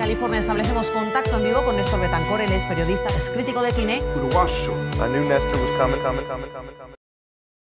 California 0.00 0.40
establecemos 0.40 0.90
contacto 0.92 1.36
en 1.36 1.44
vivo 1.44 1.62
con 1.62 1.76
Néstor 1.76 2.00
Betancor, 2.00 2.40
él 2.40 2.50
es 2.52 2.64
periodista, 2.64 3.08
es 3.08 3.28
crítico 3.28 3.60
de 3.60 3.70
cine. 3.70 3.98
Uruguayo. 4.16 4.72
I 4.94 5.10
knew 5.10 5.28
Nestor 5.28 5.60
was 5.60 5.70
coming, 5.72 6.00
coming, 6.00 6.24
coming, 6.24 6.48
coming, 6.54 6.74
coming. 6.78 6.94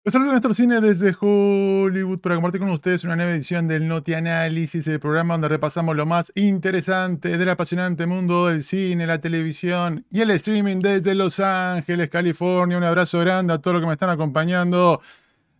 Les 0.05 0.13
saludo 0.13 0.31
Néstor 0.31 0.55
Cine 0.55 0.79
desde 0.79 1.13
Hollywood 1.19 2.19
para 2.19 2.35
compartir 2.35 2.61
con 2.61 2.69
ustedes 2.71 3.03
una 3.03 3.17
nueva 3.17 3.31
edición 3.31 3.67
del 3.67 3.89
Noti 3.89 4.13
Análisis, 4.13 4.87
el 4.87 5.01
programa 5.01 5.33
donde 5.33 5.49
repasamos 5.49 5.97
lo 5.97 6.05
más 6.05 6.31
interesante 6.35 7.37
del 7.37 7.49
apasionante 7.49 8.05
mundo 8.05 8.47
del 8.47 8.63
cine, 8.63 9.05
la 9.05 9.19
televisión 9.19 10.05
y 10.09 10.21
el 10.21 10.31
streaming 10.31 10.79
desde 10.79 11.15
Los 11.15 11.41
Ángeles, 11.41 12.09
California. 12.09 12.77
Un 12.77 12.85
abrazo 12.85 13.19
grande 13.19 13.51
a 13.51 13.57
todos 13.57 13.75
los 13.75 13.81
que 13.81 13.87
me 13.87 13.93
están 13.93 14.09
acompañando 14.09 15.01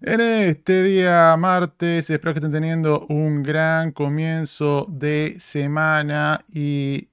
en 0.03 0.19
este 0.19 0.83
día 0.83 1.35
martes. 1.37 2.09
Espero 2.09 2.33
que 2.33 2.39
estén 2.39 2.51
teniendo 2.51 3.05
un 3.07 3.41
gran 3.41 3.91
comienzo 3.91 4.85
de 4.89 5.37
semana 5.39 6.43
y 6.51 7.07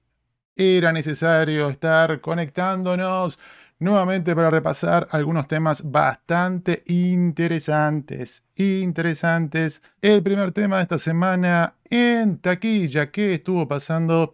era 0.55 0.91
necesario 0.91 1.69
estar 1.69 2.19
conectándonos 2.19 3.39
nuevamente 3.79 4.35
para 4.35 4.49
repasar 4.49 5.07
algunos 5.11 5.47
temas 5.47 5.89
bastante 5.89 6.83
interesantes. 6.85 8.43
Interesantes. 8.55 9.81
El 10.01 10.21
primer 10.21 10.51
tema 10.51 10.77
de 10.77 10.83
esta 10.83 10.97
semana 10.99 11.75
en 11.89 12.39
taquilla 12.39 13.09
que 13.09 13.35
estuvo 13.35 13.67
pasando 13.67 14.33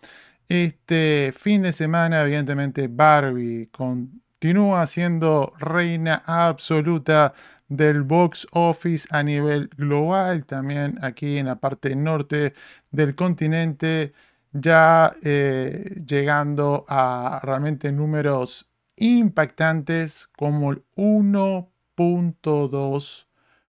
este 0.49 1.31
fin 1.37 1.61
de 1.61 1.73
semana, 1.73 2.23
evidentemente 2.23 2.87
Barbie 2.87 3.69
continúa 3.71 4.87
siendo 4.87 5.53
reina 5.59 6.23
absoluta 6.25 7.33
del 7.67 8.03
box 8.03 8.47
office 8.51 9.07
a 9.11 9.23
nivel 9.23 9.69
global, 9.77 10.45
también 10.45 10.97
aquí 11.01 11.37
en 11.37 11.47
la 11.47 11.59
parte 11.59 11.95
norte 11.95 12.53
del 12.91 13.15
continente, 13.15 14.13
ya 14.53 15.13
eh, 15.23 16.01
llegando 16.05 16.85
a 16.87 17.39
realmente 17.43 17.91
números 17.91 18.69
impactantes 18.95 20.27
como 20.35 20.71
el 20.71 20.83
1.2 20.95 23.27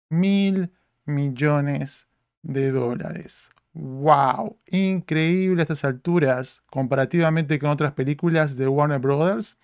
mil 0.09 0.71
millones 1.05 2.07
de 2.41 2.71
dólares. 2.71 3.49
¡Wow! 3.73 4.57
Increíble 4.71 5.61
a 5.61 5.63
estas 5.63 5.85
alturas 5.85 6.61
comparativamente 6.69 7.59
con 7.59 7.69
otras 7.69 7.93
películas 7.93 8.57
de 8.57 8.67
Warner 8.67 8.99
Brothers. 8.99 9.57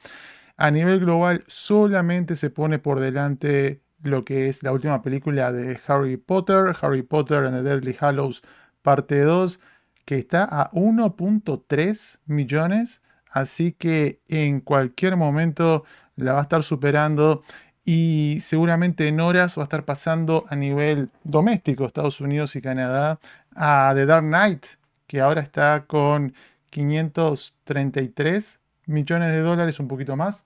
A 0.57 0.72
nivel 0.72 1.00
global 1.02 1.44
solamente 1.47 2.35
se 2.35 2.50
pone 2.50 2.80
por 2.80 3.00
delante 3.00 3.81
lo 4.06 4.23
que 4.25 4.50
es 4.50 4.64
la 4.64 4.72
última 4.72 5.02
película 5.02 5.52
de 5.52 5.80
Harry 5.88 6.17
Potter, 6.17 6.75
Harry 6.81 7.02
Potter 7.03 7.45
and 7.45 7.56
the 7.58 7.64
Deadly 7.64 7.95
Hallows 8.00 8.42
parte 8.81 9.20
2, 9.22 9.59
que 10.06 10.17
está 10.17 10.44
a 10.45 10.72
1.3 10.72 12.20
millones 12.25 13.02
así 13.36 13.73
que 13.73 14.22
en 14.30 14.62
cualquier 14.62 15.17
momento 15.17 15.84
la 16.16 16.34
va 16.34 16.39
a 16.39 16.44
estar 16.44 16.64
superando 16.64 17.44
y 17.84 18.39
seguramente 18.42 19.08
en 19.09 19.20
horas 19.20 19.58
va 19.58 19.64
a 19.64 19.66
estar 19.66 19.86
pasando 19.86 20.45
a 20.50 20.56
nivel 20.56 21.09
doméstico, 21.23 21.86
Estados 21.86 22.22
Unidos 22.22 22.56
y 22.56 22.62
Canadá, 22.62 23.19
a 23.56 23.92
The 23.94 24.06
Dark 24.06 24.25
Knight, 24.25 24.66
que 25.06 25.22
ahora 25.22 25.42
está 25.42 25.86
con 25.86 26.34
533 26.69 28.59
millones 28.88 29.31
de 29.34 29.40
dólares, 29.40 29.80
un 29.80 29.88
poquito 29.90 30.16
más. 30.16 30.44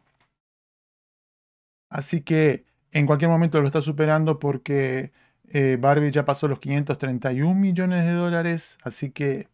Así 1.89 2.21
que 2.21 2.65
en 2.91 3.05
cualquier 3.05 3.29
momento 3.29 3.61
lo 3.61 3.67
está 3.67 3.81
superando 3.81 4.39
porque 4.39 5.11
eh, 5.49 5.77
Barbie 5.79 6.11
ya 6.11 6.25
pasó 6.25 6.47
los 6.47 6.59
531 6.59 7.55
millones 7.55 8.05
de 8.05 8.13
dólares, 8.13 8.77
así 8.83 9.11
que 9.11 9.47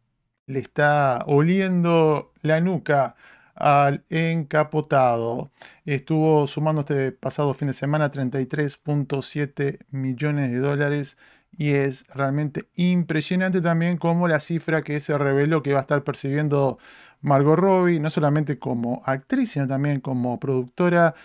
le 0.47 0.59
está 0.59 1.23
oliendo 1.27 2.33
la 2.41 2.61
nuca 2.61 3.15
al 3.55 4.03
encapotado. 4.09 5.51
Estuvo 5.85 6.45
sumando 6.47 6.81
este 6.81 7.11
pasado 7.11 7.53
fin 7.53 7.69
de 7.69 7.73
semana 7.73 8.11
33.7 8.11 9.79
millones 9.91 10.51
de 10.51 10.57
dólares 10.59 11.17
y 11.57 11.69
es 11.69 12.05
realmente 12.13 12.67
impresionante 12.75 13.61
también 13.61 13.97
como 13.97 14.27
la 14.27 14.39
cifra 14.41 14.81
que 14.83 14.99
se 14.99 15.17
reveló 15.17 15.63
que 15.63 15.73
va 15.73 15.79
a 15.79 15.81
estar 15.81 16.03
percibiendo 16.03 16.77
Margot 17.21 17.57
Robbie, 17.57 17.99
no 17.99 18.09
solamente 18.09 18.59
como 18.59 19.01
actriz, 19.05 19.51
sino 19.51 19.67
también 19.67 20.01
como 20.01 20.39
productora, 20.39 21.15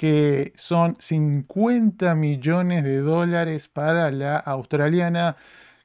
que 0.00 0.54
son 0.56 0.96
50 0.98 2.14
millones 2.14 2.84
de 2.84 3.00
dólares 3.00 3.68
para 3.68 4.10
la 4.10 4.38
australiana, 4.38 5.36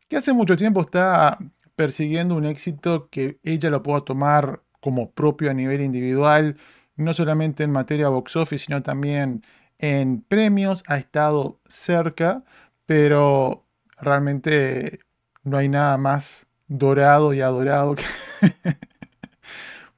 que 0.07 0.15
hace 0.15 0.31
mucho 0.31 0.55
tiempo 0.55 0.79
está 0.79 1.37
persiguiendo 1.75 2.35
un 2.35 2.45
éxito 2.45 3.09
que 3.09 3.41
ella 3.43 3.69
lo 3.69 3.83
pueda 3.83 4.05
tomar 4.05 4.63
como 4.79 5.11
propio 5.11 5.51
a 5.51 5.53
nivel 5.53 5.81
individual, 5.81 6.55
no 6.95 7.13
solamente 7.13 7.65
en 7.65 7.71
materia 7.71 8.07
box 8.07 8.37
office, 8.37 8.67
sino 8.67 8.81
también 8.81 9.43
en 9.79 10.21
premios, 10.21 10.85
ha 10.87 10.95
estado 10.95 11.59
cerca, 11.67 12.45
pero 12.85 13.65
realmente 13.99 15.01
no 15.43 15.57
hay 15.57 15.67
nada 15.67 15.97
más 15.97 16.47
dorado 16.69 17.33
y 17.33 17.41
adorado 17.41 17.95
que 17.95 18.05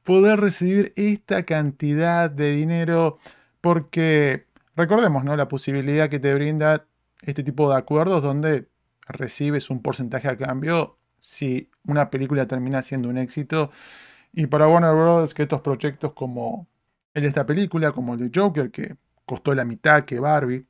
poder 0.04 0.40
recibir 0.40 0.92
esta 0.96 1.44
cantidad 1.44 2.32
de 2.32 2.54
dinero 2.54 3.20
porque 3.68 4.46
recordemos, 4.78 5.26
¿no? 5.26 5.36
La 5.36 5.50
posibilidad 5.50 6.10
que 6.10 6.22
te 6.22 6.34
brinda 6.34 6.86
este 7.22 7.44
tipo 7.44 7.70
de 7.70 7.76
acuerdos 7.76 8.24
donde 8.24 8.70
recibes 9.10 9.70
un 9.70 9.82
porcentaje 9.82 10.30
a 10.30 10.38
cambio 10.38 10.98
si 11.20 11.70
una 11.86 12.10
película 12.10 12.48
termina 12.48 12.82
siendo 12.82 13.10
un 13.10 13.18
éxito 13.18 13.70
y 14.32 14.48
para 14.48 14.70
Warner 14.70 14.94
Bros. 14.94 15.34
que 15.34 15.44
estos 15.44 15.60
proyectos 15.60 16.14
como 16.14 16.66
el 17.14 17.24
de 17.24 17.28
esta 17.28 17.46
película, 17.46 17.92
como 17.92 18.14
el 18.14 18.32
de 18.32 18.40
Joker, 18.40 18.72
que 18.72 18.96
costó 19.26 19.54
la 19.54 19.66
mitad 19.66 20.06
que 20.06 20.20
Barbie, 20.22 20.66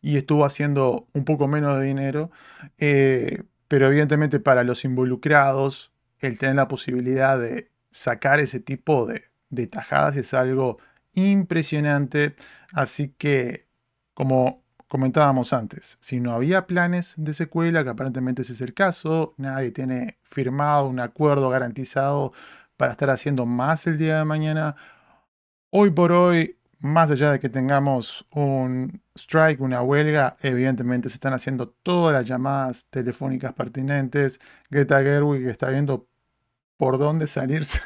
y 0.00 0.16
estuvo 0.16 0.44
haciendo 0.44 1.06
un 1.12 1.24
poco 1.24 1.46
menos 1.46 1.78
de 1.78 1.84
dinero, 1.84 2.32
eh, 2.78 3.44
pero 3.68 3.86
evidentemente 3.86 4.40
para 4.40 4.64
los 4.64 4.84
involucrados, 4.84 5.92
el 6.18 6.38
tener 6.38 6.56
la 6.56 6.66
posibilidad 6.66 7.38
de 7.38 7.70
sacar 7.92 8.40
ese 8.40 8.58
tipo 8.58 9.06
de, 9.06 9.26
de 9.50 9.68
tajadas 9.68 10.16
es 10.16 10.34
algo 10.34 10.78
impresionante. 11.14 12.34
Así 12.72 13.14
que, 13.16 13.68
como 14.14 14.62
comentábamos 14.88 15.52
antes, 15.52 15.96
si 16.00 16.20
no 16.20 16.32
había 16.32 16.66
planes 16.66 17.14
de 17.16 17.34
secuela, 17.34 17.82
que 17.82 17.90
aparentemente 17.90 18.42
ese 18.42 18.52
es 18.52 18.60
el 18.60 18.74
caso, 18.74 19.34
nadie 19.38 19.70
tiene 19.70 20.18
firmado 20.22 20.86
un 20.86 21.00
acuerdo 21.00 21.48
garantizado 21.48 22.32
para 22.76 22.92
estar 22.92 23.10
haciendo 23.10 23.46
más 23.46 23.86
el 23.86 23.96
día 23.96 24.18
de 24.18 24.24
mañana, 24.24 24.76
hoy 25.70 25.90
por 25.90 26.12
hoy, 26.12 26.58
más 26.80 27.10
allá 27.10 27.32
de 27.32 27.40
que 27.40 27.48
tengamos 27.48 28.26
un 28.32 29.00
strike, 29.14 29.60
una 29.60 29.82
huelga, 29.82 30.36
evidentemente 30.40 31.08
se 31.08 31.14
están 31.14 31.32
haciendo 31.32 31.68
todas 31.68 32.12
las 32.12 32.26
llamadas 32.26 32.86
telefónicas 32.90 33.54
pertinentes. 33.54 34.40
Greta 34.68 35.00
Gerwig 35.00 35.46
está 35.46 35.70
viendo 35.70 36.08
por 36.76 36.98
dónde 36.98 37.26
salirse 37.26 37.80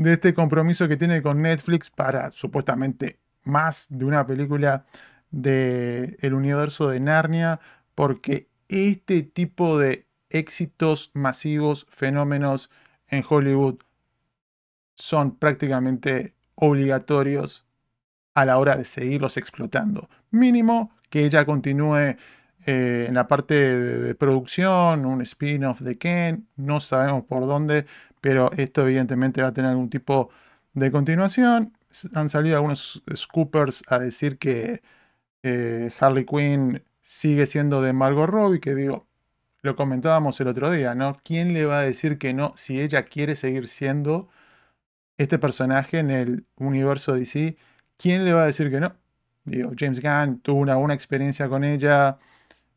de 0.00 0.14
este 0.14 0.32
compromiso 0.32 0.88
que 0.88 0.96
tiene 0.96 1.20
con 1.20 1.42
Netflix 1.42 1.90
para 1.90 2.30
supuestamente 2.30 3.18
más 3.44 3.86
de 3.90 4.06
una 4.06 4.26
película 4.26 4.86
del 5.30 6.32
universo 6.32 6.88
de 6.88 7.00
Narnia, 7.00 7.60
porque 7.94 8.48
este 8.68 9.22
tipo 9.22 9.78
de 9.78 10.06
éxitos 10.30 11.10
masivos, 11.12 11.86
fenómenos 11.90 12.70
en 13.08 13.22
Hollywood, 13.28 13.76
son 14.94 15.36
prácticamente 15.36 16.34
obligatorios 16.54 17.66
a 18.34 18.46
la 18.46 18.56
hora 18.56 18.76
de 18.76 18.86
seguirlos 18.86 19.36
explotando. 19.36 20.08
Mínimo 20.30 20.92
que 21.10 21.26
ella 21.26 21.44
continúe 21.44 22.16
eh, 22.66 23.06
en 23.06 23.14
la 23.14 23.28
parte 23.28 23.54
de, 23.54 24.14
producción, 24.14 25.04
un 25.04 25.20
spin-off 25.20 25.80
de 25.80 25.98
Ken, 25.98 26.48
no 26.56 26.80
sabemos 26.80 27.24
por 27.24 27.46
dónde, 27.46 27.84
pero 28.20 28.50
esto 28.52 28.82
evidentemente 28.82 29.42
va 29.42 29.48
a 29.48 29.52
tener 29.54 29.70
algún 29.70 29.90
tipo 29.90 30.30
de 30.74 30.90
continuación. 30.90 31.72
Han 32.14 32.30
salido 32.30 32.56
algunos 32.56 33.02
scoopers 33.14 33.82
a 33.88 33.98
decir 33.98 34.38
que 34.38 34.82
Harley 35.98 36.24
Quinn 36.26 36.82
sigue 37.02 37.46
siendo 37.46 37.82
de 37.82 37.92
Margot 37.92 38.28
Robbie, 38.28 38.60
que 38.60 38.74
digo, 38.74 39.08
lo 39.62 39.76
comentábamos 39.76 40.40
el 40.40 40.48
otro 40.48 40.70
día, 40.70 40.94
¿no? 40.94 41.18
¿Quién 41.24 41.52
le 41.54 41.66
va 41.66 41.80
a 41.80 41.82
decir 41.82 42.18
que 42.18 42.32
no 42.34 42.52
si 42.56 42.80
ella 42.80 43.04
quiere 43.04 43.36
seguir 43.36 43.68
siendo 43.68 44.28
este 45.18 45.38
personaje 45.38 45.98
en 45.98 46.10
el 46.10 46.46
universo 46.56 47.14
DC? 47.14 47.56
¿Quién 47.98 48.24
le 48.24 48.32
va 48.32 48.44
a 48.44 48.46
decir 48.46 48.70
que 48.70 48.80
no? 48.80 48.96
Digo, 49.44 49.72
James 49.76 50.00
Gunn 50.00 50.40
tuvo 50.40 50.60
una 50.60 50.76
buena 50.76 50.94
experiencia 50.94 51.48
con 51.48 51.64
ella, 51.64 52.18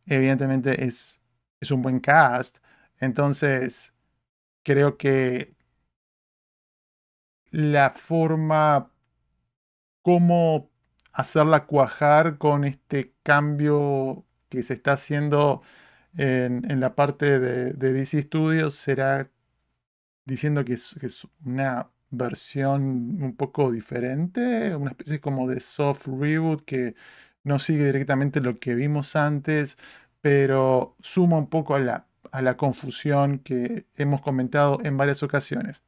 evidentemente 0.06 0.86
es, 0.86 1.22
es 1.62 1.72
un 1.72 1.82
buen 1.82 2.00
cast, 2.00 2.58
entonces 3.00 3.93
creo 4.64 4.98
que 4.98 5.56
la 7.52 7.92
forma 7.92 8.92
como 10.02 10.70
hacerla 11.14 11.66
cuajar 11.66 12.38
con 12.38 12.66
este 12.66 13.14
cambio 13.24 14.26
que 14.50 14.64
se 14.64 14.74
está 14.74 14.94
haciendo 14.94 15.62
en, 16.18 16.80
la 16.80 16.96
parte 16.96 17.40
de, 17.40 17.74
DC 17.74 18.24
Studios 18.24 18.76
será 18.76 19.32
diciendo 20.26 20.66
que 20.66 20.74
es, 20.74 20.96
que 21.00 21.08
es 21.08 21.28
una 21.46 21.90
versión 22.12 23.24
un 23.24 23.36
poco 23.36 23.72
diferente, 23.72 24.76
una 24.76 24.92
especie 24.92 25.20
como 25.22 25.48
de 25.48 25.60
soft 25.60 26.08
reboot 26.08 26.64
que 26.66 26.96
no 27.44 27.60
sigue 27.60 27.86
directamente 27.86 28.42
lo 28.42 28.60
que 28.60 28.76
vimos 28.76 29.16
antes, 29.16 29.78
pero 30.22 30.96
suma 31.02 31.38
un 31.38 31.50
poco 31.50 31.76
a 31.76 31.80
la, 31.80 32.08
a 32.32 32.42
la 32.42 32.58
confusión 32.58 33.40
que 33.40 33.86
hemos 33.96 34.22
comentado 34.22 34.80
en 34.84 34.98
varias 34.98 35.24
ocasiones. 35.24 35.84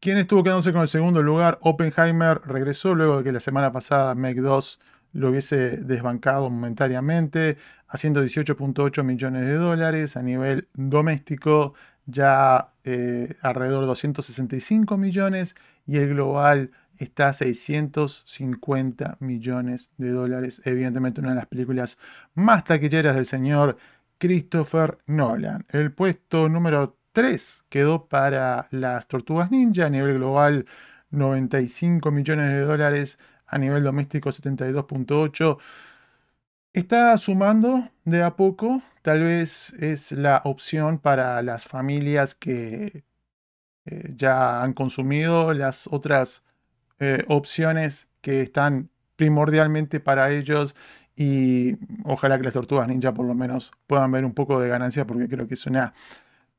¿Quién 0.00 0.18
estuvo 0.18 0.42
quedándose 0.42 0.72
con 0.72 0.82
el 0.82 0.88
segundo 0.88 1.22
lugar? 1.22 1.58
Oppenheimer 1.62 2.40
regresó 2.44 2.94
luego 2.94 3.18
de 3.18 3.24
que 3.24 3.32
la 3.32 3.40
semana 3.40 3.72
pasada 3.72 4.14
Meg 4.14 4.40
2 4.40 4.78
lo 5.14 5.30
hubiese 5.30 5.78
desbancado 5.78 6.50
momentáneamente, 6.50 7.56
haciendo 7.88 8.22
18.8 8.22 9.02
millones 9.02 9.46
de 9.46 9.54
dólares 9.54 10.16
a 10.16 10.22
nivel 10.22 10.68
doméstico, 10.74 11.74
ya 12.04 12.72
eh, 12.84 13.34
alrededor 13.40 13.82
de 13.82 13.86
265 13.88 14.96
millones 14.96 15.56
y 15.86 15.96
el 15.96 16.10
global 16.10 16.70
está 16.98 17.28
a 17.28 17.32
650 17.32 19.16
millones 19.20 19.90
de 19.96 20.10
dólares. 20.10 20.60
Evidentemente 20.64 21.20
una 21.20 21.30
de 21.30 21.36
las 21.36 21.46
películas 21.46 21.98
más 22.34 22.64
taquilleras 22.64 23.16
del 23.16 23.26
señor 23.26 23.76
Christopher 24.18 24.98
Nolan. 25.06 25.64
El 25.70 25.92
puesto 25.92 26.48
número 26.48 26.96
3 27.12 27.64
quedó 27.68 28.06
para 28.08 28.68
las 28.70 29.08
Tortugas 29.08 29.50
Ninja 29.50 29.86
a 29.86 29.90
nivel 29.90 30.14
global 30.14 30.66
95 31.10 32.10
millones 32.10 32.50
de 32.50 32.60
dólares, 32.60 33.18
a 33.46 33.58
nivel 33.58 33.82
doméstico 33.84 34.30
72.8. 34.30 35.58
Está 36.72 37.16
sumando 37.16 37.90
de 38.04 38.22
a 38.22 38.36
poco, 38.36 38.82
tal 39.02 39.22
vez 39.22 39.72
es 39.80 40.12
la 40.12 40.42
opción 40.44 40.98
para 40.98 41.40
las 41.42 41.64
familias 41.64 42.34
que 42.34 43.04
eh, 43.86 44.12
ya 44.14 44.62
han 44.62 44.74
consumido 44.74 45.54
las 45.54 45.86
otras 45.86 46.42
eh, 46.98 47.24
opciones 47.28 48.08
que 48.20 48.42
están 48.42 48.90
primordialmente 49.16 50.00
para 50.00 50.30
ellos 50.32 50.74
y 51.16 51.76
ojalá 52.04 52.38
que 52.38 52.44
las 52.44 52.52
tortugas 52.52 52.88
ninja 52.88 53.14
por 53.14 53.26
lo 53.26 53.34
menos 53.34 53.72
puedan 53.86 54.12
ver 54.12 54.24
un 54.24 54.34
poco 54.34 54.60
de 54.60 54.68
ganancia 54.68 55.06
porque 55.06 55.28
creo 55.28 55.48
que 55.48 55.54
es 55.54 55.66
una 55.66 55.94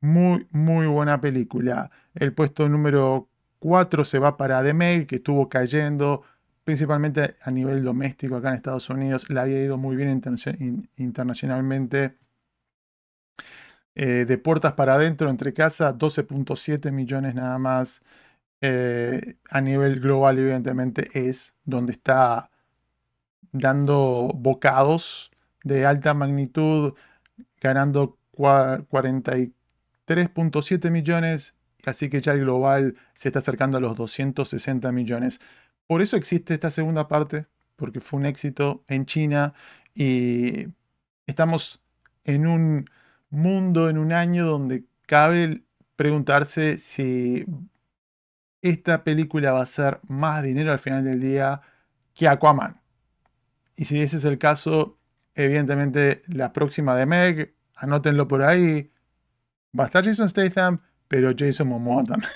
muy 0.01 0.47
muy 0.51 0.87
buena 0.87 1.21
película. 1.21 1.91
El 2.15 2.33
puesto 2.33 2.67
número 2.69 3.29
4 3.59 4.05
se 4.05 4.19
va 4.19 4.37
para 4.37 4.63
The 4.63 4.73
Mail 4.73 5.07
que 5.07 5.17
estuvo 5.17 5.49
cayendo 5.49 6.23
principalmente 6.63 7.35
a 7.43 7.51
nivel 7.51 7.83
doméstico 7.83 8.35
acá 8.35 8.49
en 8.49 8.55
Estados 8.55 8.89
Unidos. 8.89 9.29
Le 9.29 9.39
había 9.39 9.63
ido 9.63 9.77
muy 9.77 9.95
bien 9.95 10.21
internacionalmente. 10.97 12.17
Eh, 13.95 14.25
de 14.25 14.37
puertas 14.37 14.73
para 14.73 14.93
adentro, 14.95 15.29
entre 15.29 15.53
casa, 15.53 15.97
12.7 15.97 16.91
millones 16.91 17.33
nada 17.35 17.57
más. 17.57 18.01
Eh, 18.61 19.37
a 19.49 19.61
nivel 19.61 19.99
global, 19.99 20.37
evidentemente, 20.39 21.09
es 21.13 21.55
donde 21.65 21.93
está 21.93 22.51
dando 23.51 24.31
bocados 24.35 25.31
de 25.63 25.85
alta 25.85 26.13
magnitud, 26.13 26.93
ganando 27.61 28.17
43.7 28.33 30.91
millones, 30.91 31.53
así 31.85 32.09
que 32.09 32.21
ya 32.21 32.33
el 32.33 32.41
global 32.41 32.95
se 33.13 33.29
está 33.29 33.39
acercando 33.39 33.77
a 33.77 33.81
los 33.81 33.95
260 33.95 34.91
millones. 34.91 35.39
Por 35.87 36.01
eso 36.01 36.17
existe 36.17 36.53
esta 36.53 36.71
segunda 36.71 37.07
parte, 37.07 37.47
porque 37.75 37.99
fue 37.99 38.19
un 38.19 38.25
éxito 38.25 38.83
en 38.87 39.05
China 39.05 39.53
y 39.93 40.67
estamos 41.25 41.81
en 42.23 42.47
un 42.47 42.89
mundo, 43.29 43.89
en 43.89 43.97
un 43.97 44.13
año 44.13 44.45
donde 44.45 44.85
cabe 45.05 45.63
preguntarse 45.95 46.77
si 46.77 47.45
esta 48.61 49.03
película 49.03 49.53
va 49.53 49.61
a 49.61 49.65
ser 49.65 49.99
más 50.07 50.43
dinero 50.43 50.71
al 50.71 50.79
final 50.79 51.03
del 51.03 51.19
día 51.19 51.61
que 52.13 52.27
Aquaman. 52.27 52.81
Y 53.77 53.85
si 53.85 54.01
ese 54.01 54.17
es 54.17 54.25
el 54.25 54.39
caso, 54.39 54.97
evidentemente 55.35 56.23
la 56.27 56.51
próxima 56.51 56.95
de 56.95 57.05
Meg, 57.05 57.55
anótenlo 57.75 58.27
por 58.27 58.41
ahí, 58.41 58.91
va 59.79 59.83
a 59.83 59.87
estar 59.87 60.03
Jason 60.03 60.27
Statham, 60.27 60.81
pero 61.07 61.31
Jason 61.37 61.69
Momoa 61.69 62.03
también. 62.03 62.31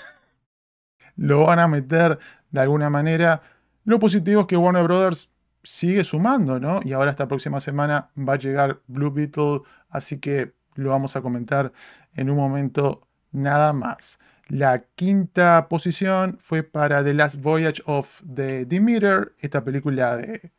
Lo 1.17 1.45
van 1.47 1.59
a 1.59 1.67
meter 1.67 2.19
de 2.51 2.59
alguna 2.61 2.89
manera. 2.89 3.41
Lo 3.83 3.99
positivo 3.99 4.41
es 4.41 4.47
que 4.47 4.55
Warner 4.55 4.83
Brothers 4.83 5.29
sigue 5.63 6.03
sumando, 6.03 6.59
¿no? 6.59 6.79
Y 6.83 6.93
ahora 6.93 7.11
esta 7.11 7.27
próxima 7.27 7.59
semana 7.59 8.11
va 8.17 8.33
a 8.33 8.37
llegar 8.37 8.79
Blue 8.87 9.11
Beetle, 9.11 9.61
así 9.89 10.19
que 10.19 10.53
lo 10.75 10.89
vamos 10.89 11.15
a 11.15 11.21
comentar 11.21 11.73
en 12.13 12.29
un 12.29 12.37
momento 12.37 13.07
nada 13.31 13.73
más. 13.73 14.19
La 14.47 14.83
quinta 14.95 15.67
posición 15.69 16.37
fue 16.39 16.63
para 16.63 17.03
The 17.03 17.13
Last 17.13 17.41
Voyage 17.41 17.81
of 17.85 18.21
the 18.33 18.65
Demeter, 18.65 19.33
esta 19.39 19.63
película 19.63 20.17
de 20.17 20.51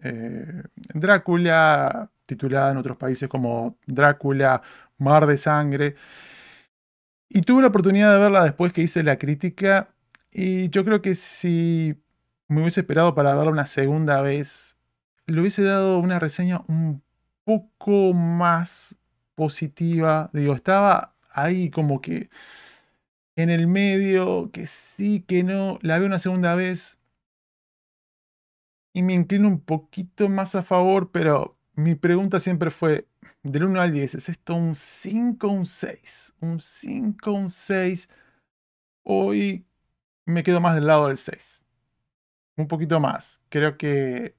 eh, 0.00 0.62
Drácula, 0.94 2.10
titulada 2.26 2.72
en 2.72 2.76
otros 2.78 2.96
países 2.96 3.28
como 3.28 3.78
Drácula, 3.86 4.62
Mar 4.98 5.26
de 5.26 5.38
Sangre. 5.38 5.96
Y 7.28 7.42
tuve 7.42 7.62
la 7.62 7.68
oportunidad 7.68 8.14
de 8.14 8.20
verla 8.20 8.44
después 8.44 8.72
que 8.72 8.82
hice 8.82 9.02
la 9.02 9.18
crítica. 9.18 9.90
Y 10.32 10.68
yo 10.70 10.84
creo 10.84 11.02
que 11.02 11.14
si 11.14 11.96
me 12.48 12.60
hubiese 12.60 12.80
esperado 12.80 13.14
para 13.14 13.34
verla 13.34 13.50
una 13.50 13.66
segunda 13.66 14.20
vez, 14.20 14.76
le 15.26 15.40
hubiese 15.40 15.62
dado 15.62 15.98
una 15.98 16.18
reseña 16.18 16.62
un 16.68 17.02
poco 17.44 18.12
más 18.12 18.94
positiva. 19.34 20.30
Digo, 20.32 20.54
estaba 20.54 21.14
ahí 21.32 21.70
como 21.70 22.00
que 22.00 22.30
en 23.36 23.50
el 23.50 23.66
medio, 23.66 24.50
que 24.52 24.66
sí, 24.66 25.24
que 25.26 25.42
no. 25.42 25.78
La 25.82 25.98
veo 25.98 26.06
una 26.06 26.18
segunda 26.18 26.54
vez 26.54 26.95
y 28.96 29.02
me 29.02 29.12
inclino 29.12 29.46
un 29.48 29.60
poquito 29.60 30.26
más 30.30 30.54
a 30.54 30.62
favor, 30.62 31.10
pero 31.12 31.58
mi 31.74 31.96
pregunta 31.96 32.40
siempre 32.40 32.70
fue, 32.70 33.06
del 33.42 33.64
1 33.64 33.78
al 33.82 33.92
10, 33.92 34.14
¿es 34.14 34.28
esto 34.30 34.54
un 34.54 34.74
5 34.74 35.46
o 35.48 35.50
un 35.50 35.66
6? 35.66 36.32
Un 36.40 36.60
5 36.60 37.30
un 37.32 37.50
6. 37.50 38.08
Hoy 39.04 39.66
me 40.24 40.42
quedo 40.42 40.60
más 40.60 40.74
del 40.76 40.86
lado 40.86 41.08
del 41.08 41.18
6. 41.18 41.62
Un 42.56 42.68
poquito 42.68 42.98
más. 42.98 43.42
Creo 43.50 43.76
que 43.76 44.34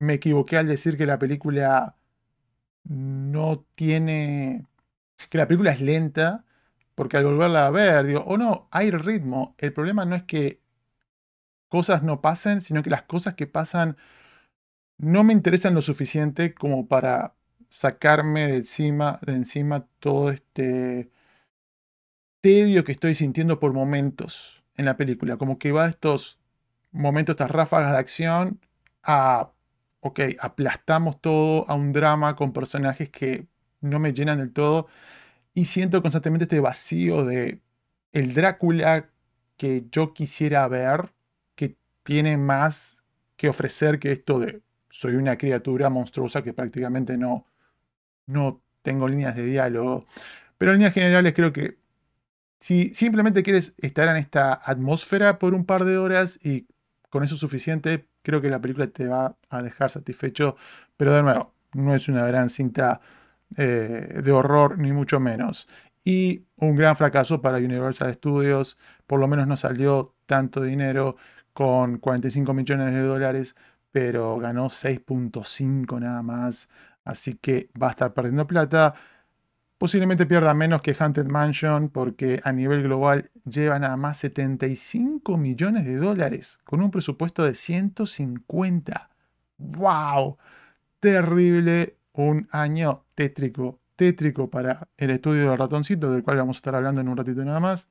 me 0.00 0.14
equivoqué 0.14 0.56
al 0.56 0.66
decir 0.66 0.96
que 0.96 1.06
la 1.06 1.20
película 1.20 1.96
no 2.84 3.64
tiene... 3.76 4.66
que 5.30 5.38
la 5.38 5.46
película 5.46 5.72
es 5.72 5.80
lenta 5.80 6.44
porque 6.96 7.18
al 7.18 7.24
volverla 7.26 7.66
a 7.66 7.70
ver, 7.70 8.06
digo, 8.06 8.24
oh 8.26 8.36
no, 8.36 8.68
hay 8.72 8.90
ritmo. 8.90 9.54
El 9.58 9.72
problema 9.72 10.04
no 10.04 10.16
es 10.16 10.24
que 10.24 10.61
cosas 11.72 12.02
no 12.02 12.20
pasen, 12.20 12.60
sino 12.60 12.82
que 12.82 12.90
las 12.90 13.04
cosas 13.04 13.32
que 13.32 13.46
pasan 13.46 13.96
no 14.98 15.24
me 15.24 15.32
interesan 15.32 15.72
lo 15.72 15.80
suficiente 15.80 16.52
como 16.52 16.86
para 16.86 17.34
sacarme 17.70 18.46
de 18.46 18.56
encima, 18.58 19.18
de 19.22 19.32
encima 19.32 19.86
todo 19.98 20.30
este 20.30 21.10
tedio 22.42 22.84
que 22.84 22.92
estoy 22.92 23.14
sintiendo 23.14 23.58
por 23.58 23.72
momentos 23.72 24.62
en 24.76 24.84
la 24.84 24.98
película. 24.98 25.38
Como 25.38 25.58
que 25.58 25.72
va 25.72 25.88
estos 25.88 26.38
momentos, 26.90 27.32
estas 27.32 27.50
ráfagas 27.50 27.92
de 27.92 27.98
acción 27.98 28.60
a, 29.02 29.50
ok, 30.00 30.20
aplastamos 30.40 31.22
todo 31.22 31.66
a 31.70 31.74
un 31.74 31.94
drama 31.94 32.36
con 32.36 32.52
personajes 32.52 33.08
que 33.08 33.46
no 33.80 33.98
me 33.98 34.12
llenan 34.12 34.40
del 34.40 34.52
todo 34.52 34.88
y 35.54 35.64
siento 35.64 36.02
constantemente 36.02 36.44
este 36.44 36.60
vacío 36.60 37.24
de 37.24 37.62
el 38.12 38.34
Drácula 38.34 39.08
que 39.56 39.86
yo 39.90 40.12
quisiera 40.12 40.68
ver, 40.68 41.12
tiene 42.02 42.36
más 42.36 42.96
que 43.36 43.48
ofrecer 43.48 43.98
que 43.98 44.12
esto 44.12 44.38
de 44.38 44.62
soy 44.90 45.14
una 45.14 45.36
criatura 45.38 45.88
monstruosa 45.90 46.42
que 46.42 46.52
prácticamente 46.52 47.16
no, 47.16 47.46
no 48.26 48.62
tengo 48.82 49.08
líneas 49.08 49.34
de 49.34 49.46
diálogo. 49.46 50.06
Pero 50.58 50.72
en 50.72 50.78
líneas 50.78 50.94
generales 50.94 51.32
creo 51.34 51.52
que 51.52 51.78
si 52.60 52.94
simplemente 52.94 53.42
quieres 53.42 53.74
estar 53.78 54.08
en 54.08 54.16
esta 54.16 54.54
atmósfera 54.54 55.38
por 55.38 55.54
un 55.54 55.64
par 55.64 55.84
de 55.84 55.98
horas 55.98 56.38
y 56.42 56.68
con 57.10 57.24
eso 57.24 57.34
es 57.34 57.40
suficiente, 57.40 58.06
creo 58.22 58.40
que 58.40 58.50
la 58.50 58.60
película 58.60 58.86
te 58.86 59.06
va 59.08 59.36
a 59.48 59.62
dejar 59.62 59.90
satisfecho. 59.90 60.56
Pero 60.96 61.12
de 61.12 61.22
nuevo, 61.22 61.54
no 61.74 61.94
es 61.94 62.08
una 62.08 62.26
gran 62.26 62.50
cinta 62.50 63.00
eh, 63.56 64.20
de 64.22 64.32
horror, 64.32 64.78
ni 64.78 64.92
mucho 64.92 65.20
menos. 65.20 65.68
Y 66.04 66.44
un 66.56 66.76
gran 66.76 66.96
fracaso 66.96 67.40
para 67.42 67.58
Universal 67.58 68.14
Studios, 68.14 68.76
por 69.06 69.20
lo 69.20 69.28
menos 69.28 69.46
no 69.46 69.56
salió 69.56 70.14
tanto 70.26 70.62
dinero 70.62 71.16
con 71.52 71.98
45 71.98 72.54
millones 72.54 72.92
de 72.92 73.02
dólares, 73.02 73.54
pero 73.90 74.38
ganó 74.38 74.68
6.5 74.70 76.00
nada 76.00 76.22
más, 76.22 76.68
así 77.04 77.34
que 77.34 77.70
va 77.80 77.88
a 77.88 77.90
estar 77.90 78.14
perdiendo 78.14 78.46
plata. 78.46 78.94
Posiblemente 79.78 80.26
pierda 80.26 80.54
menos 80.54 80.82
que 80.82 80.96
Haunted 80.98 81.26
Mansion 81.26 81.88
porque 81.88 82.40
a 82.44 82.52
nivel 82.52 82.82
global 82.84 83.30
lleva 83.44 83.78
nada 83.78 83.96
más 83.96 84.18
75 84.18 85.36
millones 85.36 85.84
de 85.84 85.96
dólares 85.96 86.58
con 86.64 86.82
un 86.82 86.90
presupuesto 86.90 87.44
de 87.44 87.54
150. 87.54 89.10
¡Wow! 89.58 90.38
Terrible 91.00 91.96
un 92.12 92.48
año 92.52 93.04
tétrico 93.14 93.82
tétrico 93.96 94.50
para 94.50 94.88
el 94.96 95.10
estudio 95.10 95.50
del 95.50 95.58
ratoncito, 95.58 96.10
del 96.10 96.24
cual 96.24 96.38
vamos 96.38 96.56
a 96.56 96.58
estar 96.58 96.74
hablando 96.74 97.00
en 97.00 97.08
un 97.08 97.16
ratito 97.16 97.44
nada 97.44 97.60
más. 97.60 97.88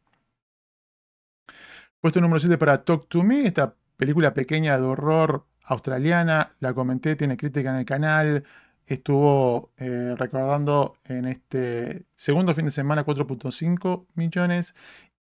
Puesto 2.01 2.19
número 2.19 2.39
7 2.39 2.57
para 2.57 2.79
Talk 2.83 3.07
to 3.07 3.21
Me, 3.21 3.45
esta 3.45 3.75
película 3.95 4.33
pequeña 4.33 4.75
de 4.75 4.83
horror 4.83 5.45
australiana, 5.65 6.55
la 6.59 6.73
comenté, 6.73 7.15
tiene 7.15 7.37
crítica 7.37 7.69
en 7.69 7.75
el 7.75 7.85
canal, 7.85 8.43
estuvo 8.87 9.71
eh, 9.77 10.15
recordando 10.17 10.97
en 11.05 11.25
este 11.25 12.07
segundo 12.15 12.55
fin 12.55 12.65
de 12.65 12.71
semana 12.71 13.05
4.5 13.05 14.07
millones 14.15 14.73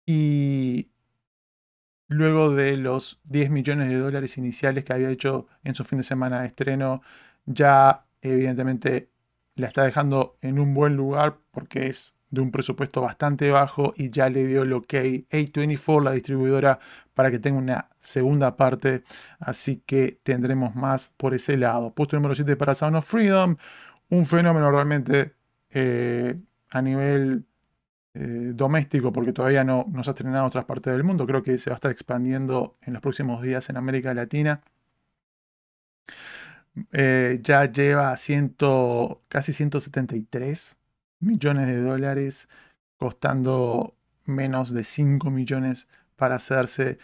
y 0.07 0.89
luego 2.07 2.49
de 2.49 2.77
los 2.77 3.19
10 3.25 3.51
millones 3.51 3.87
de 3.89 3.99
dólares 3.99 4.39
iniciales 4.39 4.83
que 4.83 4.93
había 4.93 5.11
hecho 5.11 5.45
en 5.63 5.75
su 5.75 5.83
fin 5.83 5.99
de 5.99 6.03
semana 6.03 6.41
de 6.41 6.47
estreno, 6.47 7.03
ya 7.45 8.07
evidentemente 8.23 9.11
la 9.53 9.67
está 9.67 9.83
dejando 9.83 10.39
en 10.41 10.57
un 10.57 10.73
buen 10.73 10.95
lugar 10.95 11.37
porque 11.51 11.85
es 11.85 12.15
de 12.31 12.41
un 12.41 12.51
presupuesto 12.51 13.01
bastante 13.01 13.51
bajo 13.51 13.93
y 13.95 14.09
ya 14.09 14.29
le 14.29 14.45
dio 14.45 14.63
el 14.63 14.73
ok 14.73 14.93
A24, 15.29 16.03
la 16.03 16.11
distribuidora, 16.13 16.79
para 17.13 17.29
que 17.31 17.39
tenga 17.39 17.59
una 17.59 17.89
segunda 17.99 18.57
parte. 18.57 19.03
Así 19.39 19.83
que 19.85 20.19
tendremos 20.23 20.75
más 20.75 21.11
por 21.17 21.33
ese 21.33 21.57
lado. 21.57 21.93
Puesto 21.93 22.15
número 22.17 22.35
7 22.35 22.55
para 22.55 22.73
Sound 22.75 22.97
of 22.97 23.07
Freedom. 23.07 23.57
Un 24.09 24.25
fenómeno 24.25 24.71
realmente 24.71 25.35
eh, 25.69 26.39
a 26.69 26.81
nivel 26.81 27.45
eh, 28.13 28.51
doméstico, 28.55 29.11
porque 29.13 29.33
todavía 29.33 29.63
no, 29.63 29.85
nos 29.91 30.07
ha 30.07 30.11
estrenado 30.11 30.45
en 30.45 30.47
otras 30.47 30.65
partes 30.65 30.93
del 30.93 31.03
mundo. 31.03 31.25
Creo 31.27 31.43
que 31.43 31.57
se 31.57 31.69
va 31.69 31.75
a 31.75 31.77
estar 31.77 31.91
expandiendo 31.91 32.77
en 32.81 32.93
los 32.93 33.01
próximos 33.01 33.41
días 33.41 33.69
en 33.69 33.77
América 33.77 34.13
Latina. 34.13 34.61
Eh, 36.93 37.39
ya 37.43 37.65
lleva 37.71 38.15
ciento, 38.17 39.23
casi 39.27 39.51
173 39.53 40.77
millones 41.21 41.67
de 41.67 41.81
dólares, 41.81 42.49
costando 42.97 43.95
menos 44.25 44.73
de 44.73 44.83
5 44.83 45.31
millones 45.31 45.87
para 46.15 46.35
hacerse. 46.35 46.99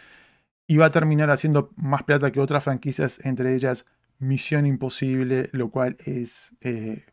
Y 0.66 0.76
va 0.76 0.86
a 0.86 0.90
terminar 0.90 1.30
haciendo 1.30 1.72
más 1.76 2.02
plata 2.02 2.30
que 2.30 2.40
otras 2.40 2.64
franquicias, 2.64 3.20
entre 3.24 3.54
ellas 3.54 3.86
Misión 4.18 4.66
Imposible, 4.66 5.48
lo 5.52 5.70
cual 5.70 5.96
es 6.04 6.54
eh, 6.60 7.06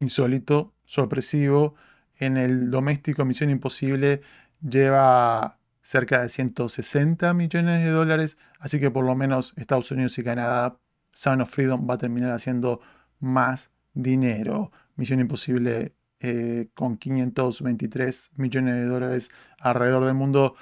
insólito, 0.00 0.74
sorpresivo. 0.84 1.74
En 2.16 2.36
el 2.36 2.70
doméstico 2.70 3.24
Misión 3.24 3.50
Imposible 3.50 4.22
lleva 4.60 5.58
cerca 5.82 6.22
de 6.22 6.28
160 6.28 7.32
millones 7.34 7.82
de 7.84 7.90
dólares, 7.90 8.36
así 8.58 8.78
que 8.80 8.90
por 8.90 9.04
lo 9.04 9.14
menos 9.14 9.54
Estados 9.56 9.90
Unidos 9.90 10.18
y 10.18 10.24
Canadá, 10.24 10.78
Sound 11.12 11.42
of 11.42 11.50
Freedom 11.50 11.88
va 11.88 11.94
a 11.94 11.98
terminar 11.98 12.32
haciendo 12.32 12.80
más 13.20 13.70
dinero. 13.94 14.70
Misión 14.98 15.20
Imposible 15.20 15.94
eh, 16.20 16.68
con 16.74 16.98
523 16.98 18.32
millones 18.36 18.74
de 18.74 18.84
dólares 18.86 19.30
alrededor 19.60 20.04
del 20.04 20.14
mundo. 20.14 20.56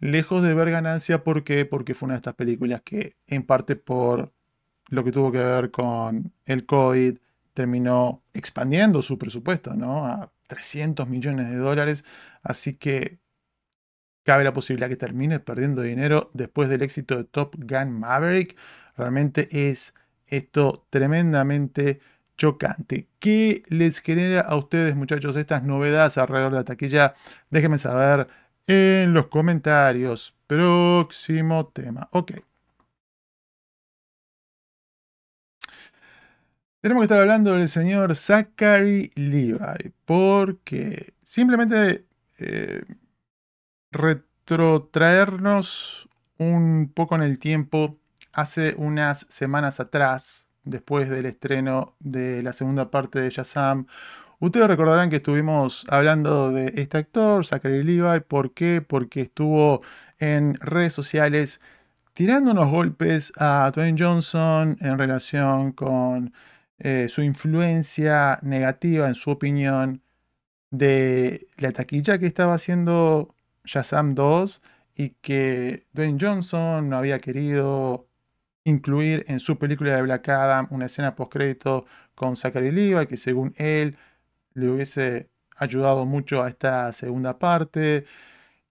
Lejos 0.00 0.42
de 0.42 0.54
ver 0.54 0.70
ganancia, 0.70 1.24
¿por 1.24 1.44
qué? 1.44 1.64
Porque 1.66 1.94
fue 1.94 2.06
una 2.06 2.14
de 2.14 2.18
estas 2.18 2.34
películas 2.34 2.82
que, 2.82 3.16
en 3.26 3.44
parte 3.44 3.76
por 3.76 4.32
lo 4.88 5.04
que 5.04 5.12
tuvo 5.12 5.32
que 5.32 5.38
ver 5.38 5.70
con 5.70 6.32
el 6.46 6.66
COVID, 6.66 7.18
terminó 7.54 8.22
expandiendo 8.32 9.02
su 9.02 9.18
presupuesto, 9.18 9.74
¿no? 9.74 10.06
A 10.06 10.32
300 10.48 11.08
millones 11.08 11.50
de 11.50 11.56
dólares. 11.56 12.04
Así 12.42 12.74
que 12.74 13.18
cabe 14.22 14.44
la 14.44 14.52
posibilidad 14.52 14.88
que 14.88 14.96
termine 14.96 15.40
perdiendo 15.40 15.82
dinero 15.82 16.30
después 16.34 16.68
del 16.68 16.82
éxito 16.82 17.16
de 17.16 17.24
Top 17.24 17.56
Gun 17.58 17.92
Maverick. 17.98 18.56
Realmente 18.96 19.48
es 19.70 19.94
esto 20.26 20.86
tremendamente 20.90 22.00
chocante. 22.42 23.08
¿Qué 23.20 23.62
les 23.68 24.00
genera 24.00 24.40
a 24.40 24.56
ustedes, 24.56 24.96
muchachos, 24.96 25.36
estas 25.36 25.62
novedades 25.64 26.18
alrededor 26.18 26.50
de 26.50 26.58
la 26.58 26.64
taquilla? 26.64 27.14
Déjenme 27.50 27.78
saber 27.78 28.26
en 28.66 29.14
los 29.14 29.28
comentarios. 29.28 30.34
Próximo 30.48 31.68
tema. 31.68 32.08
Ok. 32.10 32.32
Tenemos 36.80 37.02
que 37.02 37.04
estar 37.04 37.20
hablando 37.20 37.56
del 37.56 37.68
señor 37.68 38.16
Zachary 38.16 39.12
Levi, 39.14 39.92
porque 40.04 41.14
simplemente 41.22 42.06
eh, 42.38 42.82
retrotraernos 43.92 46.08
un 46.38 46.90
poco 46.92 47.14
en 47.14 47.22
el 47.22 47.38
tiempo, 47.38 48.00
hace 48.32 48.74
unas 48.76 49.26
semanas 49.28 49.78
atrás, 49.78 50.41
después 50.64 51.08
del 51.10 51.26
estreno 51.26 51.94
de 52.00 52.42
la 52.42 52.52
segunda 52.52 52.90
parte 52.90 53.20
de 53.20 53.30
Shazam. 53.30 53.86
Ustedes 54.40 54.66
recordarán 54.68 55.10
que 55.10 55.16
estuvimos 55.16 55.86
hablando 55.88 56.50
de 56.50 56.72
este 56.76 56.98
actor, 56.98 57.46
Zachary 57.46 57.84
Levi. 57.84 58.20
¿Por 58.26 58.52
qué? 58.54 58.84
Porque 58.86 59.22
estuvo 59.22 59.82
en 60.18 60.54
redes 60.60 60.92
sociales 60.92 61.60
tirando 62.14 62.50
unos 62.52 62.70
golpes 62.70 63.32
a 63.36 63.70
Dwayne 63.74 63.96
Johnson 63.98 64.76
en 64.80 64.98
relación 64.98 65.72
con 65.72 66.32
eh, 66.78 67.08
su 67.08 67.22
influencia 67.22 68.38
negativa, 68.42 69.08
en 69.08 69.14
su 69.14 69.30
opinión, 69.30 70.02
de 70.70 71.48
la 71.58 71.72
taquilla 71.72 72.18
que 72.18 72.26
estaba 72.26 72.54
haciendo 72.54 73.34
Shazam 73.64 74.14
2 74.14 74.62
y 74.96 75.10
que 75.20 75.86
Dwayne 75.92 76.18
Johnson 76.20 76.88
no 76.88 76.96
había 76.96 77.18
querido 77.20 78.08
incluir 78.64 79.24
en 79.28 79.40
su 79.40 79.58
película 79.58 79.94
de 79.96 80.02
Black 80.02 80.28
Adam 80.28 80.66
una 80.70 80.86
escena 80.86 81.14
postcrédito 81.14 81.86
con 82.14 82.36
Zachary 82.36 82.70
Levi, 82.70 83.06
que 83.06 83.16
según 83.16 83.54
él 83.56 83.96
le 84.54 84.70
hubiese 84.70 85.28
ayudado 85.56 86.04
mucho 86.04 86.42
a 86.42 86.48
esta 86.48 86.92
segunda 86.92 87.38
parte. 87.38 88.04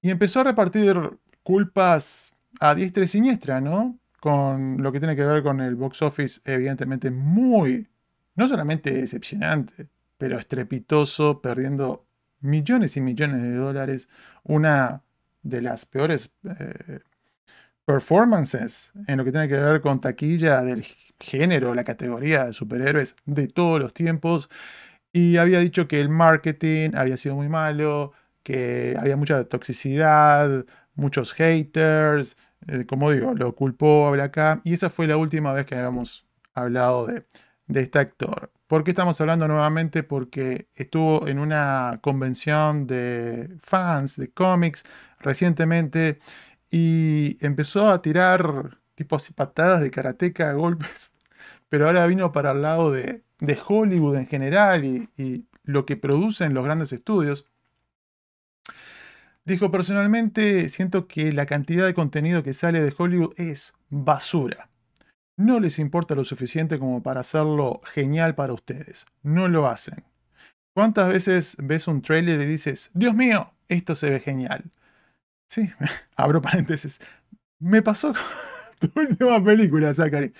Y 0.02 0.10
empezó 0.10 0.42
a 0.42 0.46
repartir 0.46 0.98
culpas 1.44 2.34
a 2.60 2.76
diestra 2.76 3.04
y 3.04 3.08
siniestra, 3.08 3.62
¿no? 3.62 4.00
Con 4.20 4.82
lo 4.82 4.92
que 4.92 5.00
tiene 5.00 5.16
que 5.16 5.26
ver 5.26 5.44
con 5.44 5.62
el 5.62 5.76
box 5.76 6.02
office, 6.04 6.42
evidentemente 6.46 7.10
muy, 7.12 7.88
no 8.36 8.48
solamente 8.48 8.92
decepcionante, 8.92 9.90
pero 10.18 10.38
estrepitoso, 10.38 11.42
perdiendo 11.42 12.06
millones 12.42 12.98
y 12.98 13.02
millones 13.02 13.42
de 13.42 13.56
dólares. 13.56 14.08
Una 14.44 15.04
de 15.44 15.62
las 15.62 15.86
peores 15.86 16.32
eh, 16.60 17.00
performances 17.86 18.92
en 19.08 19.18
lo 19.18 19.26
que 19.26 19.32
tiene 19.32 19.48
que 19.48 19.58
ver 19.58 19.82
con 19.82 20.02
taquilla 20.02 20.62
del 20.64 20.86
género, 21.20 21.76
la 21.76 21.84
categoría 21.84 22.46
de 22.46 22.54
superhéroes 22.54 23.16
de 23.26 23.48
todos 23.48 23.80
los 23.80 23.94
tiempos. 23.94 24.50
Y 25.14 25.38
había 25.38 25.60
dicho 25.60 25.88
que 25.88 26.02
el 26.02 26.10
marketing 26.10 26.92
había 26.96 27.18
sido 27.18 27.36
muy 27.36 27.50
malo, 27.50 28.14
que 28.44 28.96
había 29.00 29.18
mucha 29.18 29.44
toxicidad, 29.46 30.66
muchos 30.96 31.34
haters. 31.34 32.38
Eh, 32.68 32.86
como 32.86 33.12
digo, 33.12 33.34
lo 33.34 33.56
culpó 33.56 34.08
a 34.08 34.12
Black 34.12 34.62
Y 34.64 34.74
esa 34.74 34.90
fue 34.90 35.08
la 35.08 35.18
última 35.18 35.54
vez 35.54 35.66
que 35.66 35.76
habíamos 35.76 36.26
hablado 36.54 37.08
de, 37.08 37.26
de 37.68 37.82
este 37.82 38.00
actor. 38.00 38.52
¿Por 38.68 38.84
qué 38.84 38.92
estamos 38.92 39.20
hablando 39.20 39.48
nuevamente? 39.48 40.04
Porque 40.04 40.70
estuvo 40.76 41.28
en 41.28 41.40
una 41.40 42.00
convención 42.02 42.88
de 42.88 43.50
fans 43.62 44.16
de 44.16 44.32
cómics 44.32 44.84
recientemente 45.20 46.20
y 46.72 47.38
empezó 47.46 47.90
a 47.90 48.02
tirar 48.02 48.80
tipo 48.96 49.18
así 49.18 49.34
patadas 49.34 49.82
de 49.82 49.92
karateca, 49.92 50.54
golpes, 50.54 51.14
pero 51.70 51.88
ahora 51.88 52.08
vino 52.08 52.32
para 52.32 52.52
el 52.52 52.62
lado 52.62 52.92
de, 52.92 53.24
Hollywood 53.68 54.16
en 54.16 54.28
general 54.28 54.86
y, 54.86 55.46
lo 55.64 55.86
que 55.86 55.96
producen 55.96 56.56
los 56.56 56.66
grandes 56.66 56.92
estudios. 56.92 57.46
Dijo, 59.46 59.70
personalmente 59.70 60.70
siento 60.70 61.08
que 61.08 61.32
la 61.32 61.46
cantidad 61.46 61.86
de 61.86 61.94
contenido 61.94 62.42
que 62.44 62.54
sale 62.54 62.82
de 62.82 62.94
Hollywood 62.98 63.34
es 63.38 63.74
basura. 63.90 64.70
No 65.38 65.60
les 65.60 65.80
importa 65.80 66.16
lo 66.16 66.24
suficiente 66.24 66.80
como 66.80 67.04
para 67.04 67.22
hacerlo 67.22 67.82
genial 67.86 68.36
para 68.36 68.54
ustedes. 68.54 69.06
No 69.24 69.48
lo 69.48 69.68
hacen. 69.68 70.04
¿Cuántas 70.74 71.10
veces 71.10 71.56
ves 71.60 71.88
un 71.88 72.02
trailer 72.02 72.42
y 72.42 72.46
dices, 72.46 72.90
Dios 72.94 73.14
mío, 73.14 73.54
esto 73.68 73.96
se 73.96 74.10
ve 74.10 74.20
genial? 74.20 74.72
Sí, 75.52 75.70
abro 76.16 76.42
paréntesis. 76.42 77.02
Me 77.60 77.82
pasó 77.82 78.14
con 78.14 78.90
tu 78.90 79.02
última 79.02 79.44
película, 79.44 79.94
Zachary. 79.94 80.34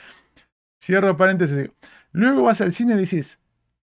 Cierro 0.82 1.18
paréntesis. 1.18 1.70
Luego 2.14 2.44
vas 2.44 2.62
al 2.62 2.72
cine 2.72 2.94
y 2.94 3.00
dices, 3.00 3.38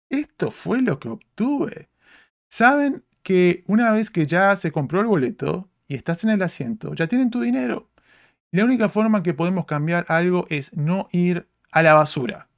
esto 0.10 0.52
fue 0.52 0.82
lo 0.82 1.00
que 1.00 1.08
obtuve. 1.08 1.90
Saben 2.50 3.06
que 3.24 3.64
una 3.68 3.94
vez 3.94 4.12
que 4.12 4.28
ya 4.28 4.58
se 4.58 4.74
compró 4.74 5.00
el 5.00 5.08
boleto 5.08 5.70
y 5.88 5.96
estás 5.96 6.26
en 6.26 6.32
el 6.32 6.42
asiento, 6.42 6.94
ya 6.94 7.08
tienen 7.08 7.32
tu 7.32 7.40
dinero. 7.40 7.90
La 8.52 8.66
única 8.66 8.90
forma 8.90 9.24
que 9.24 9.34
podemos 9.34 9.66
cambiar 9.66 10.06
algo 10.10 10.46
es 10.50 10.76
no 10.76 11.08
ir 11.14 11.48
a 11.72 11.84
la 11.84 11.94
basura. 11.94 12.50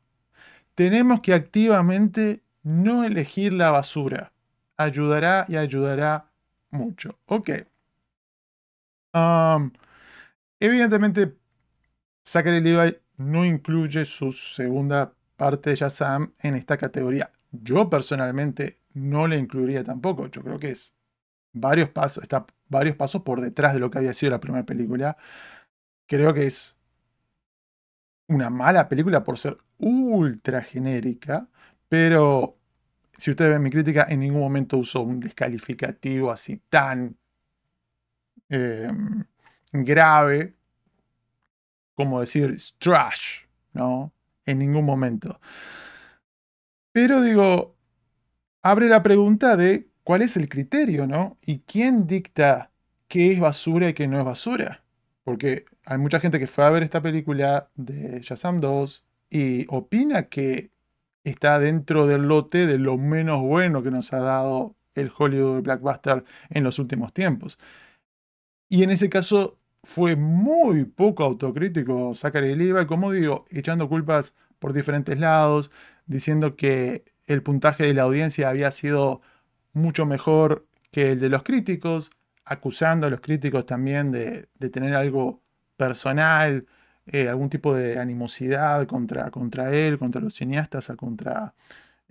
Tenemos 0.73 1.21
que 1.21 1.35
activamente 1.35 2.41
no 2.63 3.03
elegir 3.03 3.53
la 3.53 3.69
basura. 3.69 4.33
Ayudará 4.75 5.45
y 5.49 5.55
ayudará 5.57 6.31
mucho. 6.71 7.19
Ok 7.27 7.51
evidentemente, 10.59 11.35
Zachary 12.27 12.61
Levi 12.61 12.97
no 13.17 13.45
incluye 13.45 14.05
su 14.05 14.31
segunda 14.31 15.13
parte 15.37 15.71
de 15.71 15.75
Shazam 15.77 16.33
en 16.39 16.55
esta 16.55 16.77
categoría 16.77 17.31
yo 17.63 17.89
personalmente 17.89 18.79
no 18.93 19.27
le 19.27 19.37
incluiría 19.37 19.83
tampoco. 19.83 20.27
Yo 20.27 20.41
creo 20.43 20.59
que 20.59 20.71
es 20.71 20.93
varios 21.53 21.89
pasos, 21.89 22.23
está 22.23 22.45
varios 22.67 22.95
pasos 22.95 23.21
por 23.23 23.41
detrás 23.41 23.73
de 23.73 23.79
lo 23.79 23.89
que 23.89 23.99
había 23.99 24.13
sido 24.13 24.31
la 24.31 24.39
primera 24.39 24.65
película. 24.65 25.17
Creo 26.07 26.33
que 26.33 26.47
es 26.47 26.75
una 28.27 28.49
mala 28.49 28.89
película 28.89 29.23
por 29.23 29.37
ser 29.37 29.57
ultra 29.77 30.61
genérica, 30.63 31.47
pero 31.89 32.57
si 33.17 33.31
ustedes 33.31 33.51
ven 33.51 33.63
mi 33.63 33.69
crítica, 33.69 34.07
en 34.09 34.21
ningún 34.21 34.41
momento 34.41 34.77
uso 34.77 35.01
un 35.01 35.19
descalificativo 35.19 36.31
así 36.31 36.61
tan 36.69 37.17
em, 38.49 39.23
grave 39.71 40.55
como 41.95 42.19
decir 42.19 42.55
trash, 42.77 43.45
¿no? 43.73 44.13
En 44.45 44.59
ningún 44.59 44.85
momento. 44.85 45.39
Pero 46.91 47.21
digo, 47.21 47.75
abre 48.61 48.87
la 48.89 49.03
pregunta 49.03 49.57
de 49.57 49.89
cuál 50.03 50.21
es 50.21 50.37
el 50.37 50.49
criterio, 50.49 51.07
¿no? 51.07 51.37
¿Y 51.41 51.59
quién 51.59 52.07
dicta 52.07 52.71
qué 53.07 53.31
es 53.31 53.39
basura 53.39 53.89
y 53.89 53.93
qué 53.93 54.07
no 54.07 54.19
es 54.19 54.25
basura? 54.25 54.83
Porque 55.23 55.65
hay 55.85 55.97
mucha 55.97 56.19
gente 56.19 56.39
que 56.39 56.47
fue 56.47 56.65
a 56.65 56.69
ver 56.69 56.83
esta 56.83 57.01
película 57.01 57.69
de 57.75 58.21
Shazam 58.21 58.59
2 58.59 59.05
y 59.29 59.65
opina 59.69 60.29
que 60.29 60.71
está 61.23 61.59
dentro 61.59 62.07
del 62.07 62.23
lote 62.23 62.67
de 62.67 62.77
lo 62.77 62.97
menos 62.97 63.41
bueno 63.41 63.83
que 63.83 63.91
nos 63.91 64.13
ha 64.13 64.19
dado 64.19 64.75
el 64.93 65.11
Hollywood 65.15 65.63
Blackbuster 65.63 66.23
en 66.49 66.63
los 66.63 66.79
últimos 66.79 67.13
tiempos. 67.13 67.57
Y 68.69 68.83
en 68.83 68.89
ese 68.89 69.09
caso 69.09 69.59
fue 69.83 70.15
muy 70.15 70.85
poco 70.85 71.23
autocrítico 71.23 72.15
Zachary 72.15 72.55
Levi, 72.55 72.85
como 72.87 73.11
digo, 73.11 73.45
echando 73.49 73.87
culpas 73.87 74.33
por 74.59 74.73
diferentes 74.73 75.19
lados, 75.19 75.71
diciendo 76.07 76.55
que 76.55 77.05
el 77.27 77.43
puntaje 77.43 77.85
de 77.85 77.93
la 77.93 78.03
audiencia 78.03 78.49
había 78.49 78.71
sido 78.71 79.21
mucho 79.73 80.05
mejor 80.05 80.67
que 80.91 81.11
el 81.11 81.19
de 81.19 81.29
los 81.29 81.43
críticos, 81.43 82.11
acusando 82.45 83.07
a 83.07 83.09
los 83.09 83.21
críticos 83.21 83.65
también 83.65 84.11
de, 84.11 84.47
tener 84.71 84.95
algo 84.95 85.41
personal, 85.77 86.65
eh, 87.07 87.27
algún 87.29 87.49
tipo 87.49 87.75
de 87.75 87.99
animosidad 87.99 88.87
contra, 88.87 89.29
contra 89.31 89.73
él, 89.73 89.99
contra 89.99 90.21
los 90.21 90.35
cineastas, 90.35 90.91
contra 90.97 91.53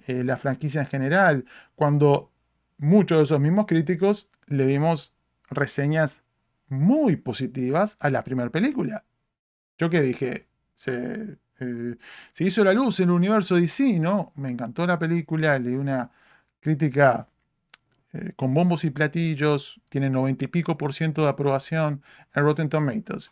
eh, 0.07 0.23
la 0.25 0.37
franquicia 0.37 0.83
en 0.83 0.87
general, 0.89 1.45
cuando 1.75 2.31
muchos 2.79 3.19
de 3.19 3.25
esos 3.25 3.41
mismos 3.41 3.67
críticos 3.67 4.29
le 4.47 4.67
dimos 4.67 5.13
reseñas 5.51 6.23
muy 6.69 7.17
positivas 7.17 7.97
a 8.01 8.11
la 8.11 8.25
primera 8.25 8.51
película. 8.51 9.05
Yo 9.79 9.91
que 9.91 10.01
dije, 10.03 10.49
se, 10.75 11.39
eh, 11.61 11.97
se, 12.33 12.45
hizo 12.45 12.65
la 12.65 12.73
luz 12.73 13.01
en 13.01 13.09
el 13.11 13.15
universo 13.17 13.57
DC, 13.57 13.99
¿no? 14.01 14.33
Me 14.37 14.51
encantó 14.51 14.87
la 14.87 14.99
película, 14.99 15.59
leí 15.59 15.75
una 15.75 16.11
crítica 16.61 17.29
eh, 18.13 18.33
con 18.37 18.55
bombos 18.55 18.85
y 18.85 18.91
platillos, 18.91 19.81
tiene 19.89 20.11
90 20.11 20.45
y 20.47 20.49
pico 20.49 20.79
por 20.79 20.95
ciento 20.95 21.23
de 21.23 21.29
aprobación 21.31 22.03
en 22.35 22.45
Rotten 22.45 22.69
Tomatoes. 22.69 23.31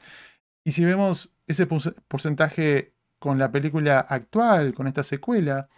Y 0.65 0.73
si 0.73 0.85
vemos 0.85 1.33
ese 1.47 1.67
porcentaje 1.67 2.95
con 3.19 3.39
la 3.39 3.53
película 3.53 4.01
actual, 4.01 4.75
con 4.75 4.87
esta 4.89 5.05
secuela, 5.05 5.69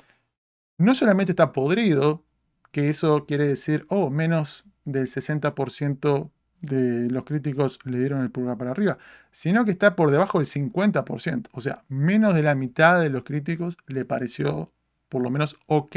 no 0.78 0.94
solamente 0.94 1.32
está 1.32 1.52
podrido, 1.52 2.24
que 2.72 2.88
eso 2.90 3.26
quiere 3.26 3.46
decir, 3.46 3.86
oh, 3.88 4.10
menos 4.10 4.64
del 4.84 5.06
60% 5.06 6.30
de 6.64 7.10
los 7.10 7.24
críticos 7.24 7.78
le 7.84 7.98
dieron 7.98 8.22
el 8.22 8.30
pulgar 8.30 8.56
para 8.56 8.70
arriba, 8.72 8.98
sino 9.30 9.64
que 9.64 9.70
está 9.72 9.96
por 9.96 10.10
debajo 10.10 10.38
del 10.38 10.46
50%. 10.46 11.48
O 11.52 11.60
sea, 11.60 11.84
menos 11.88 12.34
de 12.34 12.42
la 12.42 12.54
mitad 12.54 13.00
de 13.00 13.10
los 13.10 13.24
críticos 13.24 13.76
le 13.86 14.04
pareció 14.04 14.72
por 15.08 15.22
lo 15.22 15.30
menos 15.30 15.56
ok 15.66 15.96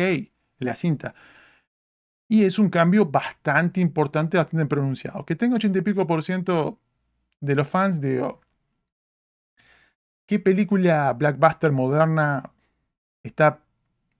la 0.59 0.75
cinta. 0.75 1.15
Y 2.27 2.43
es 2.43 2.59
un 2.59 2.69
cambio 2.69 3.05
bastante 3.05 3.79
importante, 3.79 4.37
bastante 4.37 4.65
pronunciado. 4.65 5.25
Que 5.25 5.35
tenga 5.35 5.55
80 5.55 5.79
y 5.79 5.81
pico 5.81 6.05
por 6.05 6.23
ciento 6.23 6.79
de 7.39 7.55
los 7.55 7.67
fans, 7.67 8.01
digo, 8.01 8.41
¿qué 10.25 10.39
película 10.39 11.13
blackbuster 11.13 11.71
moderna 11.71 12.51
está, 13.23 13.61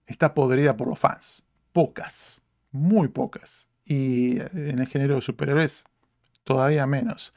está 0.06 0.34
podrida 0.34 0.76
por 0.76 0.88
los 0.88 0.98
fans? 0.98 1.44
Pocas, 1.72 2.40
muy 2.72 3.08
pocas. 3.08 3.68
Y 3.84 4.40
en 4.40 4.78
el 4.78 4.86
género 4.86 5.16
de 5.16 5.22
superhéroes, 5.22 5.84
todavía 6.48 6.86
menos. 6.86 7.34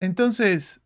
entonces, 0.00 0.80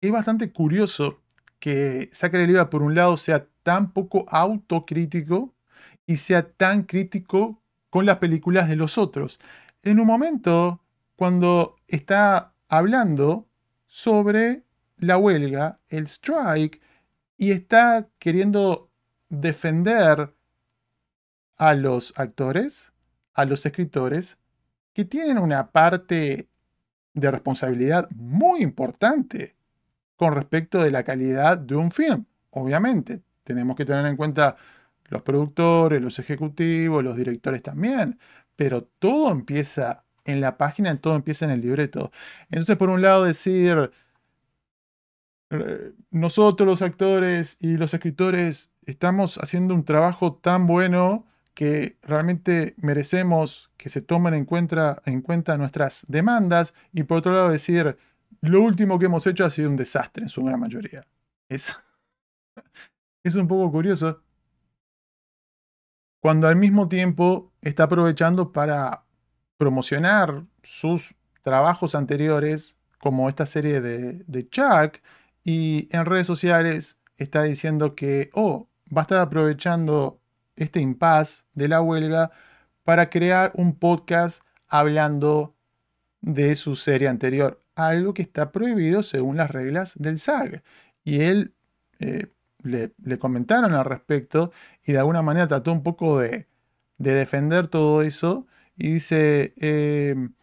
es 0.00 0.12
bastante 0.12 0.52
curioso 0.52 1.20
que 1.58 2.08
Zachary 2.14 2.46
Levi, 2.46 2.64
por 2.66 2.82
un 2.82 2.94
lado, 2.94 3.16
sea 3.16 3.48
tan 3.64 3.92
poco 3.92 4.26
autocrítico 4.28 5.52
y 6.06 6.18
sea 6.18 6.48
tan 6.52 6.84
crítico 6.84 7.60
con 7.90 8.06
las 8.06 8.18
películas 8.18 8.68
de 8.68 8.76
los 8.76 8.96
otros. 8.96 9.40
En 9.82 9.98
un 9.98 10.06
momento, 10.06 10.84
cuando 11.16 11.74
está 11.88 12.54
hablando 12.68 13.48
sobre 13.88 14.62
la 14.98 15.18
huelga, 15.18 15.80
el 15.88 16.04
strike, 16.04 16.80
y 17.36 17.50
está 17.50 18.08
queriendo 18.20 18.88
defender 19.30 20.32
a 21.56 21.74
los 21.74 22.14
actores, 22.16 22.92
a 23.38 23.44
los 23.44 23.64
escritores, 23.64 24.36
que 24.92 25.04
tienen 25.04 25.38
una 25.38 25.70
parte 25.70 26.48
de 27.14 27.30
responsabilidad 27.30 28.10
muy 28.10 28.62
importante 28.62 29.54
con 30.16 30.34
respecto 30.34 30.82
de 30.82 30.90
la 30.90 31.04
calidad 31.04 31.56
de 31.56 31.76
un 31.76 31.92
film. 31.92 32.24
Obviamente, 32.50 33.22
tenemos 33.44 33.76
que 33.76 33.84
tener 33.84 34.04
en 34.06 34.16
cuenta 34.16 34.56
los 35.04 35.22
productores, 35.22 36.02
los 36.02 36.18
ejecutivos, 36.18 37.04
los 37.04 37.16
directores 37.16 37.62
también, 37.62 38.18
pero 38.56 38.82
todo 38.82 39.30
empieza 39.30 40.02
en 40.24 40.40
la 40.40 40.58
página, 40.58 41.00
todo 41.00 41.14
empieza 41.14 41.44
en 41.44 41.52
el 41.52 41.60
libreto. 41.60 42.10
Entonces, 42.50 42.76
por 42.76 42.90
un 42.90 43.02
lado, 43.02 43.22
decir, 43.22 43.92
eh, 45.50 45.92
nosotros 46.10 46.66
los 46.66 46.82
actores 46.82 47.56
y 47.60 47.76
los 47.76 47.94
escritores 47.94 48.72
estamos 48.84 49.38
haciendo 49.38 49.76
un 49.76 49.84
trabajo 49.84 50.34
tan 50.34 50.66
bueno 50.66 51.24
que 51.58 51.98
realmente 52.02 52.76
merecemos 52.76 53.68
que 53.76 53.88
se 53.88 54.00
tomen 54.00 54.32
en 54.32 54.44
cuenta, 54.44 55.02
en 55.06 55.22
cuenta 55.22 55.58
nuestras 55.58 56.04
demandas 56.06 56.72
y 56.92 57.02
por 57.02 57.18
otro 57.18 57.32
lado 57.32 57.48
decir, 57.48 57.98
lo 58.42 58.60
último 58.60 58.96
que 58.96 59.06
hemos 59.06 59.26
hecho 59.26 59.44
ha 59.44 59.50
sido 59.50 59.68
un 59.68 59.74
desastre 59.74 60.22
en 60.22 60.28
su 60.28 60.44
gran 60.44 60.60
mayoría. 60.60 61.04
Es, 61.48 61.76
es 63.24 63.34
un 63.34 63.48
poco 63.48 63.72
curioso 63.72 64.22
cuando 66.20 66.46
al 66.46 66.54
mismo 66.54 66.88
tiempo 66.88 67.52
está 67.60 67.82
aprovechando 67.82 68.52
para 68.52 69.02
promocionar 69.56 70.44
sus 70.62 71.12
trabajos 71.42 71.96
anteriores, 71.96 72.76
como 73.00 73.28
esta 73.28 73.46
serie 73.46 73.80
de, 73.80 74.22
de 74.28 74.48
Chuck, 74.48 75.02
y 75.42 75.88
en 75.90 76.06
redes 76.06 76.28
sociales 76.28 76.98
está 77.16 77.42
diciendo 77.42 77.96
que, 77.96 78.30
oh, 78.32 78.68
va 78.96 79.00
a 79.00 79.02
estar 79.02 79.18
aprovechando 79.18 80.20
este 80.58 80.80
impas 80.80 81.46
de 81.54 81.68
la 81.68 81.80
huelga 81.80 82.30
para 82.84 83.10
crear 83.10 83.52
un 83.54 83.74
podcast 83.74 84.42
hablando 84.68 85.54
de 86.20 86.54
su 86.54 86.76
serie 86.76 87.08
anterior, 87.08 87.62
algo 87.74 88.14
que 88.14 88.22
está 88.22 88.52
prohibido 88.52 89.02
según 89.02 89.36
las 89.36 89.50
reglas 89.50 89.94
del 89.96 90.18
SAG. 90.18 90.62
Y 91.04 91.22
él 91.22 91.54
eh, 92.00 92.28
le, 92.62 93.18
comentaron 93.18 93.74
al 93.74 93.84
respecto 93.84 94.52
y 94.84 94.92
de 94.92 94.98
alguna 94.98 95.22
manera 95.22 95.48
trató 95.48 95.72
un 95.72 95.82
poco 95.82 96.18
de, 96.20 96.46
defender 96.98 97.68
todo 97.68 98.02
eso 98.02 98.46
y 98.76 98.94
dice, 98.94 99.54
em, 99.58 100.34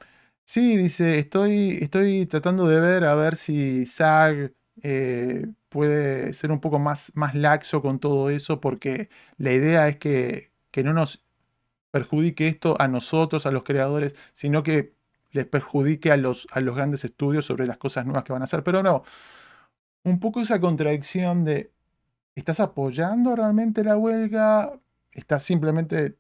sí, 0.46 0.78
dice, 0.78 1.20
estoy, 1.20 1.80
estoy 1.82 2.26
tratando 2.28 2.68
de 2.68 2.80
ver 2.80 3.04
a 3.04 3.16
ver 3.16 3.36
si 3.36 3.86
SAG 3.86 4.54
eh, 4.84 5.48
puede 5.70 6.34
ser 6.34 6.52
un 6.52 6.60
poco 6.60 6.80
más, 6.80 7.12
más 7.16 7.36
laxo 7.36 7.82
con 7.82 8.00
todo 8.00 8.30
eso 8.30 8.60
porque 8.62 9.10
la 9.38 9.52
idea 9.54 9.88
es 9.88 9.98
que, 9.98 10.52
que 10.72 10.84
no 10.84 10.94
nos 10.94 11.24
perjudique 11.92 12.48
esto 12.48 12.76
a 12.80 12.88
nosotros, 12.88 13.46
a 13.46 13.52
los 13.52 13.64
creadores, 13.64 14.16
sino 14.34 14.64
que 14.64 14.94
les 15.32 15.46
perjudique 15.46 16.12
a 16.12 16.18
los, 16.18 16.48
a 16.52 16.62
los 16.62 16.76
grandes 16.76 17.04
estudios 17.06 17.46
sobre 17.46 17.68
las 17.68 17.78
cosas 17.78 18.06
nuevas 18.06 18.24
que 18.24 18.34
van 18.34 18.42
a 18.42 18.46
hacer. 18.46 18.64
Pero 18.64 18.84
no, 18.84 19.04
un 20.04 20.20
poco 20.20 20.42
esa 20.42 20.60
contradicción 20.60 21.44
de 21.46 21.72
¿Estás 22.36 22.60
apoyando 22.60 23.36
realmente 23.36 23.84
la 23.84 23.98
huelga? 23.98 24.78
¿Estás 25.14 25.44
simplemente 25.44 26.18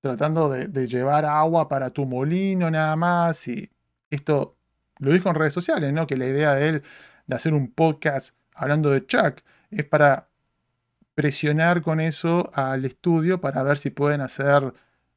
tratando 0.00 0.50
de, 0.50 0.88
llevar 0.88 1.24
agua 1.24 1.68
para 1.68 1.90
tu 1.90 2.04
molino 2.04 2.68
nada 2.68 2.96
más? 2.96 3.46
Y 3.46 3.70
esto 4.10 4.56
lo 4.98 5.12
dijo 5.12 5.28
en 5.28 5.36
redes 5.36 5.54
sociales, 5.54 5.92
¿no? 5.92 6.06
Que 6.06 6.16
la 6.16 6.26
idea 6.26 6.54
de 6.54 6.68
él 6.68 6.82
de 7.26 7.34
hacer 7.34 7.54
un 7.54 7.72
podcast 7.72 8.34
hablando 8.54 8.90
de 8.90 9.06
Chuck 9.06 9.40
es 9.70 9.84
para 9.84 10.28
presionar 11.14 11.82
con 11.82 12.00
eso 12.00 12.50
al 12.54 12.84
estudio 12.84 13.40
para 13.40 13.62
ver 13.62 13.78
si 13.78 13.90
pueden 13.90 14.20
hacer 14.20 14.72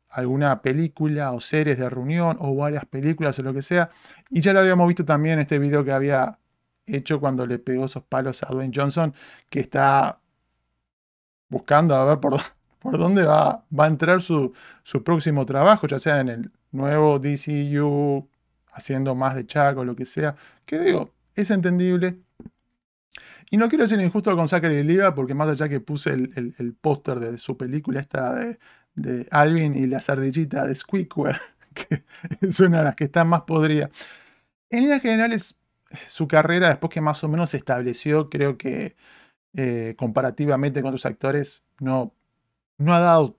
alguna 0.09 0.61
película 0.61 1.31
o 1.33 1.39
series 1.39 1.77
de 1.77 1.89
reunión 1.89 2.37
o 2.39 2.55
varias 2.55 2.85
películas 2.85 3.37
o 3.39 3.43
lo 3.43 3.53
que 3.53 3.61
sea. 3.61 3.89
Y 4.29 4.41
ya 4.41 4.53
lo 4.53 4.59
habíamos 4.59 4.87
visto 4.87 5.03
también 5.03 5.35
en 5.35 5.39
este 5.41 5.59
video 5.59 5.83
que 5.83 5.91
había 5.91 6.39
hecho 6.85 7.19
cuando 7.19 7.45
le 7.45 7.59
pegó 7.59 7.85
esos 7.85 8.03
palos 8.03 8.43
a 8.43 8.47
Dwayne 8.47 8.73
Johnson, 8.73 9.13
que 9.49 9.59
está 9.59 10.19
buscando 11.49 11.95
a 11.95 12.05
ver 12.05 12.19
por, 12.19 12.39
por 12.79 12.97
dónde 12.97 13.23
va, 13.23 13.65
va 13.77 13.85
a 13.85 13.87
entrar 13.87 14.21
su, 14.21 14.53
su 14.83 15.03
próximo 15.03 15.45
trabajo, 15.45 15.87
ya 15.87 15.99
sea 15.99 16.19
en 16.21 16.29
el 16.29 16.51
nuevo 16.71 17.19
DCU, 17.19 18.29
haciendo 18.71 19.15
más 19.15 19.35
de 19.35 19.45
Chuck 19.47 19.77
o 19.77 19.85
lo 19.85 19.95
que 19.95 20.05
sea. 20.05 20.35
Que 20.65 20.79
digo, 20.79 21.11
es 21.35 21.51
entendible. 21.51 22.19
Y 23.51 23.57
no 23.57 23.69
quiero 23.69 23.87
ser 23.87 23.99
injusto 24.01 24.35
con 24.35 24.47
Zachary 24.47 24.83
Liva, 24.83 25.13
porque 25.13 25.33
más 25.33 25.47
allá 25.47 25.69
que 25.69 25.79
puse 25.79 26.11
el, 26.11 26.55
el, 26.57 26.73
póster 26.73 27.19
de 27.19 27.37
su 27.37 27.57
película 27.57 27.99
esta 27.99 28.33
de, 28.33 28.59
de, 28.95 29.27
Alvin 29.31 29.75
y 29.75 29.85
la 29.85 30.01
sardillita 30.01 30.65
de 30.65 30.73
Squeakware, 30.73 31.39
que 31.73 32.03
es 32.41 32.59
una 32.59 32.79
de 32.79 32.83
las 32.85 32.95
que 32.95 33.05
está 33.05 33.23
más 33.23 33.41
podrida. 33.41 33.89
En 34.69 34.81
líneas 34.81 35.01
generales, 35.01 35.55
su 36.07 36.27
carrera, 36.27 36.69
después 36.69 36.91
que 36.91 37.01
más 37.01 37.23
o 37.23 37.27
menos 37.27 37.51
se 37.51 37.57
estableció, 37.57 38.29
creo 38.29 38.57
que 38.57 38.95
eh, 39.57 39.95
comparativamente 39.97 40.81
con 40.81 40.89
otros 40.89 41.05
actores, 41.05 41.63
no, 41.79 42.13
no 42.77 42.93
ha 42.93 42.99
dado 42.99 43.37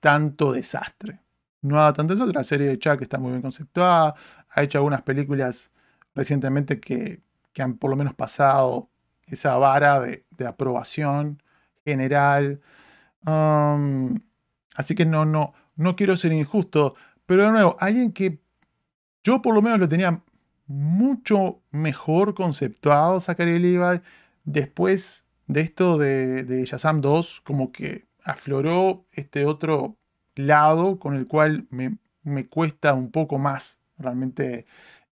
tanto 0.00 0.52
desastre. 0.52 1.20
No 1.62 1.78
ha 1.78 1.82
dado 1.82 1.94
tanto 1.94 2.14
desastre. 2.14 2.34
La 2.34 2.44
serie 2.44 2.66
de 2.68 2.78
Chuck 2.78 3.00
está 3.02 3.18
muy 3.18 3.30
bien 3.30 3.42
conceptuada. 3.42 4.14
Ha 4.50 4.62
hecho 4.62 4.78
algunas 4.78 5.02
películas 5.02 5.70
recientemente 6.14 6.80
que, 6.80 7.22
han 7.62 7.78
por 7.78 7.90
lo 7.90 7.96
menos 7.96 8.14
pasado 8.14 8.90
esa 9.26 9.56
vara 9.56 10.00
de, 10.00 10.24
aprobación 10.46 11.42
general. 11.84 12.60
Um, 13.26 14.16
así 14.74 14.94
que 14.94 15.06
no, 15.06 15.24
no, 15.24 15.54
no 15.76 15.96
quiero 15.96 16.16
ser 16.16 16.32
injusto. 16.32 16.94
Pero 17.26 17.44
de 17.44 17.52
nuevo, 17.52 17.76
alguien 17.80 18.12
que 18.12 18.40
yo 19.22 19.40
por 19.42 19.54
lo 19.54 19.62
menos 19.62 19.78
lo 19.78 19.88
tenía 19.88 20.22
mucho 20.66 21.62
mejor 21.70 22.34
conceptuado, 22.34 23.20
Zachary 23.20 23.58
Levi, 23.58 24.00
después 24.44 25.24
de 25.46 25.60
esto 25.60 25.98
de, 25.98 26.44
de 26.44 26.64
Shazam 26.64 27.00
2, 27.00 27.40
como 27.42 27.72
que 27.72 28.06
afloró 28.24 29.06
este 29.12 29.44
otro 29.44 29.98
lado 30.34 30.98
con 30.98 31.14
el 31.16 31.26
cual 31.26 31.66
me, 31.70 31.98
cuesta 32.48 32.94
un 32.94 33.10
poco 33.10 33.38
más 33.38 33.78
realmente 33.98 34.66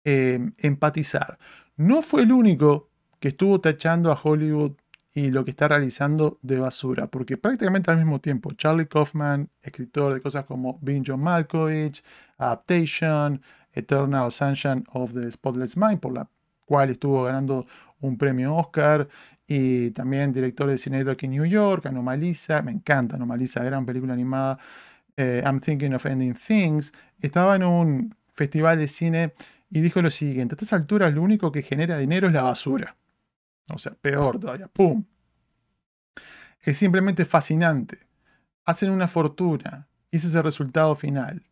eh, 0.04 0.38
empatizar. 0.58 1.38
No 1.78 2.02
fue 2.02 2.22
el 2.22 2.32
único 2.32 2.90
que 3.20 3.28
estuvo 3.28 3.60
tachando 3.60 4.10
a 4.10 4.20
Hollywood 4.20 4.72
y 5.14 5.30
lo 5.30 5.44
que 5.44 5.52
está 5.52 5.68
realizando 5.68 6.40
de 6.42 6.58
basura, 6.58 7.06
porque 7.06 7.36
prácticamente 7.36 7.88
al 7.92 7.98
mismo 7.98 8.20
tiempo 8.20 8.52
Charlie 8.54 8.88
Kaufman, 8.88 9.48
escritor 9.62 10.12
de 10.12 10.20
cosas 10.20 10.44
como 10.44 10.80
Being 10.82 11.04
John 11.06 11.20
Malkovich, 11.20 12.02
Adaptation, 12.36 13.40
Eternal 13.72 14.32
Sunshine 14.32 14.84
of 14.92 15.12
the 15.12 15.30
Spotless 15.30 15.76
Mind, 15.76 16.00
por 16.00 16.14
la 16.14 16.28
cual 16.64 16.90
estuvo 16.90 17.22
ganando 17.22 17.64
un 18.00 18.18
premio 18.18 18.56
Oscar, 18.56 19.08
y 19.46 19.92
también 19.92 20.32
director 20.32 20.68
de 20.68 20.78
cine 20.78 21.08
aquí 21.08 21.26
en 21.26 21.32
New 21.32 21.46
York, 21.46 21.86
Anomalisa, 21.86 22.60
me 22.60 22.72
encanta 22.72 23.14
Anomalisa, 23.14 23.62
gran 23.62 23.86
película 23.86 24.14
animada, 24.14 24.58
eh, 25.16 25.44
I'm 25.46 25.60
Thinking 25.60 25.94
of 25.94 26.04
Ending 26.06 26.34
Things, 26.34 26.92
estaba 27.20 27.54
en 27.54 27.62
un 27.62 28.16
festival 28.34 28.78
de 28.78 28.88
cine 28.88 29.32
y 29.70 29.80
dijo 29.80 30.00
lo 30.02 30.10
siguiente, 30.10 30.54
a 30.54 30.56
estas 30.56 30.72
alturas 30.72 31.12
lo 31.12 31.22
único 31.22 31.52
que 31.52 31.62
genera 31.62 31.98
dinero 31.98 32.28
es 32.28 32.32
la 32.32 32.42
basura. 32.42 32.96
O 33.72 33.78
sea, 33.78 33.92
peor 33.94 34.38
todavía, 34.38 34.68
¡pum! 34.68 35.04
Es 36.60 36.78
simplemente 36.78 37.24
fascinante. 37.24 37.98
Hacen 38.64 38.90
una 38.90 39.08
fortuna 39.08 39.88
y 40.10 40.16
ese 40.16 40.28
es 40.28 40.34
el 40.34 40.42
resultado 40.42 40.94
final. 40.94 41.42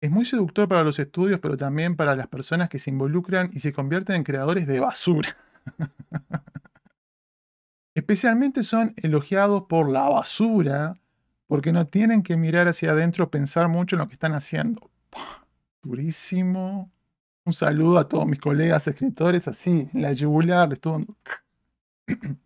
Es 0.00 0.10
muy 0.10 0.24
seductor 0.24 0.68
para 0.68 0.84
los 0.84 0.98
estudios, 0.98 1.40
pero 1.40 1.56
también 1.56 1.96
para 1.96 2.16
las 2.16 2.28
personas 2.28 2.68
que 2.68 2.78
se 2.78 2.90
involucran 2.90 3.50
y 3.52 3.60
se 3.60 3.72
convierten 3.72 4.16
en 4.16 4.24
creadores 4.24 4.66
de 4.66 4.80
basura. 4.80 5.36
Especialmente 7.94 8.62
son 8.62 8.92
elogiados 8.96 9.62
por 9.68 9.88
la 9.90 10.02
basura, 10.08 10.98
porque 11.46 11.72
no 11.72 11.86
tienen 11.86 12.22
que 12.22 12.36
mirar 12.36 12.68
hacia 12.68 12.90
adentro, 12.90 13.30
pensar 13.30 13.68
mucho 13.68 13.96
en 13.96 14.00
lo 14.00 14.08
que 14.08 14.14
están 14.14 14.34
haciendo. 14.34 14.90
Durísimo. 15.82 16.90
Un 17.46 17.52
saludo 17.52 17.98
a 17.98 18.08
todos 18.08 18.26
mis 18.26 18.40
colegas 18.40 18.86
escritores, 18.88 19.48
así, 19.48 19.88
en 19.94 20.02
la 20.02 20.12
yugular, 20.12 20.72
estuvo... 20.72 21.04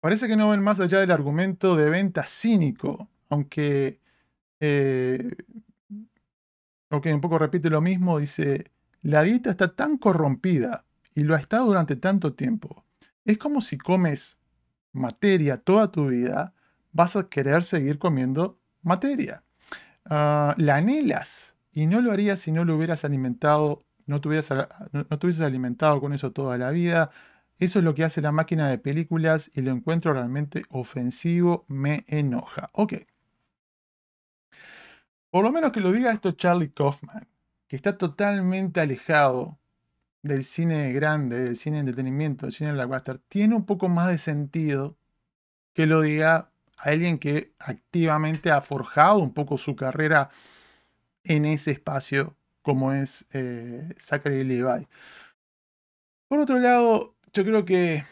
Parece 0.00 0.28
que 0.28 0.36
no 0.36 0.50
ven 0.50 0.62
más 0.62 0.80
allá 0.80 1.00
del 1.00 1.10
argumento 1.10 1.76
de 1.76 1.90
venta 1.90 2.24
cínico, 2.24 3.08
aunque... 3.28 4.00
Eh, 4.60 5.36
ok, 6.90 7.06
un 7.12 7.20
poco 7.20 7.38
repite 7.38 7.68
lo 7.68 7.80
mismo, 7.80 8.18
dice, 8.18 8.70
la 9.02 9.22
dieta 9.22 9.50
está 9.50 9.74
tan 9.74 9.98
corrompida 9.98 10.84
y 11.14 11.24
lo 11.24 11.34
ha 11.34 11.38
estado 11.38 11.66
durante 11.66 11.96
tanto 11.96 12.32
tiempo 12.34 12.84
es 13.32 13.38
como 13.38 13.60
si 13.60 13.76
comes 13.76 14.38
materia 14.92 15.58
toda 15.58 15.92
tu 15.92 16.08
vida, 16.08 16.54
vas 16.92 17.14
a 17.14 17.28
querer 17.28 17.62
seguir 17.62 17.98
comiendo 17.98 18.58
materia. 18.82 19.44
Ah, 20.06 20.54
la 20.56 20.76
anhelas 20.76 21.54
y 21.78 21.86
no 21.86 22.00
lo 22.00 22.10
harías 22.10 22.40
si 22.40 22.50
no 22.50 22.64
lo 22.64 22.74
hubieras 22.74 23.04
alimentado, 23.04 23.84
no 24.06 24.20
te, 24.20 24.28
no, 24.28 25.06
hubieses 25.22 25.40
alimentado 25.40 26.00
con 26.00 26.12
eso 26.12 26.32
toda 26.32 26.58
la 26.58 26.72
vida. 26.72 27.12
Eso 27.56 27.78
es 27.78 27.84
lo 27.84 27.94
que 27.94 28.02
hace 28.02 28.20
la 28.20 28.32
máquina 28.32 28.68
de 28.68 28.78
películas 28.78 29.48
y 29.54 29.60
lo 29.60 29.70
encuentro 29.70 30.12
realmente 30.12 30.64
ofensivo, 30.70 31.64
me 31.68 32.04
enoja. 32.08 32.70
Ok. 32.72 32.94
Por 35.30 35.44
lo 35.44 35.52
menos 35.52 35.70
que 35.70 35.78
lo 35.78 35.92
diga 35.92 36.10
esto 36.10 36.32
Charlie 36.32 36.72
Kaufman, 36.72 37.28
que 37.68 37.76
está 37.76 37.96
totalmente 37.96 38.80
alejado 38.80 39.56
del 40.20 40.42
cine 40.42 40.92
grande, 40.92 41.38
del 41.38 41.56
cine 41.56 41.76
de 41.76 41.80
entretenimiento, 41.82 42.46
del 42.46 42.52
cine 42.52 42.70
de 42.70 42.74
blockbuster, 42.74 43.18
tiene 43.28 43.54
un 43.54 43.66
poco 43.66 43.88
más 43.88 44.08
de 44.08 44.18
sentido 44.18 44.98
que 45.74 45.86
lo 45.86 46.00
diga 46.00 46.50
a 46.76 46.88
alguien 46.88 47.18
que 47.18 47.54
activamente 47.60 48.50
ha 48.50 48.62
forjado 48.62 49.18
un 49.18 49.32
poco 49.32 49.58
su 49.58 49.76
carrera 49.76 50.30
en 51.28 51.44
ese 51.44 51.70
espacio 51.72 52.36
como 52.62 52.92
es 52.92 53.24
eh, 53.32 53.94
Zachary 53.98 54.44
Levi. 54.44 54.88
Por 56.28 56.40
otro 56.40 56.58
lado, 56.58 57.14
yo 57.32 57.44
creo 57.44 57.64
que 57.64 58.04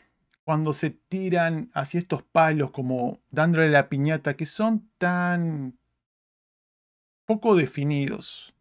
cuando 0.45 0.73
se 0.73 0.91
tiran 0.91 1.71
hacia 1.75 1.99
estos 1.99 2.23
palos 2.23 2.71
como 2.71 3.21
dándole 3.31 3.69
la 3.69 3.89
piñata, 3.89 4.37
que 4.37 4.47
son 4.47 4.89
tan 4.99 5.79
poco 7.27 7.57
definidos, 7.57 8.55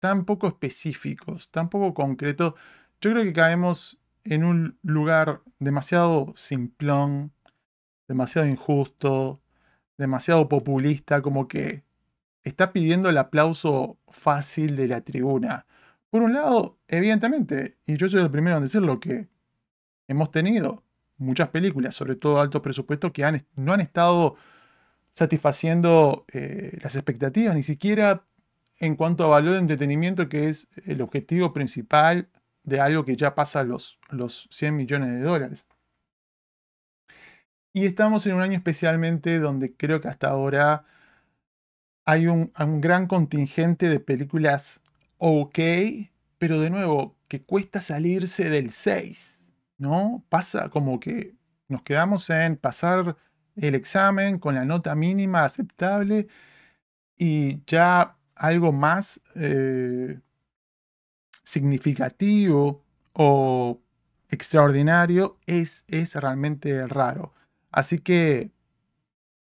tan 0.00 0.24
poco 0.24 0.48
específicos, 0.48 1.50
tan 1.50 1.68
poco 1.68 1.92
concretos, 1.94 2.54
yo 3.00 3.10
creo 3.12 3.24
que 3.24 3.32
caemos 3.32 4.00
en 4.24 4.44
un 4.44 4.78
lugar 4.82 5.42
demasiado 5.58 6.32
simplón, 6.36 7.32
demasiado 8.08 8.48
injusto, 8.48 9.40
demasiado 9.98 10.48
populista, 10.48 11.22
como 11.22 11.46
que 11.48 11.84
está 12.48 12.72
pidiendo 12.72 13.08
el 13.08 13.18
aplauso 13.18 13.98
fácil 14.08 14.76
de 14.76 14.88
la 14.88 15.02
tribuna. 15.02 15.66
Por 16.10 16.22
un 16.22 16.32
lado, 16.32 16.78
evidentemente, 16.88 17.78
y 17.86 17.96
yo 17.96 18.08
soy 18.08 18.22
el 18.22 18.30
primero 18.30 18.56
en 18.56 18.62
decirlo, 18.64 19.00
que 19.00 19.28
hemos 20.08 20.30
tenido 20.30 20.84
muchas 21.18 21.48
películas, 21.48 21.94
sobre 21.94 22.16
todo 22.16 22.40
alto 22.40 22.62
presupuesto, 22.62 23.12
que 23.12 23.42
no 23.56 23.72
han 23.72 23.80
estado 23.80 24.36
satisfaciendo 25.12 26.24
eh, 26.32 26.78
las 26.82 26.96
expectativas, 26.96 27.54
ni 27.54 27.62
siquiera 27.62 28.24
en 28.80 28.96
cuanto 28.96 29.24
a 29.24 29.28
valor 29.28 29.54
de 29.54 29.60
entretenimiento, 29.60 30.28
que 30.28 30.48
es 30.48 30.68
el 30.86 31.02
objetivo 31.02 31.52
principal 31.52 32.28
de 32.62 32.80
algo 32.80 33.04
que 33.04 33.16
ya 33.16 33.34
pasa 33.34 33.64
los, 33.64 33.98
los 34.10 34.48
100 34.50 34.76
millones 34.76 35.10
de 35.10 35.20
dólares. 35.20 35.66
Y 37.72 37.86
estamos 37.86 38.26
en 38.26 38.34
un 38.34 38.42
año 38.42 38.56
especialmente 38.56 39.38
donde 39.38 39.74
creo 39.74 40.00
que 40.00 40.08
hasta 40.08 40.28
ahora 40.28 40.84
hay 42.08 42.26
un, 42.26 42.50
gran 42.80 43.06
contingente 43.06 43.86
de 43.90 44.00
películas 44.00 44.80
ok, 45.18 45.58
pero 46.38 46.58
de 46.58 46.70
nuevo, 46.70 47.18
que 47.28 47.42
cuesta 47.42 47.82
salirse 47.82 48.48
del 48.48 48.70
6, 48.70 49.44
¿no? 49.76 50.24
Pasa 50.30 50.70
como 50.70 51.00
que 51.00 51.34
nos 51.68 51.82
quedamos 51.82 52.30
en 52.30 52.56
pasar 52.56 53.14
el 53.56 53.74
examen 53.74 54.38
con 54.38 54.54
la 54.54 54.64
nota 54.64 54.94
mínima 54.94 55.44
aceptable 55.44 56.28
y 57.18 57.62
ya 57.66 58.16
algo 58.34 58.72
más 58.72 59.20
eh, 59.34 60.18
significativo 61.44 62.82
o 63.12 63.82
extraordinario 64.30 65.38
es, 65.44 65.84
es 65.88 66.14
realmente 66.14 66.86
raro. 66.86 67.34
Así 67.70 67.98
que 67.98 68.50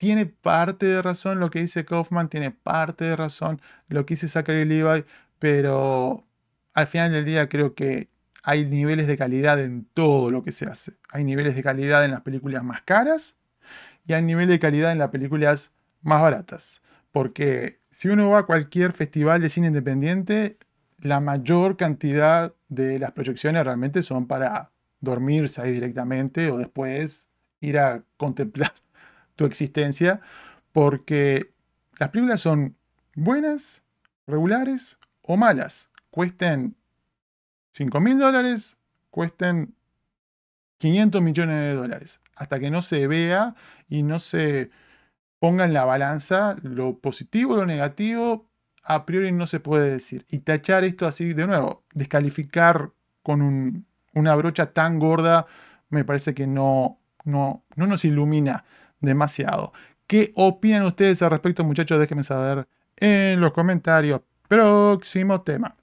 tiene 0.05 0.27
parte 0.27 0.85
de 0.85 1.01
razón 1.01 1.41
lo 1.41 1.49
que 1.49 1.61
dice 1.61 1.87
Kaufman, 1.87 2.29
tiene 2.29 2.51
parte 2.51 3.07
de 3.07 3.17
razón 3.17 3.63
lo 3.89 4.05
que 4.05 4.13
dice 4.13 4.29
Zachary 4.29 4.67
Levi, 4.67 5.07
pero 5.39 6.27
al 6.75 6.87
final 6.87 7.11
del 7.11 7.25
día 7.25 7.49
creo 7.49 7.75
que 7.75 8.11
hay 8.43 8.67
niveles 8.67 9.07
de 9.07 9.17
calidad 9.17 9.59
en 9.59 9.87
todo 9.95 10.31
lo 10.31 10.45
que 10.45 10.53
se 10.53 10.67
hace. 10.67 10.93
Hay 11.09 11.25
niveles 11.25 11.57
de 11.57 11.63
calidad 11.63 12.05
en 12.05 12.11
las 12.11 12.21
películas 12.21 12.63
más 12.63 12.83
caras 12.83 13.37
y 14.07 14.13
hay 14.13 14.21
niveles 14.21 14.51
de 14.51 14.59
calidad 14.59 14.93
en 14.93 14.99
las 14.99 15.09
películas 15.09 15.73
más 16.03 16.21
baratas. 16.21 16.83
Porque 17.11 17.81
si 17.91 18.09
uno 18.09 18.29
va 18.29 18.41
a 18.41 18.47
cualquier 18.47 18.93
festival 18.93 19.41
de 19.41 19.49
cine 19.49 19.69
independiente, 19.69 20.59
la 20.99 21.21
mayor 21.21 21.79
cantidad 21.79 22.53
de 22.69 22.99
las 22.99 23.13
proyecciones 23.13 23.65
realmente 23.65 24.03
son 24.03 24.27
para 24.27 24.71
dormirse 25.01 25.63
ahí 25.63 25.73
directamente 25.73 26.51
o 26.51 26.59
después 26.59 27.27
ir 27.63 27.79
a 27.79 28.05
contemplar 28.19 28.84
tu 29.37 29.45
existencia, 29.45 30.21
porque 30.73 31.53
las 31.99 32.11
películas 32.11 32.41
son 32.41 32.77
buenas, 33.15 33.83
regulares 34.27 34.99
o 35.23 35.37
malas. 35.37 35.89
Cuesten 36.11 36.77
5 37.73 38.01
mil 38.01 38.19
dólares, 38.19 38.77
cuesten 39.11 39.75
500 40.79 41.23
millones 41.23 41.57
de 41.57 41.75
dólares. 41.75 42.21
Hasta 42.37 42.59
que 42.59 42.71
no 42.71 42.83
se 42.83 43.07
vea 43.07 43.55
y 43.89 44.03
no 44.03 44.19
se 44.19 44.71
ponga 45.39 45.65
en 45.65 45.75
la 45.75 45.85
balanza 45.85 46.57
lo 46.63 46.99
positivo, 46.99 47.57
lo 47.57 47.67
negativo, 47.67 48.49
a 48.83 49.07
priori 49.07 49.33
no 49.33 49.47
se 49.47 49.61
puede 49.61 49.91
decir. 49.91 50.25
Y 50.29 50.39
tachar 50.39 50.85
esto 50.85 51.07
así 51.07 51.33
de 51.33 51.47
nuevo, 51.47 51.85
descalificar 51.93 52.91
con 53.23 53.87
una 54.15 54.35
brocha 54.37 54.73
tan 54.73 54.99
gorda, 54.99 55.47
me 55.89 56.05
parece 56.05 56.35
que 56.35 56.47
no, 56.47 56.99
no, 57.25 57.65
no 57.77 57.87
nos 57.87 58.05
ilumina 58.05 58.65
demasiado. 59.05 59.73
¿Qué 60.07 60.33
opinan 60.37 60.85
ustedes 60.87 61.23
al 61.23 61.31
respecto, 61.31 61.65
muchachos? 61.65 61.99
Déjenme 62.01 62.25
saber 62.25 62.69
en 62.97 63.41
los 63.41 63.53
comentarios. 63.53 64.21
Próximo 64.49 65.41
tema. 65.43 65.77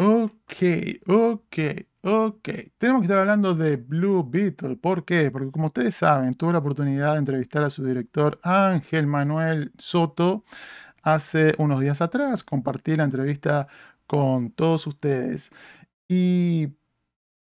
Ok, 0.00 0.62
ok, 1.08 1.56
ok. 2.02 2.48
Tenemos 2.78 3.00
que 3.00 3.04
estar 3.06 3.18
hablando 3.18 3.54
de 3.54 3.76
Blue 3.76 4.24
Beetle. 4.28 4.76
¿Por 4.76 5.04
qué? 5.04 5.30
Porque 5.30 5.50
como 5.50 5.66
ustedes 5.66 5.96
saben, 5.96 6.34
tuve 6.34 6.52
la 6.52 6.60
oportunidad 6.60 7.14
de 7.14 7.18
entrevistar 7.18 7.64
a 7.64 7.70
su 7.70 7.84
director 7.84 8.38
Ángel 8.44 9.06
Manuel 9.08 9.72
Soto 9.76 10.44
hace 11.02 11.54
unos 11.58 11.80
días 11.80 12.00
atrás. 12.00 12.44
Compartí 12.44 12.96
la 12.96 13.04
entrevista 13.04 13.66
con 14.06 14.52
todos 14.52 14.86
ustedes. 14.86 15.50
Y 16.08 16.68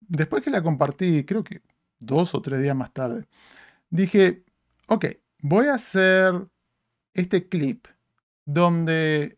después 0.02 0.44
que 0.44 0.50
la 0.52 0.64
compartí, 0.64 1.26
creo 1.26 1.44
que 1.44 1.62
dos 2.00 2.36
o 2.36 2.42
tres 2.42 2.62
días 2.62 2.76
más 2.76 2.94
tarde, 2.94 3.26
dije, 3.90 4.44
ok, 4.88 5.06
voy 5.42 5.68
a 5.68 5.76
hacer 5.76 6.48
este 7.14 7.48
clip 7.50 7.88
donde 8.46 9.38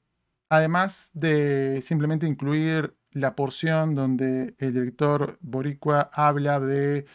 además 0.49 1.11
de 1.13 1.81
simplemente 1.81 2.27
incluir 2.27 2.95
la 3.11 3.35
porción 3.35 3.95
donde 3.95 4.55
el 4.59 4.73
director 4.73 5.37
Boricua 5.41 6.09
habla 6.13 6.59
de 6.59 7.05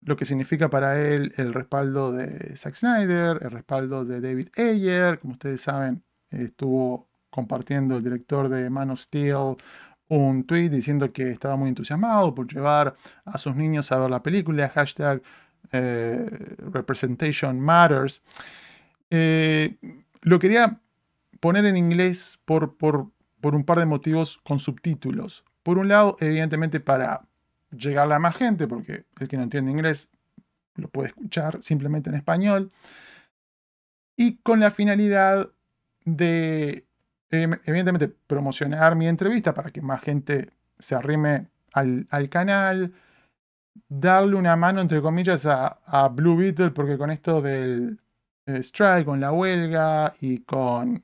lo 0.00 0.16
que 0.16 0.24
significa 0.24 0.68
para 0.70 1.00
él 1.00 1.32
el 1.36 1.54
respaldo 1.54 2.12
de 2.12 2.56
Zack 2.56 2.74
Snyder, 2.74 3.38
el 3.42 3.50
respaldo 3.50 4.04
de 4.04 4.20
David 4.20 4.48
Ayer, 4.56 5.18
como 5.18 5.32
ustedes 5.32 5.62
saben, 5.62 6.04
estuvo 6.30 7.08
compartiendo 7.30 7.96
el 7.96 8.04
director 8.04 8.48
de 8.48 8.70
Man 8.70 8.90
of 8.90 9.00
Steel 9.00 9.56
un 10.18 10.44
tweet 10.44 10.68
diciendo 10.68 11.12
que 11.12 11.30
estaba 11.30 11.56
muy 11.56 11.68
entusiasmado 11.68 12.34
por 12.34 12.52
llevar 12.52 12.94
a 13.24 13.38
sus 13.38 13.54
niños 13.54 13.90
a 13.92 13.98
ver 13.98 14.10
la 14.10 14.22
película, 14.22 14.68
hashtag 14.68 15.22
eh, 15.72 16.56
Representation 16.70 17.60
Matters. 17.60 18.22
Eh, 19.10 19.76
lo 20.22 20.38
quería 20.38 20.80
poner 21.40 21.64
en 21.66 21.76
inglés 21.76 22.38
por, 22.44 22.76
por, 22.76 23.10
por 23.40 23.54
un 23.54 23.64
par 23.64 23.78
de 23.78 23.86
motivos 23.86 24.38
con 24.44 24.58
subtítulos. 24.58 25.44
Por 25.62 25.78
un 25.78 25.88
lado, 25.88 26.16
evidentemente 26.20 26.80
para 26.80 27.26
llegarle 27.70 28.14
a 28.14 28.18
más 28.18 28.36
gente, 28.36 28.66
porque 28.66 29.04
el 29.18 29.28
que 29.28 29.36
no 29.36 29.42
entiende 29.42 29.70
inglés 29.70 30.08
lo 30.76 30.88
puede 30.88 31.08
escuchar 31.08 31.62
simplemente 31.62 32.10
en 32.10 32.16
español. 32.16 32.70
Y 34.16 34.36
con 34.38 34.60
la 34.60 34.70
finalidad 34.70 35.50
de, 36.04 36.86
evidentemente, 37.64 38.08
promocionar 38.08 38.96
mi 38.96 39.08
entrevista 39.08 39.54
para 39.54 39.70
que 39.70 39.80
más 39.80 40.00
gente 40.02 40.50
se 40.78 40.94
arrime 40.94 41.48
al, 41.72 42.28
canal, 42.30 42.92
darle 43.88 44.36
una 44.36 44.56
mano, 44.56 44.80
entre 44.80 45.02
comillas, 45.02 45.46
a 45.46 46.08
Blue 46.08 46.36
Beetle, 46.36 46.70
porque 46.70 46.98
con 46.98 47.10
esto 47.10 47.40
del, 47.40 47.98
strike, 48.46 49.04
con 49.04 49.20
la 49.20 49.32
huelga 49.32 50.14
y 50.20 50.38
con 50.40 51.02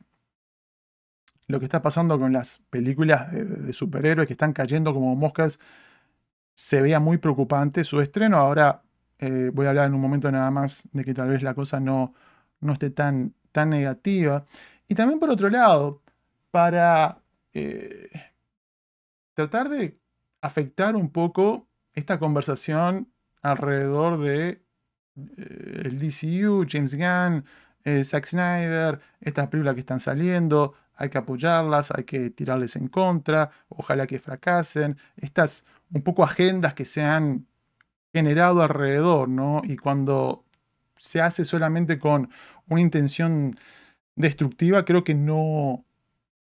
lo 1.47 1.59
que 1.59 1.65
está 1.65 1.83
pasando 1.83 2.19
con 2.19 2.33
las 2.33 2.61
películas 2.71 3.33
de, 3.33 3.73
superhéroes 3.73 4.27
que 4.27 4.35
están 4.35 4.53
cayendo 4.53 4.95
como 4.95 5.17
moscas, 5.17 5.59
se 6.55 6.83
veía 6.83 7.01
muy 7.01 7.19
preocupante 7.19 7.85
su 7.85 8.01
estreno. 8.01 8.37
Ahora 8.37 8.83
eh, 9.19 9.51
voy 9.53 9.67
a 9.67 9.71
hablar 9.71 9.89
en 9.89 9.95
un 9.95 10.01
momento 10.01 10.31
nada 10.31 10.51
más 10.51 10.85
de 10.93 11.05
que 11.05 11.15
tal 11.15 11.29
vez 11.29 11.43
la 11.43 11.55
cosa 11.55 11.81
no, 11.81 12.15
no 12.61 12.73
esté 12.75 12.91
tan, 12.91 13.35
tan 13.53 13.71
negativa. 13.71 14.45
Y 14.87 14.95
también 14.95 15.19
por 15.19 15.31
otro 15.31 15.51
lado, 15.51 16.03
para 16.51 17.23
eh, 17.53 18.11
tratar 19.35 19.69
de 19.69 19.99
afectar 20.41 20.97
un 20.97 21.11
poco 21.11 21.69
esta 21.95 22.19
conversación 22.19 23.13
alrededor 23.43 24.19
de 24.19 24.63
eh, 25.17 25.83
el 25.85 25.99
DCU, 25.99 26.67
James 26.69 26.95
Gunn, 26.95 27.45
eh, 27.85 28.05
Zack 28.05 28.27
Snyder, 28.27 29.01
estas 29.21 29.49
películas 29.49 29.75
que 29.75 29.81
están 29.81 30.01
saliendo, 30.01 30.75
hay 30.95 31.09
que 31.09 31.19
apoyarlas, 31.19 31.91
hay 31.91 32.05
que 32.05 32.31
tirarles 32.31 32.77
en 32.77 32.89
contra, 32.89 33.51
ojalá 33.69 34.07
que 34.07 34.19
fracasen. 34.19 34.99
Estas 35.17 35.65
un 35.93 36.03
poco 36.03 36.23
agendas 36.25 36.75
que 36.75 36.85
se 36.85 37.03
han 37.03 37.47
generado 38.13 38.63
alrededor, 38.63 39.29
¿no? 39.29 39.63
Y 39.65 39.77
cuando 39.77 40.45
se 40.99 41.21
hace 41.23 41.45
solamente 41.45 41.99
con 41.99 42.31
una 42.69 42.81
intención 42.81 43.57
destructiva, 44.15 44.85
creo 44.85 45.05
que 45.05 45.15
no, 45.15 45.85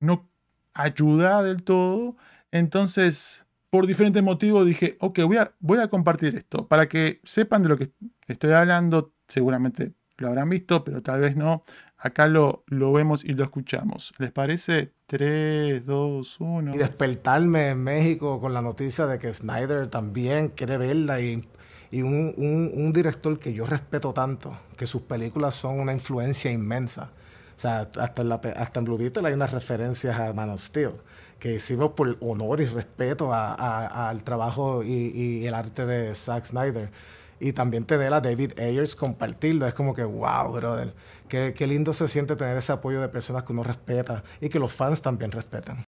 no 0.00 0.28
ayuda 0.74 1.42
del 1.42 1.62
todo. 1.62 2.16
Entonces, 2.50 3.44
por 3.70 3.86
diferentes 3.86 4.22
motivos 4.22 4.64
dije, 4.66 4.96
ok, 5.00 5.20
voy 5.26 5.36
a, 5.38 5.52
voy 5.60 5.78
a 5.78 5.88
compartir 5.88 6.36
esto 6.36 6.66
para 6.66 6.88
que 6.88 7.20
sepan 7.24 7.62
de 7.62 7.68
lo 7.68 7.76
que 7.76 7.90
estoy 8.26 8.52
hablando. 8.52 9.12
Seguramente 9.28 9.92
lo 10.18 10.28
habrán 10.28 10.48
visto, 10.48 10.84
pero 10.84 11.02
tal 11.02 11.20
vez 11.20 11.36
no. 11.36 11.62
Acá 11.98 12.28
lo, 12.28 12.64
lo 12.66 12.92
vemos 12.92 13.24
y 13.24 13.32
lo 13.32 13.44
escuchamos. 13.44 14.12
¿Les 14.18 14.30
parece? 14.30 14.92
3, 15.06 15.84
2, 15.84 16.40
1. 16.40 16.74
Y 16.74 16.78
despertarme 16.78 17.70
en 17.70 17.82
México 17.82 18.40
con 18.40 18.54
la 18.54 18.62
noticia 18.62 19.06
de 19.06 19.18
que 19.18 19.32
Snyder 19.32 19.88
también 19.88 20.48
quiere 20.48 20.78
verla 20.78 21.20
y, 21.20 21.48
y 21.90 22.02
un, 22.02 22.34
un, 22.36 22.70
un 22.74 22.92
director 22.92 23.38
que 23.38 23.54
yo 23.54 23.66
respeto 23.66 24.12
tanto, 24.12 24.58
que 24.76 24.86
sus 24.86 25.02
películas 25.02 25.54
son 25.54 25.80
una 25.80 25.92
influencia 25.92 26.50
inmensa. 26.50 27.12
O 27.56 27.58
sea, 27.58 27.88
hasta 27.98 28.22
en, 28.22 28.28
la, 28.28 28.36
Blue 28.82 28.98
Beetle 28.98 29.26
hay 29.26 29.34
unas 29.34 29.52
referencias 29.52 30.18
a 30.18 30.32
Man 30.34 30.50
of 30.50 30.60
Steel 30.60 30.92
que 31.38 31.54
hicimos 31.54 31.92
por 31.92 32.16
honor 32.20 32.60
y 32.60 32.66
respeto 32.66 33.30
al 33.32 34.22
trabajo 34.24 34.82
y, 34.82 35.46
el 35.46 35.54
arte 35.54 35.86
de 35.86 36.14
Zack 36.14 36.44
Snyder. 36.44 36.90
Y 37.38 37.52
también 37.52 37.84
tener 37.84 38.14
a 38.14 38.20
David 38.20 38.58
Ayers 38.58 38.96
compartirlo. 38.96 39.66
Es 39.66 39.74
como 39.74 39.94
que, 39.94 40.04
wow, 40.04 40.52
brother. 40.52 40.94
Qué, 41.28 41.54
qué 41.56 41.66
lindo 41.66 41.92
se 41.92 42.08
siente 42.08 42.34
tener 42.36 42.56
ese 42.56 42.72
apoyo 42.72 43.00
de 43.00 43.08
personas 43.08 43.44
que 43.44 43.52
uno 43.52 43.62
respeta 43.62 44.24
y 44.40 44.48
que 44.48 44.58
los 44.58 44.72
fans 44.72 45.02
también 45.02 45.32
respetan. 45.32 45.84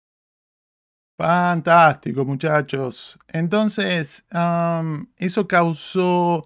Fantástico, 1.16 2.24
muchachos. 2.24 3.18
Entonces, 3.28 4.24
eso 5.16 5.46
causó 5.46 6.44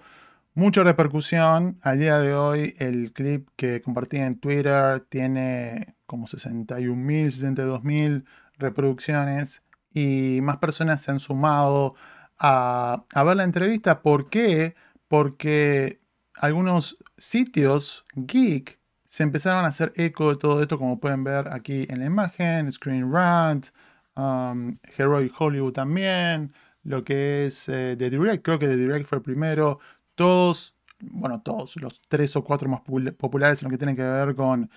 mucha 0.59 0.83
repercusión. 0.83 1.79
Al 1.83 2.01
día 2.01 2.19
de 2.19 2.35
hoy, 2.35 2.75
el 2.79 3.13
clip 3.13 3.49
que 3.57 3.81
compartí 3.81 4.17
en 4.17 4.41
Twitter 4.41 5.01
tiene 5.09 5.95
como 6.05 6.27
61.000, 6.27 7.55
62.000 7.55 8.25
reproducciones 8.59 9.63
y 9.95 10.41
más 10.43 10.57
personas 10.57 11.01
se 11.01 11.13
han 11.13 11.21
sumado 11.21 11.95
a, 12.41 13.05
ver 13.25 13.37
la 13.37 13.45
entrevista. 13.45 14.03
¿Por 14.03 14.31
qué? 14.31 14.75
Porque 15.07 16.01
algunos 16.35 16.99
sitios 17.17 18.05
geek 18.17 18.81
se 19.07 19.23
empezaron 19.23 19.65
a 19.65 19.69
hacer 19.69 19.93
eco 19.95 20.31
de 20.31 20.37
todo 20.37 20.61
esto, 20.61 20.77
como 20.77 20.99
pueden 20.99 21.23
ver 21.23 21.49
aquí 21.53 21.87
en 21.89 22.01
la 22.01 22.07
imagen, 22.07 22.71
Screen 22.73 23.13
Rant, 23.13 23.69
um, 24.17 24.77
Heroic 24.97 25.33
Hollywood 25.39 25.73
también, 25.73 26.53
lo 26.83 27.05
que 27.05 27.47
es 27.47 27.69
eh, 27.69 27.97
The 27.99 28.11
Direct, 28.11 28.45
creo 28.45 28.59
que 28.59 28.67
The 28.67 28.77
Direct 28.77 29.07
fue 29.07 29.19
el 29.19 29.23
primero, 29.23 29.79
todos, 30.19 30.75
bueno, 31.01 31.41
todos, 31.43 31.77
los 31.77 32.03
tres 32.09 32.35
o 32.35 32.43
cuatro 32.43 32.69
más 32.69 32.81
populares 33.17 33.63
en 33.63 33.69
lo 33.69 33.71
que 33.71 33.79
tienen 33.79 33.95
que 33.95 34.03
ver 34.03 34.35
con 34.35 34.69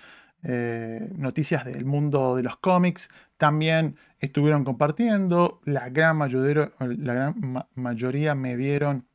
eh, 0.44 1.10
noticias 1.16 1.64
del 1.64 1.84
mundo 1.84 2.36
de 2.36 2.44
los 2.44 2.56
cómics, 2.58 3.10
también 3.36 3.96
estuvieron 4.20 4.64
compartiendo, 4.64 5.60
la 5.64 5.88
gran 5.88 6.16
mayoría, 7.74 8.36
me 8.36 8.56
dieron 8.56 9.08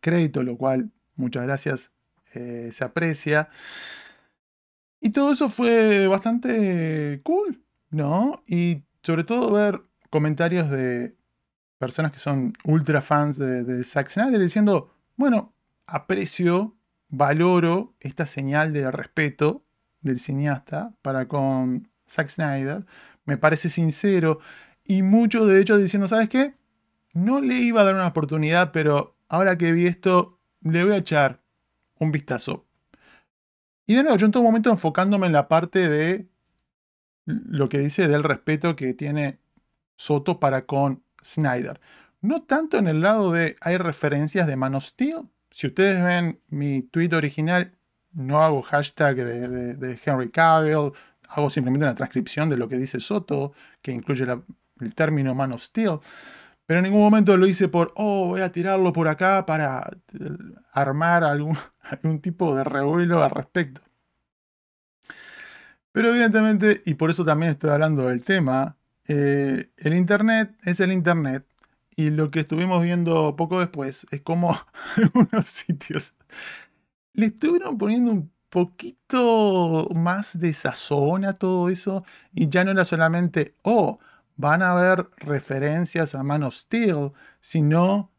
crédito, 0.00 0.42
lo 0.42 0.56
cual 0.56 0.90
muchas 1.16 1.42
gracias, 1.42 1.92
eh, 2.32 2.70
se 2.72 2.84
aprecia. 2.84 3.50
Y 5.00 5.10
todo 5.10 5.32
eso 5.32 5.50
fue 5.50 6.06
bastante 6.06 7.20
cool, 7.22 7.62
¿no? 7.90 8.42
Y 8.46 8.84
sobre 9.02 9.24
todo 9.24 9.52
ver 9.52 9.82
comentarios 10.08 10.70
de 10.70 11.14
personas 11.78 12.10
que 12.10 12.18
son 12.18 12.54
ultra 12.64 13.02
fans 13.02 13.38
de, 13.38 13.64
de 13.64 13.84
Zack 13.84 14.08
Snyder 14.08 14.40
diciendo, 14.40 14.95
bueno, 15.16 15.54
aprecio, 15.86 16.76
valoro 17.08 17.94
esta 18.00 18.26
señal 18.26 18.72
de 18.72 18.90
respeto 18.90 19.64
del 20.00 20.20
cineasta 20.20 20.94
para 21.02 21.28
con 21.28 21.88
Zack 22.08 22.28
Snyder. 22.28 22.86
Me 23.24 23.36
parece 23.38 23.70
sincero 23.70 24.40
y 24.84 25.02
muchos 25.02 25.48
de 25.48 25.60
hecho 25.60 25.78
diciendo, 25.78 26.08
¿sabes 26.08 26.28
qué? 26.28 26.54
No 27.12 27.40
le 27.40 27.56
iba 27.56 27.80
a 27.80 27.84
dar 27.84 27.94
una 27.94 28.06
oportunidad, 28.08 28.72
pero 28.72 29.16
ahora 29.28 29.56
que 29.58 29.72
vi 29.72 29.86
esto, 29.86 30.38
le 30.60 30.84
voy 30.84 30.92
a 30.92 30.98
echar 30.98 31.42
un 31.98 32.12
vistazo. 32.12 32.66
Y 33.86 33.94
de 33.94 34.02
nuevo, 34.02 34.18
yo 34.18 34.26
en 34.26 34.32
todo 34.32 34.42
momento 34.42 34.70
enfocándome 34.70 35.26
en 35.26 35.32
la 35.32 35.48
parte 35.48 35.88
de 35.88 36.28
lo 37.24 37.68
que 37.68 37.78
dice 37.78 38.08
del 38.08 38.24
respeto 38.24 38.76
que 38.76 38.94
tiene 38.94 39.38
Soto 39.96 40.38
para 40.38 40.66
con 40.66 41.02
Snyder. 41.22 41.80
No 42.26 42.42
tanto 42.42 42.76
en 42.76 42.88
el 42.88 43.02
lado 43.02 43.30
de 43.30 43.54
hay 43.60 43.76
referencias 43.76 44.48
de 44.48 44.56
Man 44.56 44.74
of 44.74 44.84
Steel. 44.84 45.28
Si 45.52 45.68
ustedes 45.68 46.02
ven 46.04 46.40
mi 46.48 46.82
tweet 46.82 47.14
original, 47.14 47.72
no 48.14 48.42
hago 48.42 48.62
hashtag 48.62 49.14
de, 49.14 50.00
Henry 50.04 50.30
Cavill, 50.30 50.90
hago 51.28 51.50
simplemente 51.50 51.84
una 51.84 51.94
transcripción 51.94 52.50
de 52.50 52.56
lo 52.56 52.68
que 52.68 52.78
dice 52.78 52.98
Soto, 52.98 53.52
que 53.80 53.92
incluye 53.92 54.26
el 54.80 54.94
término 54.96 55.36
Man 55.36 55.52
of 55.52 55.62
Steel. 55.62 56.00
Pero 56.66 56.80
en 56.80 56.84
ningún 56.86 57.00
momento 57.00 57.36
lo 57.36 57.46
hice 57.46 57.68
por, 57.68 57.92
oh, 57.94 58.26
voy 58.26 58.40
a 58.40 58.50
tirarlo 58.50 58.92
por 58.92 59.06
acá 59.06 59.46
para 59.46 59.88
eh, 60.12 60.30
armar 60.72 61.22
algún, 61.22 61.56
algún 61.80 62.20
tipo 62.20 62.56
de 62.56 62.64
revuelo 62.64 63.22
al 63.22 63.30
respecto. 63.30 63.82
Pero 65.92 66.08
evidentemente, 66.08 66.82
y 66.84 66.94
por 66.94 67.10
eso 67.10 67.24
también 67.24 67.52
estoy 67.52 67.70
hablando 67.70 68.08
del 68.08 68.22
tema, 68.22 68.76
eh, 69.06 69.70
el 69.76 69.94
Internet 69.94 70.56
es 70.64 70.80
el 70.80 70.90
Internet. 70.90 71.46
Y 71.96 72.10
lo 72.10 72.30
que 72.30 72.40
estuvimos 72.40 72.82
viendo 72.82 73.36
poco 73.36 73.58
después 73.58 74.06
es 74.10 74.20
como 74.22 74.56
algunos 74.96 75.46
sitios 75.46 76.14
le 77.16 77.26
estuvieron 77.26 77.78
poniendo 77.78 78.12
un 78.12 78.30
poquito 78.50 79.88
más 79.94 80.38
de 80.38 80.52
sazón 80.52 81.24
a 81.24 81.32
todo 81.32 81.68
eso. 81.70 82.04
Y 82.32 82.48
ya 82.48 82.62
no 82.62 82.70
era 82.70 82.84
solamente, 82.84 83.54
oh, 83.62 83.98
van 84.36 84.62
a 84.62 84.72
haber 84.72 85.08
referencias 85.16 86.14
a 86.14 86.22
Man 86.22 86.42
of 86.42 86.54
Steel, 86.54 87.12
sino 87.40 88.10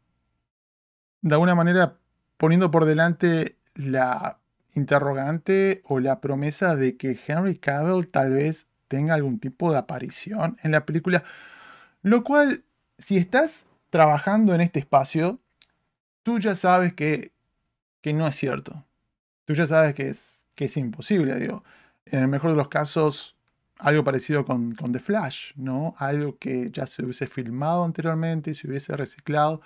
de 1.22 1.34
alguna 1.34 1.54
manera 1.54 1.96
poniendo 2.36 2.70
por 2.70 2.84
delante 2.84 3.56
la 3.74 4.40
interrogante 4.74 5.82
o 5.84 6.00
la 6.00 6.20
promesa 6.20 6.76
de 6.76 6.96
que 6.96 7.18
Henry 7.26 7.56
Cavill 7.56 8.08
tal 8.08 8.32
vez 8.32 8.66
tenga 8.88 9.14
algún 9.14 9.38
tipo 9.38 9.70
de 9.70 9.78
aparición 9.78 10.56
en 10.62 10.72
la 10.72 10.84
película. 10.84 11.22
Lo 12.02 12.24
cual, 12.24 12.64
si 12.98 13.16
estás 13.16 13.66
trabajando 13.90 14.54
en 14.54 14.60
este 14.60 14.80
espacio, 14.80 15.40
tú 16.22 16.38
ya 16.38 16.54
sabes 16.54 16.94
que, 16.94 17.32
que 18.00 18.12
no 18.12 18.26
es 18.26 18.36
cierto. 18.36 18.84
Tú 19.44 19.54
ya 19.54 19.66
sabes 19.66 19.94
que 19.94 20.08
es, 20.08 20.44
que 20.54 20.66
es 20.66 20.76
imposible, 20.76 21.34
digo. 21.36 21.64
En 22.06 22.20
el 22.20 22.28
mejor 22.28 22.50
de 22.50 22.56
los 22.56 22.68
casos, 22.68 23.36
algo 23.78 24.04
parecido 24.04 24.44
con, 24.44 24.74
con, 24.74 24.92
The 24.92 24.98
Flash, 24.98 25.52
¿no? 25.56 25.94
Algo 25.98 26.38
que 26.38 26.70
ya 26.70 26.86
se 26.86 27.04
hubiese 27.04 27.26
filmado 27.26 27.84
anteriormente, 27.84 28.54
se 28.54 28.68
hubiese 28.68 28.96
reciclado. 28.96 29.60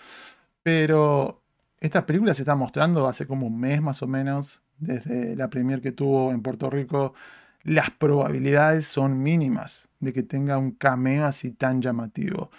Pero 0.63 1.43
esta 1.81 2.07
película 2.07 2.35
se 2.35 2.43
está 2.43 2.55
mostrando 2.55 3.09
hace 3.09 3.27
como 3.27 3.47
un 3.47 3.59
mes 3.59 3.83
más 3.83 4.03
o 4.03 4.07
menos, 4.07 4.63
desde 4.79 5.37
la 5.37 5.49
premier 5.51 5.81
que 5.81 5.93
tuvo 5.93 6.31
en 6.33 6.43
Puerto 6.43 6.71
Rico. 6.71 7.15
Las 7.65 7.91
probabilidades 7.91 8.87
son 8.87 9.23
mínimas 9.23 9.89
de 10.01 10.13
que 10.13 10.23
tenga 10.23 10.59
un 10.59 10.73
cameo 10.73 11.27
así 11.27 11.53
tan 11.53 11.83
llamativo. 11.83 12.51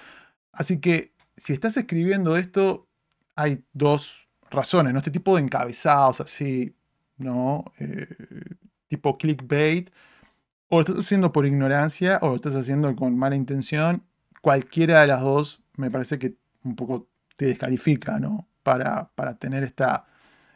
Así 0.52 0.80
que 0.80 1.13
si 1.38 1.54
estás 1.54 1.78
escribiendo 1.78 2.38
esto, 2.38 2.88
hay 3.36 3.64
dos 3.74 4.28
razones, 4.52 4.94
¿no? 4.94 5.00
Este 5.00 5.12
tipo 5.12 5.36
de 5.36 5.44
encabezados 5.44 6.22
así, 6.22 6.76
¿no? 7.18 7.66
Eh, 7.80 8.08
tipo 8.88 9.18
clickbait 9.18 9.90
o 10.70 10.76
lo 10.76 10.82
estás 10.82 11.00
haciendo 11.00 11.32
por 11.32 11.46
ignorancia 11.46 12.20
o 12.22 12.30
lo 12.30 12.36
estás 12.36 12.56
haciendo 12.56 12.96
con 12.96 13.18
mala 13.18 13.36
intención. 13.36 14.04
Cualquiera 14.42 15.02
de 15.02 15.08
las 15.08 15.22
dos 15.22 15.62
me 15.78 15.90
parece 15.90 16.20
que 16.20 16.36
un 16.64 16.76
poco 16.76 17.08
te 17.36 17.46
descalifica, 17.46 18.20
¿no? 18.20 18.48
Para, 18.64 19.10
para 19.16 19.36
tener 19.36 19.64
esta, 19.64 20.06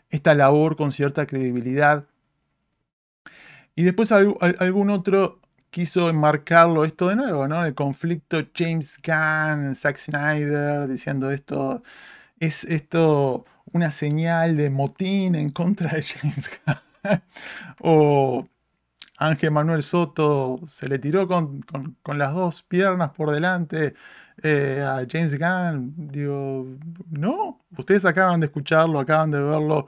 esta 0.09 0.35
labor 0.35 0.75
con 0.75 0.91
cierta 0.91 1.25
credibilidad. 1.25 2.05
Y 3.75 3.83
después 3.83 4.11
algún 4.11 4.89
otro 4.89 5.39
quiso 5.77 6.09
enmarcarlo 6.09 6.85
esto 6.85 7.09
de 7.09 7.15
nuevo, 7.15 7.47
¿no? 7.47 7.63
El 7.63 7.75
conflicto 7.75 8.39
James 8.55 8.97
Gunn, 9.05 9.75
Zack 9.75 9.97
Snyder, 9.97 10.87
diciendo 10.87 11.29
esto, 11.29 11.83
es 12.39 12.63
esto 12.63 13.45
una 13.73 13.91
señal 13.91 14.57
de 14.57 14.71
motín 14.71 15.35
en 15.35 15.51
contra 15.51 15.91
de 15.91 16.01
James 16.01 16.49
Gunn. 16.65 17.21
o 17.81 18.43
Ángel 19.17 19.51
Manuel 19.51 19.83
Soto 19.83 20.61
se 20.67 20.89
le 20.89 20.97
tiró 20.97 21.27
con, 21.27 21.63
las 22.05 22.33
dos 22.33 22.63
piernas 22.63 23.11
por 23.11 23.29
delante 23.29 23.93
eh, 24.41 24.83
a 24.83 25.05
James 25.07 25.37
Gunn. 25.37 25.93
Digo, 26.11 26.65
no, 27.11 27.59
ustedes 27.77 28.03
acaban 28.05 28.39
de 28.39 28.47
escucharlo, 28.47 28.99
acaban 28.99 29.29
de 29.29 29.43
verlo. 29.43 29.87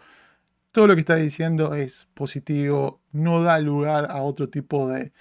Todo 0.71 0.85
lo 0.85 0.93
que 0.93 1.01
está 1.01 1.15
diciendo 1.15 1.73
es 1.73 2.07
positivo, 2.13 3.01
no 3.11 3.41
da 3.41 3.57
lugar 3.59 4.05
a 4.11 4.21
otro 4.21 4.49
tipo 4.49 4.87
de 4.87 5.11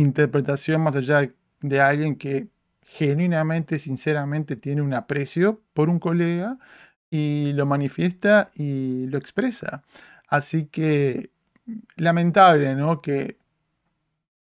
interpretación 0.00 0.82
más 0.82 0.96
allá 0.96 1.30
de 1.60 1.80
alguien 1.80 2.16
que 2.16 2.48
genuinamente, 2.82 3.78
sinceramente 3.78 4.56
tiene 4.56 4.82
un 4.82 4.94
aprecio 4.94 5.62
por 5.74 5.88
un 5.88 5.98
colega 5.98 6.58
y 7.10 7.52
lo 7.54 7.66
manifiesta 7.66 8.50
y 8.54 9.06
lo 9.06 9.18
expresa. 9.18 9.82
Así 10.28 10.66
que 10.66 11.30
lamentable, 11.96 12.74
¿no? 12.74 13.02
Que 13.02 13.38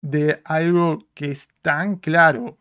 de 0.02 0.42
algo 0.46 1.08
que 1.14 1.32
es 1.32 1.50
tan 1.62 1.98
claro 1.98 2.58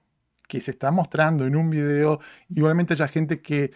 que 0.48 0.60
se 0.60 0.72
está 0.72 0.90
mostrando 0.90 1.46
en 1.46 1.56
un 1.56 1.70
video, 1.70 2.20
igualmente 2.48 2.94
haya 2.94 3.08
gente 3.08 3.40
que 3.42 3.72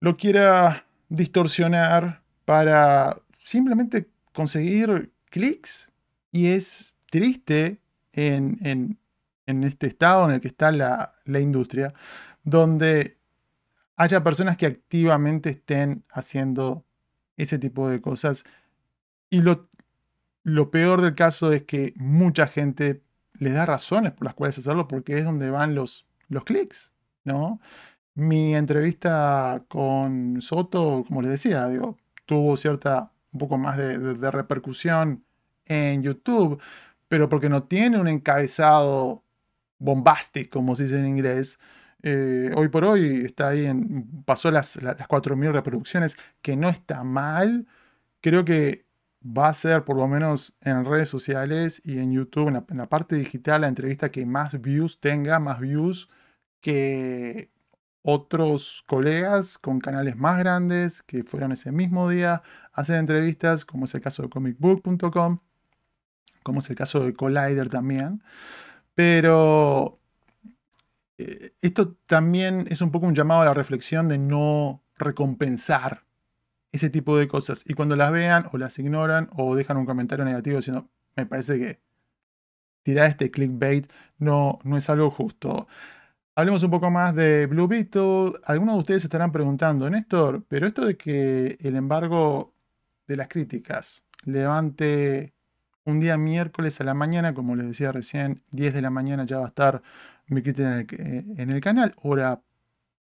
lo 0.00 0.16
quiera 0.16 0.86
distorsionar 1.08 2.22
para 2.44 3.20
simplemente 3.44 4.08
conseguir 4.32 5.12
clics. 5.30 5.90
Y 6.30 6.48
es 6.48 6.96
triste 7.10 7.78
en, 8.12 8.98
este 9.46 9.86
estado 9.86 10.28
en 10.28 10.34
el 10.34 10.40
que 10.40 10.48
está 10.48 10.70
la, 10.72 11.14
industria, 11.26 11.94
donde 12.44 13.18
haya 13.96 14.22
personas 14.22 14.56
que 14.56 14.66
activamente 14.66 15.50
estén 15.50 16.04
haciendo 16.10 16.84
ese 17.36 17.58
tipo 17.58 17.88
de 17.88 18.00
cosas. 18.00 18.44
Y 19.30 19.40
lo, 19.40 19.68
lo 20.42 20.70
peor 20.70 21.00
del 21.02 21.14
caso 21.14 21.52
es 21.52 21.62
que 21.64 21.94
mucha 21.96 22.46
gente 22.46 23.02
le 23.38 23.50
da 23.50 23.66
razones 23.66 24.12
por 24.12 24.24
las 24.24 24.34
cuales 24.34 24.58
hacerlo 24.58 24.88
porque 24.88 25.18
es 25.18 25.24
donde 25.24 25.50
van 25.50 25.74
los, 25.74 26.06
los 26.28 26.44
clics, 26.44 26.92
¿no? 27.24 27.60
Mi 28.14 28.54
entrevista 28.54 29.64
con 29.68 30.42
Soto, 30.42 31.04
como 31.06 31.22
les 31.22 31.30
decía, 31.32 31.66
digo, 31.68 31.98
tuvo 32.26 32.56
cierta, 32.56 33.10
un 33.32 33.38
poco 33.38 33.56
más 33.56 33.76
de, 33.78 33.98
de 33.98 34.30
repercusión 34.30 35.24
en 35.64 36.02
YouTube, 36.02 36.60
pero 37.12 37.28
porque 37.28 37.50
no 37.50 37.64
tiene 37.64 37.98
un 37.98 38.08
encabezado 38.08 39.22
bombastic, 39.78 40.48
como 40.48 40.74
se 40.74 40.84
dice 40.84 40.98
en 40.98 41.06
inglés. 41.06 41.58
Eh, 42.02 42.50
hoy 42.56 42.68
por 42.68 42.86
hoy 42.86 43.26
está 43.26 43.48
ahí 43.48 43.66
en, 43.66 44.24
pasó 44.24 44.50
las, 44.50 44.76
las 44.82 44.96
4.000 44.96 45.52
reproducciones, 45.52 46.16
que 46.40 46.56
no 46.56 46.70
está 46.70 47.04
mal. 47.04 47.66
Creo 48.22 48.46
que 48.46 48.86
va 49.22 49.48
a 49.48 49.54
ser, 49.54 49.84
por 49.84 49.98
lo 49.98 50.08
menos 50.08 50.56
en 50.62 50.86
redes 50.86 51.10
sociales 51.10 51.82
y 51.84 51.98
en 51.98 52.12
YouTube, 52.14 52.48
en 52.48 52.78
la, 52.78 52.88
parte 52.88 53.16
digital, 53.16 53.60
la 53.60 53.68
entrevista 53.68 54.10
que 54.10 54.24
más 54.24 54.58
views 54.62 54.98
tenga, 54.98 55.38
más 55.38 55.60
views 55.60 56.08
que 56.62 57.50
otros 58.00 58.84
colegas 58.86 59.58
con 59.58 59.80
canales 59.80 60.16
más 60.16 60.38
grandes 60.38 61.02
que 61.02 61.24
fueron 61.24 61.52
ese 61.52 61.72
mismo 61.72 62.08
día 62.08 62.42
a 62.72 62.80
hacer 62.80 62.96
entrevistas, 62.96 63.66
como 63.66 63.84
es 63.84 63.94
el 63.94 64.00
caso 64.00 64.22
de 64.22 64.30
comicbook.com, 64.30 65.40
como 66.42 66.60
es 66.60 66.70
el 66.70 66.76
caso 66.76 67.04
de 67.04 67.14
Collider 67.14 67.68
también. 67.68 68.22
Pero 68.94 69.98
eh, 71.18 71.52
esto 71.60 71.94
también 72.06 72.66
es 72.70 72.80
un 72.80 72.90
poco 72.90 73.06
un 73.06 73.14
llamado 73.14 73.42
a 73.42 73.46
la 73.46 73.54
reflexión 73.54 74.08
de 74.08 74.18
no 74.18 74.82
recompensar 74.96 76.04
ese 76.72 76.90
tipo 76.90 77.16
de 77.16 77.28
cosas. 77.28 77.64
Y 77.66 77.74
cuando 77.74 77.96
las 77.96 78.12
vean 78.12 78.46
o 78.52 78.58
las 78.58 78.78
ignoran 78.78 79.30
o 79.36 79.54
dejan 79.54 79.76
un 79.76 79.86
comentario 79.86 80.24
negativo 80.24 80.56
diciendo, 80.56 80.88
me 81.16 81.26
parece 81.26 81.58
que 81.58 81.80
tirar 82.82 83.08
este 83.08 83.30
clickbait 83.30 83.90
no, 84.18 84.58
no 84.64 84.76
es 84.76 84.88
algo 84.90 85.10
justo. 85.10 85.68
Hablemos 86.34 86.62
un 86.62 86.70
poco 86.70 86.90
más 86.90 87.14
de 87.14 87.46
Blue 87.46 87.68
Beetle. 87.68 88.32
Algunos 88.44 88.76
de 88.76 88.80
ustedes 88.80 89.04
estarán 89.04 89.32
preguntando, 89.32 89.88
Néstor, 89.90 90.44
pero 90.48 90.66
esto 90.66 90.84
de 90.84 90.96
que 90.96 91.58
el 91.60 91.76
embargo 91.76 92.54
de 93.06 93.16
las 93.16 93.28
críticas 93.28 94.02
levante 94.24 95.34
un 95.84 96.00
día 96.00 96.16
miércoles 96.16 96.80
a 96.80 96.84
la 96.84 96.94
mañana, 96.94 97.34
como 97.34 97.56
les 97.56 97.66
decía 97.66 97.92
recién, 97.92 98.42
10 98.50 98.74
de 98.74 98.82
la 98.82 98.90
mañana 98.90 99.24
ya 99.24 99.38
va 99.38 99.46
a 99.46 99.48
estar 99.48 99.82
mi 100.26 100.42
crítica 100.42 100.80
en 100.80 101.50
el, 101.50 101.60
canal, 101.60 101.94
hora 102.02 102.40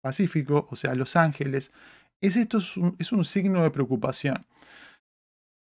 Pacífico, 0.02 0.68
o 0.70 0.76
sea, 0.76 0.96
Los 0.96 1.16
Ángeles. 1.16 1.72
¿Es 2.22 2.36
esto 2.36 2.58
es 2.58 3.12
un, 3.12 3.26
signo 3.26 3.64
de 3.64 3.72
preocupación? 3.72 4.42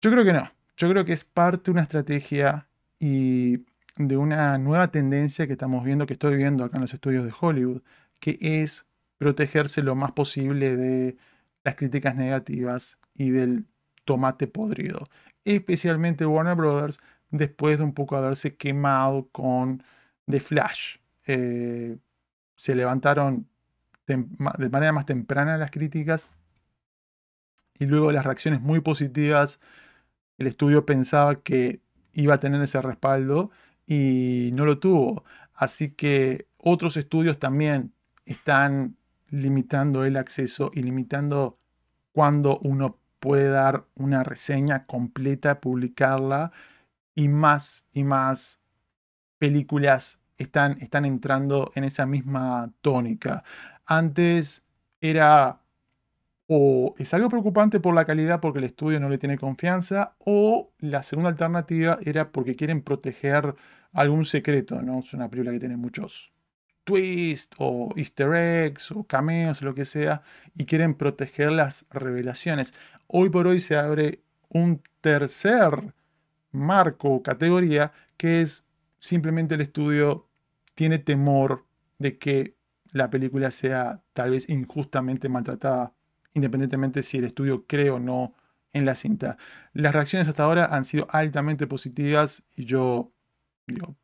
Yo 0.01 0.11
creo 0.11 0.23
que 0.25 0.33
no. 0.33 0.51
Yo 0.75 0.89
creo 0.89 1.05
que 1.05 1.13
es 1.13 1.23
parte 1.23 1.65
de 1.65 1.71
una 1.71 1.83
estrategia 1.83 2.67
y 2.99 3.65
de 3.95 4.17
una 4.17 4.57
nueva 4.57 4.91
tendencia 4.91 5.47
que 5.47 5.53
estamos 5.53 5.83
viendo, 5.83 6.05
que 6.05 6.13
estoy 6.13 6.35
viendo 6.35 6.65
acá 6.65 6.77
en 6.77 6.81
los 6.81 6.93
estudios 6.93 7.25
de 7.25 7.33
Hollywood, 7.39 7.81
que 8.19 8.37
es 8.41 8.85
protegerse 9.17 9.81
lo 9.81 9.95
más 9.95 10.11
posible 10.11 10.75
de 10.75 11.17
las 11.63 11.75
críticas 11.75 12.15
negativas 12.15 12.97
y 13.13 13.31
del 13.31 13.65
tomate 14.05 14.47
podrido. 14.47 15.09
Especialmente 15.55 16.25
Warner 16.25 16.55
Brothers 16.55 16.99
después 17.31 17.77
de 17.77 17.85
un 17.85 17.93
poco 17.93 18.17
haberse 18.17 18.57
quemado 18.57 19.29
con 19.31 19.81
The 20.25 20.41
Flash. 20.41 20.97
Eh, 21.25 21.97
se 22.55 22.75
levantaron 22.75 23.47
de 24.07 24.17
manera 24.69 24.91
más 24.91 25.05
temprana 25.05 25.57
las 25.57 25.71
críticas 25.71 26.27
y 27.79 27.85
luego 27.85 28.11
las 28.11 28.25
reacciones 28.25 28.61
muy 28.61 28.81
positivas. 28.81 29.59
El 30.37 30.47
estudio 30.47 30.85
pensaba 30.85 31.41
que 31.41 31.81
iba 32.13 32.33
a 32.33 32.39
tener 32.39 32.61
ese 32.61 32.81
respaldo 32.81 33.51
y 33.85 34.49
no 34.53 34.65
lo 34.65 34.79
tuvo. 34.79 35.23
Así 35.53 35.91
que 35.91 36.47
otros 36.57 36.97
estudios 36.97 37.39
también 37.39 37.93
están 38.25 38.97
limitando 39.29 40.03
el 40.03 40.17
acceso 40.17 40.71
y 40.73 40.81
limitando 40.81 41.57
cuando 42.11 42.59
uno 42.59 42.99
puede 43.19 43.49
dar 43.49 43.85
una 43.95 44.23
reseña 44.23 44.85
completa, 44.85 45.61
publicarla 45.61 46.51
y 47.15 47.29
más 47.29 47.85
y 47.93 48.03
más 48.03 48.59
películas 49.39 50.19
están, 50.37 50.77
están 50.81 51.05
entrando 51.05 51.71
en 51.75 51.83
esa 51.83 52.05
misma 52.05 52.71
tónica. 52.81 53.43
Antes 53.85 54.63
era 55.01 55.61
o 56.47 56.95
es 56.97 57.13
algo 57.13 57.29
preocupante 57.29 57.79
por 57.79 57.93
la 57.93 58.05
calidad 58.05 58.39
porque 58.39 58.59
el 58.59 58.65
estudio 58.65 58.99
no 58.99 59.09
le 59.09 59.17
tiene 59.17 59.37
confianza, 59.37 60.15
o 60.19 60.71
la 60.79 61.03
segunda 61.03 61.29
alternativa 61.29 61.99
era 62.03 62.31
porque 62.31 62.55
quieren 62.55 62.81
proteger 62.81 63.55
algún 63.91 64.25
secreto, 64.25 64.81
¿no? 64.81 64.99
Es 64.99 65.13
una 65.13 65.29
película 65.29 65.51
que 65.51 65.59
tiene 65.59 65.77
muchos 65.77 66.31
twists 66.85 67.55
o 67.59 67.89
easter 67.97 68.33
eggs 68.33 68.91
o 68.91 69.03
cameos, 69.03 69.61
lo 69.61 69.75
que 69.75 69.85
sea, 69.85 70.21
y 70.55 70.65
quieren 70.65 70.93
proteger 70.95 71.51
las 71.51 71.85
revelaciones. 71.89 72.73
Hoy 73.07 73.29
por 73.29 73.47
hoy 73.47 73.59
se 73.59 73.77
abre 73.77 74.21
un 74.49 74.81
tercer 75.01 75.93
marco 76.51 77.09
o 77.09 77.23
categoría 77.23 77.93
que 78.17 78.41
es 78.41 78.65
simplemente 78.99 79.55
el 79.55 79.61
estudio 79.61 80.27
tiene 80.75 80.99
temor 80.99 81.65
de 81.99 82.17
que 82.17 82.55
la 82.91 83.09
película 83.09 83.51
sea 83.51 84.01
tal 84.13 84.31
vez 84.31 84.49
injustamente 84.49 85.29
maltratada, 85.29 85.93
independientemente 86.33 87.01
si 87.01 87.17
el 87.17 87.25
estudio 87.25 87.65
cree 87.65 87.91
o 87.91 87.99
no 87.99 88.33
en 88.73 88.85
la 88.85 88.95
cinta. 88.95 89.37
Las 89.73 89.93
reacciones 89.93 90.27
hasta 90.27 90.43
ahora 90.43 90.65
han 90.65 90.83
sido 90.83 91.07
altamente 91.09 91.65
positivas 91.65 92.43
y 92.55 92.65
yo 92.65 93.13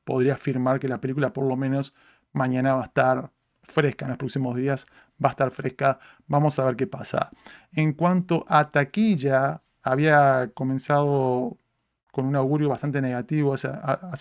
podría 0.03 0.33
afirmar 0.33 0.79
que 0.79 0.87
la 0.87 1.01
película 1.01 1.33
por 1.33 1.45
lo 1.45 1.57
menos 1.57 1.93
mañana 2.31 2.75
va 2.75 2.83
a 2.83 2.85
estar 2.85 3.31
fresca, 3.63 4.05
en 4.05 4.09
los 4.09 4.17
próximos 4.17 4.55
días 4.55 4.85
va 5.23 5.29
a 5.29 5.31
estar 5.31 5.51
fresca. 5.51 5.99
Vamos 6.27 6.59
a 6.59 6.65
ver 6.65 6.75
qué 6.75 6.87
pasa. 6.87 7.31
En 7.71 7.93
cuanto 7.93 8.45
a 8.47 8.71
taquilla, 8.71 9.61
había 9.81 10.51
comenzado 10.53 11.57
con 12.11 12.25
un 12.25 12.35
augurio 12.35 12.69
bastante 12.69 13.01
negativo 13.01 13.53
hace, 13.53 13.69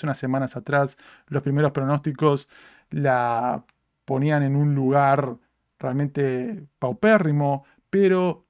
unas 0.02 0.18
semanas 0.18 0.56
atrás. 0.56 0.96
Los 1.28 1.42
primeros 1.42 1.72
pronósticos 1.72 2.48
la 2.90 3.64
ponían 4.04 4.42
en 4.42 4.56
un 4.56 4.74
lugar 4.74 5.36
realmente 5.78 6.66
paupérrimo, 6.78 7.64
pero 7.90 8.46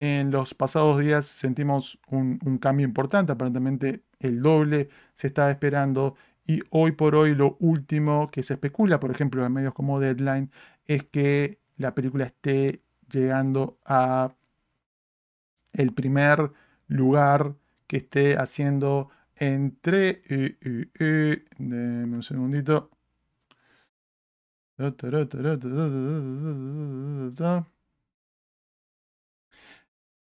en 0.00 0.30
los 0.30 0.54
pasados 0.54 0.98
días 0.98 1.26
sentimos 1.26 2.00
un, 2.08 2.38
cambio 2.60 2.84
importante, 2.86 3.32
aparentemente 3.32 4.02
el 4.18 4.42
doble 4.42 4.88
se 5.14 5.28
estaba 5.28 5.50
esperando 5.50 6.16
y 6.44 6.60
hoy 6.70 6.92
por 6.92 7.14
hoy 7.14 7.34
lo 7.34 7.56
último 7.60 8.28
que 8.30 8.42
se 8.42 8.54
especula, 8.54 8.98
por 8.98 9.12
ejemplo, 9.12 9.46
en 9.46 9.52
medios 9.52 9.72
como 9.72 10.00
Deadline, 10.00 10.50
es 10.86 11.04
que 11.04 11.59
la 11.80 11.94
película 11.94 12.26
esté 12.26 12.82
llegando 13.10 13.78
a 13.86 14.34
el 15.72 15.94
primer 15.94 16.52
lugar 16.88 17.54
que 17.86 17.98
esté 17.98 18.36
haciendo 18.36 19.08
entre... 19.36 20.22
Eh, 20.28 20.58
eh, 21.00 21.44
un 21.58 22.22
segundito. 22.22 22.90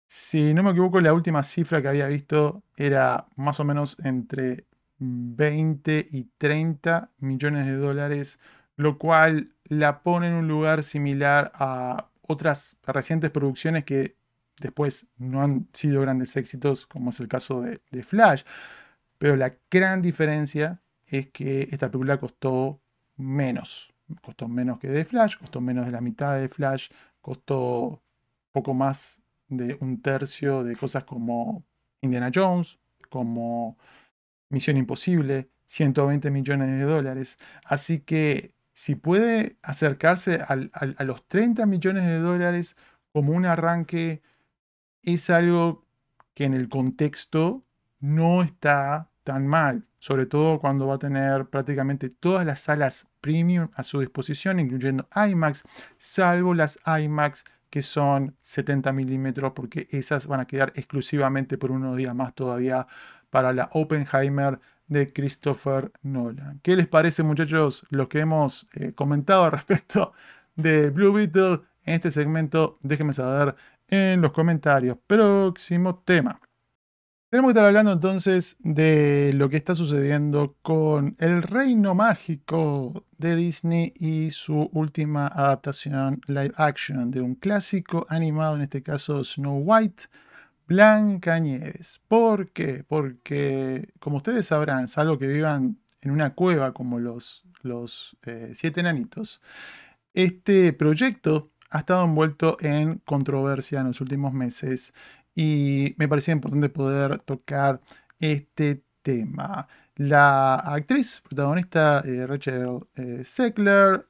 Si 0.07 0.53
no 0.53 0.63
me 0.63 0.71
equivoco, 0.71 0.99
la 1.01 1.13
última 1.13 1.43
cifra 1.43 1.81
que 1.81 1.87
había 1.89 2.07
visto 2.07 2.63
era 2.77 3.27
más 3.35 3.59
o 3.59 3.63
menos 3.65 3.97
entre 4.03 4.67
20 4.99 6.07
y 6.11 6.25
30 6.37 7.11
millones 7.19 7.65
de 7.65 7.75
dólares, 7.75 8.39
lo 8.75 8.97
cual 8.97 9.53
la 9.71 10.03
pone 10.03 10.27
en 10.27 10.33
un 10.33 10.49
lugar 10.49 10.83
similar 10.83 11.49
a 11.55 12.09
otras 12.27 12.75
recientes 12.83 13.31
producciones 13.31 13.85
que 13.85 14.17
después 14.59 15.07
no 15.17 15.41
han 15.41 15.69
sido 15.71 16.01
grandes 16.01 16.35
éxitos, 16.35 16.85
como 16.87 17.11
es 17.11 17.21
el 17.21 17.29
caso 17.29 17.61
de, 17.61 17.79
Flash. 18.03 18.43
Pero 19.17 19.37
la 19.37 19.55
gran 19.69 20.01
diferencia 20.01 20.81
es 21.07 21.29
que 21.29 21.69
esta 21.71 21.89
película 21.89 22.19
costó 22.19 22.81
menos 23.15 23.93
costó 24.21 24.49
menos 24.49 24.77
que 24.77 24.89
de 24.89 25.05
Flash, 25.05 25.37
costó 25.37 25.61
menos 25.61 25.85
de 25.85 25.93
la 25.93 26.01
mitad 26.01 26.37
de 26.37 26.49
Flash, 26.49 26.89
costó 27.21 28.01
poco 28.51 28.73
más 28.73 29.21
de 29.47 29.77
un 29.79 30.01
tercio 30.01 30.65
de 30.65 30.75
cosas 30.75 31.05
como 31.05 31.63
Indiana 32.01 32.29
Jones, 32.33 32.77
como 33.09 33.77
Misión 34.49 34.75
Imposible, 34.75 35.49
120 35.67 36.29
millones 36.29 36.67
de 36.67 36.83
dólares. 36.83 37.37
Así 37.63 38.01
que 38.01 38.53
si 38.73 38.95
puede 38.95 39.57
acercarse 39.61 40.41
a 40.41 41.03
los 41.03 41.27
30 41.27 41.65
millones 41.65 42.03
de 42.05 42.19
dólares 42.19 42.75
como 43.11 43.33
un 43.33 43.45
arranque, 43.45 44.21
es 45.03 45.29
algo 45.29 45.85
que 46.33 46.45
en 46.45 46.53
el 46.53 46.69
contexto 46.69 47.63
no 47.99 48.41
está 48.41 49.09
tan 49.23 49.47
mal, 49.47 49.87
sobre 49.99 50.25
todo 50.25 50.59
cuando 50.59 50.87
va 50.87 50.95
a 50.95 50.99
tener 50.99 51.45
prácticamente 51.45 52.09
todas 52.09 52.45
las 52.45 52.59
salas 52.61 53.07
premium 53.21 53.69
a 53.75 53.83
su 53.83 53.99
disposición, 53.99 54.59
incluyendo 54.59 55.07
IMAX, 55.15 55.63
salvo 55.97 56.53
las 56.53 56.79
IMAX 56.85 57.43
que 57.69 57.81
son 57.81 58.35
70 58.41 58.91
milímetros, 58.91 59.53
porque 59.55 59.87
esas 59.91 60.27
van 60.27 60.41
a 60.41 60.47
quedar 60.47 60.73
exclusivamente 60.75 61.57
por 61.57 61.71
unos 61.71 61.95
días 61.95 62.13
más 62.13 62.33
todavía 62.33 62.85
para 63.29 63.53
la 63.53 63.69
Oppenheimer 63.73 64.59
de 64.91 65.13
Christopher 65.13 65.91
Nolan. 66.01 66.59
¿Qué 66.61 66.75
les 66.75 66.87
parece, 66.87 67.23
muchachos, 67.23 67.85
lo 67.89 68.09
que 68.09 68.19
hemos 68.19 68.67
eh, 68.73 68.91
comentado 68.93 69.49
respecto 69.49 70.11
de 70.55 70.89
Blue 70.89 71.13
Beetle 71.13 71.61
en 71.85 71.93
este 71.95 72.11
segmento? 72.11 72.77
Déjenme 72.83 73.13
saber 73.13 73.55
en 73.87 74.21
los 74.21 74.33
comentarios. 74.33 74.97
Próximo 75.07 75.95
tema. 76.03 76.41
Tenemos 77.29 77.47
que 77.47 77.51
estar 77.53 77.65
hablando 77.65 77.93
entonces 77.93 78.57
de 78.59 79.31
lo 79.33 79.47
que 79.47 79.55
está 79.55 79.75
sucediendo 79.75 80.57
con 80.61 81.15
el 81.19 81.41
reino 81.41 81.95
mágico 81.95 83.05
de 83.17 83.37
Disney 83.37 83.93
y 83.95 84.31
su 84.31 84.69
última 84.73 85.27
adaptación 85.27 86.19
live 86.27 86.51
action 86.57 87.09
de 87.11 87.21
un 87.21 87.35
clásico 87.35 88.05
animado, 88.09 88.57
en 88.57 88.63
este 88.63 88.83
caso 88.83 89.23
Snow 89.23 89.61
White, 89.63 90.03
Blanca 90.67 91.39
Nieves. 91.39 92.01
¿Por 92.07 92.49
qué? 92.51 92.83
Porque, 92.87 93.93
como 93.99 94.17
ustedes 94.17 94.47
sabrán, 94.47 94.87
salvo 94.87 95.17
que 95.17 95.27
vivan 95.27 95.77
en 96.01 96.11
una 96.11 96.33
cueva 96.33 96.73
como 96.73 96.99
los, 96.99 97.43
los 97.61 98.17
eh, 98.23 98.51
siete 98.53 98.79
enanitos, 98.81 99.41
este 100.13 100.73
proyecto 100.73 101.51
ha 101.69 101.79
estado 101.79 102.05
envuelto 102.05 102.57
en 102.61 102.99
controversia 103.05 103.81
en 103.81 103.87
los 103.87 104.01
últimos 104.01 104.33
meses 104.33 104.93
y 105.35 105.95
me 105.97 106.07
parecía 106.07 106.33
importante 106.33 106.69
poder 106.69 107.19
tocar 107.19 107.81
este 108.19 108.83
tema. 109.01 109.67
La 109.95 110.55
actriz 110.55 111.21
protagonista 111.21 112.01
eh, 112.05 112.25
Rachel 112.27 112.79
eh, 112.95 113.23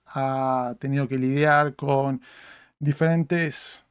ha 0.05 0.75
tenido 0.79 1.07
que 1.07 1.17
lidiar 1.17 1.75
con 1.75 2.21
diferentes 2.79 3.85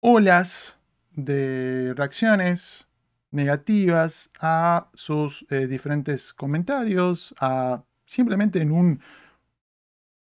olas 0.00 0.77
de 1.18 1.94
reacciones 1.94 2.86
negativas 3.32 4.30
a 4.40 4.88
sus 4.94 5.44
eh, 5.50 5.66
diferentes 5.66 6.32
comentarios, 6.32 7.34
a 7.40 7.82
simplemente 8.06 8.60
en 8.60 8.70
un 8.70 9.00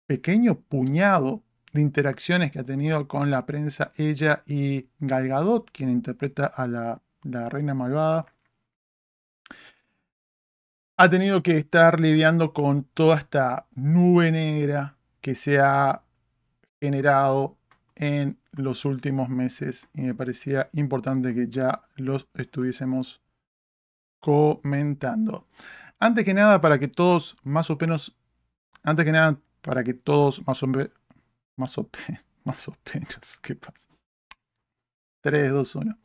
pequeño 0.06 0.60
puñado 0.60 1.42
de 1.72 1.80
interacciones 1.82 2.52
que 2.52 2.60
ha 2.60 2.64
tenido 2.64 3.08
con 3.08 3.30
la 3.30 3.44
prensa 3.44 3.90
ella 3.96 4.44
y 4.46 4.88
Gal 5.00 5.26
Gadot, 5.26 5.70
quien 5.72 5.90
interpreta 5.90 6.46
a 6.46 6.68
la, 6.68 7.00
reina 7.48 7.74
malvada. 7.74 8.26
Ha 10.96 11.10
tenido 11.10 11.42
que 11.42 11.56
estar 11.58 11.98
lidiando 11.98 12.52
con 12.52 12.84
toda 12.84 13.16
esta 13.18 13.66
nube 13.74 14.30
negra 14.30 14.96
que 15.20 15.34
se 15.34 15.58
ha 15.58 16.02
generado 16.80 17.56
en 17.96 18.38
los 18.56 18.84
últimos 18.84 19.28
meses 19.28 19.88
y 19.94 20.02
me 20.02 20.14
parecía 20.14 20.68
importante 20.72 21.34
que 21.34 21.48
ya 21.48 21.82
los 21.96 22.28
estuviésemos 22.34 23.20
comentando. 24.20 25.46
Antes 25.98 26.24
que 26.24 26.34
nada, 26.34 26.60
para 26.60 26.78
que 26.78 26.88
todos 26.88 27.36
más 27.42 27.70
o 27.70 27.76
menos, 27.80 28.16
antes 28.82 29.04
que 29.04 29.12
nada, 29.12 29.38
para 29.60 29.84
que 29.84 29.94
todos 29.94 30.46
más 30.46 30.62
o 30.62 30.66
menos, 30.66 30.90
más 31.56 31.78
o, 31.78 31.88
menos. 32.92 33.38
¿Qué 33.42 33.54
pasa? 33.54 33.88
3, 35.22 35.52
2, 35.52 35.74
1. 35.76 35.98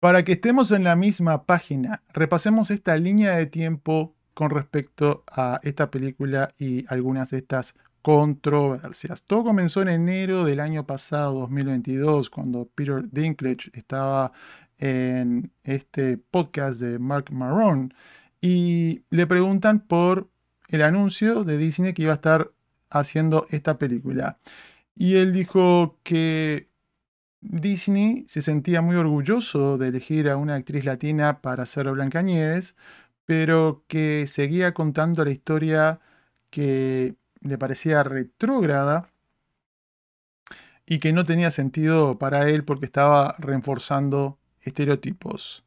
Para 0.00 0.24
que 0.24 0.32
estemos 0.32 0.72
en 0.72 0.84
la 0.84 0.96
misma 0.96 1.44
página, 1.44 2.02
repasemos 2.12 2.70
esta 2.70 2.96
línea 2.96 3.36
de 3.36 3.46
tiempo 3.46 4.14
con 4.32 4.50
respecto 4.50 5.24
a 5.30 5.60
esta 5.62 5.90
película 5.90 6.48
y 6.58 6.86
algunas 6.88 7.30
de 7.30 7.38
estas 7.38 7.74
controversias. 8.02 9.22
Todo 9.22 9.44
comenzó 9.44 9.82
en 9.82 9.88
enero 9.88 10.44
del 10.44 10.60
año 10.60 10.86
pasado, 10.86 11.40
2022, 11.40 12.30
cuando 12.30 12.66
Peter 12.74 13.02
Dinklage 13.10 13.70
estaba 13.72 14.32
en 14.78 15.52
este 15.64 16.16
podcast 16.18 16.80
de 16.80 16.98
Mark 16.98 17.26
Maron 17.30 17.92
y 18.40 19.02
le 19.10 19.26
preguntan 19.26 19.80
por 19.80 20.28
el 20.68 20.82
anuncio 20.82 21.44
de 21.44 21.58
Disney 21.58 21.92
que 21.92 22.02
iba 22.02 22.12
a 22.12 22.16
estar 22.16 22.52
haciendo 22.90 23.46
esta 23.50 23.78
película. 23.78 24.38
Y 24.94 25.16
él 25.16 25.32
dijo 25.32 25.98
que 26.02 26.68
Disney 27.40 28.24
se 28.28 28.40
sentía 28.40 28.82
muy 28.82 28.96
orgulloso 28.96 29.78
de 29.78 29.88
elegir 29.88 30.28
a 30.28 30.36
una 30.36 30.56
actriz 30.56 30.84
latina 30.84 31.40
para 31.40 31.62
hacer 31.64 31.90
Blancanieves, 31.90 32.76
pero 33.24 33.84
que 33.88 34.26
seguía 34.26 34.74
contando 34.74 35.24
la 35.24 35.30
historia 35.30 36.00
que 36.50 37.16
le 37.40 37.58
parecía 37.58 38.02
retrógrada 38.02 39.10
y 40.86 40.98
que 40.98 41.12
no 41.12 41.24
tenía 41.24 41.50
sentido 41.50 42.18
para 42.18 42.48
él 42.48 42.64
porque 42.64 42.86
estaba 42.86 43.36
reforzando 43.38 44.38
estereotipos. 44.62 45.64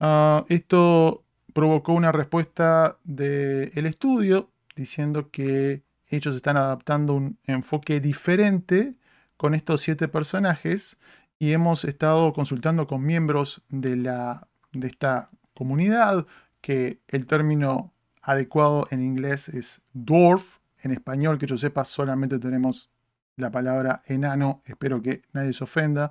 Ah, 0.00 0.44
esto 0.48 1.24
provocó 1.52 1.92
una 1.92 2.12
respuesta 2.12 2.98
del 3.04 3.86
estudio 3.86 4.50
diciendo 4.74 5.30
que 5.30 5.82
ellos 6.08 6.34
están 6.36 6.56
adaptando 6.56 7.14
un 7.14 7.38
enfoque 7.44 8.00
diferente 8.00 8.94
con 9.36 9.54
estos 9.54 9.80
siete 9.80 10.08
personajes 10.08 10.96
y 11.38 11.52
hemos 11.52 11.84
estado 11.84 12.32
consultando 12.32 12.86
con 12.86 13.04
miembros 13.04 13.62
de, 13.68 13.96
la, 13.96 14.48
de 14.72 14.86
esta 14.86 15.30
comunidad 15.54 16.26
que 16.60 17.00
el 17.08 17.26
término 17.26 17.92
adecuado 18.22 18.86
en 18.90 19.02
inglés 19.02 19.48
es 19.48 19.82
dwarf, 19.92 20.58
en 20.84 20.92
español 20.92 21.38
que 21.38 21.46
yo 21.46 21.56
sepa 21.56 21.84
solamente 21.84 22.38
tenemos 22.38 22.90
la 23.36 23.50
palabra 23.50 24.02
enano, 24.06 24.62
espero 24.64 25.02
que 25.02 25.22
nadie 25.32 25.52
se 25.52 25.64
ofenda. 25.64 26.10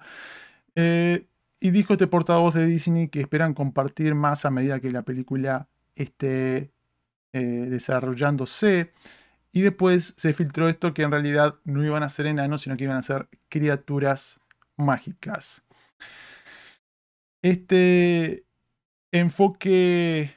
Eh, 0.76 1.28
y 1.60 1.72
dijo 1.72 1.94
este 1.94 2.08
portavoz 2.08 2.54
de 2.56 2.66
Disney 2.66 3.08
que 3.08 3.22
esperan 3.22 3.54
compartir 3.54 4.16
más 4.16 4.46
a 4.46 4.52
medida 4.52 4.80
que 4.80 4.92
la 4.92 5.04
película 5.04 5.70
esté 5.96 6.74
eh, 7.32 7.40
desarrollándose. 7.70 8.92
Y 9.52 9.62
después 9.62 10.14
se 10.18 10.34
filtró 10.34 10.68
esto 10.68 10.94
que 10.94 11.04
en 11.04 11.12
realidad 11.12 11.56
no 11.64 11.86
iban 11.86 12.04
a 12.04 12.10
ser 12.10 12.26
enanos, 12.26 12.64
sino 12.64 12.76
que 12.76 12.86
iban 12.86 12.98
a 12.98 13.02
ser 13.02 13.30
criaturas 13.50 14.40
mágicas. 14.76 15.62
Este 17.42 18.46
enfoque 19.12 20.34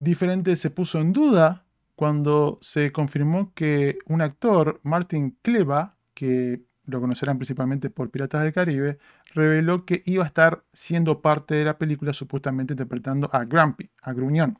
diferente 0.00 0.56
se 0.56 0.70
puso 0.70 1.00
en 1.00 1.12
duda 1.12 1.65
cuando 1.96 2.58
se 2.60 2.92
confirmó 2.92 3.52
que 3.54 3.98
un 4.06 4.20
actor, 4.22 4.80
Martin 4.84 5.36
Kleba, 5.42 5.96
que 6.14 6.62
lo 6.84 7.00
conocerán 7.00 7.38
principalmente 7.38 7.90
por 7.90 8.10
Piratas 8.10 8.42
del 8.42 8.52
Caribe, 8.52 8.98
reveló 9.34 9.84
que 9.84 10.02
iba 10.06 10.22
a 10.22 10.26
estar 10.26 10.64
siendo 10.72 11.20
parte 11.22 11.54
de 11.54 11.64
la 11.64 11.78
película 11.78 12.12
supuestamente 12.12 12.74
interpretando 12.74 13.28
a 13.32 13.44
Grumpy, 13.44 13.90
a 14.02 14.12
Gruñón. 14.12 14.58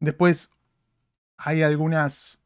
Después 0.00 0.50
hay 1.38 1.62
algunas 1.62 2.38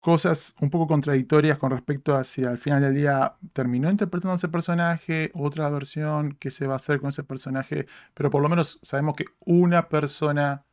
cosas 0.00 0.54
un 0.60 0.68
poco 0.68 0.86
contradictorias 0.86 1.56
con 1.56 1.70
respecto 1.70 2.14
a 2.14 2.24
si 2.24 2.44
al 2.44 2.58
final 2.58 2.82
del 2.82 2.94
día 2.94 3.36
terminó 3.54 3.90
interpretando 3.90 4.34
a 4.34 4.36
ese 4.36 4.48
personaje, 4.48 5.30
otra 5.34 5.70
versión, 5.70 6.36
qué 6.38 6.50
se 6.50 6.66
va 6.66 6.74
a 6.74 6.76
hacer 6.76 7.00
con 7.00 7.08
ese 7.08 7.24
personaje, 7.24 7.86
pero 8.12 8.30
por 8.30 8.42
lo 8.42 8.50
menos 8.50 8.78
sabemos 8.82 9.16
que 9.16 9.24
una 9.46 9.88
persona 9.88 10.66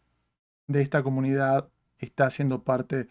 de 0.72 0.82
esta 0.82 1.04
comunidad 1.04 1.70
está 2.00 2.30
siendo 2.30 2.64
parte 2.64 3.08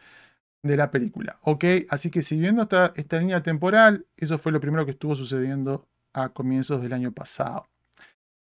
de 0.62 0.76
la 0.76 0.90
película. 0.90 1.38
¿Ok? 1.42 1.64
Así 1.88 2.10
que 2.10 2.22
siguiendo 2.22 2.62
esta, 2.62 2.92
esta 2.96 3.18
línea 3.18 3.42
temporal, 3.42 4.06
eso 4.16 4.38
fue 4.38 4.52
lo 4.52 4.60
primero 4.60 4.84
que 4.84 4.92
estuvo 4.92 5.14
sucediendo 5.14 5.88
a 6.12 6.30
comienzos 6.30 6.82
del 6.82 6.92
año 6.92 7.12
pasado. 7.12 7.66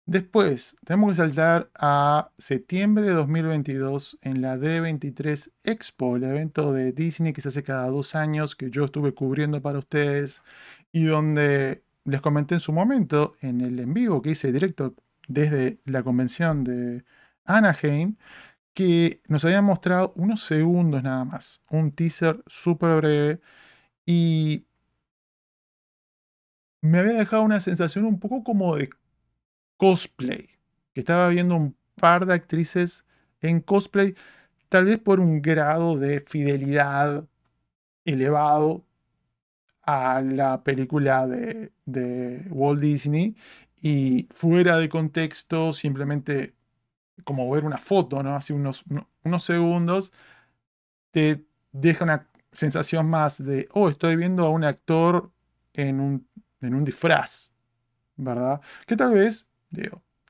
Después, 0.08 0.76
tenemos 0.84 1.10
que 1.10 1.16
saltar 1.16 1.68
a 1.74 2.30
septiembre 2.38 3.06
de 3.06 3.12
2022 3.12 4.18
en 4.22 4.40
la 4.40 4.56
D23 4.56 5.50
Expo, 5.64 6.14
el 6.14 6.22
evento 6.22 6.72
de 6.72 6.92
Disney 6.92 7.32
que 7.32 7.40
se 7.40 7.48
hace 7.48 7.64
cada 7.64 7.88
dos 7.88 8.14
años, 8.14 8.54
que 8.54 8.70
yo 8.70 8.84
estuve 8.84 9.14
cubriendo 9.14 9.60
para 9.60 9.80
ustedes 9.80 10.42
y 10.92 11.06
donde 11.06 11.82
les 12.04 12.20
comenté 12.20 12.54
en 12.54 12.60
su 12.60 12.72
momento, 12.72 13.34
en 13.40 13.60
el 13.60 13.80
en 13.80 13.94
vivo 13.94 14.22
que 14.22 14.30
hice 14.30 14.52
directo 14.52 14.94
desde 15.26 15.80
la 15.84 16.04
convención 16.04 16.62
de 16.62 17.04
Anaheim, 17.44 18.14
que 18.76 19.22
nos 19.28 19.42
habían 19.46 19.64
mostrado 19.64 20.12
unos 20.16 20.42
segundos 20.44 21.02
nada 21.02 21.24
más, 21.24 21.62
un 21.70 21.92
teaser 21.92 22.42
súper 22.46 22.96
breve 22.98 23.40
y 24.04 24.66
me 26.82 26.98
había 26.98 27.14
dejado 27.14 27.42
una 27.42 27.60
sensación 27.60 28.04
un 28.04 28.20
poco 28.20 28.44
como 28.44 28.76
de 28.76 28.90
cosplay, 29.78 30.50
que 30.92 31.00
estaba 31.00 31.28
viendo 31.28 31.56
un 31.56 31.74
par 31.96 32.26
de 32.26 32.34
actrices 32.34 33.06
en 33.40 33.60
cosplay, 33.60 34.14
tal 34.68 34.84
vez 34.84 34.98
por 34.98 35.20
un 35.20 35.40
grado 35.40 35.96
de 35.96 36.20
fidelidad 36.20 37.26
elevado 38.04 38.84
a 39.84 40.20
la 40.20 40.62
película 40.64 41.26
de, 41.26 41.72
Walt 42.50 42.80
Disney 42.80 43.36
y 43.80 44.28
fuera 44.34 44.76
de 44.76 44.90
contexto, 44.90 45.72
simplemente 45.72 46.55
como 47.24 47.50
ver 47.50 47.64
una 47.64 47.78
foto, 47.78 48.22
¿no? 48.22 48.36
Hace 48.36 48.52
unos, 48.52 48.84
unos 49.24 49.44
segundos, 49.44 50.12
te 51.10 51.44
deja 51.72 52.04
una 52.04 52.26
sensación 52.52 53.08
más 53.08 53.44
de, 53.44 53.68
oh, 53.72 53.88
estoy 53.88 54.16
viendo 54.16 54.46
a 54.46 54.50
un 54.50 54.64
actor 54.64 55.30
en 55.74 56.00
un, 56.00 56.26
en 56.60 56.74
un 56.74 56.84
disfraz, 56.84 57.50
¿verdad? 58.16 58.60
Que 58.86 58.96
tal 58.96 59.12
vez 59.12 59.46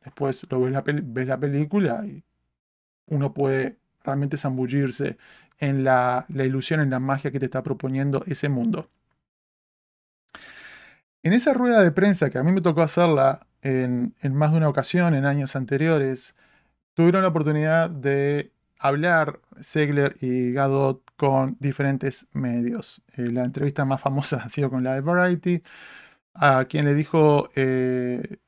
después 0.05 0.47
lo 0.51 0.61
ves 0.61 0.73
la, 0.73 0.83
ves 0.83 1.27
la 1.27 1.39
película 1.39 2.05
y 2.07 2.25
uno 3.07 3.33
puede 3.33 3.79
realmente 4.05 4.37
zambullirse 4.37 5.19
en 5.59 5.85
la, 5.85 6.27
ilusión, 6.29 6.81
en 6.81 6.91
la 6.91 7.01
magia 7.01 7.31
que 7.31 7.39
te 7.41 7.47
está 7.47 7.63
proponiendo 7.63 8.23
ese 8.27 8.49
mundo. 8.49 8.91
En 11.23 11.33
esa 11.33 11.53
rueda 11.55 11.83
de 11.83 11.91
prensa, 11.91 12.31
que 12.31 12.39
a 12.39 12.43
mí 12.43 12.53
me 12.53 12.61
tocó 12.61 12.83
hacerla 12.83 13.47
en, 13.63 14.15
más 14.23 14.53
de 14.53 14.59
una 14.59 14.69
ocasión 14.69 15.15
en 15.15 15.25
años 15.25 15.57
anteriores, 15.57 16.37
tuvieron 16.97 17.23
la 17.23 17.29
oportunidad 17.29 17.91
de 17.91 18.53
hablar 18.79 19.41
Segler 19.61 20.17
y 20.21 20.53
Gadot 20.53 21.03
con 21.17 21.57
diferentes 21.61 22.27
medios. 22.33 23.03
Eh, 23.17 23.31
la 23.31 23.45
entrevista 23.45 23.85
más 23.85 24.01
famosa 24.01 24.37
ha 24.45 24.49
sido 24.49 24.71
con 24.71 24.83
la 24.83 24.95
de 24.95 25.03
Variety, 25.03 25.63
a 26.35 26.65
quien 26.65 26.87
le 26.87 26.95
dijo 26.95 27.49
eh, 27.55 28.39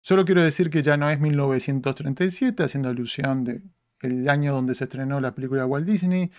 Solo 0.00 0.24
quiero 0.24 0.42
decir 0.42 0.70
que 0.70 0.82
ya 0.82 0.96
no 0.96 1.10
es 1.10 1.20
1937, 1.20 2.62
haciendo 2.62 2.88
alusión 2.88 3.44
del 3.44 4.28
año 4.30 4.54
donde 4.54 4.74
se 4.74 4.84
estrenó 4.84 5.20
la 5.20 5.34
película 5.34 5.66
Walt 5.66 5.86
Disney. 5.86 6.30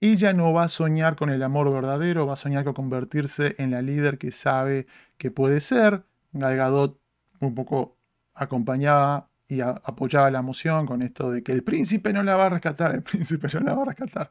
Ella 0.00 0.32
no 0.32 0.52
va 0.52 0.64
a 0.64 0.68
soñar 0.68 1.16
con 1.16 1.30
el 1.30 1.42
amor 1.42 1.72
verdadero, 1.72 2.26
va 2.26 2.34
a 2.34 2.36
soñar 2.36 2.62
con 2.62 2.74
convertirse 2.74 3.56
en 3.58 3.72
la 3.72 3.82
líder 3.82 4.18
que 4.18 4.30
sabe 4.30 4.86
que 5.18 5.32
puede 5.32 5.60
ser. 5.60 6.04
Gal 6.32 6.56
Gadot 6.56 7.00
un 7.40 7.54
poco 7.56 7.96
acompañaba 8.34 9.28
y 9.48 9.60
apoyaba 9.60 10.30
la 10.30 10.40
emoción 10.40 10.86
con 10.86 11.02
esto 11.02 11.30
de 11.30 11.42
que 11.42 11.52
el 11.52 11.62
príncipe 11.62 12.12
no 12.12 12.22
la 12.22 12.36
va 12.36 12.46
a 12.46 12.50
rescatar, 12.50 12.94
el 12.94 13.02
príncipe 13.04 13.48
no 13.54 13.60
la 13.60 13.74
va 13.74 13.82
a 13.82 13.86
rescatar. 13.86 14.30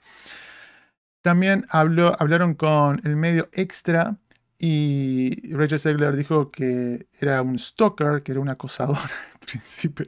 También 1.22 1.66
hablaron 1.70 2.54
con 2.54 3.02
el 3.04 3.16
medio 3.16 3.50
extra 3.54 4.18
y 4.60 5.54
Rachel 5.54 5.80
Segler 5.80 6.16
dijo 6.16 6.52
que 6.52 7.08
era 7.20 7.42
un 7.42 7.60
stalker, 7.60 8.24
que 8.24 8.32
era 8.32 8.42
un 8.42 8.50
acosador 8.50 8.98
al 9.34 9.40
principio 9.40 10.06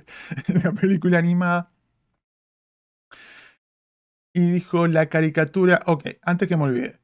de 0.47 0.53
la 0.61 0.71
película 0.73 1.17
animada. 1.19 1.71
Y 4.33 4.51
dijo 4.51 4.87
la 4.87 5.07
caricatura. 5.09 5.79
Ok, 5.85 6.05
antes 6.21 6.47
que 6.47 6.55
me 6.57 6.63
olvide. 6.63 6.99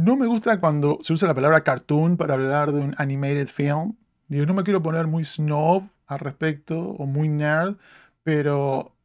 No 0.00 0.16
me 0.16 0.26
gusta 0.26 0.58
cuando 0.60 0.98
se 1.02 1.12
usa 1.12 1.28
la 1.28 1.34
palabra 1.34 1.62
cartoon 1.62 2.16
para 2.16 2.32
hablar 2.32 2.72
de 2.72 2.80
un 2.80 2.94
animated 2.96 3.48
film. 3.48 3.96
Digo, 4.28 4.46
no 4.46 4.54
me 4.54 4.62
quiero 4.64 4.82
poner 4.82 5.06
muy 5.06 5.26
snob 5.26 5.82
al 6.06 6.18
respecto 6.20 6.80
o 6.80 7.04
muy 7.04 7.28
nerd, 7.28 7.76
pero 8.22 8.96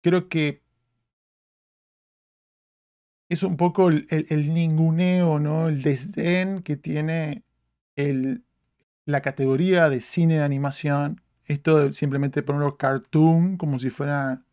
creo 0.00 0.28
que 0.28 0.62
es 3.28 3.42
un 3.42 3.56
poco 3.56 3.88
el, 3.88 4.54
ninguneo, 4.54 5.40
¿no? 5.40 5.68
El 5.68 5.82
desdén 5.82 6.62
que 6.62 6.76
tiene 6.76 7.42
la 9.04 9.22
categoría 9.22 9.88
de 9.88 10.00
cine 10.00 10.34
de 10.34 10.44
animación. 10.44 11.20
Esto 11.46 11.78
de 11.78 11.92
simplemente 11.94 12.44
ponerlo 12.44 12.76
cartoon 12.76 13.56
como 13.56 13.80
si 13.80 13.90
fueran 13.90 14.44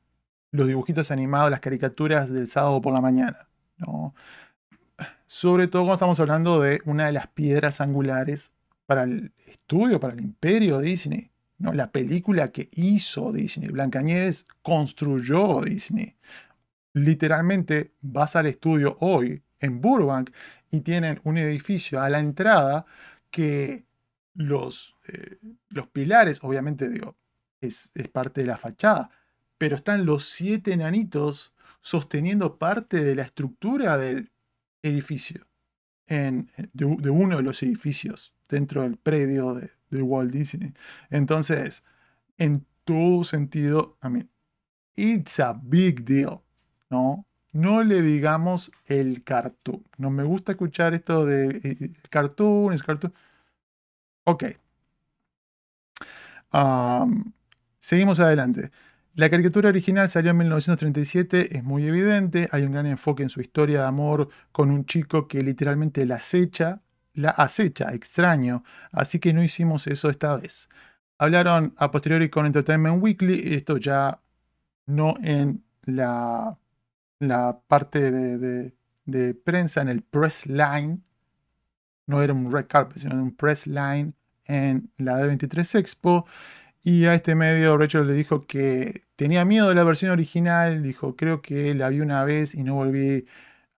los 0.50 0.66
dibujitos 0.66 1.12
animados, 1.12 1.52
las 1.52 1.60
caricaturas 1.60 2.32
del 2.32 2.48
sábado 2.48 2.82
por 2.82 2.92
la 2.92 3.02
mañana. 3.02 3.50
¿no? 3.78 4.16
Sobre 5.28 5.68
todo 5.68 5.84
cuando 5.84 5.96
estamos 5.96 6.20
hablando 6.20 6.62
de 6.62 6.82
una 6.86 7.08
de 7.08 7.12
las 7.12 7.28
piedras 7.28 7.82
angulares 7.82 8.52
para 8.86 9.04
el 9.04 9.32
estudio, 9.46 10.00
para 10.00 10.14
el 10.14 10.22
imperio 10.22 10.80
Disney. 10.80 11.30
¿no? 11.60 11.74
La 11.74 11.92
película 11.92 12.52
que 12.52 12.70
hizo 12.74 13.32
Disney. 13.32 13.70
Blancanieves 13.70 14.46
construyó 14.62 15.62
Disney. 15.62 16.16
Literalmente 16.94 17.92
vas 18.02 18.36
al 18.36 18.48
estudio 18.48 18.98
hoy 19.02 19.44
en 19.60 19.82
Burbank 19.82 20.32
y 20.72 20.82
tienen 20.82 21.20
un 21.24 21.38
edificio 21.38 22.02
a 22.02 22.10
la 22.10 22.20
entrada 22.20 22.86
que 23.30 23.86
los, 24.34 24.96
eh, 25.08 25.38
los 25.70 25.88
pilares, 25.88 26.40
obviamente 26.42 26.90
es, 27.62 27.92
es 27.94 28.08
parte 28.08 28.42
de 28.42 28.48
la 28.48 28.58
fachada, 28.58 29.12
pero 29.58 29.76
están 29.76 30.06
los 30.06 30.30
siete 30.30 30.74
enanitos 30.74 31.54
sosteniendo 31.82 32.58
parte 32.58 33.04
de 33.04 33.16
la 33.16 33.24
estructura 33.24 33.98
del 33.98 34.32
edificio, 34.84 35.46
en, 36.08 36.52
de, 36.74 36.86
uno 36.86 37.38
de 37.38 37.44
los 37.44 37.62
edificios 37.64 38.34
dentro 38.48 38.84
del 38.84 38.98
predio 38.98 39.54
de, 39.54 39.72
Walt 39.92 40.32
Disney. 40.32 40.74
Entonces, 41.10 41.84
en 42.38 42.66
todo 42.86 43.24
sentido, 43.24 43.98
I 44.04 44.10
mean, 44.10 44.30
it's 44.96 45.40
a 45.40 45.54
big 45.54 46.06
deal, 46.06 46.42
¿no? 46.90 47.26
No 47.52 47.84
le 47.84 48.02
digamos 48.04 48.72
el 48.86 49.24
cartoon. 49.24 49.84
No 49.98 50.12
me 50.12 50.24
gusta 50.24 50.52
escuchar 50.52 50.94
esto 50.94 51.26
de 51.26 51.60
eh, 51.64 51.92
cartoon, 52.10 52.74
es 52.74 52.84
cartoon. 52.84 53.14
Ok. 54.26 54.44
seguimos 57.80 58.20
adelante. 58.20 58.72
La 59.20 59.30
caricatura 59.30 59.68
original 59.68 60.08
salió 60.08 60.32
en 60.32 60.38
1937, 60.38 61.58
es 61.58 61.62
muy 61.66 61.86
evidente, 61.86 62.48
hay 62.54 62.64
un 62.64 62.72
gran 62.72 62.86
enfoque 62.86 63.22
en 63.22 63.28
su 63.28 63.42
historia 63.42 63.82
de 63.82 63.88
amor 63.88 64.30
con 64.54 64.72
un 64.72 64.86
chico 64.86 65.28
que 65.28 65.44
literalmente 65.44 66.06
la 66.06 66.16
acecha, 66.16 66.82
la 67.16 67.32
acecha, 67.32 67.94
extraño, 67.94 68.64
así 68.94 69.20
que 69.20 69.34
no 69.34 69.44
hicimos 69.44 69.88
eso 69.88 70.10
esta 70.10 70.38
vez. 70.38 70.70
Hablaron 71.18 71.74
a 71.76 71.92
posteriori 71.92 72.30
con 72.30 72.46
Entertainment 72.46 73.04
Weekly, 73.04 73.56
esto 73.56 73.76
ya 73.76 74.22
no 74.86 75.16
en 75.22 75.66
la, 75.84 76.58
parte 77.68 78.12
de, 78.12 78.74
de 79.04 79.34
prensa, 79.34 79.82
en 79.82 79.90
el 79.90 80.02
press 80.02 80.48
line, 80.48 81.02
no 82.08 82.22
era 82.22 82.32
un 82.32 82.50
red 82.50 82.68
carpet, 82.68 83.00
sino 83.00 83.22
un 83.22 83.36
press 83.36 83.68
line 83.68 84.14
en 84.46 84.90
la 84.98 85.20
D23 85.22 85.78
Expo. 85.78 86.26
Y 86.82 87.06
a 87.06 87.14
este 87.14 87.36
medio 87.36 87.78
Rachel 87.78 88.08
le 88.08 88.14
dijo 88.14 88.46
que 88.48 89.04
tenía 89.16 89.44
miedo 89.46 89.70
de 89.70 89.76
la 89.76 89.84
versión 89.84 90.12
original, 90.12 90.82
dijo, 90.82 91.16
creo 91.16 91.42
que 91.42 91.74
la 91.76 91.90
vi 91.90 92.00
una 92.00 92.24
vez 92.24 92.56
y 92.56 92.64
no 92.64 92.76
volví 92.76 93.26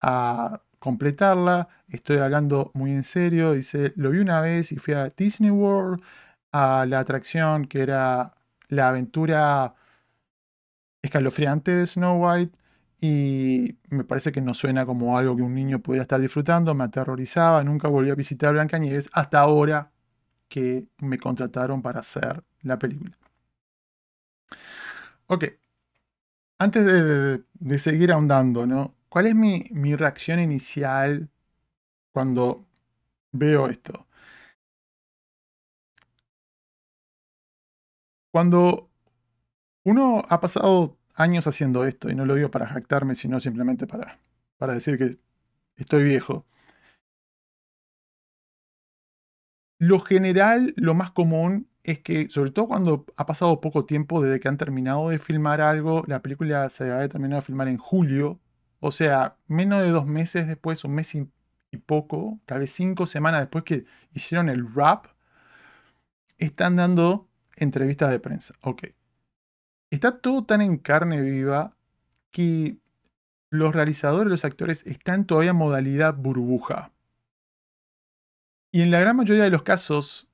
a 0.01 0.61
completarla, 0.79 1.67
estoy 1.89 2.17
hablando 2.17 2.71
muy 2.73 2.91
en 2.91 3.03
serio, 3.03 3.53
dice, 3.53 3.93
lo 3.95 4.11
vi 4.11 4.19
una 4.19 4.41
vez 4.41 4.71
y 4.71 4.77
fui 4.77 4.93
a 4.93 5.09
Disney 5.09 5.51
World, 5.51 6.01
a 6.51 6.85
la 6.87 6.99
atracción 6.99 7.65
que 7.65 7.81
era 7.81 8.35
la 8.69 8.89
aventura 8.89 9.75
escalofriante 11.01 11.71
de 11.71 11.87
Snow 11.87 12.17
White 12.23 12.57
y 12.99 13.77
me 13.89 14.03
parece 14.03 14.31
que 14.31 14.41
no 14.41 14.53
suena 14.53 14.85
como 14.85 15.17
algo 15.17 15.35
que 15.35 15.43
un 15.43 15.55
niño 15.55 15.79
pudiera 15.81 16.03
estar 16.03 16.21
disfrutando, 16.21 16.73
me 16.75 16.83
aterrorizaba, 16.85 17.63
nunca 17.63 17.87
volví 17.87 18.11
a 18.11 18.15
visitar 18.15 18.53
Blancanieves 18.53 19.09
hasta 19.13 19.39
ahora 19.39 19.91
que 20.49 20.85
me 20.99 21.17
contrataron 21.17 21.81
para 21.81 22.01
hacer 22.01 22.43
la 22.63 22.77
película. 22.79 23.17
Ok. 25.27 25.45
Antes 26.59 26.85
de, 26.85 27.79
seguir 27.79 28.11
ahondando, 28.11 28.65
¿no? 28.67 28.95
¿Cuál 29.09 29.27
es 29.27 29.35
mi, 29.35 29.95
reacción 29.95 30.39
inicial 30.39 31.29
cuando 32.13 32.65
veo 33.31 33.67
esto? 33.69 34.07
Cuando 38.31 38.89
uno 39.83 40.23
ha 40.29 40.39
pasado 40.41 40.97
años 41.15 41.47
haciendo 41.47 41.85
esto, 41.85 42.09
y 42.09 42.15
no 42.15 42.25
lo 42.25 42.35
digo 42.35 42.51
para 42.51 42.67
jactarme, 42.67 43.15
sino 43.15 43.39
simplemente 43.39 43.87
para, 43.87 44.19
para 44.57 44.73
decir 44.73 44.97
que 44.97 45.17
estoy 45.77 46.03
viejo, 46.03 46.45
lo 49.79 49.99
general, 49.99 50.73
lo 50.77 50.93
más 50.93 51.11
común 51.11 51.70
es 51.83 51.99
que, 51.99 52.29
sobre 52.29 52.51
todo 52.51 52.67
cuando 52.67 53.05
ha 53.17 53.25
pasado 53.25 53.59
poco 53.61 53.85
tiempo 53.85 54.21
desde 54.21 54.39
que 54.39 54.47
han 54.47 54.57
terminado 54.57 55.09
de 55.09 55.19
filmar 55.19 55.61
algo, 55.61 56.03
la 56.07 56.21
película 56.21 56.69
se 56.69 56.91
ha 56.91 57.07
terminado 57.09 57.41
de 57.41 57.45
filmar 57.45 57.67
en 57.67 57.77
julio, 57.77 58.39
o 58.79 58.91
sea, 58.91 59.37
menos 59.47 59.81
de 59.81 59.89
dos 59.89 60.05
meses 60.05 60.47
después, 60.47 60.83
un 60.83 60.95
mes 60.95 61.15
y, 61.15 61.27
poco, 61.85 62.39
tal 62.45 62.59
vez 62.59 62.71
cinco 62.71 63.05
semanas 63.05 63.41
después 63.41 63.63
que 63.63 63.85
hicieron 64.13 64.49
el 64.49 64.73
rap, 64.73 65.07
están 66.37 66.75
dando 66.75 67.29
entrevistas 67.55 68.09
de 68.11 68.19
prensa. 68.19 68.55
Ok. 68.61 68.87
Está 69.89 70.19
todo 70.19 70.43
tan 70.45 70.61
en 70.61 70.77
carne 70.77 71.21
viva 71.21 71.75
que 72.31 72.77
los 73.49 73.73
realizadores, 73.75 74.29
los 74.29 74.45
actores 74.45 74.85
están 74.85 75.25
todavía 75.25 75.51
en 75.51 75.57
modalidad 75.57 76.15
burbuja. 76.15 76.91
Y 78.71 78.81
en 78.81 78.91
la 78.91 78.99
gran 78.99 79.17
mayoría 79.17 79.43
de 79.43 79.49
los 79.49 79.63
casos, 79.63 80.30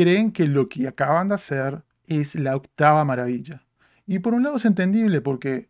creen 0.00 0.32
que 0.32 0.46
lo 0.46 0.66
que 0.70 0.88
acaban 0.88 1.28
de 1.28 1.34
hacer 1.34 1.82
es 2.06 2.34
la 2.34 2.56
octava 2.56 3.04
maravilla. 3.04 3.66
Y 4.06 4.20
por 4.20 4.32
un 4.32 4.42
lado 4.42 4.56
es 4.56 4.64
entendible 4.64 5.20
porque 5.20 5.68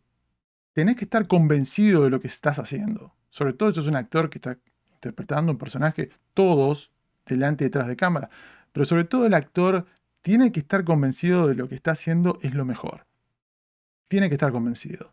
tenés 0.72 0.94
que 0.94 1.04
estar 1.04 1.26
convencido 1.26 2.04
de 2.04 2.10
lo 2.10 2.20
que 2.20 2.28
estás 2.28 2.60
haciendo. 2.60 3.12
Sobre 3.30 3.54
todo 3.54 3.74
si 3.74 3.80
es 3.80 3.86
un 3.86 3.96
actor 3.96 4.30
que 4.30 4.38
está 4.38 4.56
interpretando 4.92 5.50
un 5.50 5.58
personaje, 5.58 6.10
todos 6.32 6.92
delante 7.26 7.64
y 7.64 7.66
detrás 7.66 7.88
de 7.88 7.96
cámara. 7.96 8.30
Pero 8.70 8.84
sobre 8.84 9.02
todo 9.02 9.26
el 9.26 9.34
actor 9.34 9.86
tiene 10.22 10.52
que 10.52 10.60
estar 10.60 10.84
convencido 10.84 11.48
de 11.48 11.56
lo 11.56 11.68
que 11.68 11.74
está 11.74 11.90
haciendo 11.90 12.38
es 12.40 12.54
lo 12.54 12.64
mejor. 12.64 13.06
Tiene 14.06 14.28
que 14.28 14.36
estar 14.36 14.52
convencido. 14.52 15.12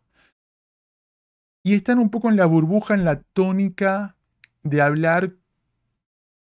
Y 1.63 1.73
están 1.73 1.97
un 1.97 2.11
poco 2.11 2.29
en 2.29 2.35
la 2.35 2.45
burbuja, 2.45 2.93
en 2.93 3.03
la 3.03 3.19
tónica 3.33 4.15
de 4.61 4.79
hablar 4.79 5.33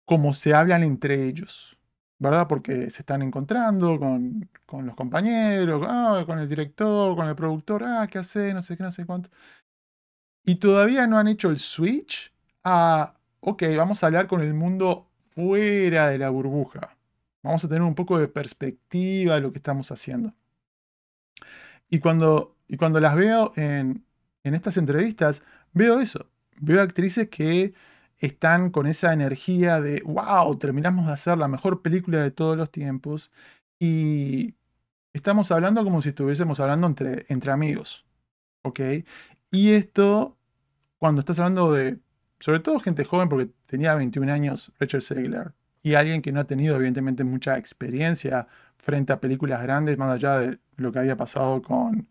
como 0.07 0.33
se 0.33 0.55
hablan 0.55 0.83
entre 0.83 1.27
ellos. 1.27 1.79
¿Verdad? 2.23 2.47
Porque 2.49 2.89
se 2.91 3.03
están 3.03 3.20
encontrando 3.23 3.99
con, 3.99 4.49
los 4.85 4.95
compañeros, 4.95 5.85
ah, 5.89 6.23
con 6.25 6.39
el 6.39 6.49
director, 6.49 7.16
con 7.16 7.29
el 7.29 7.35
productor, 7.35 7.83
ah, 7.85 8.07
¿qué 8.09 8.18
hace? 8.18 8.55
No 8.55 8.62
sé 8.62 8.77
qué, 8.77 8.85
no 8.85 8.93
sé 8.93 9.05
cuánto. 9.05 9.29
Y 10.45 10.57
todavía 10.57 11.07
no 11.09 11.18
han 11.18 11.27
hecho 11.29 11.51
el 11.51 11.59
switch 11.59 12.33
a, 12.62 13.14
ok, 13.41 13.64
vamos 13.77 14.03
a 14.03 14.07
hablar 14.07 14.29
con 14.29 14.41
el 14.41 14.55
mundo 14.55 15.09
fuera 15.31 16.09
de 16.11 16.18
la 16.18 16.31
burbuja. 16.31 16.97
Vamos 17.43 17.64
a 17.64 17.68
tener 17.68 17.83
un 17.83 17.97
poco 17.97 18.18
de 18.18 18.29
perspectiva 18.29 19.35
de 19.35 19.41
lo 19.41 19.51
que 19.53 19.59
estamos 19.59 19.91
haciendo. 19.91 20.33
Y 21.91 21.99
cuando, 21.99 22.57
y 22.68 22.77
cuando 22.77 23.01
las 23.01 23.16
veo 23.16 23.53
en, 23.57 24.05
en 24.45 24.55
estas 24.55 24.77
entrevistas, 24.77 25.43
veo 25.73 25.99
eso. 26.01 26.31
Veo 26.61 26.81
actrices 26.83 27.29
que 27.29 27.75
están 28.23 28.70
con 28.70 28.87
esa 28.87 29.12
energía 29.12 29.81
de, 29.81 30.01
wow, 30.05 30.57
terminamos 30.57 31.07
de 31.07 31.12
hacer 31.12 31.37
la 31.39 31.49
mejor 31.49 31.83
película 31.83 32.23
de 32.23 32.31
todos 32.31 32.57
los 32.57 32.70
tiempos 32.70 33.33
y 33.81 34.55
estamos 35.12 35.51
hablando 35.51 35.83
como 35.83 36.01
si 36.03 36.11
estuviésemos 36.11 36.61
hablando 36.61 36.87
entre, 36.87 37.27
entre 37.29 37.51
amigos, 37.51 38.07
¿ok? 38.62 38.81
Y 39.51 39.73
esto, 39.73 40.39
cuando 40.99 41.20
estás 41.20 41.41
hablando 41.41 41.73
de, 41.73 41.99
sobre 42.39 42.61
todo 42.61 42.79
gente 42.79 43.05
joven, 43.05 43.29
porque 43.29 43.51
tenía 43.66 43.95
21 43.97 44.33
años 44.33 44.73
Richard 44.79 45.03
Segler, 45.03 45.53
y 45.83 45.95
alguien 45.95 46.23
que 46.23 46.31
no 46.31 46.39
ha 46.39 46.45
tenido 46.45 46.77
evidentemente 46.77 47.25
mucha 47.25 47.59
experiencia 47.59 48.47
frente 48.79 49.12
a 49.12 49.20
películas 49.20 49.61
grandes, 49.62 49.99
más 49.99 50.14
allá 50.14 50.39
de 50.39 50.59
lo 50.77 50.93
que 50.93 51.01
había 51.01 51.16
pasado 51.16 51.61
con 51.61 52.09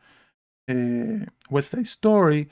eh, 0.67 1.25
West 1.49 1.71
Side 1.71 1.83
Story, 1.83 2.49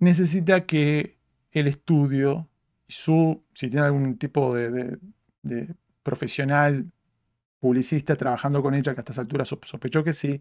necesita 0.00 0.66
que 0.66 1.19
el 1.52 1.66
estudio 1.66 2.48
y 2.86 2.92
su, 2.92 3.44
si 3.54 3.70
tiene 3.70 3.86
algún 3.86 4.18
tipo 4.18 4.54
de, 4.54 4.98
profesional 6.02 6.90
publicista 7.58 8.16
trabajando 8.16 8.62
con 8.62 8.74
ella, 8.74 8.94
que 8.94 9.00
a 9.00 9.02
estas 9.02 9.18
alturas 9.18 9.48
sospechó 9.48 10.02
que 10.02 10.12
sí, 10.12 10.40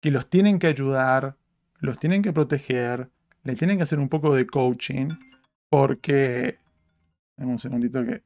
que 0.00 0.10
los 0.10 0.28
tienen 0.28 0.58
que 0.58 0.66
ayudar, 0.66 1.36
los 1.80 1.98
tienen 1.98 2.22
que 2.22 2.32
proteger, 2.32 3.10
le 3.44 3.54
tienen 3.54 3.76
que 3.76 3.84
hacer 3.84 3.98
un 3.98 4.08
poco 4.08 4.34
de 4.34 4.46
coaching, 4.46 5.08
porque... 5.68 6.58
Dame 7.36 7.52
un 7.52 7.58
segundito 7.58 8.04
que... 8.04 8.22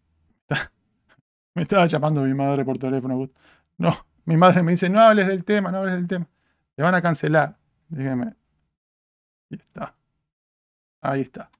me 1.54 1.62
estaba 1.62 1.86
llamando 1.86 2.22
mi 2.22 2.34
madre 2.34 2.64
por 2.64 2.78
teléfono. 2.78 3.30
No, 3.76 4.06
mi 4.24 4.36
madre 4.36 4.62
me 4.62 4.72
dice, 4.72 4.88
no 4.88 5.00
hables 5.00 5.26
del 5.26 5.44
tema, 5.44 5.70
no 5.70 5.78
hables 5.78 5.94
del 5.94 6.06
tema. 6.06 6.28
Te 6.74 6.82
van 6.82 6.94
a 6.94 7.02
cancelar. 7.02 7.58
Dígame. 7.88 8.34
Ahí 9.50 9.58
está. 9.58 9.94
Ahí 11.02 11.20
está 11.20 11.50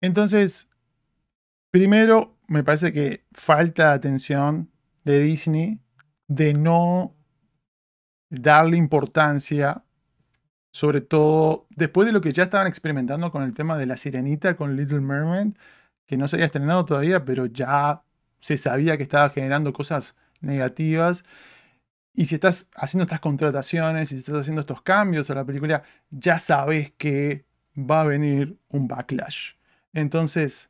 entonces, 0.00 0.68
primero, 1.70 2.36
me 2.48 2.64
parece 2.64 2.92
que 2.92 3.24
falta 3.32 3.92
atención 3.92 4.70
de 5.04 5.20
Disney 5.20 5.80
de 6.28 6.54
no 6.54 7.14
darle 8.30 8.76
importancia, 8.76 9.84
sobre 10.72 11.00
todo 11.00 11.66
después 11.70 12.06
de 12.06 12.12
lo 12.12 12.20
que 12.20 12.32
ya 12.32 12.44
estaban 12.44 12.66
experimentando 12.66 13.30
con 13.30 13.42
el 13.42 13.54
tema 13.54 13.78
de 13.78 13.86
la 13.86 13.96
sirenita 13.96 14.56
con 14.56 14.76
Little 14.76 15.00
Mermaid, 15.00 15.54
que 16.06 16.16
no 16.16 16.28
se 16.28 16.36
había 16.36 16.46
estrenado 16.46 16.84
todavía, 16.84 17.24
pero 17.24 17.46
ya 17.46 18.02
se 18.40 18.56
sabía 18.56 18.96
que 18.96 19.04
estaba 19.04 19.30
generando 19.30 19.72
cosas 19.72 20.14
negativas. 20.40 21.24
Y 22.14 22.26
si 22.26 22.36
estás 22.36 22.68
haciendo 22.74 23.04
estas 23.04 23.20
contrataciones, 23.20 24.08
si 24.10 24.16
estás 24.16 24.36
haciendo 24.36 24.60
estos 24.60 24.82
cambios 24.82 25.30
a 25.30 25.34
la 25.34 25.44
película, 25.44 25.82
ya 26.10 26.38
sabes 26.38 26.92
que 26.98 27.45
va 27.76 28.02
a 28.02 28.06
venir 28.06 28.58
un 28.68 28.88
backlash. 28.88 29.52
Entonces, 29.92 30.68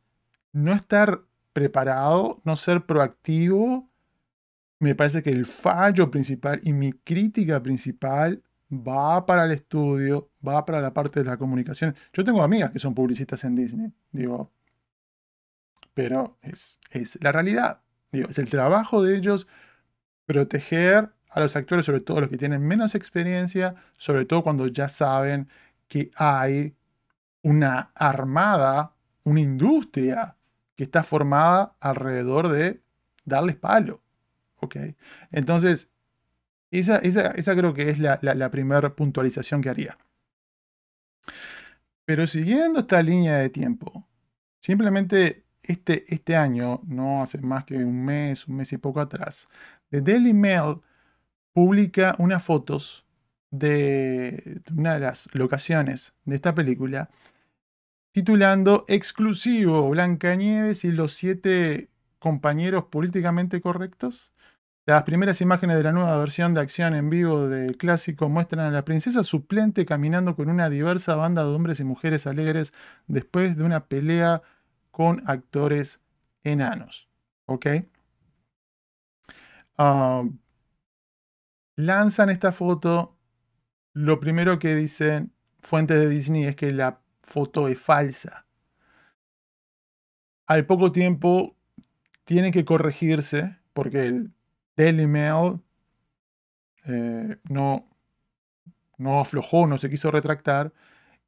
no 0.52 0.72
estar 0.72 1.22
preparado, 1.52 2.40
no 2.44 2.57
ser 2.57 2.84
proactivo, 2.84 3.88
me 4.78 4.94
parece 4.94 5.22
que 5.22 5.30
el 5.30 5.46
fallo 5.46 6.11
principal 6.11 6.61
y 6.62 6.72
mi 6.72 6.92
crítica 6.92 7.62
principal 7.62 8.42
va 8.70 9.24
para 9.24 9.44
el 9.44 9.52
estudio, 9.52 10.30
va 10.46 10.64
para 10.66 10.80
la 10.80 10.92
parte 10.92 11.22
de 11.22 11.26
la 11.26 11.36
comunicación. 11.36 11.94
Yo 12.12 12.24
tengo 12.24 12.42
amigas 12.42 12.70
que 12.70 12.78
son 12.78 12.94
publicistas 12.94 13.44
en 13.44 13.57
Disney, 13.57 13.92
digo, 14.12 14.52
pero 15.94 16.36
es, 16.42 16.78
es 16.90 17.18
la 17.22 17.32
realidad. 17.32 17.80
Es 18.11 18.38
el 18.38 18.48
trabajo 18.48 19.02
de 19.02 19.16
ellos 19.16 19.46
proteger 20.26 21.11
a 21.30 21.40
los 21.40 21.57
actores, 21.57 21.86
sobre 21.86 22.00
todo 22.00 22.20
los 22.20 22.28
que 22.28 22.36
tienen 22.36 22.66
menos 22.66 22.94
experiencia, 22.94 23.74
sobre 23.96 24.24
todo 24.24 24.42
cuando 24.42 24.66
ya 24.66 24.88
saben 24.88 25.48
que 25.88 26.11
hay 26.16 26.76
una 27.47 27.92
armada, 27.94 28.92
una 29.22 29.40
industria 29.40 30.34
que 30.74 30.82
está 30.82 31.05
formada 31.05 31.76
alrededor 31.78 32.49
de 32.49 32.80
darles 33.24 33.55
palo. 33.55 34.03
Entonces, 35.30 35.88
esa, 36.72 36.99
esa, 36.99 37.55
creo 37.55 37.72
que 37.72 37.88
es 37.88 38.01
la, 38.01 38.18
la 38.20 38.51
primera 38.51 38.97
puntualización 38.97 39.62
que 39.62 39.70
haría. 39.70 39.97
Pero 42.05 42.26
siguiendo 42.26 42.80
esta 42.80 43.01
línea 43.01 43.36
de 43.38 43.49
tiempo, 43.49 44.05
simplemente 44.59 45.44
este, 45.62 46.05
este 46.12 46.34
año, 46.34 46.80
no 46.84 47.22
hace 47.22 47.38
más 47.38 47.64
que 47.64 47.76
un 47.76 48.05
mes, 48.05 48.49
un 48.49 48.57
mes 48.57 48.72
y 48.72 48.78
poco 48.78 49.01
atrás, 49.01 49.47
The 49.90 50.01
Daily 50.01 50.34
Mail 50.34 50.80
publica 51.53 52.16
unas 52.18 52.42
fotos 52.42 53.07
de 53.53 54.62
una 54.76 54.94
de 54.94 55.01
las 55.01 55.28
locaciones 55.32 56.12
de 56.24 56.34
esta 56.34 56.53
película, 56.57 57.09
titulando 58.16 58.86
Exclusivo 58.88 59.90
Blancanieves 59.90 60.86
y 60.86 60.90
los 60.90 61.12
siete 61.12 61.90
compañeros 62.18 62.84
políticamente 62.84 63.60
correctos. 63.60 64.32
Las 64.86 65.02
primeras 65.02 65.42
imágenes 65.42 65.76
de 65.76 65.82
la 65.82 65.92
nueva 65.92 66.16
versión 66.16 66.54
de 66.54 66.62
acción 66.62 66.94
en 66.94 67.10
vivo 67.10 67.46
del 67.46 67.76
clásico 67.76 68.30
muestran 68.30 68.60
a 68.60 68.70
la 68.70 68.86
princesa 68.86 69.22
suplente 69.22 69.84
caminando 69.84 70.34
con 70.34 70.48
una 70.48 70.70
diversa 70.70 71.14
banda 71.14 71.44
de 71.44 71.50
hombres 71.54 71.78
y 71.78 71.84
mujeres 71.84 72.26
alegres 72.26 72.72
después 73.06 73.54
de 73.54 73.64
una 73.64 73.84
pelea 73.84 74.40
con 74.90 75.22
actores 75.26 76.00
enanos. 76.42 77.10
¿Ok? 77.44 77.66
Ah, 79.76 80.24
lanzan 81.76 82.30
esta 82.30 82.50
foto. 82.50 83.18
Lo 83.92 84.20
primero 84.20 84.58
que 84.58 84.74
dicen 84.74 85.34
fuentes 85.60 85.98
de 85.98 86.08
Disney 86.08 86.44
es 86.44 86.56
que 86.56 86.72
la 86.72 87.00
foto 87.27 87.68
es 87.68 87.79
falsa. 87.79 88.47
Al 90.47 90.64
poco 90.66 90.93
tiempo 90.93 91.57
tiene 92.24 92.51
que 92.51 92.64
corregirse 92.64 93.59
porque 93.72 94.07
el 94.07 94.33
Daily 94.77 95.07
Mail 95.07 95.61
eh, 96.87 97.37
no, 97.49 97.89
no 98.99 99.20
aflojó, 99.20 99.66
no 99.66 99.79
se 99.79 99.91
quiso 99.91 100.11
retractar. 100.11 100.72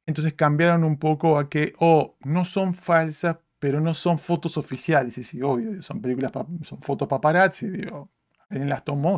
Entonces 0.05 0.33
cambiaron 0.33 0.83
un 0.83 0.97
poco 0.97 1.37
a 1.37 1.49
que, 1.49 1.73
oh, 1.79 2.15
no 2.21 2.45
son 2.45 2.73
falsas, 2.73 3.37
pero 3.59 3.79
no 3.81 3.93
son 3.93 4.17
fotos 4.19 4.57
oficiales. 4.57 5.17
Y 5.17 5.23
sí, 5.23 5.41
obvio, 5.41 5.81
son 5.83 6.01
películas, 6.01 6.31
son 6.63 6.81
fotos 6.81 7.07
paparazzi, 7.07 7.69
digo. 7.69 8.09
En 8.49 8.67
las 8.67 8.83
tomó, 8.83 9.15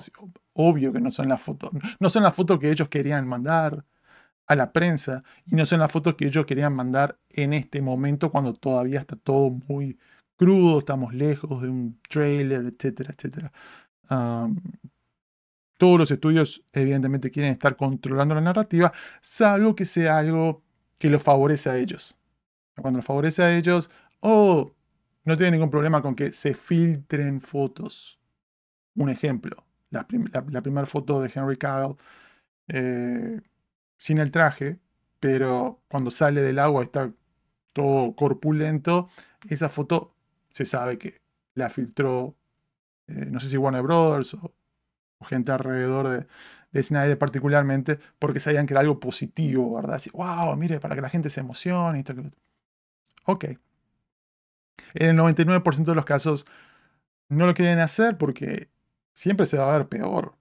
obvio 0.53 0.91
que 0.91 0.99
no 0.99 1.09
son 1.09 1.29
las 1.29 1.41
fotos. 1.41 1.69
No 1.99 2.09
son 2.09 2.23
las 2.23 2.35
fotos 2.35 2.59
que 2.59 2.69
ellos 2.69 2.89
querían 2.89 3.25
mandar 3.27 3.85
a 4.47 4.55
la 4.55 4.71
prensa 4.73 5.23
y 5.45 5.55
no 5.55 5.65
son 5.65 5.79
las 5.79 5.91
fotos 5.91 6.15
que 6.15 6.27
ellos 6.27 6.45
querían 6.45 6.75
mandar 6.75 7.17
en 7.29 7.53
este 7.53 7.81
momento 7.81 8.31
cuando 8.31 8.53
todavía 8.53 8.99
está 8.99 9.15
todo 9.15 9.51
muy 9.67 9.97
crudo, 10.35 10.79
estamos 10.79 11.13
lejos 11.13 11.61
de 11.61 11.69
un 11.69 11.99
trailer, 12.09 12.65
etcétera, 12.65 13.13
etcétera. 13.15 13.51
todos 15.77 15.99
los 15.99 16.11
estudios 16.11 16.63
evidentemente 16.73 17.31
quieren 17.31 17.53
estar 17.53 17.75
controlando 17.75 18.35
la 18.35 18.41
narrativa, 18.41 18.91
salvo 19.21 19.75
que 19.75 19.85
sea 19.85 20.17
algo 20.17 20.63
que 20.97 21.09
los 21.09 21.21
favorece 21.23 21.69
a 21.69 21.77
ellos. 21.77 22.17
Cuando 22.75 22.97
los 22.97 23.05
favorece 23.05 23.43
a 23.43 23.55
ellos, 23.55 23.89
o 24.19 24.71
no 25.25 25.37
tiene 25.37 25.51
ningún 25.51 25.69
problema 25.69 26.01
con 26.01 26.15
que 26.15 26.33
se 26.33 26.53
filtren 26.53 27.41
fotos. 27.41 28.19
Un 28.95 29.09
ejemplo, 29.09 29.65
la, 29.91 30.05
primera 30.07 30.85
foto 30.85 31.21
de 31.21 31.31
Henry 31.33 31.57
Cavill 31.57 31.95
eh, 32.67 33.41
sin 34.01 34.17
el 34.17 34.31
traje, 34.31 34.79
pero 35.19 35.79
cuando 35.87 36.09
sale 36.09 36.41
del 36.41 36.57
agua 36.57 36.83
está 36.83 37.13
todo 37.71 38.15
corpulento. 38.15 39.09
Esa 39.47 39.69
foto 39.69 40.15
se 40.49 40.65
sabe 40.65 40.97
que 40.97 41.21
la 41.53 41.69
filtró, 41.69 42.35
eh, 43.07 43.27
no 43.27 43.39
sé 43.39 43.49
si 43.49 43.57
Warner 43.57 43.83
Brothers 43.83 44.33
o, 44.33 44.55
gente 45.27 45.51
alrededor 45.51 46.07
de, 46.09 46.27
de, 46.71 46.83
Snyder 46.83 47.19
particularmente, 47.19 47.99
porque 48.17 48.39
sabían 48.39 48.65
que 48.65 48.73
era 48.73 48.81
algo 48.81 48.99
positivo, 48.99 49.75
¿verdad? 49.75 49.97
Así, 49.97 50.09
wow, 50.11 50.57
mire, 50.57 50.79
para 50.79 50.95
que 50.95 51.01
la 51.01 51.09
gente 51.09 51.29
se 51.29 51.41
emocione 51.41 51.99
y 51.99 52.03
tal. 52.03 52.33
Ok. 53.25 53.45
En 54.95 55.09
el 55.11 55.15
99% 55.15 55.85
de 55.85 55.95
los 55.95 56.05
casos 56.05 56.45
no 57.29 57.45
lo 57.45 57.53
quieren 57.53 57.79
hacer 57.79 58.17
porque 58.17 58.69
siempre 59.13 59.45
se 59.45 59.57
va 59.59 59.71
a 59.71 59.77
ver 59.77 59.87
peor, 59.89 60.35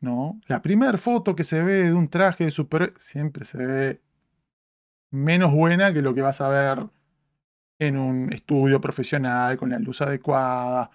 ¿no? 0.00 0.40
La 0.46 0.62
primera 0.62 0.98
foto 0.98 1.34
que 1.34 1.44
se 1.44 1.62
ve 1.62 1.84
de 1.84 1.94
un 1.94 2.08
traje 2.08 2.44
de 2.44 2.50
super 2.50 2.94
siempre 2.98 3.44
se 3.44 3.58
ve 3.64 4.02
menos 5.10 5.52
buena 5.52 5.92
que 5.92 6.02
lo 6.02 6.14
que 6.14 6.22
vas 6.22 6.40
a 6.40 6.48
ver 6.48 6.86
en 7.78 7.96
un 7.98 8.32
estudio 8.32 8.80
profesional 8.80 9.56
con 9.56 9.70
la 9.70 9.78
luz 9.78 10.00
adecuada, 10.02 10.90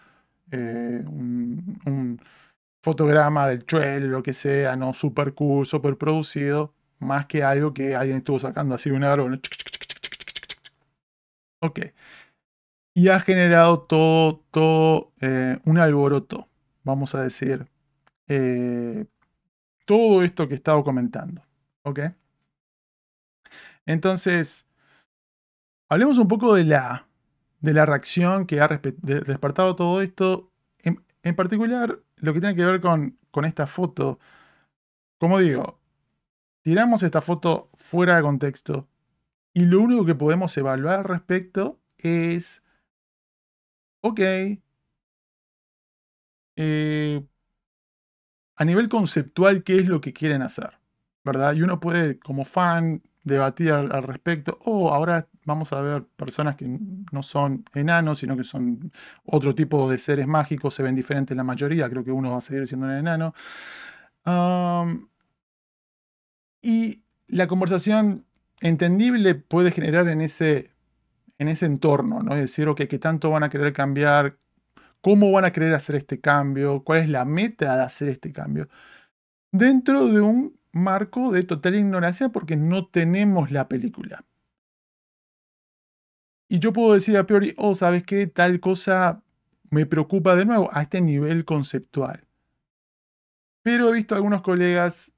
eh, 0.52 1.04
un, 1.08 2.20
fotograma 2.84 3.48
del 3.48 3.66
trailer, 3.66 4.10
lo 4.10 4.24
que 4.24 4.34
sea, 4.34 4.76
no 4.76 4.94
super 4.94 5.34
cool, 5.34 5.66
super 5.66 5.98
producido, 5.98 6.74
más 7.00 7.26
que 7.28 7.44
algo 7.44 7.74
que 7.74 7.96
alguien 7.96 8.18
estuvo 8.18 8.40
sacando 8.40 8.76
así 8.76 8.90
de 8.90 8.98
un 8.98 9.04
árbol. 9.06 9.42
Ok 11.62 11.80
y 12.94 13.10
ha 13.10 13.20
generado 13.20 13.80
todo, 13.82 14.42
todo 14.52 15.12
eh, 15.22 15.58
un 15.66 15.78
alboroto, 15.80 16.48
vamos 16.84 17.16
a 17.16 17.24
decir, 17.24 17.68
eh, 18.28 19.06
todo 19.86 20.24
esto 20.24 20.48
que 20.48 20.54
he 20.54 20.58
estado 20.58 20.84
comentando. 20.84 21.44
¿Ok? 21.84 22.00
Entonces, 23.86 24.66
hablemos 25.90 26.18
un 26.18 26.28
poco 26.28 26.56
de 26.56 26.64
la, 26.64 27.08
de 27.60 27.74
la 27.74 27.86
reacción 27.86 28.46
que 28.46 28.62
ha 28.62 28.68
despertado 28.68 29.76
todo 29.76 30.02
esto. 30.02 30.52
En, 31.24 31.36
particular, 31.36 32.00
lo 32.18 32.34
que 32.34 32.42
tiene 32.42 32.56
que 32.56 32.66
ver 32.66 32.82
con, 32.82 33.18
con 33.32 33.46
esta 33.46 33.68
foto. 33.68 34.20
Como 35.18 35.40
digo, 35.40 35.80
tiramos 36.64 37.04
esta 37.04 37.22
foto 37.22 37.70
fuera 37.76 38.18
de 38.18 38.22
contexto 38.24 38.90
y 39.54 39.66
lo 39.66 39.82
único 39.82 40.06
que 40.06 40.16
podemos 40.16 40.56
evaluar 40.58 41.00
al 41.00 41.06
respecto 41.06 41.80
es 41.98 42.64
ok, 44.04 44.20
eh, 46.56 47.26
a 48.56 48.66
nivel 48.66 48.90
conceptual, 48.90 49.64
¿qué 49.64 49.78
es 49.80 49.88
lo 49.88 50.02
que 50.02 50.14
quieren 50.14 50.42
hacer? 50.42 50.80
¿Verdad? 51.24 51.54
Y 51.54 51.62
uno 51.62 51.80
puede, 51.80 52.20
como 52.20 52.46
fan, 52.46 53.02
debatir 53.24 53.72
al, 53.72 54.04
respecto. 54.04 54.58
O 54.66 54.88
oh, 54.88 54.94
ahora 54.94 55.28
vamos 55.46 55.72
a 55.74 55.82
ver 55.82 56.04
personas 56.16 56.56
que 56.56 56.66
no 56.68 57.24
son 57.24 57.66
enanos, 57.74 58.20
sino 58.20 58.36
que 58.38 58.44
son 58.44 58.92
otro 59.26 59.56
tipo 59.56 59.90
de 59.90 59.98
seres 59.98 60.28
mágicos, 60.28 60.74
se 60.76 60.84
ven 60.84 60.96
diferentes 60.96 61.36
la 61.36 61.44
mayoría. 61.44 61.90
Creo 61.90 62.04
que 62.04 62.12
uno 62.12 62.32
va 62.32 62.38
a 62.38 62.42
seguir 62.42 62.68
siendo 62.68 62.88
un 62.88 62.94
enano. 62.94 63.34
y 66.62 67.04
la 67.28 67.48
conversación 67.48 68.26
entendible 68.62 69.36
puede 69.36 69.72
generar 69.72 70.08
en 70.08 70.22
ese 70.22 70.72
en 71.40 71.48
ese 71.50 71.66
entorno, 71.66 72.22
¿no? 72.22 72.34
Es 72.34 72.42
decir, 72.42 72.68
ok, 72.68 72.84
¿qué 72.88 73.00
tanto 73.00 73.30
van 73.30 73.44
a 73.44 73.50
querer 73.50 73.74
cambiar? 73.74 74.38
¿Cómo 75.04 75.34
van 75.34 75.44
a 75.44 75.52
querer 75.52 75.74
hacer 75.74 75.96
este 75.98 76.22
cambio? 76.22 76.82
¿Cuál 76.86 77.02
es 77.02 77.10
la 77.10 77.26
meta 77.26 77.76
de 77.76 77.84
hacer 77.84 78.08
este 78.08 78.32
cambio? 78.32 78.70
Dentro 79.52 80.08
de 80.08 80.22
un 80.22 80.58
marco 80.72 81.34
de 81.34 81.44
total 81.44 81.76
ignorancia 81.76 82.30
porque 82.30 82.56
no 82.56 82.88
tenemos 82.88 83.52
la 83.52 83.68
película. 83.68 84.24
Y 86.48 86.60
yo 86.60 86.72
puedo 86.72 86.94
decir 86.94 87.18
a 87.18 87.26
priori, 87.26 87.54
oh, 87.58 87.76
¿sabes 87.76 88.04
qué? 88.04 88.28
Tal 88.28 88.62
cosa 88.62 89.22
me 89.70 89.86
preocupa 89.86 90.38
de 90.38 90.46
nuevo 90.46 90.70
a 90.72 90.84
este 90.84 91.02
nivel 91.02 91.44
conceptual. 91.44 92.26
Pero 93.62 93.90
he 93.90 93.94
visto 93.94 94.16
algunos 94.16 94.42
colegas 94.42 95.12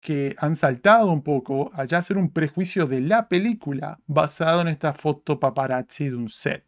que 0.00 0.34
han 0.38 0.56
saltado 0.56 1.12
un 1.12 1.22
poco 1.22 1.70
a 1.74 1.82
hacer 1.82 2.16
un 2.16 2.32
prejuicio 2.32 2.86
de 2.86 3.02
la 3.02 3.28
película 3.28 4.00
basado 4.08 4.62
en 4.62 4.68
esta 4.68 4.92
foto 4.94 5.38
paparazzi 5.38 6.08
de 6.08 6.16
un 6.16 6.28
set. 6.28 6.64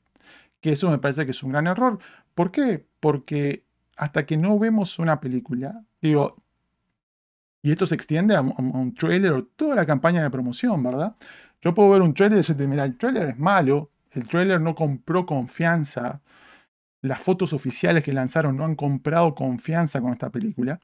Que 0.60 0.72
eso 0.72 0.88
me 0.88 0.98
parece 0.98 1.24
que 1.24 1.32
es 1.32 1.42
un 1.42 1.50
gran 1.50 1.66
error. 1.66 1.98
¿Por 2.34 2.52
qué? 2.52 2.86
Porque 3.00 3.64
hasta 3.96 4.24
que 4.26 4.36
no 4.36 4.58
vemos 4.58 4.98
una 4.98 5.20
película, 5.20 5.84
digo, 6.00 6.36
y 7.62 7.72
esto 7.72 7.86
se 7.86 7.94
extiende 7.94 8.34
a, 8.34 8.40
un 8.40 8.94
trailer 8.94 9.32
o 9.32 9.44
toda 9.44 9.76
la 9.76 9.86
campaña 9.86 10.22
de 10.22 10.30
promoción, 10.30 10.82
¿verdad? 10.82 11.16
Yo 11.60 11.74
puedo 11.74 11.90
ver 11.90 12.02
un 12.02 12.14
trailer 12.14 12.36
y 12.36 12.40
decirte, 12.40 12.66
mira, 12.66 12.84
el 12.84 12.96
trailer 12.96 13.28
es 13.28 13.38
malo, 13.38 13.90
el 14.12 14.26
trailer 14.26 14.60
no 14.60 14.74
compró 14.74 15.26
confianza, 15.26 16.22
las 17.02 17.20
fotos 17.20 17.52
oficiales 17.52 18.02
que 18.02 18.12
lanzaron 18.12 18.56
no 18.56 18.64
han 18.64 18.74
comprado 18.74 19.34
confianza 19.34 20.00
con 20.00 20.12
esta 20.12 20.30
película. 20.30 20.80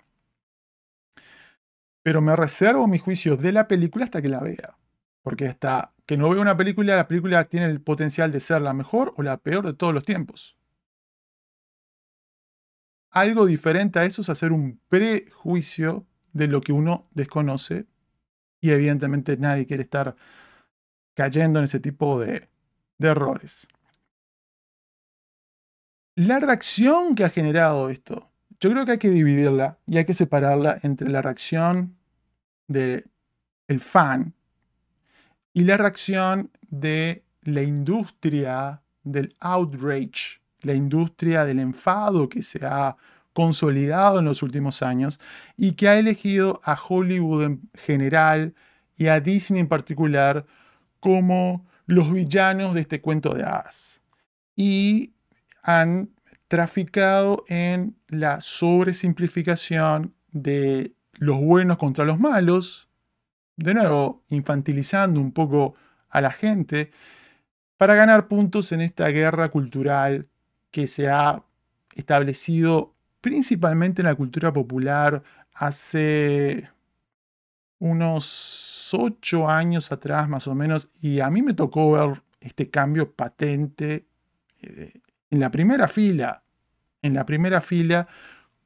Pero 2.03 2.21
me 2.21 2.37
reservo 2.37 2.87
mis 2.87 3.03
juicios 3.03 3.39
de 3.41 3.53
la 3.53 3.67
película 3.67 4.05
hasta 4.05 4.23
que 4.23 4.29
la 4.29 4.41
vea. 4.41 4.77
Porque 5.23 5.49
hasta 5.49 5.93
que 6.07 6.17
no 6.17 6.31
vea 6.31 6.41
una 6.41 6.57
película, 6.57 6.95
la 6.95 7.09
película 7.09 7.45
tiene 7.45 7.67
el 7.67 7.81
potencial 7.81 8.31
de 8.31 8.41
ser 8.41 8.63
la 8.63 8.73
mejor 8.73 9.13
o 9.17 9.23
la 9.23 9.39
peor 9.39 9.67
de 9.67 9.75
todos 9.75 9.93
los 9.93 10.05
tiempos. 10.05 10.57
Algo 13.17 13.47
diferente 13.47 13.99
a 13.99 14.05
eso 14.05 14.21
es 14.21 14.29
hacer 14.29 14.53
un 14.53 14.79
prejuicio 14.91 16.05
de 16.35 16.49
lo 16.49 16.61
que 16.61 16.73
uno 16.73 17.09
desconoce 17.13 17.87
y 18.61 18.73
evidentemente 18.73 19.39
nadie 19.39 19.65
quiere 19.65 19.85
estar 19.85 20.15
cayendo 21.15 21.59
en 21.59 21.65
ese 21.65 21.81
tipo 21.81 22.21
de, 22.21 22.51
de 22.99 23.09
errores. 23.09 23.67
La 26.15 26.41
reacción 26.41 27.15
que 27.15 27.25
ha 27.25 27.31
generado 27.31 27.89
esto, 27.89 28.31
yo 28.61 28.71
creo 28.71 28.85
que 28.85 28.93
hay 28.93 28.99
que 28.99 29.09
dividirla 29.09 29.79
y 29.87 29.97
hay 29.97 30.05
que 30.05 30.13
separarla 30.13 30.79
entre 30.83 31.09
la 31.09 31.23
reacción 31.23 31.97
del 32.69 33.11
el 33.67 33.81
fan 33.81 34.35
y 35.55 35.65
la 35.65 35.79
reacción 35.79 36.51
de 36.69 37.25
la 37.45 37.63
industria 37.63 38.83
del 39.05 39.35
outrage, 39.41 40.43
la 40.67 40.75
industria 40.75 41.45
del 41.45 41.61
enfado 41.61 42.29
que 42.29 42.43
se 42.43 42.67
ha 42.67 42.97
consolidado 43.33 44.19
en 44.19 44.25
los 44.25 44.43
últimos 44.43 44.83
años 44.83 45.21
y 45.57 45.73
que 45.73 45.89
ha 45.89 45.99
elegido 45.99 46.61
a 46.65 46.75
Hollywood 46.77 47.45
en 47.45 47.71
general 47.75 48.55
y 48.97 49.09
a 49.09 49.21
Disney 49.21 49.61
en 49.61 49.69
particular 49.69 50.47
como 51.01 51.67
los 51.87 52.13
villanos 52.13 52.75
de 52.75 52.81
este 52.81 53.01
cuento 53.01 53.35
de 53.35 53.45
hadas. 53.45 54.01
Y 54.55 55.13
han 55.63 56.11
traficado 56.49 57.45
en 57.49 57.97
la 58.09 58.41
sobresimplificación 58.41 60.15
de 60.31 60.95
los 61.13 61.41
buenos 61.41 61.77
contra 61.77 62.05
los 62.05 62.19
malos, 62.19 62.89
de 63.57 63.75
nuevo, 63.75 64.25
infantilizando 64.29 65.21
un 65.21 65.33
poco 65.33 65.75
a 66.09 66.21
la 66.21 66.31
gente, 66.31 66.91
para 67.77 67.95
ganar 67.95 68.29
puntos 68.29 68.73
en 68.73 68.81
esta 68.81 69.09
guerra 69.09 69.51
cultural 69.51 70.29
que 70.77 70.87
se 70.87 71.09
ha 71.09 71.43
establecido 71.95 72.95
principalmente 73.23 74.03
en 74.03 74.09
la 74.09 74.15
cultura 74.15 74.53
popular 74.53 75.23
hace 75.55 76.69
unos 77.79 78.91
ocho 78.93 79.49
años 79.49 79.91
atrás 79.91 80.29
más 80.29 80.47
o 80.47 80.55
menos, 80.55 80.91
y 81.01 81.21
a 81.21 81.31
mí 81.31 81.41
me 81.41 81.55
tocó 81.55 81.93
ver 81.93 82.23
este 82.41 82.69
cambio 82.69 83.11
patente 83.11 84.05
eh, 84.61 84.93
en 85.31 85.41
la 85.41 85.51
primera 85.51 85.89
fila, 85.89 86.43
en 87.01 87.15
la 87.15 87.25
primera 87.25 87.63
fila, 87.63 88.07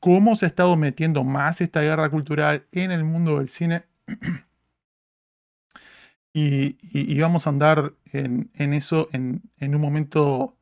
cómo 0.01 0.35
se 0.35 0.47
ha 0.47 0.49
estado 0.49 0.75
metiendo 0.75 1.23
más 1.23 1.61
esta 1.61 1.81
guerra 1.81 2.11
cultural 2.11 2.67
en 2.73 2.91
el 2.91 3.05
mundo 3.05 3.39
del 3.39 3.49
cine. 3.49 3.85
y, 6.33 7.21
vamos 7.21 7.47
a 7.47 7.51
andar 7.51 7.93
en, 8.11 8.51
eso 8.59 9.09
en, 9.13 9.43
en 9.59 9.77
un 9.77 9.81
momento 9.81 10.57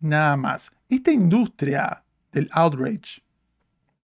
nada 0.00 0.36
más. 0.36 0.72
Esta 0.94 1.10
industria 1.10 2.04
del 2.30 2.48
outrage 2.52 3.20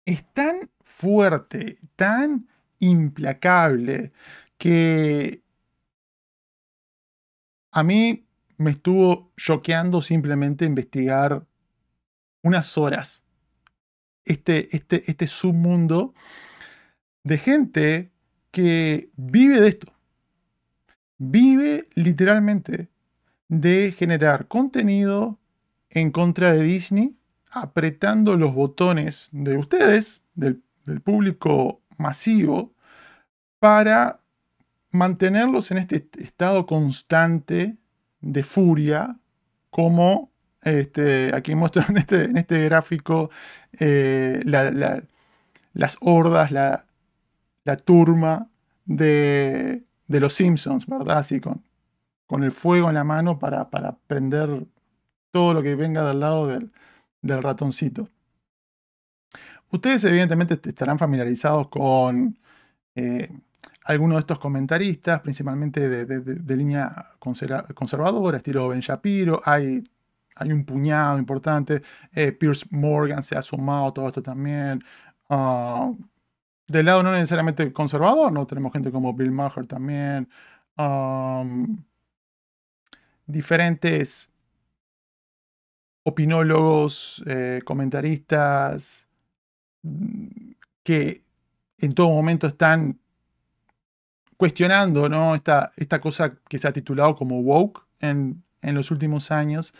es 0.06 0.24
tan 0.34 0.70
fuerte, 0.80 1.80
tan 1.98 2.48
implacable, 2.80 4.14
que 4.58 5.42
a 7.72 7.84
mí 7.84 8.26
me 8.56 8.72
estuvo 8.72 9.34
choqueando 9.36 10.02
simplemente 10.02 10.64
investigar 10.64 11.46
unas 12.42 12.78
horas 12.78 13.22
este, 14.24 14.74
este, 14.74 15.04
este 15.12 15.28
submundo 15.28 16.14
de 17.26 17.38
gente 17.38 18.12
que 18.52 19.12
vive 19.18 19.60
de 19.60 19.68
esto. 19.68 19.94
Vive 21.18 21.90
literalmente 21.96 22.88
de 23.50 23.92
generar 23.92 24.48
contenido 24.48 25.38
en 25.90 26.12
contra 26.12 26.54
de 26.54 26.64
Disney 26.64 27.18
apretando 27.52 28.36
los 28.38 28.54
botones 28.54 29.30
de 29.32 29.58
ustedes, 29.58 30.22
del, 30.36 30.62
público 31.04 31.82
masivo, 31.98 32.74
para 33.60 34.22
mantenerlos 34.92 35.72
en 35.72 35.80
este 35.80 36.08
estado 36.20 36.66
constante 36.66 37.76
de 38.22 38.44
furia, 38.44 39.18
como 39.70 40.32
este, 40.62 41.36
aquí 41.36 41.56
muestran 41.56 41.88
en 41.90 41.98
este, 41.98 42.24
en 42.26 42.38
este 42.38 42.64
gráfico 42.66 43.30
eh, 43.80 44.42
las 44.46 45.98
hordas, 46.00 46.52
la, 46.52 46.86
turma 47.84 48.50
de, 48.86 49.84
los 50.08 50.34
Simpsons, 50.34 50.86
¿verdad? 50.88 51.18
Así 51.18 51.42
con, 51.42 51.64
con 52.28 52.44
el 52.46 52.52
fuego 52.52 52.88
en 52.88 52.96
la 52.96 53.04
mano 53.04 53.40
para, 53.40 53.70
para 53.70 53.98
prender 54.08 54.66
todo 55.32 55.54
lo 55.54 55.64
que 55.64 55.76
venga 55.76 56.08
del 56.08 56.20
lado 56.20 56.48
del, 56.48 56.72
del 57.22 57.44
ratoncito. 57.44 58.10
Ustedes 59.70 60.04
evidentemente 60.06 60.60
estarán 60.70 60.98
familiarizados 60.98 61.68
con 61.70 62.38
eh, 62.96 63.30
algunos 63.86 64.16
de 64.18 64.20
estos 64.22 64.40
comentaristas, 64.40 65.22
principalmente 65.22 65.88
de, 66.06 66.56
línea 66.58 67.12
conservadora, 67.20 68.38
estilo 68.38 68.70
Ben 68.70 68.80
Shapiro. 68.80 69.42
Hay, 69.46 69.84
hay 70.36 70.52
un 70.52 70.66
puñado 70.66 71.18
importante. 71.18 71.82
Eh, 72.14 72.32
Pierce 72.32 72.66
Morgan 72.72 73.24
se 73.24 73.38
ha 73.38 73.42
sumado 73.42 73.88
a 73.88 73.94
todo 73.94 74.08
esto 74.08 74.22
también. 74.22 74.84
Ah, 75.30 75.92
del 76.68 76.86
lado 76.86 77.04
no 77.04 77.12
necesariamente 77.14 77.72
conservador, 77.74 78.32
¿no? 78.32 78.46
Tenemos 78.48 78.74
gente 78.74 78.92
como 78.92 79.14
Bill 79.14 79.32
Maher 79.32 79.68
también. 79.68 80.30
diferentes 83.26 84.30
opinólogos, 86.08 87.22
eh, 87.28 87.60
comentaristas, 87.66 89.08
mm, 89.84 90.52
que 90.82 91.22
en 91.80 91.94
todo 91.94 92.10
momento 92.10 92.48
están 92.48 92.98
cuestionando 94.38 95.10
¿no? 95.10 95.36
esta, 95.36 95.74
esta 95.76 96.00
cosa 96.00 96.38
que 96.48 96.60
se 96.60 96.68
ha 96.68 96.72
titulado 96.72 97.14
como 97.16 97.42
woke 97.42 97.86
en, 98.00 98.42
los 98.62 98.90
últimos 98.92 99.32
años, 99.32 99.74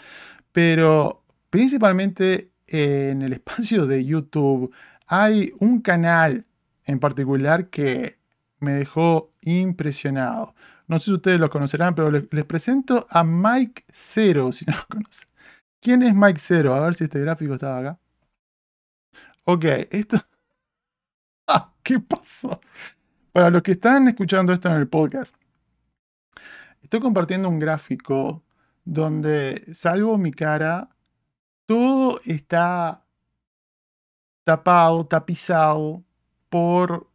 pero 0.52 1.24
principalmente 1.50 2.52
en 2.68 3.22
el 3.22 3.34
espacio 3.40 3.86
de 3.86 4.04
YouTube 4.04 4.74
hay 5.08 5.54
un 5.60 5.80
canal 5.80 6.46
en 6.84 7.00
particular 7.00 7.70
que 7.70 8.18
me 8.60 8.74
dejó 8.74 9.32
impresionado. 9.42 10.56
No 10.88 11.00
sé 11.00 11.06
si 11.06 11.14
ustedes 11.14 11.40
lo 11.40 11.50
conocerán, 11.50 11.96
pero 11.96 12.12
les, 12.12 12.24
les 12.32 12.46
presento 12.46 13.08
a 13.10 13.24
Mike 13.24 13.86
Zero, 13.94 14.52
si 14.52 14.66
no 14.66 14.74
lo 14.76 14.86
conocen. 14.90 15.27
¿Quién 15.82 16.04
es 16.04 16.14
Mike 16.14 16.40
Zero? 16.40 16.74
A 16.74 16.82
ver 16.82 16.96
si 16.96 17.06
este 17.06 17.20
gráfico 17.20 17.54
estaba 17.54 17.80
acá. 17.80 18.00
Ok, 19.46 19.66
esto... 19.92 20.18
Ah, 21.50 21.74
¿Qué 21.82 21.98
pasó? 21.98 22.60
Para 23.32 23.50
los 23.50 23.62
que 23.62 23.72
están 23.72 24.10
escuchando 24.10 24.52
esto 24.52 24.68
en 24.68 24.76
el 24.76 24.90
podcast, 24.90 25.34
estoy 26.82 27.00
compartiendo 27.00 27.48
un 27.48 27.58
gráfico 27.58 28.44
donde, 28.84 29.66
salvo 29.74 30.18
mi 30.18 30.32
cara, 30.32 30.90
todo 31.66 32.20
está 32.26 33.06
tapado, 34.44 35.06
tapizado 35.06 36.04
por 36.50 37.10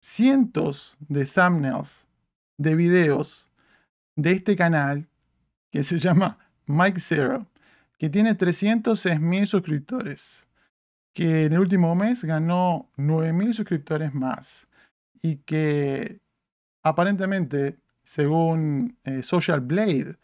cientos 0.00 0.96
de 0.98 1.24
thumbnails 1.24 2.06
de 2.58 2.74
videos 2.74 3.48
de 4.16 4.32
este 4.32 4.56
canal 4.56 5.08
que 5.70 5.84
se 5.84 5.98
llama 5.98 6.38
Mike 6.66 7.00
Zero 7.00 7.46
que 8.02 8.10
tiene 8.10 8.34
306 8.34 9.20
mil 9.20 9.46
suscriptores, 9.46 10.44
que 11.14 11.44
en 11.44 11.52
el 11.52 11.60
último 11.60 11.94
mes 11.94 12.24
ganó 12.24 12.90
9 12.96 13.32
mil 13.32 13.54
suscriptores 13.54 14.12
más 14.12 14.66
y 15.22 15.36
que 15.36 16.20
aparentemente, 16.82 17.78
según 18.02 18.98
eh, 19.04 19.22
Social 19.22 19.60
Blade, 19.60 20.16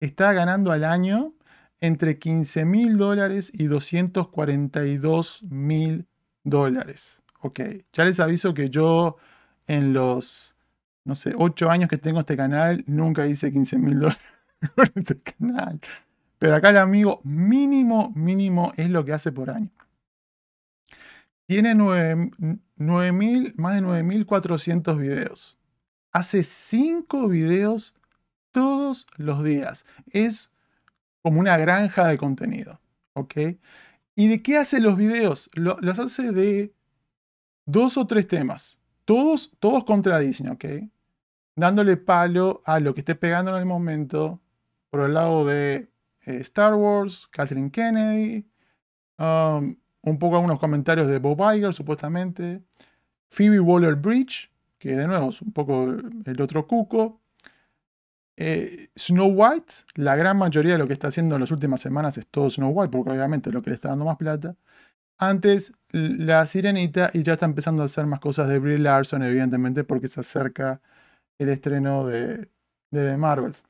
está 0.00 0.32
ganando 0.32 0.72
al 0.72 0.82
año 0.82 1.34
entre 1.82 2.18
15 2.18 2.64
mil 2.64 2.96
dólares 2.96 3.52
y 3.52 3.66
242 3.66 5.42
mil 5.42 6.06
dólares. 6.42 7.20
Ok, 7.42 7.60
ya 7.92 8.06
les 8.06 8.18
aviso 8.18 8.54
que 8.54 8.70
yo 8.70 9.18
en 9.66 9.92
los, 9.92 10.56
no 11.04 11.14
sé, 11.14 11.34
8 11.36 11.70
años 11.70 11.90
que 11.90 11.98
tengo 11.98 12.20
este 12.20 12.34
canal, 12.34 12.82
nunca 12.86 13.26
hice 13.26 13.52
15 13.52 13.76
mil 13.76 13.98
dólares 13.98 14.22
por 14.74 14.90
este 14.94 15.20
canal. 15.20 15.78
Pero 16.38 16.54
acá 16.54 16.70
el 16.70 16.76
amigo 16.76 17.20
mínimo, 17.24 18.12
mínimo 18.14 18.72
es 18.76 18.90
lo 18.90 19.04
que 19.04 19.12
hace 19.12 19.32
por 19.32 19.50
año. 19.50 19.70
Tiene 21.46 21.74
9, 21.74 22.30
9.000, 22.78 23.54
más 23.56 23.74
de 23.74 23.82
9.400 23.82 24.98
videos. 24.98 25.58
Hace 26.12 26.42
5 26.42 27.28
videos 27.28 27.94
todos 28.52 29.06
los 29.16 29.44
días. 29.44 29.84
Es 30.10 30.50
como 31.22 31.40
una 31.40 31.56
granja 31.56 32.06
de 32.06 32.18
contenido. 32.18 32.80
¿Y 34.14 34.28
de 34.28 34.42
qué 34.42 34.58
hace 34.58 34.80
los 34.80 34.96
videos? 34.96 35.50
los 35.54 35.98
hace 35.98 36.32
de 36.32 36.74
dos 37.66 37.96
o 37.96 38.06
tres 38.06 38.26
temas. 38.26 38.78
Todos, 39.04 39.52
todos 39.60 39.84
contra 39.84 40.18
Disney. 40.18 40.90
Dándole 41.54 41.96
palo 41.96 42.62
a 42.64 42.80
lo 42.80 42.94
que 42.94 43.00
esté 43.00 43.14
pegando 43.14 43.52
en 43.52 43.58
el 43.58 43.66
momento. 43.66 44.40
Por 44.90 45.02
el 45.02 45.14
lado 45.14 45.44
de 45.44 45.88
eh, 46.26 46.38
Star 46.40 46.74
Wars, 46.74 47.28
Kathleen 47.30 47.70
Kennedy. 47.70 48.46
Um, 49.18 49.76
un 50.02 50.18
poco 50.18 50.36
algunos 50.36 50.58
comentarios 50.58 51.08
de 51.08 51.18
Bob 51.18 51.40
Iger, 51.54 51.72
supuestamente. 51.72 52.62
Phoebe 53.28 53.60
Waller 53.60 53.96
Bridge, 53.96 54.50
que 54.78 54.94
de 54.94 55.06
nuevo 55.06 55.30
es 55.30 55.42
un 55.42 55.52
poco 55.52 55.84
el 56.24 56.40
otro 56.40 56.66
cuco. 56.66 57.20
Eh, 58.36 58.88
Snow 58.96 59.28
White, 59.28 59.72
la 59.94 60.14
gran 60.14 60.36
mayoría 60.36 60.72
de 60.72 60.78
lo 60.78 60.86
que 60.86 60.92
está 60.92 61.08
haciendo 61.08 61.36
en 61.36 61.40
las 61.40 61.50
últimas 61.50 61.80
semanas 61.80 62.18
es 62.18 62.26
todo 62.26 62.50
Snow 62.50 62.70
White, 62.70 62.90
porque 62.90 63.10
obviamente 63.10 63.50
es 63.50 63.54
lo 63.54 63.62
que 63.62 63.70
le 63.70 63.74
está 63.74 63.88
dando 63.88 64.04
más 64.04 64.16
plata. 64.16 64.54
Antes 65.18 65.72
la 65.92 66.46
sirenita 66.46 67.10
y 67.14 67.22
ya 67.22 67.34
está 67.34 67.46
empezando 67.46 67.82
a 67.82 67.86
hacer 67.86 68.06
más 68.06 68.20
cosas 68.20 68.48
de 68.48 68.58
Brie 68.58 68.78
Larson, 68.78 69.22
evidentemente, 69.22 69.84
porque 69.84 70.08
se 70.08 70.20
acerca 70.20 70.80
el 71.38 71.48
estreno 71.48 72.06
de, 72.06 72.50
de 72.90 73.10
The 73.10 73.16
Marvels. 73.16 73.64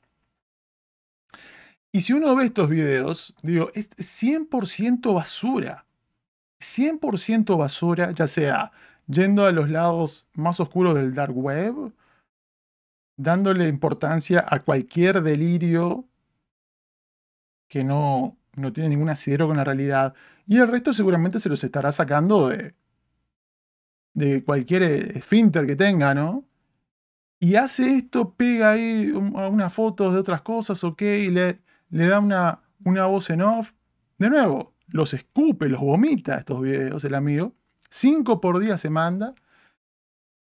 Y 1.97 2.03
si 2.03 2.13
uno 2.13 2.37
ve 2.37 2.45
estos 2.45 2.69
videos, 2.69 3.35
digo, 3.43 3.71
es 3.73 3.89
100% 3.97 5.15
basura. 5.15 5.87
100% 6.61 7.57
basura, 7.57 8.11
ya 8.11 8.27
sea 8.29 8.71
yendo 9.07 9.47
a 9.47 9.51
los 9.51 9.71
lados 9.71 10.27
más 10.35 10.61
oscuros 10.61 10.95
del 10.95 11.15
dark 11.15 11.35
web, 11.35 11.95
dándole 13.17 13.67
importancia 13.69 14.45
a 14.47 14.63
cualquier 14.63 15.23
delirio 15.23 16.07
que 17.67 17.83
no, 17.83 18.37
no 18.57 18.75
tiene 18.75 18.91
ningún 18.91 19.09
asidero 19.09 19.47
con 19.49 19.57
la 19.57 19.65
realidad. 19.65 20.15
Y 20.47 20.59
el 20.59 20.69
resto 20.69 20.93
seguramente 20.93 21.41
se 21.41 21.49
los 21.49 21.65
estará 21.65 21.93
sacando 21.93 22.49
de, 22.51 22.75
de 24.13 24.45
cualquier 24.45 24.83
eh, 24.83 25.23
finter 25.23 25.67
que 25.67 25.77
tenga, 25.77 26.13
¿no? 26.13 26.45
Y 27.41 27.55
hace 27.55 27.97
esto, 27.97 28.35
pega 28.35 28.73
ahí 28.73 29.11
unas 29.13 29.73
fotos 29.73 30.13
de 30.13 30.21
otras 30.21 30.43
cosas, 30.43 30.85
ok, 30.85 31.01
y 31.01 31.31
le, 31.31 31.66
le 31.91 32.07
da 32.07 32.21
una, 32.21 32.63
una 32.85 33.07
voz 33.07 33.31
en 33.31 33.43
off. 33.43 33.73
De 34.19 34.31
nuevo, 34.31 34.75
los 34.89 35.15
escupe, 35.15 35.69
los 35.69 35.81
vomita 35.81 36.39
estos 36.39 36.61
videos 36.61 37.05
el 37.05 37.15
amigo. 37.15 37.55
Cinco 37.91 38.41
por 38.41 38.59
día 38.59 38.79
se 38.79 38.91
manda. 38.91 39.35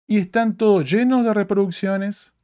Y 0.07 0.17
están 0.17 0.55
todos 0.55 0.89
llenos 0.89 1.23
de 1.23 1.33
reproducciones, 1.33 2.35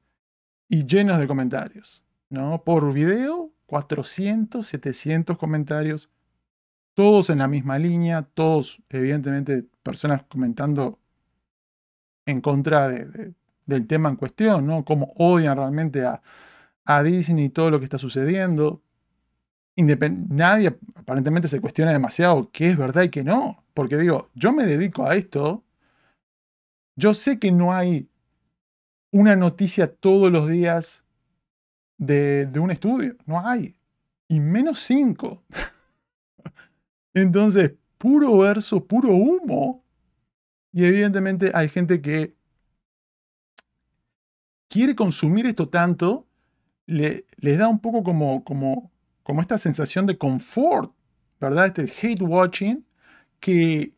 y 0.72 0.86
llenos 0.86 1.20
de 1.20 1.28
comentarios. 1.28 2.02
¿no? 2.30 2.64
Por 2.64 2.92
video, 2.94 3.52
400, 3.68 4.66
700 4.66 5.38
comentarios, 5.38 6.10
todos 6.94 7.30
en 7.30 7.40
la 7.40 7.48
misma 7.50 7.78
línea, 7.78 8.24
todos, 8.34 8.82
evidentemente, 8.90 9.66
personas 9.84 10.24
comentando 10.24 10.98
en 12.26 12.40
contra 12.40 12.88
del 12.88 13.88
tema 13.88 14.10
en 14.10 14.16
cuestión, 14.16 14.66
¿no? 14.66 14.86
Cómo 14.86 15.14
odian 15.18 15.58
realmente 15.58 16.06
a, 16.06 16.22
a 16.86 17.04
Disney 17.04 17.46
y 17.46 17.50
todo 17.50 17.70
lo 17.70 17.80
que 17.80 17.86
está 17.86 17.98
sucediendo. 17.98 18.82
Nadie 19.78 20.78
aparentemente 20.96 21.48
se 21.48 21.62
cuestiona 21.62 21.92
demasiado 21.92 22.50
qué 22.52 22.70
es 22.70 22.78
verdad 22.78 23.04
y 23.04 23.10
qué 23.10 23.24
no. 23.24 23.64
Porque 23.74 23.98
digo, 23.98 24.30
yo 24.36 24.52
me 24.52 24.66
dedico 24.66 25.06
a 25.06 25.16
esto. 25.16 25.64
Yo 26.96 27.14
sé 27.14 27.40
que 27.40 27.52
no 27.52 27.74
hay 27.74 28.10
una 29.12 29.36
noticia 29.36 29.94
todos 29.94 30.32
los 30.32 30.48
días 30.48 31.06
de, 31.98 32.50
un 32.60 32.72
estudio. 32.72 33.16
No 33.26 33.46
hay. 33.46 33.76
Y 34.28 34.40
menos 34.40 34.80
cinco. 34.80 35.44
Entonces, 37.14 37.74
puro 37.98 38.38
verso, 38.38 38.86
puro 38.86 39.10
humo. 39.10 39.84
Y 40.74 40.86
evidentemente 40.86 41.52
hay 41.54 41.70
gente 41.70 42.02
que 42.02 42.34
quiere 44.70 44.96
consumir 44.96 45.46
esto 45.46 45.68
tanto, 45.68 46.26
le, 46.86 47.26
les 47.38 47.58
da 47.58 47.68
un 47.68 47.80
poco 47.80 48.04
como, 48.04 48.44
como, 48.46 48.91
como 49.24 49.42
esta 49.42 49.58
sensación 49.58 50.06
de 50.08 50.18
confort, 50.18 50.94
¿verdad? 51.40 51.68
Este 51.68 51.84
hate 51.84 52.22
watching, 52.22 52.86
que 53.40 53.94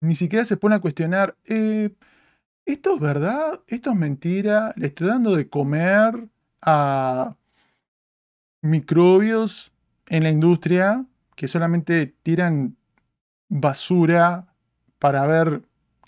ni 0.00 0.14
siquiera 0.16 0.44
se 0.44 0.56
pone 0.56 0.76
a 0.76 0.80
cuestionar, 0.80 1.36
eh, 1.46 1.94
¿esto 2.64 2.94
es 2.94 3.00
verdad? 3.00 3.60
¿Esto 3.68 3.90
es 3.90 3.96
mentira? 3.96 4.72
¿Le 4.76 4.88
estoy 4.88 5.08
dando 5.08 5.36
de 5.36 5.48
comer 5.48 6.28
a 6.62 7.36
microbios 8.62 9.72
en 10.08 10.24
la 10.24 10.30
industria 10.30 11.06
que 11.36 11.48
solamente 11.48 12.06
tiran 12.22 12.76
basura 13.48 14.54
para 14.98 15.26
ver 15.26 15.62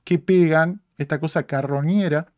qué 0.04 0.18
pegan, 0.18 0.82
esta 0.98 1.20
cosa 1.20 1.44
carroñera? 1.46 2.32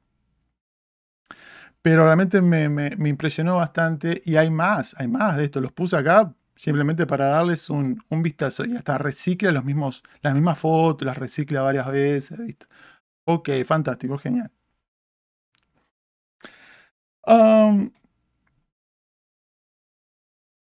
Pero 1.85 2.05
realmente 2.07 2.41
me, 2.41 2.89
impresionó 3.11 3.57
bastante 3.57 4.23
y 4.25 4.37
hay 4.37 4.49
más, 4.51 4.95
hay 4.99 5.07
más 5.07 5.37
de 5.37 5.45
esto. 5.45 5.61
Los 5.61 5.71
puse 5.73 5.97
acá 5.99 6.35
simplemente 6.57 7.07
para 7.07 7.27
darles 7.27 7.69
un, 7.69 8.03
vistazo 8.23 8.65
y 8.65 8.75
hasta 8.75 8.97
recicla 8.97 9.53
los 9.53 9.65
mismos, 9.67 10.03
las 10.23 10.35
mismas 10.35 10.59
fotos, 10.59 11.05
las 11.05 11.19
recicla 11.19 11.61
varias 11.61 11.87
veces. 11.89 12.39
¿viste? 12.39 12.67
Ok, 13.27 13.51
fantástico, 13.67 14.17
genial. 14.19 14.51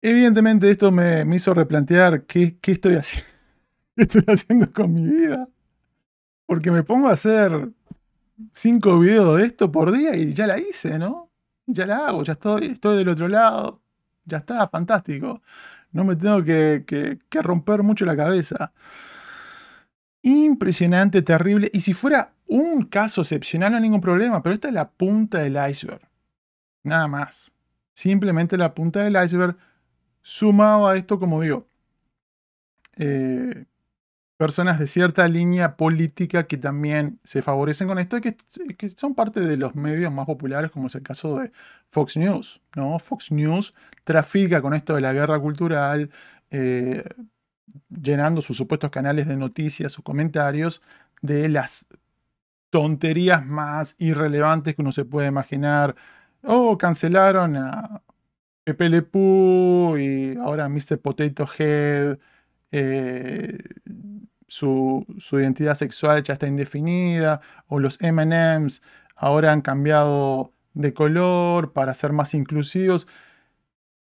evidentemente 0.03 0.71
esto 0.71 0.91
me, 0.91 1.23
hizo 1.37 1.53
replantear 1.53 2.25
qué, 2.25 2.57
estoy 2.63 2.95
haciendo, 2.95 3.29
qué 3.97 4.03
estoy 4.05 4.25
haciendo 4.27 4.73
con 4.73 4.95
mi 4.95 5.07
vida. 5.07 5.49
Porque 6.47 6.71
me 6.71 6.83
pongo 6.83 7.09
a 7.09 7.13
hacer 7.13 7.71
cinco 8.53 8.99
videos 8.99 9.39
de 9.39 9.47
esto 9.47 9.71
por 9.73 9.93
día 9.93 10.17
y 10.17 10.33
ya 10.35 10.47
la 10.47 10.59
hice, 10.59 10.99
¿no? 10.99 11.31
Ya 11.67 11.87
la 11.87 12.09
hago, 12.09 12.25
ya 12.25 12.33
estoy, 12.35 12.67
estoy 12.67 12.99
del 12.99 13.09
otro 13.09 13.29
lado. 13.29 13.83
Ya 14.25 14.39
está, 14.39 14.69
fantástico. 14.69 15.43
No 15.93 16.05
me 16.05 16.17
tengo 16.17 16.45
que, 16.45 16.85
que 16.87 17.43
romper 17.43 17.83
mucho 17.83 18.05
la 18.05 18.17
cabeza 18.17 18.73
impresionante, 20.23 21.23
terrible. 21.23 21.71
Y 21.73 21.81
si 21.81 21.93
fuera 21.93 22.33
un 22.47 22.85
caso 22.85 23.23
excepcional, 23.23 23.73
no 23.73 23.77
hay 23.77 23.83
ningún 23.83 24.01
problema, 24.01 24.43
pero 24.43 24.55
esta 24.55 24.69
es 24.69 24.75
la 24.75 24.91
punta 24.91 25.39
del 25.39 25.59
iceberg. 25.71 26.03
Nada 26.83 27.09
más. 27.09 27.53
Simplemente 27.95 28.57
la 28.57 28.75
punta 28.75 29.03
del 29.03 29.17
iceberg 29.23 29.57
sumado 30.23 30.89
a 30.89 30.97
esto, 30.97 31.19
como 31.19 31.41
digo, 31.41 31.67
eh, 32.97 33.67
personas 34.41 34.79
de 34.79 34.87
cierta 34.87 35.29
línea 35.29 35.77
política 35.77 36.47
que 36.47 36.57
también 36.57 37.21
se 37.25 37.43
favorecen 37.43 37.87
con 37.87 37.99
esto 37.99 38.17
y 38.17 38.23
que, 38.23 38.89
son 38.97 39.15
parte 39.15 39.41
de 39.41 39.59
los 39.59 39.75
medios 39.75 40.11
más 40.11 40.25
populares, 40.25 40.71
como 40.71 40.87
es 40.87 40.95
el 40.95 41.03
caso 41.03 41.41
de 41.41 41.53
Fox 41.91 42.17
News. 42.17 42.63
¿no? 42.75 42.99
Fox 42.99 43.31
News 43.31 43.75
trafica 44.03 44.63
con 44.63 44.73
esto 44.73 44.95
de 44.95 45.03
la 45.03 45.13
guerra 45.13 45.39
cultural, 45.39 46.11
eh, 46.51 47.05
llenando 47.91 48.41
sus 48.41 48.57
supuestos 48.57 48.89
canales 48.89 49.29
de 49.29 49.37
noticias 49.37 49.99
o 49.99 50.03
comentarios 50.03 50.81
de 51.21 51.51
las 51.51 51.85
tonterías 52.71 53.45
más 53.45 53.95
irrelevantes 53.99 54.75
que 54.75 54.81
uno 54.81 54.93
se 54.93 55.05
puede 55.05 55.29
imaginar. 55.29 55.95
Oh, 56.45 56.79
cancelaron 56.79 57.59
a 57.59 58.01
Pepe 58.65 58.89
Le 58.89 59.03
Pew 59.03 59.99
y 59.99 60.35
ahora 60.39 60.67
Mr. 60.71 60.99
Potato 60.99 61.47
Head. 61.59 62.19
Eh, 62.73 63.59
su, 64.51 65.07
su, 65.19 65.39
identidad 65.39 65.77
sexual 65.77 66.23
ya 66.23 66.35
está 66.35 66.49
indefinida. 66.49 67.41
O 67.69 67.79
los 67.79 67.99
MMs 68.01 68.83
ahora 69.15 69.53
han 69.53 69.61
cambiado 69.61 70.53
de 70.75 70.93
color 70.93 71.73
para 71.73 71.95
ser 71.95 72.13
más 72.13 72.35
inclusivos. 72.35 73.07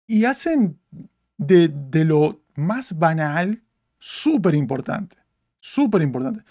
Y 0.07 0.25
hacen 0.25 0.79
de, 1.37 1.69
de 1.69 2.05
lo 2.05 2.41
más 2.55 2.99
banal, 2.99 3.63
súper 3.99 4.55
importante. 4.55 5.19
Súper 5.61 6.01
importante. 6.03 6.45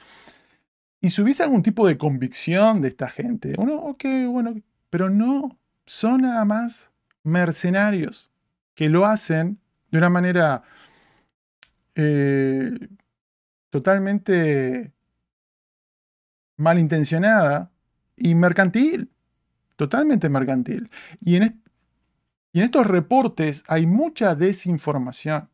Y 1.02 1.10
si 1.10 1.22
hubiese 1.22 1.44
algún 1.44 1.64
tipo 1.64 1.88
de 1.88 1.98
convicción 1.98 2.82
de 2.82 2.90
esta 2.90 3.10
gente, 3.10 3.56
uno, 3.58 3.76
ok, 3.78 4.04
bueno, 4.30 4.56
pero 4.90 5.10
no, 5.10 5.58
son 5.86 6.22
nada 6.22 6.46
más 6.46 6.92
mercenarios 7.24 8.30
que 8.76 8.90
lo 8.90 9.06
hacen 9.06 9.60
de 9.90 9.98
una 9.98 10.10
manera 10.10 10.64
eh, 11.96 12.78
totalmente 13.78 14.92
malintencionada 16.56 17.72
y 18.16 18.34
mercantil, 18.34 19.12
totalmente 19.76 20.30
mercantil. 20.30 20.90
Y 21.22 21.36
en, 21.36 21.62
estos 22.54 22.88
reportes 22.88 23.64
hay 23.68 23.86
mucha 23.86 24.34
desinformación. 24.34 25.48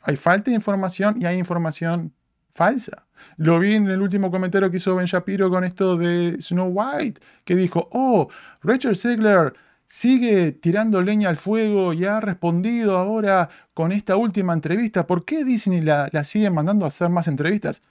Hay 0.00 0.16
falta 0.16 0.50
de 0.50 0.56
información 0.56 1.22
y 1.22 1.26
hay 1.26 1.38
información 1.38 2.12
falsa. 2.52 3.06
Lo 3.36 3.60
vi 3.60 3.74
en 3.74 3.86
el 3.86 4.02
último 4.02 4.32
comentario 4.32 4.68
que 4.68 4.78
hizo 4.78 4.96
Ben 4.96 5.06
Shapiro 5.06 5.48
con 5.48 5.62
esto 5.62 5.96
de 5.96 6.36
Snow 6.40 6.72
White, 6.74 7.20
que 7.44 7.54
dijo, 7.54 7.88
oh, 7.92 8.28
Richard 8.62 8.96
Segler 8.96 9.54
sigue 9.92 10.52
tirando 10.52 11.02
leña 11.02 11.28
al 11.28 11.36
fuego 11.36 11.92
y 11.92 12.06
ha 12.06 12.18
respondido 12.18 12.96
ahora 12.96 13.50
con 13.74 13.92
esta 13.92 14.16
última 14.16 14.54
entrevista. 14.54 15.06
¿Por 15.06 15.26
qué 15.26 15.44
Disney 15.44 15.82
la, 15.82 16.08
sigue 16.24 16.48
mandando 16.48 16.86
a 16.86 16.88
hacer 16.88 17.10
más 17.10 17.28
entrevistas? 17.28 17.82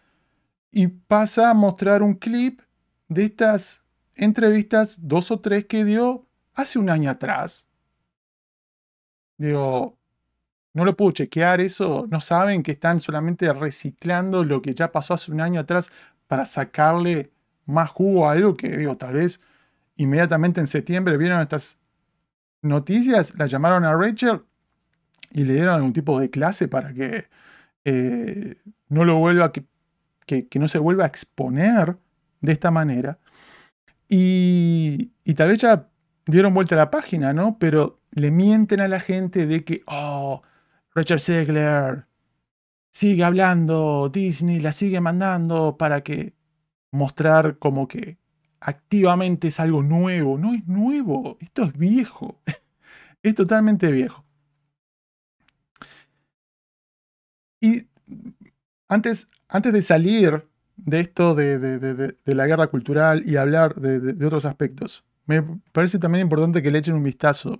Y 0.71 0.87
pasa 0.87 1.51
a 1.51 1.53
mostrar 1.53 2.01
un 2.01 2.15
clip 2.15 2.61
de 3.07 3.25
estas 3.25 3.83
entrevistas, 4.15 4.97
dos 4.99 5.29
o 5.29 5.41
tres 5.41 5.65
que 5.65 5.85
dio 5.85 6.25
hace 6.55 6.79
un 6.79 6.89
año 6.89 7.11
atrás. 7.11 7.67
Digo, 9.37 9.95
no 10.73 10.85
lo 10.85 10.97
puedo 10.97 11.11
chequear 11.11 11.61
eso. 11.61 12.07
No 12.09 12.19
saben 12.19 12.63
que 12.63 12.71
están 12.71 12.99
solamente 12.99 13.53
reciclando 13.53 14.43
lo 14.43 14.63
que 14.63 14.73
ya 14.73 14.91
pasó 14.91 15.13
hace 15.13 15.31
un 15.31 15.39
año 15.39 15.59
atrás 15.59 15.91
para 16.25 16.45
sacarle 16.45 17.31
más 17.67 17.91
jugo 17.91 18.27
a 18.27 18.31
algo 18.31 18.57
que, 18.57 18.75
digo, 18.75 18.97
tal 18.97 19.13
vez 19.13 19.39
inmediatamente 19.97 20.59
en 20.59 20.65
septiembre 20.65 21.15
vieron 21.15 21.39
estas 21.41 21.77
noticias, 22.61 23.33
la 23.37 23.47
llamaron 23.47 23.83
a 23.85 23.95
Rachel 23.95 24.41
y 25.31 25.43
le 25.43 25.53
dieron 25.53 25.75
algún 25.75 25.93
tipo 25.93 26.19
de 26.19 26.29
clase 26.29 26.67
para 26.67 26.93
que 26.93 27.27
eh, 27.85 28.55
no 28.89 29.05
lo 29.05 29.17
vuelva, 29.17 29.51
que, 29.51 29.65
que, 30.25 30.59
no 30.59 30.67
se 30.67 30.79
vuelva 30.79 31.05
a 31.05 31.07
exponer 31.07 31.97
de 32.41 32.51
esta 32.51 32.71
manera. 32.71 33.19
Y, 34.07 35.11
y, 35.23 35.33
tal 35.35 35.49
vez 35.49 35.59
ya 35.59 35.87
dieron 36.25 36.53
vuelta 36.53 36.75
a 36.75 36.79
la 36.79 36.91
página, 36.91 37.33
¿no? 37.33 37.57
Pero 37.57 38.01
le 38.11 38.31
mienten 38.31 38.81
a 38.81 38.87
la 38.87 38.99
gente 38.99 39.47
de 39.47 39.63
que, 39.63 39.83
oh, 39.87 40.41
Richard 40.93 41.21
Segler 41.21 42.05
sigue 42.91 43.23
hablando, 43.23 44.09
Disney 44.09 44.59
la 44.59 44.71
sigue 44.73 44.99
mandando 45.01 45.77
para 45.77 46.01
que 46.01 46.33
mostrar 46.91 47.57
como 47.57 47.87
que 47.87 48.17
activamente 48.61 49.49
es 49.49 49.59
algo 49.59 49.83
nuevo. 49.83 50.37
No 50.37 50.53
es 50.53 50.65
nuevo, 50.67 51.37
esto 51.41 51.63
es 51.63 51.77
viejo. 51.77 52.39
es 53.23 53.35
totalmente 53.35 53.91
viejo. 53.91 54.23
Y 57.59 57.87
antes, 58.87 59.27
antes 59.47 59.73
de 59.73 59.81
salir 59.81 60.47
de 60.77 60.99
esto 60.99 61.35
de, 61.35 62.15
la 62.25 62.47
guerra 62.47 62.67
cultural 62.67 63.23
y 63.25 63.35
hablar 63.35 63.75
de, 63.75 64.25
otros 64.25 64.45
aspectos, 64.45 65.03
me 65.25 65.43
parece 65.71 65.99
también 65.99 66.23
importante 66.23 66.63
que 66.63 66.71
le 66.71 66.79
echen 66.79 66.95
un 66.95 67.03
vistazo, 67.03 67.57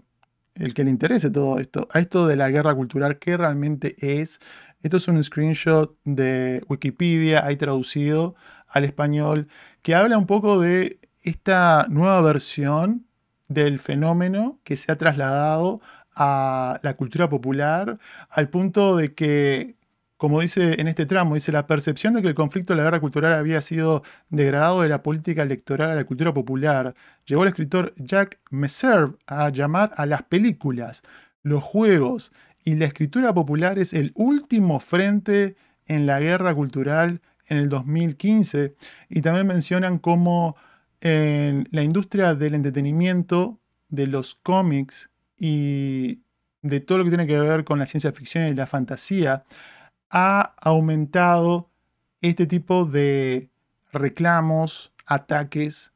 el 0.55 0.73
que 0.73 0.83
le 0.83 0.89
interese 0.89 1.29
todo 1.29 1.59
esto, 1.59 1.87
a 1.91 1.99
esto 1.99 2.25
de 2.25 2.35
la 2.35 2.49
guerra 2.49 2.73
cultural, 2.73 3.19
qué 3.19 3.37
realmente 3.37 3.95
es. 3.99 4.39
Esto 4.81 4.97
es 4.97 5.07
un 5.07 5.23
screenshot 5.23 5.95
de 6.03 6.63
Wikipedia, 6.67 7.45
hay 7.45 7.55
traducido 7.55 8.35
al 8.71 8.85
español, 8.85 9.47
que 9.81 9.95
habla 9.95 10.17
un 10.17 10.25
poco 10.25 10.59
de 10.59 10.99
esta 11.21 11.85
nueva 11.89 12.21
versión 12.21 13.05
del 13.47 13.79
fenómeno 13.79 14.59
que 14.63 14.75
se 14.75 14.91
ha 14.91 14.97
trasladado 14.97 15.81
a 16.15 16.79
la 16.83 16.95
cultura 16.95 17.29
popular 17.29 17.97
al 18.29 18.49
punto 18.49 18.97
de 18.97 19.13
que, 19.13 19.75
como 20.17 20.41
dice 20.41 20.79
en 20.79 20.87
este 20.87 21.05
tramo, 21.05 21.35
dice 21.35 21.51
la 21.51 21.67
percepción 21.67 22.13
de 22.13 22.21
que 22.21 22.27
el 22.27 22.35
conflicto 22.35 22.73
de 22.73 22.77
la 22.77 22.83
guerra 22.83 22.99
cultural 22.99 23.33
había 23.33 23.61
sido 23.61 24.03
degradado 24.29 24.81
de 24.81 24.89
la 24.89 25.03
política 25.03 25.43
electoral 25.43 25.91
a 25.91 25.95
la 25.95 26.03
cultura 26.05 26.33
popular, 26.33 26.95
llegó 27.25 27.43
el 27.43 27.49
escritor 27.49 27.93
Jack 27.97 28.39
Messer 28.49 29.09
a 29.27 29.49
llamar 29.49 29.93
a 29.95 30.05
las 30.05 30.23
películas, 30.23 31.01
los 31.43 31.63
juegos 31.63 32.31
y 32.63 32.75
la 32.75 32.85
escritura 32.85 33.33
popular 33.33 33.79
es 33.79 33.93
el 33.93 34.11
último 34.15 34.79
frente 34.79 35.55
en 35.87 36.05
la 36.05 36.19
guerra 36.19 36.53
cultural 36.53 37.21
en 37.47 37.57
el 37.57 37.69
2015 37.69 38.75
y 39.09 39.21
también 39.21 39.47
mencionan 39.47 39.99
cómo 39.99 40.55
en 41.01 41.67
la 41.71 41.83
industria 41.83 42.35
del 42.35 42.53
entretenimiento, 42.55 43.59
de 43.89 44.07
los 44.07 44.35
cómics 44.35 45.09
y 45.37 46.21
de 46.61 46.79
todo 46.79 46.99
lo 46.99 47.03
que 47.03 47.09
tiene 47.09 47.27
que 47.27 47.39
ver 47.39 47.63
con 47.63 47.79
la 47.79 47.85
ciencia 47.85 48.11
ficción 48.11 48.47
y 48.47 48.53
la 48.53 48.67
fantasía, 48.67 49.43
ha 50.09 50.53
aumentado 50.61 51.69
este 52.21 52.45
tipo 52.45 52.85
de 52.85 53.49
reclamos, 53.91 54.91
ataques 55.05 55.93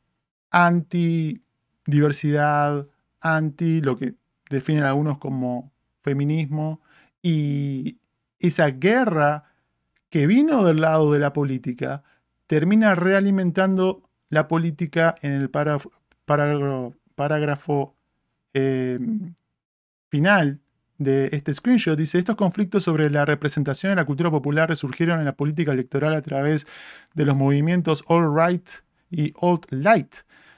anti 0.50 1.44
diversidad, 1.86 2.88
anti 3.22 3.82
lo 3.82 3.98
que 3.98 4.16
definen 4.50 4.84
algunos 4.84 5.18
como 5.18 5.72
feminismo 6.02 6.82
y 7.22 7.98
esa 8.40 8.68
guerra 8.68 9.46
que 10.16 10.28
vino 10.28 10.64
del 10.64 10.80
lado 10.80 11.12
de 11.12 11.20
la 11.20 11.34
política 11.34 12.02
termina 12.48 12.96
realimentando 12.96 14.10
la 14.30 14.48
política 14.48 15.14
en 15.22 15.34
el 15.34 15.50
parágrafo, 15.50 15.92
eh, 18.54 18.98
final 20.08 20.62
de 21.00 21.28
este 21.34 21.54
screenshot. 21.54 21.98
Dice, 21.98 22.18
estos 22.18 22.38
conflictos 22.38 22.86
sobre 22.86 23.10
la 23.10 23.26
representación 23.26 23.92
en 23.92 23.98
la 23.98 24.06
cultura 24.06 24.32
popular 24.32 24.70
resurgieron 24.70 25.20
en 25.20 25.26
la 25.26 25.36
política 25.36 25.74
electoral 25.74 26.14
a 26.14 26.22
través 26.22 26.66
de 27.14 27.26
los 27.26 27.36
movimientos 27.36 28.02
alt-right 28.08 28.70
y 29.12 29.34
alt-light. 29.42 30.16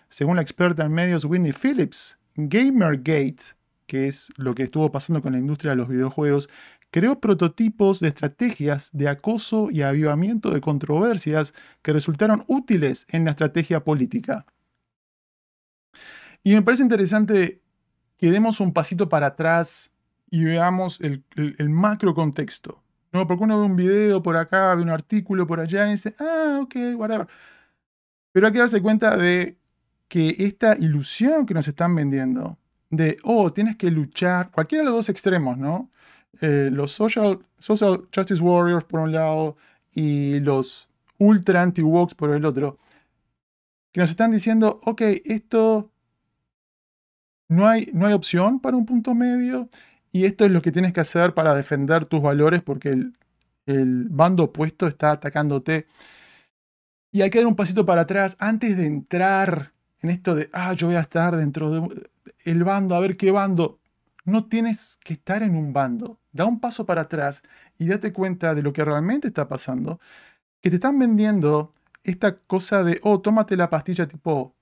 Según 0.09 0.35
la 0.35 0.43
experta 0.43 0.85
en 0.85 0.91
medios 0.91 1.25
Whitney 1.25 1.51
Phillips, 1.51 2.19
Gamergate, 2.35 3.57
que 3.87 4.05
es 4.05 4.29
lo 4.35 4.53
que 4.53 4.63
estuvo 4.63 4.91
pasando 4.91 5.23
con 5.23 5.31
la 5.31 5.39
industria 5.39 5.71
de 5.71 5.77
los 5.77 5.87
videojuegos, 5.87 6.47
creó 6.91 7.19
prototipos 7.19 7.99
de 7.99 8.09
estrategias 8.09 8.89
de 8.93 9.09
acoso 9.09 9.69
y 9.71 9.81
avivamiento 9.81 10.51
de 10.51 10.61
controversias 10.61 11.53
que 11.81 11.93
resultaron 11.93 12.43
útiles 12.47 13.05
en 13.09 13.25
la 13.25 13.31
estrategia 13.31 13.83
política. 13.83 14.45
Y 16.43 16.53
me 16.53 16.61
parece 16.61 16.83
interesante 16.83 17.61
que 18.17 18.31
demos 18.31 18.59
un 18.59 18.73
pasito 18.73 19.09
para 19.09 19.27
atrás 19.27 19.91
y 20.29 20.43
veamos 20.43 20.99
el, 21.01 21.23
macro 21.69 22.13
contexto. 22.13 22.83
¿no? 23.11 23.27
Porque 23.27 23.43
uno 23.43 23.59
ve 23.59 23.65
un 23.65 23.75
video 23.75 24.21
por 24.21 24.35
acá, 24.35 24.75
ve 24.75 24.81
un 24.81 24.89
artículo 24.89 25.47
por 25.47 25.59
allá 25.59 25.87
y 25.87 25.91
dice, 25.91 26.15
ah, 26.19 26.59
ok, 26.61 26.75
whatever. 26.95 27.27
Pero 28.31 28.47
hay 28.47 28.53
que 28.53 28.59
darse 28.59 28.81
cuenta 28.81 29.17
de 29.17 29.57
que 30.07 30.35
esta 30.39 30.77
ilusión 30.77 31.45
que 31.45 31.53
nos 31.53 31.67
están 31.67 31.95
vendiendo, 31.95 32.57
de, 32.89 33.17
oh, 33.23 33.51
tienes 33.51 33.75
que 33.77 33.91
luchar, 33.91 34.51
cualquiera 34.51 34.83
de 34.83 34.89
los 34.89 34.97
dos 34.97 35.09
extremos, 35.09 35.57
¿no? 35.57 35.91
Eh, 36.41 36.69
los 36.71 36.91
social, 36.91 37.39
social 37.59 38.07
Justice 38.13 38.41
Warriors 38.41 38.85
por 38.85 38.99
un 38.99 39.11
lado 39.11 39.57
y 39.93 40.39
los 40.39 40.87
ultra 41.17 41.61
anti-woke 41.61 42.15
por 42.15 42.33
el 42.33 42.45
otro, 42.45 42.77
que 43.91 44.01
nos 44.01 44.09
están 44.09 44.31
diciendo, 44.31 44.79
ok, 44.83 45.01
esto 45.25 45.91
no 47.49 47.67
hay, 47.67 47.89
no 47.93 48.05
hay 48.05 48.13
opción 48.13 48.59
para 48.59 48.77
un 48.77 48.85
punto 48.85 49.15
medio 49.15 49.69
y 50.11 50.25
esto 50.25 50.45
es 50.45 50.51
lo 50.51 50.61
que 50.61 50.71
tienes 50.71 50.93
que 50.93 50.99
hacer 50.99 51.33
para 51.33 51.55
defender 51.55 52.05
tus 52.05 52.21
valores 52.21 52.61
porque 52.61 52.89
el, 52.89 53.13
el 53.65 54.07
bando 54.09 54.43
opuesto 54.45 54.87
está 54.87 55.11
atacándote. 55.11 55.87
Y 57.11 57.21
hay 57.21 57.29
que 57.29 57.39
dar 57.39 57.47
un 57.47 57.55
pasito 57.55 57.85
para 57.85 58.01
atrás 58.01 58.35
antes 58.39 58.77
de 58.77 58.85
entrar 58.85 59.73
en 60.01 60.09
esto 60.09 60.35
de, 60.35 60.49
ah, 60.53 60.73
yo 60.73 60.87
voy 60.87 60.95
a 60.95 61.01
estar 61.01 61.35
dentro 61.35 61.71
del 62.45 62.63
bando, 62.63 62.95
a 62.95 62.99
ver 62.99 63.17
qué 63.17 63.31
bando. 63.31 63.79
No 64.27 64.45
tienes 64.45 64.99
que 65.05 65.13
estar 65.13 65.41
en 65.41 65.55
un 65.55 65.71
bando. 65.71 66.19
Da 66.33 66.43
un 66.43 66.59
paso 66.59 66.85
para 66.85 67.03
atrás 67.03 67.43
y 67.79 67.87
date 67.87 68.11
cuenta 68.11 68.53
de 68.53 68.61
lo 68.61 68.73
que 68.73 68.83
realmente 68.83 69.29
está 69.29 69.47
pasando. 69.47 70.01
Que 70.61 70.69
te 70.69 70.75
están 70.75 70.99
vendiendo 70.99 71.73
esta 72.03 72.37
cosa 72.37 72.83
de, 72.83 72.99
oh, 73.03 73.21
tómate 73.21 73.55
la 73.55 73.69
pastilla 73.69 74.05
tipo, 74.05 74.53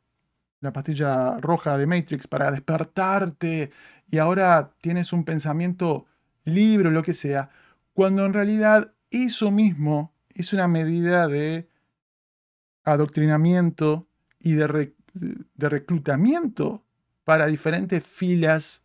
la 0.62 0.72
pastilla 0.72 1.40
roja 1.40 1.80
de 1.80 1.88
Matrix 1.88 2.28
para 2.28 2.52
despertarte 2.52 3.72
y 4.08 4.20
ahora 4.20 4.72
tienes 4.82 5.12
un 5.14 5.26
pensamiento 5.26 6.06
libre 6.44 6.90
o 6.90 6.92
lo 6.92 7.02
que 7.02 7.14
sea. 7.14 7.50
Cuando 7.96 8.24
en 8.24 8.34
realidad 8.34 8.94
eso 9.10 9.50
mismo 9.50 10.14
es 10.30 10.54
una 10.54 10.68
medida 10.68 11.28
de 11.28 11.68
adoctrinamiento 12.84 14.08
y 14.38 14.54
de, 14.54 14.94
de 15.14 15.70
reclutamiento 15.70 16.84
para 17.24 17.48
diferentes 17.48 18.04
filas 18.04 18.84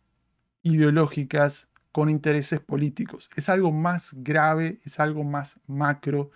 ideológicas 0.63 1.67
con 1.91 2.09
intereses 2.09 2.59
políticos. 2.59 3.29
Es 3.35 3.49
algo 3.49 3.71
más 3.71 4.11
grave, 4.13 4.79
es 4.83 4.99
algo 4.99 5.23
más 5.23 5.59
macro 5.67 6.31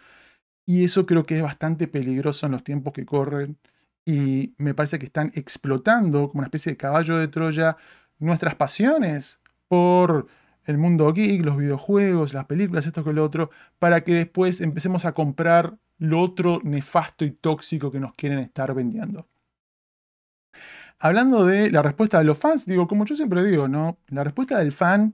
y 0.65 0.83
eso 0.83 1.05
creo 1.05 1.25
que 1.25 1.35
es 1.35 1.41
bastante 1.41 1.87
peligroso 1.87 2.45
en 2.45 2.53
los 2.53 2.63
tiempos 2.63 2.93
que 2.93 3.05
corren 3.05 3.57
y 4.05 4.53
me 4.57 4.73
parece 4.73 4.99
que 4.99 5.05
están 5.05 5.31
explotando 5.35 6.29
como 6.29 6.39
una 6.39 6.47
especie 6.47 6.73
de 6.73 6.77
caballo 6.77 7.17
de 7.17 7.27
Troya 7.27 7.77
nuestras 8.19 8.55
pasiones 8.55 9.39
por 9.67 10.27
el 10.65 10.77
mundo 10.77 11.11
geek, 11.13 11.43
los 11.43 11.57
videojuegos, 11.57 12.33
las 12.33 12.45
películas, 12.45 12.85
esto 12.85 13.03
que 13.03 13.13
lo 13.13 13.23
otro, 13.23 13.51
para 13.79 14.01
que 14.01 14.15
después 14.15 14.61
empecemos 14.61 15.05
a 15.05 15.13
comprar 15.13 15.77
lo 15.97 16.19
otro 16.21 16.59
nefasto 16.63 17.23
y 17.25 17.31
tóxico 17.31 17.91
que 17.91 17.99
nos 17.99 18.13
quieren 18.15 18.39
estar 18.39 18.73
vendiendo. 18.73 19.27
Hablando 20.99 21.45
de 21.45 21.71
la 21.71 21.81
respuesta 21.81 22.17
de 22.17 22.25
los 22.25 22.37
fans, 22.37 22.65
digo, 22.65 22.87
como 22.87 23.05
yo 23.05 23.15
siempre 23.15 23.43
digo, 23.43 23.67
¿no? 23.67 23.97
La 24.07 24.23
respuesta 24.23 24.57
del 24.59 24.71
fan 24.71 25.13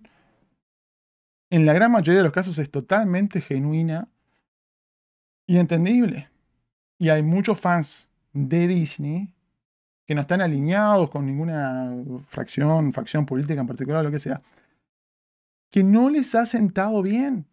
en 1.49 1.65
la 1.65 1.73
gran 1.73 1.91
mayoría 1.91 2.19
de 2.19 2.23
los 2.23 2.33
casos 2.33 2.57
es 2.59 2.71
totalmente 2.71 3.41
genuina 3.41 4.07
y 5.47 5.57
entendible. 5.57 6.29
Y 6.97 7.09
hay 7.09 7.23
muchos 7.23 7.59
fans 7.59 8.07
de 8.31 8.67
Disney 8.67 9.33
que 10.07 10.15
no 10.15 10.21
están 10.21 10.41
alineados 10.41 11.09
con 11.09 11.25
ninguna 11.25 11.93
fracción, 12.27 12.93
facción 12.93 13.25
política 13.25 13.61
en 13.61 13.67
particular, 13.67 14.03
lo 14.03 14.11
que 14.11 14.19
sea, 14.19 14.41
que 15.71 15.83
no 15.83 16.09
les 16.09 16.35
ha 16.35 16.45
sentado 16.45 17.01
bien 17.01 17.47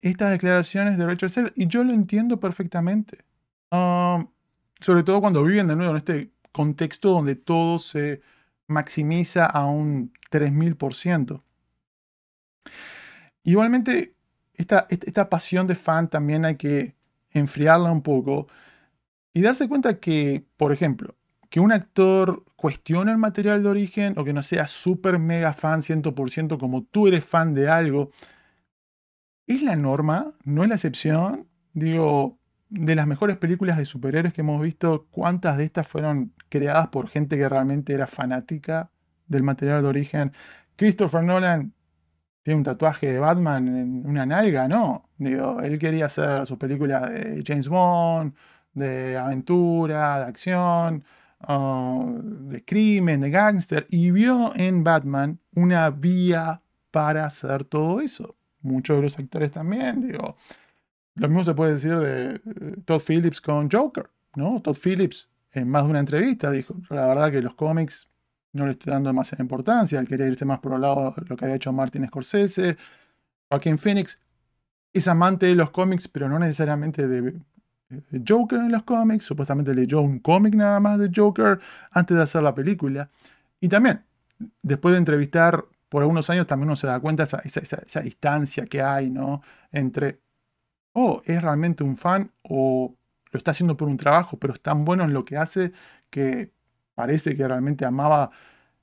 estas 0.00 0.32
declaraciones 0.32 0.98
de 0.98 1.06
Richard 1.06 1.30
Seller. 1.30 1.52
Y 1.56 1.66
yo 1.68 1.84
lo 1.84 1.92
entiendo 1.92 2.38
perfectamente. 2.40 3.24
Um, 3.70 4.26
sobre 4.80 5.02
todo 5.02 5.20
cuando 5.20 5.42
viven 5.44 5.68
de 5.68 5.76
nuevo 5.76 5.92
en 5.92 5.96
este 5.96 6.30
contexto 6.52 7.10
donde 7.10 7.34
todo 7.36 7.78
se 7.78 8.20
maximiza 8.68 9.46
a 9.46 9.66
un 9.66 10.12
3000%. 10.30 11.42
Igualmente, 13.44 14.12
esta, 14.54 14.86
esta 14.88 15.28
pasión 15.28 15.66
de 15.66 15.74
fan 15.74 16.08
también 16.08 16.44
hay 16.44 16.56
que 16.56 16.94
enfriarla 17.30 17.90
un 17.90 18.02
poco 18.02 18.46
y 19.32 19.40
darse 19.40 19.68
cuenta 19.68 19.98
que, 19.98 20.44
por 20.56 20.72
ejemplo, 20.72 21.16
que 21.48 21.60
un 21.60 21.72
actor 21.72 22.44
cuestione 22.56 23.10
el 23.10 23.18
material 23.18 23.62
de 23.62 23.68
origen 23.68 24.14
o 24.16 24.24
que 24.24 24.32
no 24.32 24.42
sea 24.42 24.66
súper 24.66 25.18
mega 25.18 25.52
fan 25.52 25.82
100% 25.82 26.58
como 26.58 26.84
tú 26.84 27.08
eres 27.08 27.24
fan 27.24 27.54
de 27.54 27.68
algo, 27.68 28.10
es 29.46 29.62
la 29.62 29.76
norma, 29.76 30.34
no 30.44 30.62
es 30.62 30.68
la 30.68 30.76
excepción. 30.76 31.48
Digo, 31.72 32.38
de 32.72 32.94
las 32.94 33.06
mejores 33.06 33.36
películas 33.36 33.76
de 33.76 33.84
superhéroes 33.84 34.32
que 34.32 34.40
hemos 34.40 34.60
visto, 34.60 35.06
¿cuántas 35.10 35.58
de 35.58 35.64
estas 35.64 35.86
fueron 35.86 36.32
creadas 36.48 36.88
por 36.88 37.08
gente 37.08 37.36
que 37.36 37.48
realmente 37.48 37.92
era 37.92 38.06
fanática 38.06 38.90
del 39.26 39.42
material 39.42 39.82
de 39.82 39.88
origen? 39.88 40.32
Christopher 40.76 41.22
Nolan 41.22 41.74
tiene 42.42 42.58
un 42.58 42.64
tatuaje 42.64 43.12
de 43.12 43.18
Batman 43.18 43.68
en 43.68 44.06
una 44.06 44.24
nalga, 44.24 44.68
¿no? 44.68 45.10
Digo, 45.18 45.60
él 45.60 45.78
quería 45.78 46.06
hacer 46.06 46.46
sus 46.46 46.56
películas 46.56 47.10
de 47.10 47.44
James 47.46 47.68
Bond, 47.68 48.34
de 48.72 49.18
aventura, 49.18 50.20
de 50.20 50.24
acción, 50.24 51.04
de 52.48 52.64
crimen, 52.64 53.20
de 53.20 53.30
gángster, 53.30 53.86
y 53.90 54.10
vio 54.10 54.50
en 54.56 54.82
Batman 54.82 55.38
una 55.54 55.90
vía 55.90 56.62
para 56.90 57.26
hacer 57.26 57.64
todo 57.64 58.00
eso. 58.00 58.34
Muchos 58.62 58.96
de 58.96 59.02
los 59.02 59.18
actores 59.18 59.50
también, 59.50 60.08
digo. 60.08 60.36
Lo 61.14 61.28
mismo 61.28 61.44
se 61.44 61.54
puede 61.54 61.74
decir 61.74 61.98
de 61.98 62.34
eh, 62.34 62.40
Todd 62.84 63.02
Phillips 63.06 63.40
con 63.40 63.70
Joker, 63.70 64.08
¿no? 64.34 64.60
Todd 64.62 64.76
Phillips 64.76 65.28
en 65.52 65.68
más 65.70 65.84
de 65.84 65.90
una 65.90 66.00
entrevista 66.00 66.50
dijo, 66.50 66.74
la 66.90 67.06
verdad 67.06 67.30
que 67.30 67.42
los 67.42 67.54
cómics 67.54 68.08
no 68.52 68.66
le 68.66 68.72
estoy 68.72 68.92
dando 68.92 69.10
demasiada 69.10 69.42
importancia, 69.42 69.98
él 70.00 70.08
quería 70.08 70.26
irse 70.26 70.44
más 70.44 70.60
por 70.60 70.74
el 70.74 70.80
lado 70.80 71.14
de 71.16 71.26
lo 71.26 71.36
que 71.36 71.44
había 71.44 71.56
hecho 71.56 71.72
Martin 71.72 72.06
Scorsese. 72.06 72.76
Joaquin 73.50 73.78
Phoenix 73.78 74.18
es 74.92 75.08
amante 75.08 75.46
de 75.46 75.54
los 75.54 75.70
cómics, 75.70 76.08
pero 76.08 76.28
no 76.28 76.38
necesariamente 76.38 77.06
de, 77.08 77.34
Joker 78.26 78.58
en 78.58 78.72
los 78.72 78.84
cómics, 78.84 79.26
supuestamente 79.26 79.74
leyó 79.74 80.00
un 80.00 80.18
cómic 80.18 80.54
nada 80.54 80.80
más 80.80 80.98
de 80.98 81.10
Joker 81.14 81.60
antes 81.90 82.16
de 82.16 82.22
hacer 82.22 82.42
la 82.42 82.54
película. 82.54 83.10
Y 83.60 83.68
también, 83.68 84.02
después 84.62 84.92
de 84.92 84.98
entrevistar 84.98 85.62
por 85.90 86.02
algunos 86.02 86.28
años, 86.30 86.46
también 86.46 86.68
uno 86.68 86.76
se 86.76 86.86
da 86.86 87.00
cuenta 87.00 87.24
esa, 87.24 87.38
esa 87.40 88.00
distancia 88.00 88.64
que 88.64 88.80
hay, 88.80 89.10
¿no? 89.10 89.42
Entre 89.70 90.21
o 90.92 91.22
es 91.24 91.40
realmente 91.42 91.84
un 91.84 91.96
fan 91.96 92.30
o 92.42 92.94
lo 93.30 93.38
está 93.38 93.52
haciendo 93.52 93.76
por 93.76 93.88
un 93.88 93.96
trabajo, 93.96 94.38
pero 94.38 94.52
es 94.52 94.60
tan 94.60 94.84
bueno 94.84 95.04
en 95.04 95.12
lo 95.12 95.24
que 95.24 95.36
hace 95.36 95.72
que 96.10 96.52
parece 96.94 97.36
que 97.36 97.48
realmente 97.48 97.84
amaba 97.84 98.30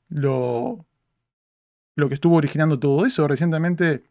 lo, 0.10 0.86
lo 1.96 2.10
que 2.10 2.16
estuvo 2.16 2.36
originando 2.38 2.80
todo 2.80 3.06
eso. 3.06 3.28
Recientemente 3.28 4.04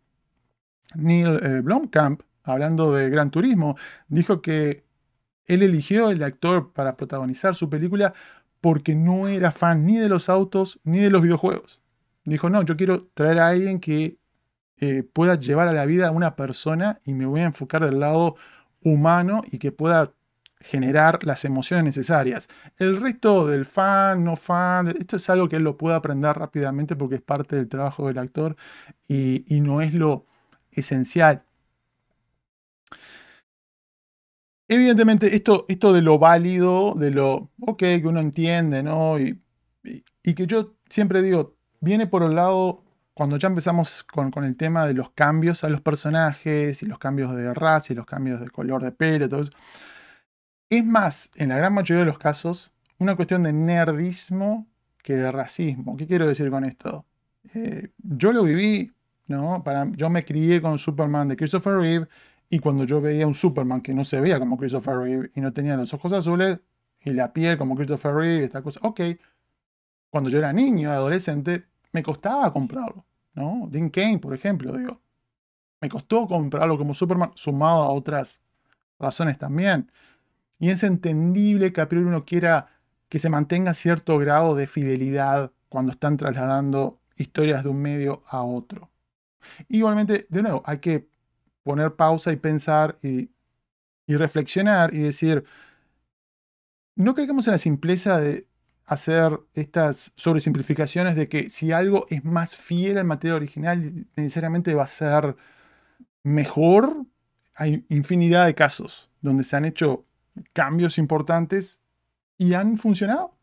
Neil 0.95 1.39
eh, 1.43 1.61
Blomkamp, 1.63 2.23
hablando 2.45 2.93
de 2.93 3.11
Gran 3.11 3.31
Turismo, 3.31 3.77
dijo 4.09 4.41
que 4.41 4.85
él 5.47 5.63
eligió 5.63 6.11
el 6.11 6.23
actor 6.23 6.73
para 6.73 6.97
protagonizar 6.97 7.55
su 7.55 7.69
película 7.69 8.15
porque 8.61 8.95
no 8.95 9.29
era 9.29 9.51
fan 9.51 9.87
ni 9.87 9.97
de 9.97 10.09
los 10.09 10.29
autos 10.29 10.81
ni 10.85 10.99
de 10.99 11.11
los 11.11 11.23
videojuegos. 11.23 11.81
Dijo, 12.25 12.51
no, 12.51 12.63
yo 12.63 12.77
quiero 12.77 13.09
traer 13.15 13.39
a 13.39 13.49
alguien 13.49 13.81
que 13.81 14.19
eh, 14.81 15.03
pueda 15.03 15.37
llevar 15.37 15.69
a 15.69 15.73
la 15.73 15.87
vida 15.87 16.09
a 16.09 16.11
una 16.13 16.37
persona 16.37 17.01
y 17.05 17.13
me 17.15 17.27
voy 17.27 17.41
a 17.41 17.47
enfocar 17.47 17.85
del 17.85 18.01
lado 18.01 18.37
humano 18.83 19.43
y 19.51 19.59
que 19.59 19.73
pueda 19.73 20.13
generar 20.61 21.25
las 21.25 21.45
emociones 21.45 21.85
necesarias. 21.85 22.49
El 22.79 23.01
resto 23.01 23.47
del 23.47 23.65
fan, 23.67 24.25
no 24.25 24.37
fan, 24.37 24.89
esto 24.89 25.17
es 25.17 25.31
algo 25.31 25.49
que 25.49 25.57
él 25.57 25.65
lo 25.65 25.77
puede 25.77 25.97
aprender 25.97 26.37
rápidamente 26.37 26.97
porque 26.97 27.17
es 27.17 27.23
parte 27.23 27.57
del 27.57 27.69
trabajo 27.69 28.09
del 28.09 28.19
actor 28.19 28.57
y, 29.09 29.45
no 29.61 29.83
es 29.83 29.95
lo 29.95 30.27
esencial. 30.73 31.45
Evidentemente, 34.69 35.35
esto, 35.35 35.65
esto 35.69 35.93
de 35.93 36.03
lo 36.03 36.19
válido, 36.19 36.95
de 36.95 37.11
lo, 37.11 37.51
ok, 37.61 37.79
que 37.79 38.03
uno 38.05 38.21
entiende, 38.21 38.83
¿no? 38.83 39.19
y, 39.19 39.41
y 40.23 40.35
que 40.35 40.47
yo 40.47 40.75
siempre 40.91 41.23
digo, 41.23 41.57
viene 41.81 42.07
por 42.07 42.23
el 42.23 42.35
lado 42.35 42.85
cuando 43.19 43.37
ya 43.37 43.49
empezamos 43.49 44.05
con, 44.05 44.33
el 44.45 44.57
tema 44.57 44.87
de 44.87 44.95
los 44.95 45.11
cambios 45.11 45.65
a 45.65 45.69
los 45.69 45.81
personajes 45.81 46.85
y 46.85 46.87
los 46.87 47.01
cambios 47.01 47.35
de 47.35 47.53
raza 47.53 47.93
y 47.93 47.97
los 47.97 48.07
cambios 48.07 48.41
de 48.41 48.49
color 48.49 48.81
de 48.81 48.93
pelo, 48.93 49.29
todo 49.29 49.41
eso, 49.41 49.51
es 50.71 50.85
más, 50.85 51.29
en 51.35 51.49
la 51.49 51.57
gran 51.57 51.75
mayoría 51.75 52.05
de 52.05 52.07
los 52.07 52.19
casos, 52.21 52.71
una 52.97 53.17
cuestión 53.17 53.43
de 53.43 53.53
nerdismo 53.53 54.69
que 55.03 55.17
de 55.17 55.33
racismo. 55.33 55.97
¿Qué 55.97 56.07
quiero 56.07 56.29
decir 56.29 56.49
con 56.49 56.65
esto? 56.65 57.07
Eh, 57.55 57.91
yo 57.99 58.31
lo 58.31 58.45
viví, 58.45 58.93
¿no? 59.27 59.65
Yo 59.97 60.11
me 60.11 60.25
crié 60.25 60.61
con 60.61 60.79
Superman 60.79 61.27
de 61.27 61.37
Christopher 61.37 61.75
Reeve 61.75 62.07
y 62.49 62.61
cuando 62.61 62.85
yo 62.85 63.01
veía 63.01 63.27
un 63.27 63.35
Superman 63.35 63.81
que 63.81 63.95
no 63.95 64.05
se 64.05 64.21
veía 64.21 64.39
como 64.39 64.57
Christopher 64.57 64.97
Reeve 64.97 65.33
y 65.35 65.41
no 65.41 65.53
tenía 65.53 65.77
los 65.77 65.93
ojos 65.93 66.13
azules 66.13 66.61
y 67.01 67.11
la 67.11 67.33
piel 67.33 67.59
como 67.59 67.75
Christopher 67.75 68.15
Reeve, 68.15 68.45
esta 68.45 68.63
cosa, 68.63 68.79
ok. 68.85 69.01
Cuando 70.09 70.31
yo 70.31 70.39
era 70.39 70.53
niño, 70.53 70.93
adolescente, 70.93 71.65
me 71.91 72.05
costaba 72.05 72.53
comprarlo. 72.53 73.08
¿No? 73.39 73.69
Dean 73.71 73.91
Kane, 73.91 74.19
por 74.19 74.35
ejemplo, 74.35 74.77
digo. 74.77 75.01
Me 75.81 75.89
costó 75.89 76.27
comprarlo 76.27 76.77
como 76.77 76.93
Superman, 76.93 77.33
sumado 77.37 77.83
a 77.83 77.91
otras 77.93 78.41
razones 78.99 79.39
también. 79.39 79.91
Y 80.59 80.71
es 80.71 80.83
entendible 80.83 81.73
que 81.73 81.81
a 81.81 81.89
priori 81.89 82.09
uno 82.09 82.25
quiera 82.25 82.69
que 83.09 83.21
se 83.21 83.29
mantenga 83.31 83.75
cierto 83.75 84.19
grado 84.19 84.57
de 84.57 84.67
fidelidad 84.67 85.53
cuando 85.69 85.93
están 85.93 86.17
trasladando 86.17 87.01
historias 87.17 87.63
de 87.63 87.71
un 87.71 87.81
medio 87.81 88.23
a 88.27 88.43
otro. 88.43 88.91
Igualmente, 89.69 90.27
de 90.29 90.43
nuevo, 90.43 90.63
hay 90.67 90.79
que 90.79 91.09
poner 91.63 91.95
pausa 91.95 92.33
y 92.33 92.37
pensar 92.37 92.99
y, 93.03 93.31
y 94.07 94.17
reflexionar 94.17 94.93
y 94.93 94.99
decir, 94.99 95.45
no 96.97 97.15
caigamos 97.15 97.47
en 97.47 97.53
la 97.53 97.59
simpleza 97.59 98.19
de 98.19 98.48
hacer 98.89 99.39
estas 99.53 100.13
sobresimplificaciones 100.17 101.15
de 101.15 101.29
que 101.29 101.51
si 101.51 101.73
algo 101.73 102.07
es 102.09 102.25
más 102.25 102.57
fiel 102.57 102.97
al 102.97 103.05
material 103.05 103.37
original, 103.37 104.07
necesariamente 104.17 104.75
va 104.75 104.85
a 104.85 104.89
ser 104.89 105.37
mejor. 106.23 107.05
Hay 107.55 107.85
infinidad 107.91 108.47
de 108.47 108.55
casos 108.55 109.11
donde 109.21 109.45
se 109.45 109.57
han 109.57 109.67
hecho 109.67 110.07
cambios 110.55 110.97
importantes 110.97 111.83
y 112.39 112.55
han 112.55 112.79
funcionado, 112.79 113.37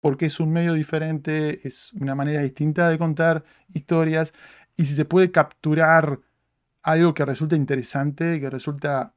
porque 0.00 0.26
es 0.26 0.40
un 0.40 0.52
medio 0.52 0.74
diferente, 0.74 1.66
es 1.66 1.92
una 1.92 2.16
manera 2.16 2.42
distinta 2.42 2.88
de 2.88 2.98
contar 2.98 3.44
historias, 3.72 4.32
y 4.76 4.84
si 4.84 4.94
se 4.94 5.04
puede 5.04 5.30
capturar 5.30 6.18
algo 6.82 7.14
que 7.14 7.24
resulta 7.24 7.54
interesante, 7.54 8.40
que 8.40 8.50
resulta 8.50 9.14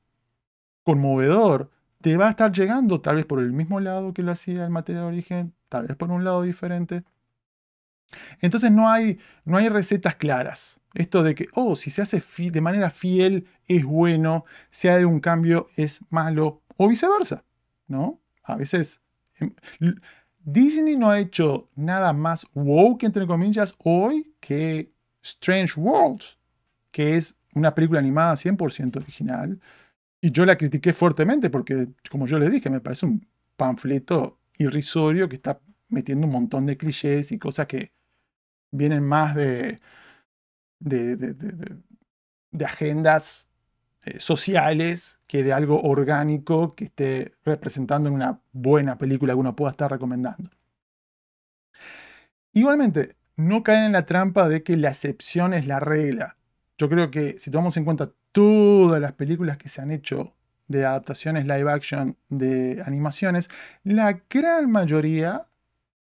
conmovedor, 0.83 1.71
te 2.01 2.17
va 2.17 2.27
a 2.27 2.31
estar 2.31 2.51
llegando 2.51 3.01
tal 3.01 3.15
vez 3.15 3.25
por 3.25 3.39
el 3.39 3.51
mismo 3.51 3.79
lado 3.79 4.13
que 4.13 4.23
lo 4.23 4.31
hacía 4.31 4.65
el 4.65 4.71
material 4.71 5.05
de 5.05 5.07
origen, 5.07 5.53
tal 5.71 5.87
vez 5.87 5.95
por 5.95 6.11
un 6.11 6.25
lado 6.25 6.41
diferente. 6.41 7.03
Entonces 8.41 8.69
no 8.71 8.89
hay, 8.89 9.17
no 9.45 9.57
hay 9.57 9.69
recetas 9.69 10.15
claras. 10.15 10.81
Esto 10.93 11.23
de 11.23 11.33
que, 11.33 11.47
oh, 11.53 11.77
si 11.77 11.89
se 11.89 12.01
hace 12.01 12.21
de 12.49 12.59
manera 12.59 12.89
fiel 12.89 13.47
es 13.67 13.85
bueno, 13.85 14.43
si 14.69 14.89
hay 14.89 15.05
un 15.05 15.21
cambio 15.21 15.67
es 15.77 16.01
malo, 16.09 16.61
o 16.75 16.89
viceversa, 16.89 17.45
¿no? 17.87 18.19
A 18.43 18.57
veces 18.57 19.01
em, 19.39 19.55
Disney 20.39 20.97
no 20.97 21.09
ha 21.09 21.19
hecho 21.19 21.69
nada 21.75 22.11
más 22.11 22.45
woke, 22.53 23.05
entre 23.05 23.25
comillas, 23.25 23.73
hoy 23.77 24.35
que 24.41 24.91
Strange 25.23 25.79
Worlds, 25.79 26.37
que 26.91 27.15
es 27.15 27.33
una 27.53 27.73
película 27.73 28.01
animada 28.01 28.33
100% 28.35 28.97
original. 28.97 29.57
Y 30.19 30.31
yo 30.31 30.45
la 30.45 30.57
critiqué 30.57 30.91
fuertemente 30.91 31.49
porque, 31.49 31.87
como 32.09 32.27
yo 32.27 32.37
le 32.37 32.49
dije, 32.49 32.69
me 32.69 32.81
parece 32.81 33.05
un 33.05 33.25
panfleto 33.55 34.40
irrisorio 34.61 35.29
que 35.29 35.35
está 35.35 35.61
metiendo 35.89 36.27
un 36.27 36.33
montón 36.33 36.65
de 36.65 36.77
clichés 36.77 37.31
y 37.31 37.39
cosas 37.39 37.67
que 37.67 37.93
vienen 38.71 39.03
más 39.03 39.35
de, 39.35 39.79
de, 40.79 42.65
agendas 42.65 43.47
eh, 44.03 44.19
sociales 44.19 45.19
que 45.27 45.43
de 45.43 45.53
algo 45.53 45.81
orgánico 45.81 46.75
que 46.75 46.85
esté 46.85 47.35
representando 47.43 48.09
en 48.09 48.15
una 48.15 48.41
buena 48.51 48.97
película 48.97 49.33
que 49.33 49.39
uno 49.39 49.55
pueda 49.55 49.71
estar 49.71 49.91
recomendando. 49.91 50.49
Igualmente, 52.53 53.15
no 53.37 53.63
caen 53.63 53.85
en 53.85 53.91
la 53.93 54.05
trampa 54.05 54.49
de 54.49 54.63
que 54.63 54.75
la 54.77 54.89
excepción 54.89 55.53
es 55.53 55.65
la 55.67 55.79
regla. 55.79 56.37
Yo 56.77 56.89
creo 56.89 57.11
que 57.11 57.39
si 57.39 57.51
tomamos 57.51 57.77
en 57.77 57.85
cuenta 57.85 58.11
todas 58.31 59.01
las 59.01 59.13
películas 59.13 59.57
que 59.57 59.69
se 59.69 59.81
han 59.81 59.91
hecho 59.91 60.33
de 60.71 60.85
adaptaciones 60.85 61.45
live 61.45 61.69
action 61.69 62.17
de 62.29 62.81
animaciones, 62.85 63.49
la 63.83 64.21
gran 64.29 64.71
mayoría, 64.71 65.47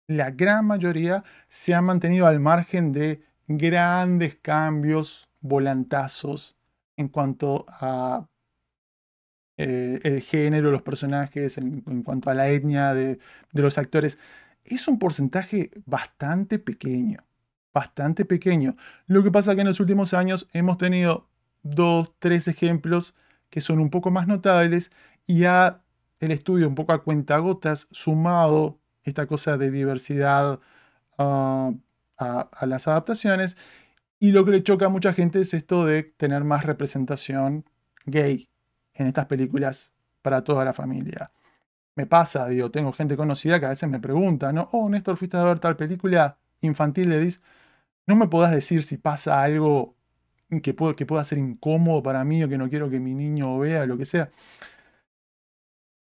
la 0.08 0.32
gran 0.32 0.66
mayoría 0.66 1.24
se 1.48 1.74
han 1.74 1.86
mantenido 1.86 2.28
al 2.28 2.40
margen 2.40 2.92
de 2.92 3.22
grandes 3.48 4.36
cambios, 4.42 5.28
volantazos 5.40 6.56
en 6.98 7.08
cuanto 7.08 7.66
a 7.68 8.28
eh, 9.58 10.00
el 10.04 10.22
género, 10.22 10.72
los 10.72 10.82
personajes, 10.82 11.58
en, 11.58 11.84
en 11.88 12.04
cuanto 12.04 12.30
a 12.30 12.34
la 12.34 12.50
etnia 12.50 12.94
de, 12.94 13.20
de 13.54 13.62
los 13.62 13.78
actores. 13.78 14.18
Es 14.66 14.88
un 14.88 15.00
porcentaje 15.00 15.72
bastante 15.86 16.60
pequeño, 16.60 17.24
bastante 17.74 18.26
pequeño. 18.26 18.76
Lo 19.06 19.24
que 19.24 19.32
pasa 19.32 19.52
es 19.52 19.56
que 19.56 19.62
en 19.62 19.68
los 19.68 19.80
últimos 19.80 20.14
años 20.14 20.48
hemos 20.52 20.78
tenido 20.78 21.30
dos, 21.64 22.12
tres 22.20 22.48
ejemplos 22.48 23.14
que 23.50 23.62
son 23.62 23.80
un 23.80 23.90
poco 23.90 24.12
más 24.12 24.28
notables 24.28 24.92
y 25.26 25.46
ha 25.46 25.82
el 26.20 26.32
estudio 26.32 26.68
un 26.68 26.76
poco 26.76 26.94
a 26.94 27.04
cuentagotas 27.04 27.88
sumado 27.92 28.80
esta 29.04 29.28
cosa 29.28 29.58
de 29.58 29.72
diversidad 29.72 30.60
ah, 31.18 31.72
a, 32.18 32.50
a 32.52 32.66
las 32.66 32.88
adaptaciones 32.88 33.58
y 34.20 34.32
lo 34.32 34.46
que 34.46 34.52
le 34.52 34.64
choca 34.64 34.88
a 34.88 34.90
mucha 34.90 35.14
gente 35.14 35.42
es 35.42 35.54
esto 35.54 35.86
de 35.86 36.04
tener 36.04 36.44
más 36.44 36.66
representación 36.66 37.66
gay 38.06 38.50
en 38.96 39.08
estas 39.08 39.28
películas 39.28 39.94
para 40.22 40.44
toda 40.44 40.66
la 40.66 40.74
familia. 40.74 41.32
Me 41.96 42.06
pasa, 42.06 42.48
digo, 42.48 42.72
tengo 42.72 42.94
gente 42.94 43.18
conocida 43.18 43.60
que 43.60 43.68
a 43.68 43.70
veces 43.70 43.90
me 43.90 44.00
pregunta, 44.00 44.54
¿no? 44.54 44.70
Oh, 44.72 44.90
Néstor, 44.90 45.18
fuiste 45.18 45.38
a 45.38 45.44
ver 45.44 45.60
tal 45.60 45.76
película 45.78 46.38
infantil, 46.62 47.10
le 47.10 47.20
dices, 47.20 47.42
no 48.08 48.16
me 48.16 48.28
podás 48.28 48.52
decir 48.52 48.84
si 48.84 48.98
pasa 48.98 49.42
algo 49.44 49.97
que, 50.62 50.74
puede, 50.74 50.96
que 50.96 51.06
pueda 51.06 51.24
ser 51.24 51.38
incómodo 51.38 52.04
para 52.04 52.24
mí 52.24 52.44
o 52.44 52.50
que 52.50 52.58
no 52.58 52.70
quiero 52.70 52.90
que 52.90 53.00
mi 53.00 53.14
niño 53.14 53.58
vea, 53.60 53.86
lo 53.86 53.98
que 53.98 54.06
sea. 54.06 54.32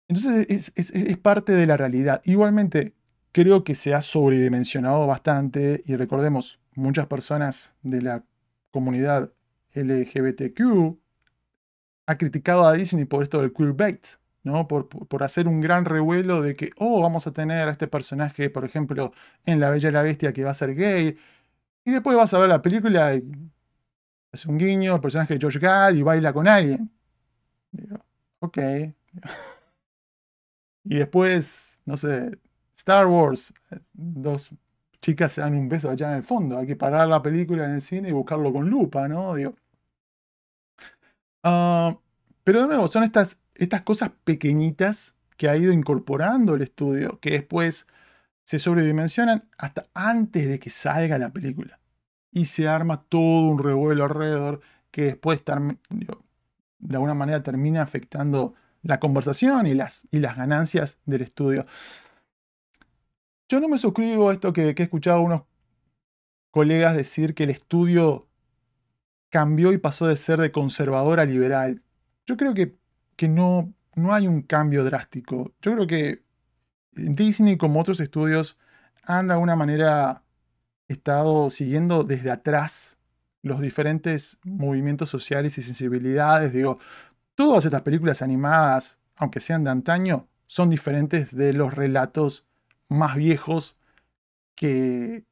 Entonces 0.08 0.46
es, 0.50 0.72
es, 0.76 0.92
es 0.92 1.18
parte 1.18 1.54
de 1.54 1.66
la 1.66 1.78
realidad. 1.78 2.22
Igualmente, 2.26 2.94
creo 3.32 3.64
que 3.64 3.76
se 3.76 3.94
ha 3.94 4.02
sobredimensionado 4.02 5.08
bastante 5.08 5.82
y 5.86 5.96
recordemos, 5.96 6.60
muchas 6.76 7.08
personas 7.08 7.74
de 7.82 8.02
la 8.02 8.24
comunidad 8.72 9.34
LGBTQ 9.74 10.98
ha 12.08 12.18
criticado 12.18 12.68
a 12.68 12.74
Disney 12.74 13.06
por 13.06 13.24
esto 13.24 13.42
del 13.42 13.54
queerbait, 13.54 14.06
¿no? 14.44 14.68
Por, 14.68 14.88
por, 14.88 15.24
hacer 15.24 15.48
un 15.48 15.62
gran 15.62 15.86
revuelo 15.86 16.42
de 16.42 16.56
que, 16.56 16.72
oh, 16.78 17.02
vamos 17.02 17.28
a 17.28 17.34
tener 17.34 17.68
a 17.68 17.72
este 17.72 17.88
personaje, 17.88 18.50
por 18.50 18.64
ejemplo, 18.66 19.12
en 19.46 19.60
La 19.60 19.70
Bella 19.72 19.90
y 19.90 19.92
la 19.92 20.04
Bestia 20.04 20.34
que 20.34 20.44
va 20.44 20.52
a 20.52 20.54
ser 20.54 20.76
gay. 20.76 21.18
Y 21.86 21.92
después 21.92 22.16
vas 22.18 22.34
a 22.34 22.40
ver 22.40 22.50
la 22.50 22.62
película 22.62 23.16
y 23.16 23.24
hace 24.36 24.50
un 24.50 24.58
guiño, 24.58 24.96
el 24.96 25.02
personaje 25.02 25.38
de 25.38 25.46
Josh 25.46 25.58
Gad 25.60 25.94
y 25.94 26.04
baila 26.04 26.34
con 26.34 26.48
alguien. 26.48 26.92
Digo, 27.72 27.98
ok. 28.40 28.58
y 30.84 30.96
después, 30.96 31.78
no 31.86 31.98
sé, 31.98 32.40
Star 32.78 33.08
Wars, 33.08 33.54
dos 33.94 34.52
chicas 35.02 35.34
se 35.34 35.42
dan 35.42 35.56
un 35.56 35.70
beso 35.70 35.90
allá 35.90 36.12
en 36.12 36.18
el 36.18 36.24
fondo. 36.24 36.58
Hay 36.58 36.68
que 36.68 36.76
parar 36.76 37.08
la 37.08 37.22
película 37.22 37.66
en 37.66 37.72
el 37.72 37.82
cine 37.82 38.10
y 38.10 38.12
buscarlo 38.12 38.52
con 38.54 38.70
lupa, 38.70 39.08
¿no? 39.08 39.36
Digo, 39.36 39.56
Uh, 41.46 41.96
pero 42.44 42.62
de 42.62 42.68
nuevo, 42.68 42.88
son 42.88 43.04
estas, 43.04 43.38
estas 43.54 43.84
cosas 43.84 44.10
pequeñitas 44.24 45.14
que 45.38 45.48
ha 45.48 45.56
ido 45.56 45.72
incorporando 45.72 46.56
el 46.56 46.64
estudio, 46.64 47.20
que 47.20 47.32
después 47.32 47.86
se 48.46 48.60
sobredimensionan 48.60 49.48
hasta 49.58 49.88
antes 49.94 50.48
de 50.48 50.60
que 50.60 50.72
salga 50.72 51.20
la 51.20 51.32
película. 51.32 51.80
Y 52.36 52.46
se 52.46 52.68
arma 52.68 53.02
todo 53.02 53.48
un 53.48 53.58
revuelo 53.58 54.04
alrededor 54.04 54.60
que 54.92 55.06
después 55.06 55.44
de 55.46 56.96
alguna 56.96 57.14
manera 57.14 57.42
termina 57.42 57.82
afectando 57.82 58.54
la 58.84 59.00
conversación 59.00 59.66
y 59.68 59.74
las, 59.74 60.06
y 60.12 60.20
las 60.20 60.36
ganancias 60.36 61.00
del 61.06 61.22
estudio. 61.22 61.66
Yo 63.48 63.62
no 63.62 63.70
me 63.70 63.78
suscribo 63.78 64.30
a 64.30 64.34
esto 64.34 64.52
que, 64.52 64.76
que 64.76 64.84
he 64.84 64.86
escuchado 64.86 65.20
a 65.20 65.22
unos 65.22 65.42
colegas 66.52 66.96
decir 66.96 67.36
que 67.36 67.46
el 67.46 67.52
estudio 67.52 68.28
cambió 69.30 69.72
y 69.72 69.78
pasó 69.78 70.08
de 70.08 70.18
ser 70.18 70.40
de 70.40 70.52
conservador 70.52 71.22
a 71.22 71.26
liberal. 71.26 71.82
Yo 72.26 72.36
creo 72.36 72.54
que, 72.54 72.76
que 73.16 73.30
no, 73.30 73.74
no 73.96 74.14
hay 74.14 74.28
un 74.28 74.42
cambio 74.42 74.84
drástico. 74.84 75.54
Yo 75.62 75.74
creo 75.74 75.88
que 75.88 76.24
Disney, 76.92 77.58
como 77.58 77.80
otros 77.80 78.02
estudios, 78.02 78.58
han 79.04 79.28
de 79.28 79.34
alguna 79.34 79.56
manera 79.56 80.25
estado 80.88 81.50
siguiendo 81.50 82.04
desde 82.04 82.32
atrás 82.32 82.98
los 83.42 83.62
diferentes 83.62 84.38
movimientos 84.44 85.10
sociales 85.10 85.58
y 85.58 85.64
sensibilidades. 85.64 86.52
Digo, 86.52 86.80
todas 87.36 87.66
estas 87.66 87.82
películas 87.84 88.22
animadas, 88.22 89.00
aunque 89.16 89.40
sean 89.40 89.64
de 89.64 89.72
antaño, 89.72 90.28
son 90.48 90.70
diferentes 90.70 91.36
de 91.36 91.54
los 91.54 91.74
relatos 91.74 92.46
más 92.88 93.16
viejos 93.16 93.78
que, 94.56 95.26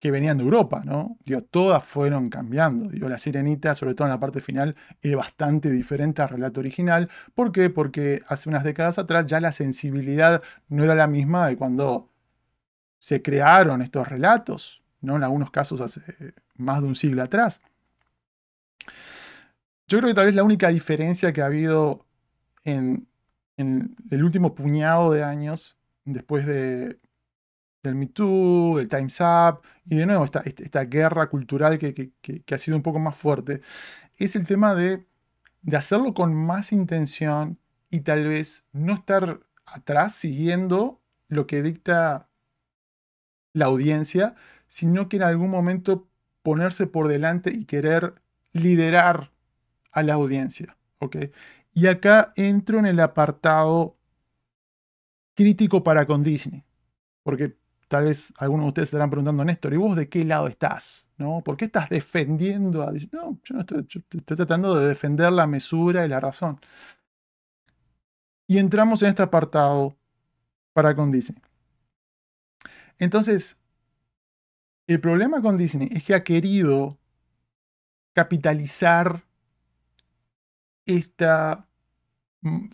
que 0.00 0.10
venían 0.10 0.38
de 0.38 0.44
Europa, 0.44 0.82
¿no? 0.84 1.18
Digo, 1.24 1.42
todas 1.42 1.84
fueron 1.84 2.28
cambiando. 2.28 2.88
Digo, 2.90 3.08
la 3.08 3.18
sirenita, 3.18 3.74
sobre 3.74 3.94
todo 3.94 4.08
en 4.08 4.12
la 4.12 4.20
parte 4.20 4.40
final, 4.40 4.76
es 5.00 5.14
bastante 5.14 5.70
diferente 5.70 6.22
al 6.22 6.30
relato 6.30 6.60
original. 6.60 7.10
¿Por 7.34 7.52
qué? 7.52 7.70
Porque 7.70 8.22
hace 8.28 8.48
unas 8.48 8.64
décadas 8.64 8.98
atrás 8.98 9.26
ya 9.26 9.40
la 9.40 9.52
sensibilidad 9.52 10.42
no 10.68 10.84
era 10.84 10.94
la 10.94 11.06
misma 11.06 11.46
de 11.48 11.56
cuando 11.56 12.11
se 13.02 13.20
crearon 13.20 13.82
estos 13.82 14.06
relatos, 14.06 14.80
¿no? 15.00 15.16
En 15.16 15.24
algunos 15.24 15.50
casos 15.50 15.80
hace 15.80 16.00
más 16.56 16.80
de 16.80 16.86
un 16.86 16.94
siglo 16.94 17.20
atrás. 17.20 17.60
Yo 19.88 19.98
creo 19.98 20.10
que 20.10 20.14
tal 20.14 20.26
vez 20.26 20.36
la 20.36 20.44
única 20.44 20.68
diferencia 20.68 21.32
que 21.32 21.42
ha 21.42 21.46
habido 21.46 22.06
en, 22.62 23.08
el 23.56 24.22
último 24.22 24.54
puñado 24.54 25.10
de 25.10 25.24
años, 25.24 25.76
después 26.04 26.46
de 26.46 27.00
del 27.82 27.96
Me 27.96 28.06
Too, 28.06 28.76
del 28.76 28.88
Time's 28.88 29.18
Up, 29.20 29.62
y 29.84 29.96
de 29.96 30.06
nuevo 30.06 30.24
esta, 30.24 30.42
esta 30.46 30.84
guerra 30.84 31.28
cultural 31.28 31.80
que, 31.80 31.94
que, 31.94 32.12
que, 32.20 32.54
ha 32.54 32.58
sido 32.58 32.76
un 32.76 32.84
poco 32.84 33.00
más 33.00 33.16
fuerte, 33.16 33.62
es 34.16 34.36
el 34.36 34.46
tema 34.46 34.76
de, 34.76 35.04
de 35.62 35.76
hacerlo 35.76 36.14
con 36.14 36.36
más 36.36 36.70
intención 36.70 37.58
y 37.90 38.02
tal 38.02 38.28
vez 38.28 38.64
no 38.70 38.94
estar 38.94 39.40
atrás 39.66 40.14
siguiendo 40.14 41.00
lo 41.26 41.48
que 41.48 41.62
dicta 41.64 42.28
la 43.52 43.66
audiencia, 43.66 44.34
sino 44.68 45.08
que 45.08 45.16
en 45.16 45.22
algún 45.24 45.50
momento 45.50 46.08
ponerse 46.42 46.86
por 46.86 47.08
delante 47.08 47.52
y 47.54 47.64
querer 47.64 48.14
liderar 48.52 49.32
a 49.90 50.02
la 50.02 50.14
audiencia. 50.14 50.76
¿okay? 50.98 51.32
Y 51.74 51.86
acá 51.86 52.32
entro 52.36 52.78
en 52.78 52.86
el 52.86 53.00
apartado 53.00 53.96
crítico 55.34 55.82
para 55.82 56.06
con 56.06 56.22
Disney. 56.22 56.64
Porque 57.22 57.56
Tal 57.92 58.04
vez 58.04 58.32
algunos 58.38 58.64
de 58.64 58.68
ustedes 58.68 58.86
estarán 58.88 59.10
preguntando, 59.10 59.44
Néstor, 59.44 59.74
¿y 59.74 59.76
vos 59.76 59.94
de 59.96 60.08
qué 60.08 60.24
lado 60.24 60.46
estás? 60.48 61.06
¿No? 61.18 61.42
¿Por 61.44 61.58
qué 61.58 61.66
estás 61.66 61.90
defendiendo 61.90 62.82
a 62.82 62.90
No, 62.90 63.38
yo 63.44 63.54
no 63.54 63.60
estoy, 63.60 63.86
estoy 63.86 64.34
tratando 64.34 64.74
de 64.76 64.88
defender 64.88 65.30
la 65.30 65.46
mesura 65.46 66.06
y 66.06 66.08
la 66.08 66.18
razón. 66.18 66.58
Y 68.46 68.56
entramos 68.56 69.02
en 69.02 69.10
este 69.10 69.22
apartado 69.22 69.94
para 70.72 70.96
con 70.96 71.12
Disney. 71.12 71.38
Entonces, 73.02 73.56
el 74.86 75.00
problema 75.00 75.42
con 75.42 75.56
Disney 75.56 75.88
es 75.90 76.04
que 76.04 76.14
ha 76.14 76.22
querido 76.22 77.00
capitalizar 78.12 79.24
esta 80.86 81.66
mm, 82.42 82.66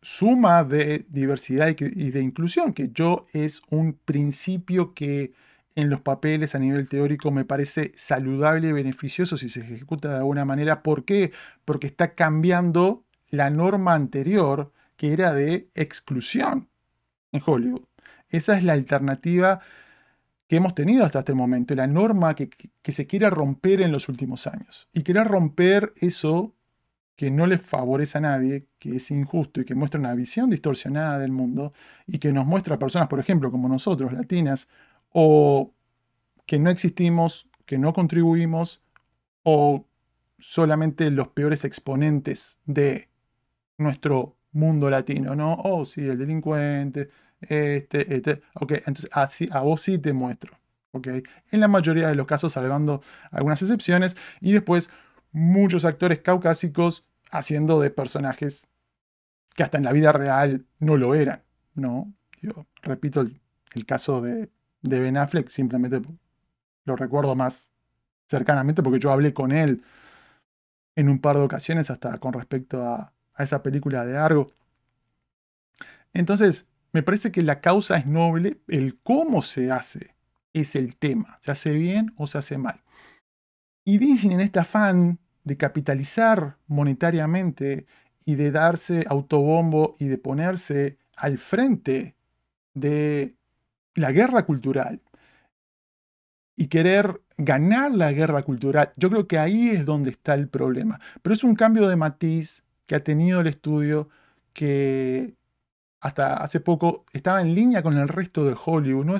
suma 0.00 0.64
de 0.64 1.04
diversidad 1.10 1.68
y 1.78 2.10
de 2.10 2.20
inclusión, 2.22 2.72
que 2.72 2.88
yo 2.94 3.26
es 3.34 3.60
un 3.68 3.92
principio 3.92 4.94
que 4.94 5.34
en 5.74 5.90
los 5.90 6.00
papeles 6.00 6.54
a 6.54 6.58
nivel 6.58 6.88
teórico 6.88 7.30
me 7.30 7.44
parece 7.44 7.92
saludable 7.94 8.68
y 8.68 8.72
beneficioso 8.72 9.36
si 9.36 9.50
se 9.50 9.60
ejecuta 9.60 10.08
de 10.08 10.16
alguna 10.16 10.46
manera. 10.46 10.82
¿Por 10.82 11.04
qué? 11.04 11.32
Porque 11.66 11.88
está 11.88 12.14
cambiando 12.14 13.04
la 13.28 13.50
norma 13.50 13.92
anterior 13.92 14.72
que 14.96 15.12
era 15.12 15.34
de 15.34 15.68
exclusión 15.74 16.70
en 17.32 17.42
Hollywood. 17.44 17.87
Esa 18.28 18.56
es 18.56 18.64
la 18.64 18.74
alternativa 18.74 19.60
que 20.48 20.56
hemos 20.56 20.74
tenido 20.74 21.04
hasta 21.04 21.20
este 21.20 21.34
momento, 21.34 21.74
la 21.74 21.86
norma 21.86 22.34
que, 22.34 22.50
se 22.90 23.06
quiere 23.06 23.28
romper 23.28 23.82
en 23.82 23.92
los 23.92 24.08
últimos 24.08 24.46
años. 24.46 24.88
Y 24.92 25.02
querer 25.02 25.28
romper 25.28 25.92
eso 25.96 26.54
que 27.16 27.30
no 27.30 27.46
le 27.46 27.58
favorece 27.58 28.18
a 28.18 28.22
nadie, 28.22 28.66
que 28.78 28.96
es 28.96 29.10
injusto 29.10 29.60
y 29.60 29.64
que 29.64 29.74
muestra 29.74 30.00
una 30.00 30.14
visión 30.14 30.48
distorsionada 30.50 31.18
del 31.18 31.32
mundo 31.32 31.72
y 32.06 32.18
que 32.18 32.32
nos 32.32 32.46
muestra 32.46 32.76
a 32.76 32.78
personas, 32.78 33.08
por 33.08 33.20
ejemplo, 33.20 33.50
como 33.50 33.68
nosotros, 33.68 34.12
latinas, 34.12 34.68
o 35.10 35.74
que 36.46 36.58
no 36.58 36.70
existimos, 36.70 37.48
que 37.66 37.76
no 37.76 37.92
contribuimos, 37.92 38.80
o 39.42 39.86
solamente 40.38 41.10
los 41.10 41.28
peores 41.28 41.64
exponentes 41.64 42.58
de 42.64 43.08
nuestro 43.76 44.36
mundo 44.52 44.88
latino, 44.88 45.34
¿no? 45.34 45.54
Oh, 45.54 45.84
sí, 45.84 46.02
el 46.02 46.18
delincuente, 46.18 47.10
este, 47.40 48.14
este. 48.14 48.42
Ok, 48.54 48.72
entonces 48.72 49.10
así, 49.12 49.48
a 49.52 49.60
vos 49.60 49.82
sí 49.82 49.98
te 49.98 50.12
muestro. 50.12 50.58
¿ok? 50.92 51.08
En 51.50 51.60
la 51.60 51.68
mayoría 51.68 52.08
de 52.08 52.14
los 52.14 52.26
casos, 52.26 52.52
salvando 52.52 53.02
algunas 53.30 53.60
excepciones, 53.62 54.16
y 54.40 54.52
después 54.52 54.88
muchos 55.32 55.84
actores 55.84 56.20
caucásicos 56.20 57.04
haciendo 57.30 57.80
de 57.80 57.90
personajes 57.90 58.66
que 59.54 59.62
hasta 59.62 59.78
en 59.78 59.84
la 59.84 59.92
vida 59.92 60.12
real 60.12 60.64
no 60.78 60.96
lo 60.96 61.14
eran, 61.14 61.42
¿no? 61.74 62.12
Repito 62.82 63.20
el, 63.20 63.40
el 63.74 63.86
caso 63.86 64.20
de, 64.20 64.48
de 64.82 65.00
Ben 65.00 65.16
Affleck, 65.16 65.48
simplemente 65.48 66.00
lo 66.84 66.96
recuerdo 66.96 67.34
más 67.34 67.70
cercanamente 68.28 68.82
porque 68.82 69.00
yo 69.00 69.10
hablé 69.10 69.34
con 69.34 69.52
él 69.52 69.82
en 70.96 71.08
un 71.08 71.20
par 71.20 71.36
de 71.36 71.42
ocasiones 71.42 71.90
hasta 71.90 72.18
con 72.18 72.32
respecto 72.32 72.86
a, 72.86 73.12
a 73.34 73.42
esa 73.44 73.62
película 73.62 74.04
de 74.04 74.16
Argo. 74.16 74.46
Entonces, 76.12 76.66
me 76.98 77.04
parece 77.04 77.30
que 77.30 77.44
la 77.44 77.60
causa 77.60 77.96
es 77.96 78.06
noble, 78.06 78.58
el 78.66 78.98
cómo 79.04 79.40
se 79.40 79.70
hace 79.70 80.16
es 80.52 80.74
el 80.74 80.96
tema, 80.96 81.38
se 81.40 81.52
hace 81.52 81.70
bien 81.70 82.12
o 82.16 82.26
se 82.26 82.38
hace 82.38 82.58
mal. 82.58 82.82
Y 83.84 83.98
Disney 83.98 84.34
en 84.34 84.40
este 84.40 84.58
afán 84.58 85.20
de 85.44 85.56
capitalizar 85.56 86.56
monetariamente 86.66 87.86
y 88.24 88.34
de 88.34 88.50
darse 88.50 89.04
autobombo 89.08 89.94
y 90.00 90.08
de 90.08 90.18
ponerse 90.18 90.98
al 91.14 91.38
frente 91.38 92.16
de 92.74 93.36
la 93.94 94.10
guerra 94.10 94.44
cultural 94.44 95.00
y 96.56 96.66
querer 96.66 97.22
ganar 97.36 97.92
la 97.92 98.10
guerra 98.10 98.42
cultural, 98.42 98.92
yo 98.96 99.08
creo 99.08 99.28
que 99.28 99.38
ahí 99.38 99.68
es 99.68 99.86
donde 99.86 100.10
está 100.10 100.34
el 100.34 100.48
problema. 100.48 100.98
Pero 101.22 101.32
es 101.32 101.44
un 101.44 101.54
cambio 101.54 101.86
de 101.86 101.94
matiz 101.94 102.64
que 102.86 102.96
ha 102.96 103.04
tenido 103.04 103.40
el 103.40 103.46
estudio 103.46 104.08
que 104.52 105.37
hasta 106.00 106.34
hace 106.34 106.60
poco 106.60 107.04
estaba 107.12 107.40
en 107.40 107.54
línea 107.54 107.82
con 107.82 107.96
el 107.96 108.08
resto 108.08 108.44
de 108.44 108.56
Hollywood. 108.64 109.04
No 109.04 109.16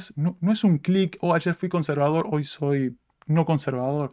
es, 0.53 0.65
un 0.65 0.79
clic, 0.79 1.19
o 1.21 1.31
oh, 1.31 1.35
ayer 1.35 1.55
fui 1.55 1.69
conservador, 1.69 2.29
hoy 2.31 2.45
soy 2.45 2.97
no 3.27 3.45
conservador. 3.47 4.13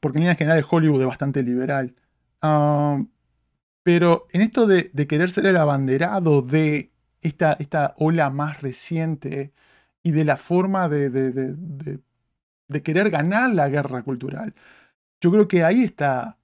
Porque 0.00 0.18
en 0.18 0.22
línea 0.22 0.34
general 0.36 0.64
Hollywood 0.68 1.00
es 1.00 1.06
bastante 1.06 1.42
liberal. 1.42 1.94
Ah, 2.42 3.02
pero 3.86 4.26
en 4.32 4.40
esto 4.42 4.66
de, 4.66 4.90
querer 5.06 5.30
ser 5.30 5.46
el 5.46 5.56
abanderado 5.56 6.42
de 6.42 6.90
esta, 7.22 7.94
ola 7.98 8.30
más 8.30 8.60
reciente 8.60 9.52
y 10.02 10.10
de 10.12 10.24
la 10.24 10.36
forma 10.36 10.88
de, 10.88 12.00
querer 12.82 13.10
ganar 13.10 13.50
la 13.54 13.68
guerra 13.68 14.02
cultural, 14.02 14.54
yo 15.20 15.30
creo 15.30 15.48
que 15.48 15.64
ahí 15.64 15.84
está 15.84 16.38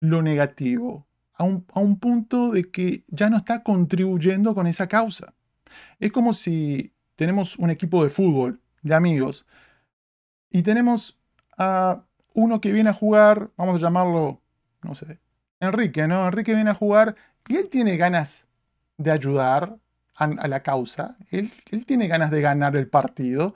lo 0.00 0.22
negativo, 0.22 1.05
a 1.36 1.44
un, 1.44 1.66
a 1.72 1.80
un, 1.80 1.98
punto 1.98 2.52
de 2.52 2.70
que 2.70 3.04
ya 3.08 3.30
no 3.30 3.36
está 3.36 3.62
contribuyendo 3.62 4.54
con 4.54 4.66
esa 4.66 4.88
causa. 4.88 5.34
Es 5.98 6.12
como 6.12 6.32
si 6.32 6.92
tenemos 7.14 7.56
un 7.56 7.70
equipo 7.70 8.02
de 8.02 8.10
fútbol, 8.10 8.60
de 8.82 8.94
amigos, 8.94 9.46
y 10.50 10.62
tenemos 10.62 11.18
a 11.58 12.02
uno 12.34 12.60
que 12.60 12.72
viene 12.72 12.90
a 12.90 12.94
jugar, 12.94 13.50
vamos 13.56 13.76
a 13.76 13.78
llamarlo, 13.78 14.40
no 14.82 14.94
sé, 14.94 15.18
Enrique, 15.60 16.06
¿no? 16.06 16.26
Enrique 16.26 16.54
viene 16.54 16.70
a 16.70 16.74
jugar 16.74 17.16
y 17.48 17.56
él 17.56 17.68
tiene 17.68 17.96
ganas 17.96 18.46
de 18.98 19.10
ayudar 19.10 19.78
a, 20.14 20.48
la 20.48 20.62
causa, 20.62 21.16
él, 21.30 21.52
él 21.70 21.84
tiene 21.84 22.08
ganas 22.08 22.30
de 22.30 22.40
ganar 22.40 22.76
el 22.76 22.88
partido, 22.88 23.54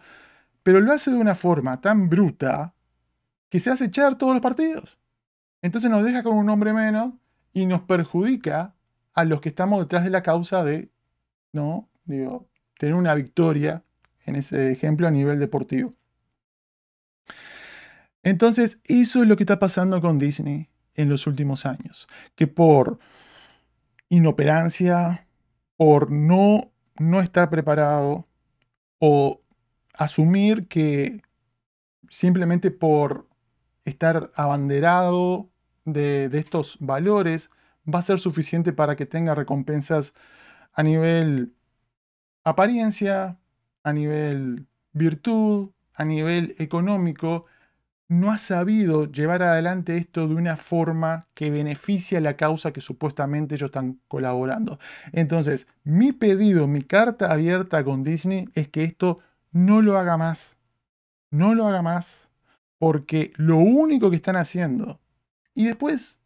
pero 0.63 0.81
lo 0.81 0.93
hace 0.93 1.11
de 1.11 1.17
una 1.17 1.35
forma 1.35 1.81
tan 1.81 2.09
bruta 2.09 2.75
que 3.49 3.61
se 3.61 3.71
hace 3.71 3.87
echar 3.87 4.17
todos 4.17 4.35
los 4.35 4.43
partidos. 4.43 4.99
Entonces 5.63 5.91
nos 5.91 6.05
deja 6.05 6.23
con 6.23 6.37
un 6.37 6.49
hombre 6.49 6.73
menos 6.73 7.15
y 7.53 7.67
nos 7.67 7.83
perjudica 7.83 8.75
a 9.13 9.25
los 9.25 9.41
que 9.41 9.49
estamos 9.49 9.81
detrás 9.81 10.05
de 10.05 10.11
la 10.11 10.23
causa 10.23 10.65
de, 10.65 10.91
¿no? 11.53 11.89
Digo, 12.05 12.49
tener 12.79 12.95
una 12.95 13.15
victoria 13.15 13.85
en 14.25 14.37
ese 14.37 14.73
ejemplo 14.73 15.07
a 15.07 15.11
nivel 15.11 15.39
deportivo. 15.39 15.95
Entonces, 18.23 18.81
eso 18.85 19.23
es 19.23 19.29
lo 19.29 19.37
que 19.37 19.45
está 19.45 19.59
pasando 19.59 20.01
con 20.01 20.19
Disney 20.19 20.69
en 20.95 21.09
los 21.09 21.27
últimos 21.27 21.67
años, 21.67 22.07
que 22.35 22.47
por 22.47 22.99
inoperancia, 24.09 25.27
por 25.77 26.11
no, 26.11 26.73
no 26.99 27.21
estar 27.21 27.49
preparado 27.49 28.29
o 28.99 29.41
asumir 29.95 30.69
que 30.69 31.23
simplemente 32.11 32.71
por 32.71 33.29
estar 33.85 34.31
abanderado 34.35 35.50
de, 35.85 36.31
estos 36.33 36.77
valores 36.81 37.51
va 37.93 38.01
a 38.01 38.03
ser 38.03 38.19
suficiente 38.19 38.73
para 38.73 38.97
que 38.97 39.07
tenga 39.07 39.35
recompensas 39.35 40.13
a 40.73 40.83
nivel 40.83 41.55
apariencia, 42.45 43.39
a 43.83 43.93
nivel 43.93 44.67
virtud, 44.93 45.71
a 45.95 46.05
nivel 46.05 46.55
económico, 46.59 47.47
no 48.09 48.33
ha 48.33 48.39
sabido 48.39 49.05
llevar 49.11 49.43
adelante 49.43 49.97
esto 49.97 50.27
de 50.27 50.35
una 50.35 50.57
forma 50.57 51.29
que 51.33 51.51
beneficie 51.51 52.19
a 52.19 52.21
la 52.21 52.37
causa 52.37 52.73
que 52.73 52.81
supuestamente 52.81 53.55
ellos 53.55 53.69
están 53.69 54.01
colaborando. 54.09 54.81
Entonces, 55.13 55.69
mi 55.85 56.13
pedido, 56.13 56.67
mi 56.67 56.83
carta 56.83 57.31
abierta 57.33 57.85
con 57.85 58.03
Disney 58.03 58.49
es 58.55 58.69
que 58.69 58.83
esto 58.83 59.21
no 59.53 59.81
lo 59.81 59.97
haga 59.97 60.17
más. 60.17 60.57
No 61.31 61.55
lo 61.55 61.69
haga 61.69 61.83
más. 61.83 62.29
Porque 62.79 63.33
lo 63.37 63.59
único 63.59 64.11
que 64.11 64.17
están 64.17 64.37
haciendo, 64.37 65.00
y 65.55 65.67
después 65.67 66.19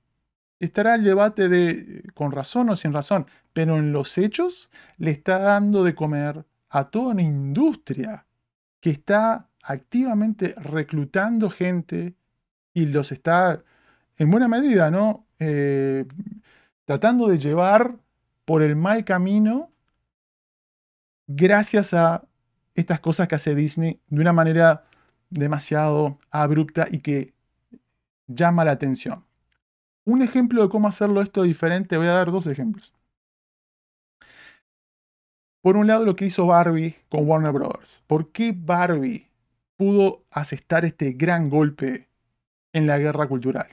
estará 0.61 0.95
el 0.95 1.05
debate 1.05 1.49
de 1.49 2.03
con 2.15 2.33
razón 2.33 2.71
o 2.71 2.77
sin 2.77 2.93
razón, 2.93 3.27
pero 3.53 3.79
en 3.79 3.93
los 3.93 4.19
hechos 4.19 4.71
le 4.99 5.11
está 5.11 5.39
dando 5.39 5.85
de 5.85 5.95
comer 5.95 6.45
a 6.71 6.91
toda 6.91 7.09
una 7.09 7.23
industria 7.23 8.27
que 8.81 8.91
está 8.91 9.49
activamente 9.63 10.55
reclutando 10.59 11.51
gente 11.51 12.15
y 12.75 12.87
los 12.87 13.13
está, 13.13 13.63
en 14.17 14.31
buena 14.31 14.49
medida, 14.49 14.91
¿no? 14.91 15.27
Eh, 15.39 16.05
tratando 16.85 17.29
de 17.29 17.39
llevar 17.39 17.97
por 18.45 18.63
el 18.63 18.77
mal 18.77 19.05
camino 19.05 19.71
gracias 21.27 21.95
a 21.95 22.25
estas 22.75 23.01
cosas 23.01 23.29
que 23.29 23.37
hace 23.37 23.55
Disney 23.55 24.01
de 24.09 24.21
una 24.21 24.33
manera 24.33 24.85
demasiado 25.31 26.19
abrupta 26.31 26.87
y 26.91 26.99
que 26.99 27.35
llama 28.27 28.65
la 28.65 28.73
atención. 28.73 29.25
Un 30.05 30.23
ejemplo 30.23 30.63
de 30.63 30.69
cómo 30.69 30.89
hacerlo 30.89 31.23
esto 31.23 31.43
diferente, 31.43 31.97
voy 31.97 32.07
a 32.07 32.13
dar 32.15 32.31
dos 32.31 32.47
ejemplos. 32.47 32.93
Por 35.63 35.77
un 35.77 35.87
lado, 35.87 36.05
lo 36.05 36.15
que 36.15 36.27
hizo 36.27 36.47
Barbie 36.47 36.97
con 37.09 37.27
Warner 37.27 37.53
Brothers. 37.53 38.03
¿Por 38.07 38.33
qué 38.33 38.53
Barbie 38.55 39.31
pudo 39.77 40.25
asestar 40.31 40.85
este 40.85 41.13
gran 41.13 41.49
golpe 41.49 42.09
en 42.73 42.87
la 42.87 42.99
guerra 42.99 43.27
cultural. 43.29 43.69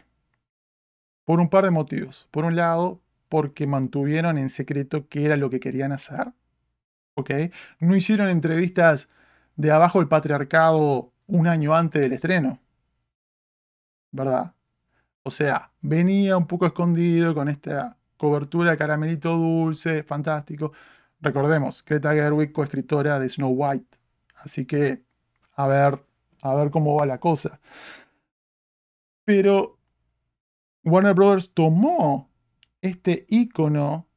Por 1.26 1.40
un 1.40 1.50
par 1.50 1.66
de 1.66 1.72
motivos. 1.72 2.28
Por 2.32 2.46
un 2.46 2.56
lado, 2.56 3.02
porque 3.30 3.68
mantuvieron 3.68 4.38
en 4.38 4.50
secreto 4.50 5.08
qué 5.10 5.26
era 5.26 5.36
lo 5.36 5.50
que 5.50 5.60
querían 5.60 5.92
hacer. 5.92 6.34
¿Ok? 7.16 7.32
No 7.80 7.96
hicieron 7.96 8.30
entrevistas 8.30 9.10
de 9.56 9.72
abajo 9.72 10.00
del 10.00 10.08
patriarcado 10.08 11.12
un 11.28 11.48
año 11.48 11.76
antes 11.76 12.02
del 12.02 12.14
estreno. 12.14 12.60
¿Verdad? 14.12 14.54
O 15.24 15.32
sea, 15.32 15.72
venía 15.82 16.38
un 16.38 16.48
poco 16.48 16.66
escondido 16.66 17.34
con 17.36 17.50
esta 17.50 17.98
cobertura 18.18 18.72
de 18.72 18.78
caramelito 18.78 19.38
dulce, 19.38 20.04
fantástico. 20.04 20.74
Recordemos, 21.22 21.84
Greta 21.86 22.14
Gerwig, 22.14 22.52
coescritora 22.52 23.20
de 23.20 23.30
Snow 23.30 23.52
White. 23.52 23.98
Así 24.36 24.66
que 24.66 25.04
a 25.56 25.68
ver, 25.68 26.04
a 26.42 26.56
ver 26.56 26.72
cómo 26.72 26.96
va 26.96 27.06
la 27.06 27.20
cosa. 27.20 27.60
Pero 29.26 29.78
Warner 30.84 31.14
Brothers 31.14 31.54
tomó 31.54 32.30
este 32.82 33.26
icono 33.30 34.08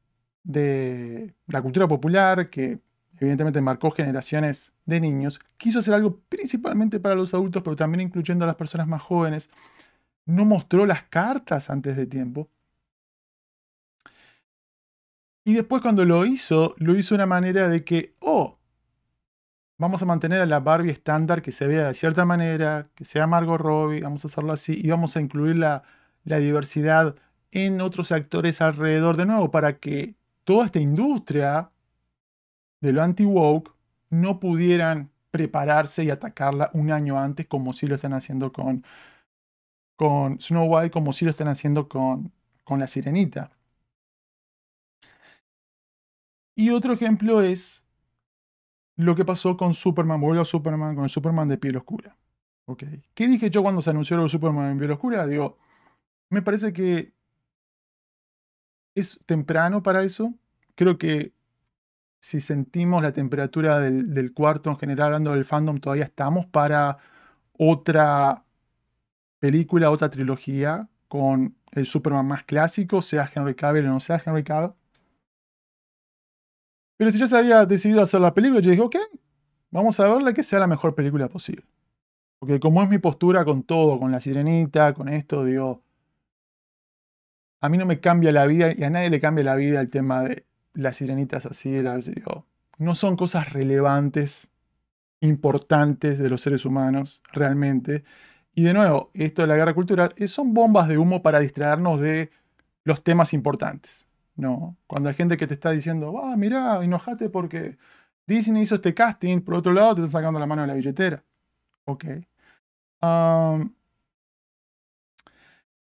de 0.43 1.33
la 1.47 1.61
cultura 1.61 1.87
popular 1.87 2.49
que 2.49 2.79
evidentemente 3.19 3.61
marcó 3.61 3.91
generaciones 3.91 4.73
de 4.85 4.99
niños, 4.99 5.39
quiso 5.57 5.79
hacer 5.79 5.93
algo 5.93 6.19
principalmente 6.29 6.99
para 6.99 7.15
los 7.15 7.33
adultos, 7.33 7.61
pero 7.63 7.75
también 7.75 8.01
incluyendo 8.01 8.45
a 8.45 8.47
las 8.47 8.55
personas 8.55 8.87
más 8.87 9.01
jóvenes. 9.01 9.49
No 10.25 10.45
mostró 10.45 10.85
las 10.85 11.03
cartas 11.03 11.69
antes 11.69 11.95
de 11.97 12.07
tiempo. 12.07 12.49
Y 15.43 15.53
después 15.53 15.81
cuando 15.81 16.03
lo 16.05 16.25
hizo, 16.25 16.73
lo 16.77 16.95
hizo 16.95 17.13
de 17.13 17.17
una 17.17 17.27
manera 17.27 17.67
de 17.67 17.83
que, 17.83 18.15
oh, 18.19 18.57
vamos 19.77 20.01
a 20.01 20.05
mantener 20.05 20.41
a 20.41 20.45
la 20.45 20.59
Barbie 20.59 20.91
estándar 20.91 21.41
que 21.41 21.51
se 21.51 21.67
vea 21.67 21.87
de 21.87 21.93
cierta 21.93 22.25
manera, 22.25 22.89
que 22.95 23.05
sea 23.05 23.27
Margot 23.27 23.59
Robbie, 23.59 24.01
vamos 24.01 24.23
a 24.25 24.27
hacerlo 24.27 24.53
así, 24.53 24.79
y 24.81 24.89
vamos 24.89 25.15
a 25.15 25.21
incluir 25.21 25.57
la, 25.57 25.83
diversidad 26.23 27.15
en 27.51 27.81
otros 27.81 28.11
actores 28.11 28.61
alrededor 28.61 29.17
de 29.17 29.25
nuevo 29.27 29.51
para 29.51 29.77
que 29.79 30.15
toda 30.43 30.65
esta 30.65 30.79
industria 30.79 31.69
de 32.81 32.91
lo 32.91 33.03
anti-woke 33.03 33.71
no 34.09 34.39
pudieran 34.39 35.11
prepararse 35.29 36.03
y 36.03 36.09
atacarla 36.09 36.71
un 36.73 36.91
año 36.91 37.19
antes 37.19 37.45
como 37.47 37.73
si 37.73 37.85
lo 37.87 37.95
están 37.95 38.13
haciendo 38.13 38.51
con, 38.51 38.83
con 39.95 40.39
Snow 40.39 40.65
White, 40.67 40.91
como 40.91 41.13
si 41.13 41.25
lo 41.25 41.31
están 41.31 41.47
haciendo 41.47 41.87
con, 41.87 42.31
con 42.63 42.79
la 42.79 42.87
sirenita. 42.87 43.51
Y 46.55 46.69
otro 46.69 46.93
ejemplo 46.93 47.41
es 47.41 47.85
lo 48.95 49.15
que 49.15 49.25
pasó 49.25 49.57
con 49.57 49.73
Superman, 49.73 50.21
vuelvo 50.21 50.41
a 50.41 50.45
Superman, 50.45 50.95
con 50.95 51.03
el 51.03 51.09
Superman 51.09 51.49
de 51.49 51.57
piel 51.57 51.77
oscura. 51.77 52.17
Ok. 52.65 52.83
¿Qué 53.13 53.27
dije 53.27 53.49
yo 53.49 53.61
cuando 53.61 53.81
se 53.81 53.89
anunció 53.89 54.21
el 54.21 54.29
Superman 54.29 54.71
en 54.71 54.79
piel 54.79 54.91
oscura? 54.91 55.27
Digo, 55.27 55.57
me 56.29 56.41
parece 56.41 56.73
que 56.73 57.13
es 58.95 59.19
temprano 59.25 59.83
para 59.83 60.03
eso. 60.03 60.33
Creo 60.75 60.97
que 60.97 61.33
si 62.21 62.41
sentimos 62.41 63.03
la 63.03 63.13
temperatura 63.13 63.79
del, 63.79 64.13
del 64.13 64.33
cuarto 64.33 64.69
en 64.71 64.77
general, 64.77 65.07
hablando 65.07 65.31
del 65.33 65.45
fandom, 65.45 65.79
todavía 65.79 66.05
estamos 66.05 66.45
para 66.47 66.97
otra 67.57 68.44
película, 69.45 69.91
otra 69.91 70.09
trilogía 70.09 70.89
con 71.07 71.55
el 71.71 71.85
Superman 71.85 72.25
más 72.25 72.45
clásico, 72.45 72.99
sea 72.99 73.29
Henry 73.31 73.53
Cavill 73.53 73.85
o 73.85 73.89
no 73.89 73.99
sea 73.99 74.19
Henry 74.25 74.43
Cavill. 74.43 74.73
Pero 76.97 77.11
si 77.11 77.19
ya 77.19 77.27
se 77.27 77.37
había 77.37 77.63
decidido 77.67 78.01
hacer 78.01 78.21
la 78.21 78.33
película, 78.33 78.59
yo 78.59 78.71
dije, 78.71 78.81
ok, 78.81 78.95
vamos 79.69 79.99
a 79.99 80.11
verla 80.11 80.33
que 80.33 80.41
sea 80.41 80.57
la 80.57 80.65
mejor 80.65 80.95
película 80.95 81.27
posible. 81.29 81.63
Porque 82.39 82.59
como 82.59 82.81
es 82.81 82.89
mi 82.89 82.97
postura 82.97 83.45
con 83.45 83.61
todo, 83.61 83.99
con 83.99 84.11
la 84.11 84.19
sirenita, 84.19 84.95
con 84.95 85.09
esto, 85.09 85.45
digo, 85.45 85.83
a 87.61 87.69
mí 87.69 87.77
no 87.77 87.85
me 87.85 87.99
cambia 87.99 88.31
la 88.31 88.47
vida 88.47 88.73
y 88.75 88.83
a 88.83 88.89
nadie 88.89 89.11
le 89.11 89.19
cambia 89.19 89.43
la 89.43 89.55
vida 89.55 89.79
el 89.79 89.91
tema 89.91 90.23
de 90.23 90.47
las 90.73 90.95
sirenitas 90.95 91.45
así, 91.45 91.69
digo, 91.69 92.47
no 92.79 92.95
son 92.95 93.15
cosas 93.15 93.53
relevantes, 93.53 94.47
importantes 95.19 96.17
de 96.17 96.29
los 96.31 96.41
seres 96.41 96.65
humanos, 96.65 97.21
realmente. 97.31 98.03
Y 98.55 98.63
de 98.63 98.73
nuevo, 98.73 99.11
esto 99.13 99.41
de 99.41 99.49
la 99.49 99.57
guerra 99.57 99.73
cultural 99.73 100.13
eh, 100.15 100.29
son 100.29 100.53
bombas 100.53 100.87
de 100.87 100.97
humo 100.97 101.21
para 101.21 101.41
distraernos 101.41 101.99
de 101.99 102.31
los 102.85 103.03
temas 103.03 103.33
importantes. 103.33 104.07
No, 104.35 104.77
cuando 104.87 105.09
hay 105.09 105.15
gente 105.15 105.37
que 105.37 105.45
te 105.45 105.53
está 105.53 105.71
diciendo, 105.71 106.21
ah, 106.23 106.35
mirá, 106.37 106.83
enojate 106.83 107.29
porque 107.29 107.77
Disney 108.25 108.63
hizo 108.63 108.75
este 108.75 108.93
casting, 108.93 109.41
por 109.41 109.55
otro 109.55 109.73
lado 109.73 109.95
te 109.95 110.01
están 110.01 110.21
sacando 110.21 110.39
la 110.39 110.45
mano 110.45 110.61
de 110.61 110.67
la 110.69 110.73
billetera. 110.73 111.23
Ok. 111.85 112.05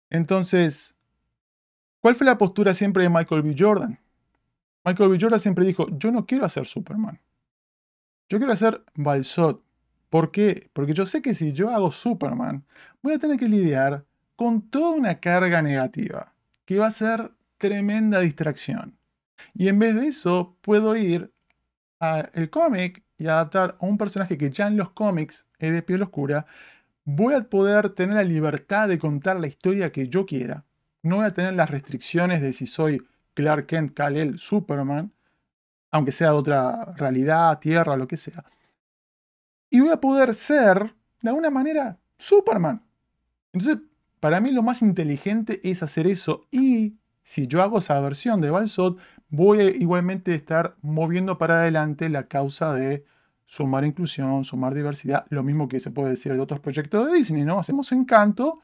entonces, 0.09 0.95
¿cuál 1.99 2.15
fue 2.15 2.25
la 2.25 2.37
postura 2.37 2.73
siempre 2.73 3.03
de 3.03 3.09
Michael 3.09 3.41
B. 3.41 3.55
Jordan? 3.57 3.99
Michael 4.85 5.09
B. 5.09 5.17
Jordan 5.19 5.39
siempre 5.39 5.65
dijo, 5.65 5.87
yo 5.97 6.11
no 6.11 6.25
quiero 6.25 6.45
hacer 6.45 6.65
Superman. 6.65 7.19
Yo 8.29 8.37
quiero 8.37 8.53
hacer 8.53 8.83
Balsot. 8.95 9.63
¿Por 10.09 10.31
qué? 10.31 10.69
Porque 10.73 10.93
yo 10.93 11.05
sé 11.05 11.21
que 11.21 11.35
si 11.35 11.53
yo 11.53 11.69
hago 11.69 11.91
Superman, 11.91 12.65
voy 13.01 13.13
a 13.13 13.19
tener 13.19 13.37
que 13.37 13.47
lidiar 13.47 14.05
con 14.35 14.69
toda 14.69 14.95
una 14.95 15.19
carga 15.19 15.61
negativa, 15.61 16.33
que 16.65 16.79
va 16.79 16.87
a 16.87 16.91
ser 16.91 17.31
tremenda 17.57 18.19
distracción. 18.19 18.97
Y 19.53 19.67
en 19.67 19.79
vez 19.79 19.95
de 19.95 20.07
eso, 20.07 20.57
puedo 20.61 20.95
ir 20.95 21.31
al 21.99 22.49
cómic 22.49 23.03
y 23.17 23.27
adaptar 23.27 23.77
a 23.79 23.85
un 23.85 23.97
personaje 23.97 24.37
que 24.37 24.49
ya 24.49 24.67
en 24.67 24.77
los 24.77 24.91
cómics 24.91 25.45
es 25.59 25.73
de 25.73 25.83
piel 25.83 26.01
oscura. 26.01 26.45
Voy 27.03 27.33
a 27.35 27.43
poder 27.43 27.89
tener 27.89 28.15
la 28.15 28.23
libertad 28.23 28.87
de 28.87 28.97
contar 28.97 29.39
la 29.39 29.47
historia 29.47 29.91
que 29.91 30.07
yo 30.07 30.25
quiera. 30.25 30.65
No 31.03 31.17
voy 31.17 31.25
a 31.25 31.33
tener 31.33 31.53
las 31.53 31.69
restricciones 31.69 32.41
de 32.41 32.53
si 32.53 32.65
soy 32.65 33.01
Clark 33.33 33.67
Kent, 33.67 33.93
Kal-El, 33.93 34.39
Superman, 34.39 35.11
aunque 35.91 36.11
sea 36.11 36.29
de 36.29 36.35
otra 36.35 36.93
realidad, 36.95 37.59
tierra, 37.59 37.97
lo 37.97 38.07
que 38.07 38.17
sea 38.17 38.43
y 39.69 39.79
voy 39.79 39.89
a 39.89 39.99
poder 39.99 40.33
ser, 40.33 40.95
de 41.21 41.29
alguna 41.29 41.49
manera, 41.49 41.99
Superman. 42.17 42.83
Entonces, 43.53 43.81
para 44.19 44.39
mí 44.39 44.51
lo 44.51 44.63
más 44.63 44.81
inteligente 44.81 45.59
es 45.63 45.83
hacer 45.83 46.07
eso 46.07 46.47
y 46.51 46.97
si 47.23 47.47
yo 47.47 47.61
hago 47.61 47.79
esa 47.79 47.99
versión 48.01 48.41
de 48.41 48.49
Balsot, 48.49 48.99
voy 49.29 49.59
a 49.59 49.63
igualmente 49.65 50.33
estar 50.33 50.75
moviendo 50.81 51.37
para 51.37 51.61
adelante 51.61 52.09
la 52.09 52.27
causa 52.27 52.73
de 52.73 53.05
sumar 53.45 53.85
inclusión, 53.85 54.43
sumar 54.43 54.73
diversidad, 54.73 55.25
lo 55.29 55.43
mismo 55.43 55.67
que 55.67 55.79
se 55.79 55.91
puede 55.91 56.09
decir 56.09 56.33
de 56.33 56.39
otros 56.39 56.59
proyectos 56.59 57.07
de 57.07 57.13
Disney, 57.13 57.43
¿no? 57.43 57.59
Hacemos 57.59 57.91
encanto 57.91 58.61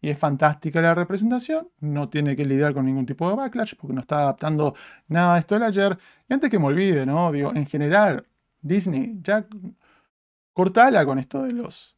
y 0.00 0.10
es 0.10 0.18
fantástica 0.18 0.80
la 0.80 0.94
representación, 0.94 1.68
no 1.80 2.08
tiene 2.08 2.36
que 2.36 2.44
lidiar 2.44 2.74
con 2.74 2.86
ningún 2.86 3.06
tipo 3.06 3.28
de 3.28 3.36
backlash 3.36 3.74
porque 3.76 3.94
no 3.94 4.00
está 4.00 4.20
adaptando 4.20 4.74
nada 5.08 5.34
de 5.34 5.40
esto 5.40 5.54
del 5.54 5.64
ayer. 5.64 5.98
Y 6.28 6.34
antes 6.34 6.50
que 6.50 6.58
me 6.58 6.66
olvide, 6.66 7.06
¿no? 7.06 7.32
Digo, 7.32 7.52
en 7.54 7.66
general, 7.66 8.22
Disney 8.60 9.18
ya 9.22 9.46
cortala 10.56 11.04
con 11.04 11.18
esto 11.18 11.42
de 11.42 11.52
los, 11.52 11.94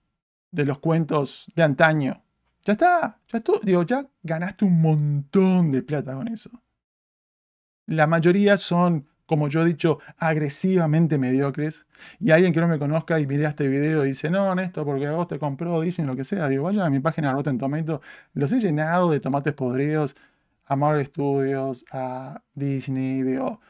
de 0.50 0.64
los 0.64 0.80
cuentos 0.80 1.46
de 1.54 1.62
antaño. 1.62 2.24
Ya 2.64 2.72
está, 2.72 3.20
ya 3.32 3.38
tú, 3.38 3.60
digo, 3.62 3.84
ya 3.84 4.04
ganaste 4.24 4.64
un 4.64 4.82
montón 4.82 5.70
de 5.70 5.80
plata 5.82 6.12
con 6.16 6.26
eso. 6.26 6.50
La 7.86 8.08
mayoría 8.08 8.56
son, 8.56 9.06
como 9.26 9.46
yo 9.46 9.62
he 9.62 9.64
dicho, 9.64 10.00
agresivamente 10.16 11.18
mediocres. 11.18 11.86
Y 12.18 12.32
alguien 12.32 12.52
que 12.52 12.58
no 12.58 12.66
me 12.66 12.80
conozca 12.80 13.20
y 13.20 13.28
mire 13.28 13.44
este 13.44 13.68
video 13.68 14.04
y 14.04 14.08
dice, 14.08 14.28
no, 14.28 14.52
Néstor, 14.56 14.84
porque 14.84 15.06
a 15.06 15.12
vos 15.12 15.28
te 15.28 15.38
compró, 15.38 15.80
dicen 15.80 16.08
lo 16.08 16.16
que 16.16 16.24
sea. 16.24 16.48
Digo, 16.48 16.64
vayan 16.64 16.84
a 16.84 16.90
mi 16.90 16.98
página 16.98 17.32
Rotten 17.32 17.58
Tomato. 17.58 18.02
Los 18.34 18.50
he 18.52 18.58
llenado 18.58 19.12
de 19.12 19.20
tomates 19.20 19.54
podridos 19.54 20.16
a 20.64 20.74
Marvel 20.74 21.06
Studios, 21.06 21.84
a 21.92 22.42
Disney, 22.54 23.22
digo. 23.22 23.60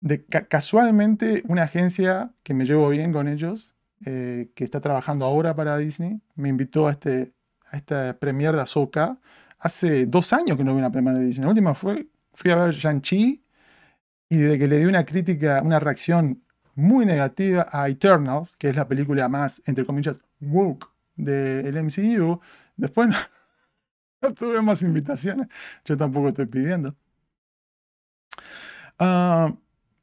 De, 0.00 0.24
casualmente, 0.24 1.42
una 1.46 1.64
agencia 1.64 2.32
que 2.42 2.54
me 2.54 2.64
llevo 2.64 2.88
bien 2.88 3.12
con 3.12 3.28
ellos 3.28 3.71
eh, 4.04 4.50
que 4.54 4.64
está 4.64 4.80
trabajando 4.80 5.24
ahora 5.24 5.54
para 5.54 5.76
Disney, 5.78 6.20
me 6.34 6.48
invitó 6.48 6.88
a, 6.88 6.92
este, 6.92 7.34
a 7.70 7.76
esta 7.76 8.18
premiere 8.18 8.56
de 8.56 8.62
Ahsoka. 8.62 9.18
Hace 9.58 10.06
dos 10.06 10.32
años 10.32 10.56
que 10.56 10.64
no 10.64 10.72
vi 10.72 10.78
una 10.78 10.90
premiere 10.90 11.20
de 11.20 11.26
Disney. 11.26 11.44
La 11.44 11.50
última 11.50 11.74
fue, 11.74 12.08
fui 12.32 12.50
a 12.50 12.56
ver 12.56 12.74
Shang-Chi 12.74 13.44
y 14.28 14.36
desde 14.36 14.58
que 14.58 14.68
le 14.68 14.78
di 14.78 14.84
una 14.86 15.04
crítica, 15.04 15.62
una 15.64 15.78
reacción 15.78 16.42
muy 16.74 17.04
negativa 17.06 17.66
a 17.70 17.88
Eternals, 17.88 18.56
que 18.56 18.70
es 18.70 18.76
la 18.76 18.88
película 18.88 19.28
más, 19.28 19.62
entre 19.66 19.84
comillas, 19.84 20.18
woke 20.40 20.88
del 21.16 21.76
MCU, 21.76 22.40
después 22.76 23.10
no, 24.22 24.34
tuve 24.34 24.62
más 24.62 24.82
invitaciones. 24.82 25.48
Yo 25.84 25.96
tampoco 25.96 26.28
estoy 26.28 26.46
pidiendo. 26.46 26.96
Ah, 28.98 29.54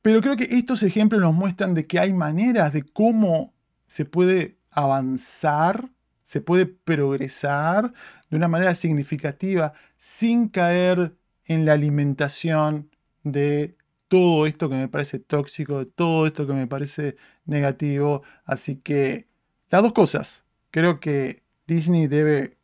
pero 0.01 0.21
creo 0.21 0.35
que 0.35 0.45
estos 0.45 0.83
ejemplos 0.83 1.21
nos 1.21 1.33
muestran 1.33 1.73
de 1.73 1.85
que 1.85 1.99
hay 1.99 2.13
maneras 2.13 2.73
de 2.73 2.83
cómo 2.83 3.53
se 3.89 4.05
puede 4.05 4.59
avanzar, 4.69 5.89
se 6.23 6.41
puede 6.41 6.67
progresar 6.67 7.91
de 8.29 8.37
una 8.37 8.47
manera 8.47 8.75
significativa 8.75 9.73
sin 9.97 10.47
caer 10.47 11.15
en 11.45 11.65
la 11.65 11.73
alimentación 11.73 12.91
de 13.23 13.75
todo 14.07 14.45
esto 14.45 14.69
que 14.69 14.75
me 14.75 14.87
parece 14.87 15.17
tóxico, 15.17 15.79
de 15.79 15.85
todo 15.87 16.27
esto 16.27 16.45
que 16.45 16.53
me 16.53 16.67
parece 16.67 17.17
negativo. 17.45 18.21
Así 18.45 18.75
que 18.77 19.27
las 19.71 19.81
dos 19.81 19.93
cosas. 19.93 20.45
Creo 20.69 20.99
que 20.99 21.41
Disney 21.65 22.05
debe 22.05 22.57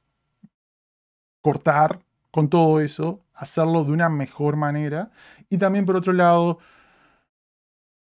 cortar 1.42 2.02
con 2.30 2.50
todo 2.50 2.80
eso, 2.82 3.26
hacerlo 3.34 3.84
de 3.84 3.92
una 3.94 4.10
mejor 4.10 4.58
manera. 4.58 5.10
Y 5.50 5.58
también 5.58 5.88
por 5.88 5.96
otro 5.96 6.14
lado, 6.14 6.60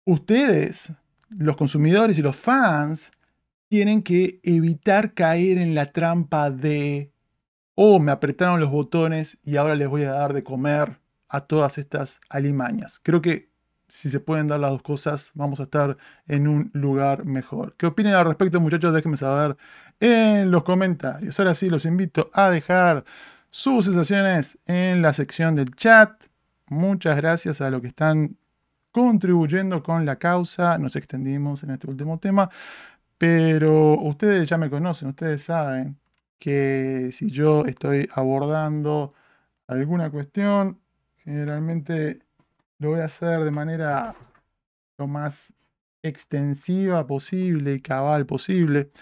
ustedes 0.04 0.92
los 1.28 1.56
consumidores 1.56 2.18
y 2.18 2.22
los 2.22 2.36
fans 2.36 3.10
tienen 3.68 4.02
que 4.02 4.40
evitar 4.42 5.14
caer 5.14 5.58
en 5.58 5.74
la 5.74 5.86
trampa 5.86 6.50
de, 6.50 7.10
oh, 7.74 7.98
me 7.98 8.12
apretaron 8.12 8.60
los 8.60 8.70
botones 8.70 9.38
y 9.42 9.56
ahora 9.56 9.74
les 9.74 9.88
voy 9.88 10.04
a 10.04 10.12
dar 10.12 10.32
de 10.32 10.44
comer 10.44 11.00
a 11.28 11.40
todas 11.40 11.78
estas 11.78 12.20
alimañas. 12.28 13.00
Creo 13.02 13.20
que 13.20 13.50
si 13.88 14.10
se 14.10 14.20
pueden 14.20 14.48
dar 14.48 14.60
las 14.60 14.70
dos 14.70 14.82
cosas, 14.82 15.30
vamos 15.34 15.60
a 15.60 15.64
estar 15.64 15.96
en 16.26 16.48
un 16.48 16.70
lugar 16.72 17.24
mejor. 17.24 17.74
¿Qué 17.76 17.86
opinan 17.86 18.14
al 18.14 18.26
respecto, 18.26 18.60
muchachos? 18.60 18.94
Déjenme 18.94 19.16
saber 19.16 19.56
en 20.00 20.50
los 20.50 20.64
comentarios. 20.64 21.38
Ahora 21.38 21.54
sí, 21.54 21.68
los 21.68 21.84
invito 21.84 22.30
a 22.32 22.50
dejar 22.50 23.04
sus 23.50 23.84
sensaciones 23.84 24.58
en 24.66 25.02
la 25.02 25.12
sección 25.12 25.54
del 25.54 25.74
chat. 25.76 26.10
Muchas 26.66 27.16
gracias 27.16 27.60
a 27.60 27.70
los 27.70 27.80
que 27.82 27.88
están 27.88 28.36
contribuyendo 28.94 29.82
con 29.82 30.06
la 30.06 30.16
causa. 30.16 30.78
Nos 30.78 30.94
extendimos 30.94 31.64
en 31.64 31.70
este 31.70 31.90
último 31.90 32.18
tema, 32.20 32.48
pero 33.18 33.98
ustedes 34.00 34.48
ya 34.48 34.56
me 34.56 34.70
conocen, 34.70 35.08
ustedes 35.08 35.42
saben 35.42 35.98
que 36.38 37.10
si 37.12 37.28
yo 37.30 37.64
estoy 37.66 38.08
abordando 38.14 39.12
alguna 39.66 40.10
cuestión, 40.10 40.80
generalmente 41.16 42.20
lo 42.78 42.90
voy 42.90 43.00
a 43.00 43.06
hacer 43.06 43.40
de 43.40 43.50
manera 43.50 44.14
lo 44.98 45.08
más 45.08 45.52
extensiva 46.02 47.06
posible 47.06 47.74
y 47.74 47.80
cabal 47.80 48.26
posible. 48.26 48.92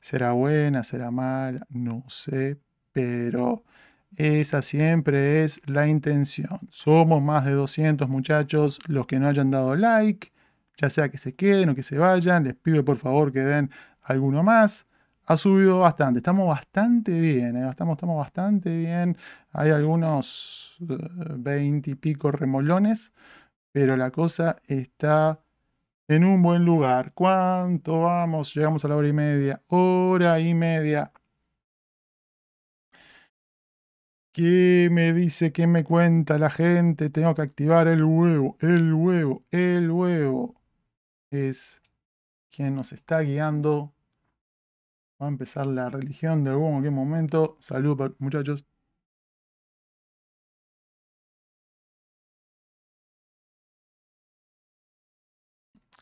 Será 0.00 0.32
buena, 0.32 0.84
será 0.84 1.10
mala, 1.10 1.66
no 1.70 2.04
sé, 2.08 2.56
pero 2.92 3.64
esa 4.16 4.62
siempre 4.62 5.44
es 5.44 5.60
la 5.66 5.86
intención. 5.88 6.58
Somos 6.70 7.22
más 7.22 7.44
de 7.44 7.52
200 7.52 8.08
muchachos 8.08 8.80
los 8.86 9.06
que 9.06 9.18
no 9.18 9.28
hayan 9.28 9.50
dado 9.50 9.76
like, 9.76 10.32
ya 10.76 10.90
sea 10.90 11.08
que 11.10 11.18
se 11.18 11.34
queden 11.34 11.70
o 11.70 11.74
que 11.74 11.82
se 11.82 11.98
vayan. 11.98 12.44
Les 12.44 12.54
pido 12.56 12.84
por 12.84 12.96
favor 12.98 13.32
que 13.32 13.40
den 13.40 13.70
alguno 14.02 14.42
más. 14.42 14.86
Ha 15.26 15.36
subido 15.36 15.78
bastante, 15.80 16.18
estamos 16.18 16.48
bastante 16.48 17.20
bien, 17.20 17.56
¿eh? 17.56 17.68
estamos, 17.70 17.94
estamos 17.94 18.16
bastante 18.18 18.76
bien. 18.76 19.16
Hay 19.52 19.70
algunos 19.70 20.76
20 20.80 21.90
eh, 21.90 21.92
y 21.92 21.94
pico 21.94 22.32
remolones, 22.32 23.12
pero 23.72 23.96
la 23.96 24.10
cosa 24.10 24.56
está 24.66 25.40
en 26.08 26.24
un 26.24 26.42
buen 26.42 26.64
lugar. 26.64 27.12
¿Cuánto 27.14 28.00
vamos? 28.00 28.52
Llegamos 28.54 28.84
a 28.84 28.88
la 28.88 28.96
hora 28.96 29.08
y 29.08 29.12
media. 29.12 29.62
Hora 29.68 30.40
y 30.40 30.52
media. 30.54 31.12
¿Qué 34.32 34.88
me 34.90 35.12
dice? 35.12 35.52
¿Qué 35.52 35.66
me 35.66 35.84
cuenta 35.84 36.38
la 36.38 36.50
gente? 36.50 37.10
Tengo 37.10 37.34
que 37.34 37.42
activar 37.42 37.88
el 37.88 38.04
huevo, 38.04 38.56
el 38.60 38.92
huevo, 38.94 39.44
el 39.50 39.90
huevo. 39.90 40.60
Es 41.30 41.82
quien 42.50 42.76
nos 42.76 42.92
está 42.92 43.20
guiando. 43.22 43.94
Va 45.22 45.26
a 45.26 45.28
empezar 45.28 45.66
la 45.68 45.88
religión 45.88 46.42
de 46.42 46.50
qué 46.82 46.90
momento. 46.90 47.56
Salud, 47.60 48.12
muchachos. 48.18 48.64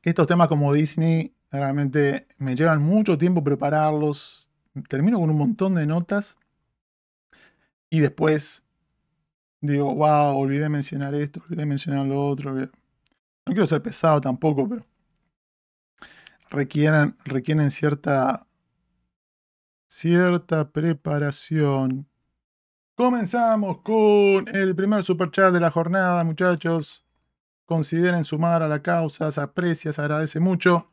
Estos 0.02 0.26
temas 0.26 0.48
como 0.48 0.72
Disney 0.72 1.34
realmente 1.50 2.26
me 2.38 2.56
llevan 2.56 2.82
mucho 2.82 3.18
tiempo 3.18 3.44
prepararlos. 3.44 4.48
Termino 4.88 5.18
con 5.18 5.30
un 5.30 5.38
montón 5.38 5.74
de 5.74 5.86
notas 5.86 6.36
y 7.90 8.00
después 8.00 8.64
digo, 9.60 9.94
wow, 9.94 10.36
olvidé 10.36 10.68
mencionar 10.68 11.14
esto, 11.14 11.40
olvidé 11.44 11.66
mencionar 11.66 12.06
lo 12.06 12.26
otro. 12.26 12.54
No 12.54 12.68
quiero 13.46 13.66
ser 13.66 13.82
pesado 13.82 14.20
tampoco, 14.20 14.68
pero 14.68 14.84
requieren, 16.50 17.16
requieren 17.24 17.70
cierta, 17.70 18.46
cierta 19.86 20.70
preparación. 20.70 22.06
Comenzamos 22.94 23.80
con 23.82 24.48
el 24.54 24.74
primer 24.74 25.04
super 25.04 25.30
chat 25.30 25.52
de 25.52 25.60
la 25.60 25.70
jornada, 25.70 26.24
muchachos. 26.24 27.04
Consideren 27.64 28.24
sumar 28.24 28.62
a 28.62 28.68
la 28.68 28.82
causa, 28.82 29.30
se 29.30 29.40
aprecia, 29.40 29.92
se 29.92 30.00
agradece 30.00 30.40
mucho. 30.40 30.90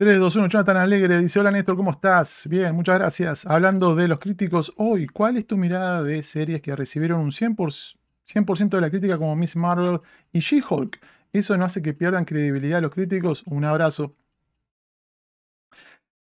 3, 0.00 0.20
2, 0.20 0.36
1, 0.36 0.48
Jonathan 0.48 0.76
Alegre 0.76 1.18
dice, 1.18 1.40
hola 1.40 1.50
Néstor, 1.50 1.76
¿cómo 1.76 1.90
estás? 1.90 2.46
Bien, 2.48 2.72
muchas 2.72 2.98
gracias. 2.98 3.44
Hablando 3.46 3.96
de 3.96 4.06
los 4.06 4.20
críticos, 4.20 4.72
hoy, 4.76 5.08
¿cuál 5.08 5.36
es 5.36 5.44
tu 5.44 5.56
mirada 5.56 6.04
de 6.04 6.22
series 6.22 6.62
que 6.62 6.76
recibieron 6.76 7.18
un 7.20 7.32
100%, 7.32 7.96
100 8.24 8.68
de 8.70 8.80
la 8.80 8.90
crítica 8.90 9.18
como 9.18 9.34
Miss 9.34 9.56
Marvel 9.56 10.00
y 10.30 10.38
She-Hulk? 10.38 11.00
¿Eso 11.32 11.56
no 11.56 11.64
hace 11.64 11.82
que 11.82 11.94
pierdan 11.94 12.24
credibilidad 12.24 12.80
los 12.80 12.92
críticos? 12.92 13.42
Un 13.46 13.64
abrazo. 13.64 14.14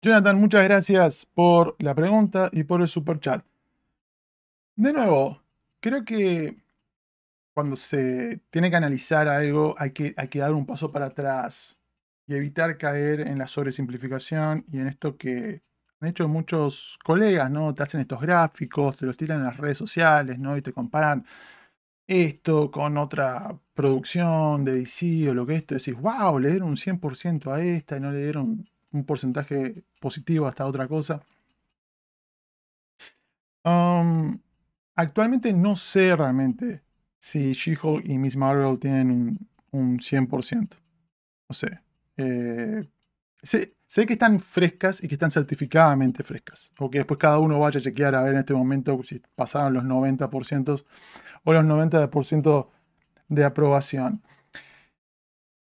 Jonathan, 0.01 0.39
muchas 0.39 0.63
gracias 0.63 1.27
por 1.27 1.75
la 1.77 1.93
pregunta 1.93 2.49
y 2.51 2.63
por 2.63 2.81
el 2.81 2.88
super 2.88 3.19
chat. 3.19 3.45
De 4.75 4.91
nuevo, 4.91 5.39
creo 5.79 6.03
que 6.03 6.57
cuando 7.53 7.75
se 7.75 8.41
tiene 8.49 8.71
que 8.71 8.77
analizar 8.77 9.27
algo 9.27 9.75
hay 9.77 9.91
que, 9.91 10.15
hay 10.17 10.29
que 10.29 10.39
dar 10.39 10.53
un 10.53 10.65
paso 10.65 10.91
para 10.91 11.07
atrás 11.07 11.77
y 12.27 12.35
evitar 12.35 12.77
caer 12.77 13.22
en 13.22 13.38
la 13.38 13.48
sobresimplificación 13.48 14.65
y 14.72 14.80
en 14.80 14.88
esto 14.88 15.18
que 15.18 15.61
han 15.99 16.10
hecho 16.10 16.27
muchos 16.27 16.98
colegas, 17.03 17.52
¿no? 17.52 17.73
Te 17.73 17.84
hacen 17.84 18.02
estos 18.02 18.22
gráficos, 18.22 18.98
te 18.98 19.06
los 19.06 19.18
tiran 19.18 19.39
en 19.39 19.45
las 19.45 19.57
redes 19.57 19.77
sociales, 19.77 20.39
¿no? 20.39 20.57
Y 20.57 20.61
te 20.61 20.73
comparan 20.73 21.26
esto 22.07 22.72
con 22.72 22.98
otra 22.98 23.57
producción 23.73 24.65
de 24.65 24.73
DC 24.73 25.30
o 25.30 25.34
lo 25.34 25.45
que 25.45 25.56
esto, 25.56 25.76
decís, 25.76 25.95
wow, 25.95 26.39
le 26.39 26.49
dieron 26.49 26.69
un 26.69 26.77
100% 26.77 27.52
a 27.52 27.61
esta 27.64 27.98
y 27.98 27.99
no 27.99 28.11
le 28.11 28.23
dieron 28.23 28.69
un 28.91 29.06
porcentaje 29.06 29.84
positivo 29.99 30.48
a 30.48 30.49
esta 30.49 30.65
otra 30.65 30.88
cosa. 30.88 31.22
Um, 33.64 34.39
actualmente 34.95 35.53
no 35.53 35.76
sé 35.76 36.15
realmente 36.15 36.81
si 37.19 37.53
She-Hulk 37.53 38.06
y 38.06 38.18
Miss 38.18 38.35
Marvel 38.35 38.80
tienen 38.80 39.11
un, 39.11 39.49
un 39.72 39.99
100%. 39.99 40.77
No 41.49 41.53
sé. 41.53 41.80
Eh, 42.22 42.88
sé, 43.41 43.76
que 44.06 44.14
están 44.14 44.39
frescas 44.39 45.03
y 45.03 45.07
que 45.07 45.15
están 45.15 45.31
certificadamente 45.31 46.23
frescas. 46.23 46.72
O 46.80 46.89
que 46.89 46.99
después 46.99 47.18
cada 47.18 47.39
uno 47.39 47.60
vaya 47.60 47.80
a 47.80 47.84
chequear 47.84 48.15
a 48.15 48.23
ver 48.23 48.34
en 48.34 48.39
este 48.39 48.53
momento 48.53 49.02
si 49.03 49.22
pasaron 49.35 49.73
los 49.73 49.84
90% 49.84 50.84
o 51.43 51.53
los 51.53 51.64
90% 51.64 52.69
de 53.27 53.43
aprobación. 53.43 54.22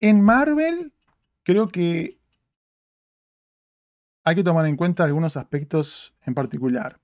En 0.00 0.20
Marvel, 0.20 0.92
creo 1.42 1.68
que 1.68 2.18
hay 4.24 4.34
que 4.34 4.44
tomar 4.44 4.66
en 4.66 4.76
cuenta 4.76 5.04
algunos 5.04 5.36
aspectos 5.36 6.14
en 6.24 6.34
particular. 6.34 7.00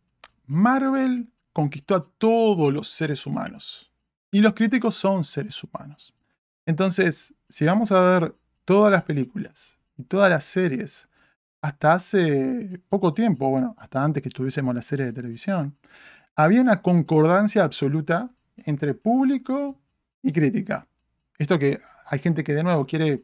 Marvel 0.47 1.31
conquistó 1.53 1.95
a 1.95 2.09
todos 2.19 2.73
los 2.73 2.89
seres 2.89 3.27
humanos. 3.27 3.91
Y 4.31 4.41
los 4.41 4.53
críticos 4.55 4.95
son 4.95 5.25
seres 5.25 5.63
humanos. 5.63 6.15
Entonces, 6.67 7.35
si 7.49 7.65
vamos 7.65 7.93
a 7.93 8.01
ver 8.01 8.35
todas 8.65 8.91
las 8.91 9.03
películas 9.03 9.79
y 9.97 10.05
todas 10.05 10.31
las 10.31 10.45
series 10.45 11.09
hasta 11.61 11.95
hace 11.95 12.81
poco 12.91 13.15
tiempo, 13.15 13.49
bueno, 13.49 13.75
hasta 13.79 14.05
antes 14.05 14.23
que 14.23 14.29
tuviésemos 14.29 14.75
la 14.75 14.83
serie 14.83 15.07
de 15.07 15.13
televisión, 15.15 15.77
había 16.37 16.61
una 16.61 16.83
concordancia 16.83 17.65
absoluta 17.65 18.31
entre 18.57 18.95
público 18.95 19.81
y 20.23 20.33
crítica. 20.33 20.87
Esto 21.39 21.59
que 21.59 21.81
hay 22.07 22.19
gente 22.19 22.45
que 22.45 22.55
de 22.55 22.63
nuevo 22.63 22.87
quiere 22.87 23.23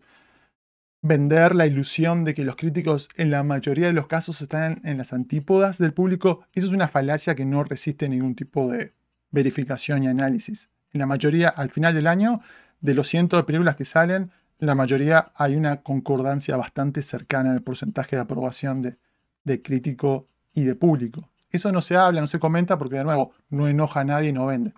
vender 1.02 1.54
la 1.54 1.66
ilusión 1.66 2.24
de 2.24 2.34
que 2.34 2.44
los 2.44 2.56
críticos 2.56 3.08
en 3.16 3.30
la 3.30 3.42
mayoría 3.42 3.86
de 3.86 3.92
los 3.92 4.06
casos 4.06 4.40
están 4.42 4.80
en 4.84 4.98
las 4.98 5.12
antípodas 5.12 5.78
del 5.78 5.92
público, 5.92 6.44
eso 6.52 6.66
es 6.66 6.72
una 6.72 6.88
falacia 6.88 7.34
que 7.34 7.44
no 7.44 7.64
resiste 7.64 8.08
ningún 8.08 8.34
tipo 8.34 8.70
de 8.70 8.92
verificación 9.30 10.04
y 10.04 10.08
análisis. 10.08 10.68
En 10.92 11.00
la 11.00 11.06
mayoría, 11.06 11.48
al 11.48 11.70
final 11.70 11.94
del 11.94 12.06
año, 12.06 12.40
de 12.80 12.94
los 12.94 13.08
cientos 13.08 13.38
de 13.38 13.44
películas 13.44 13.76
que 13.76 13.84
salen, 13.84 14.30
la 14.60 14.74
mayoría 14.74 15.32
hay 15.34 15.56
una 15.56 15.82
concordancia 15.82 16.56
bastante 16.56 17.02
cercana 17.02 17.50
en 17.50 17.56
el 17.56 17.62
porcentaje 17.62 18.16
de 18.16 18.22
aprobación 18.22 18.82
de, 18.82 19.62
crítico 19.62 20.26
y 20.52 20.64
de 20.64 20.74
público. 20.74 21.28
Eso 21.50 21.72
no 21.72 21.80
se 21.80 21.96
habla, 21.96 22.20
no 22.20 22.26
se 22.26 22.38
comenta 22.38 22.78
porque 22.78 22.96
de 22.96 23.04
nuevo 23.04 23.32
no 23.48 23.66
enoja 23.66 24.00
a 24.00 24.04
nadie 24.04 24.28
y 24.28 24.32
no 24.32 24.46
vende. 24.46 24.72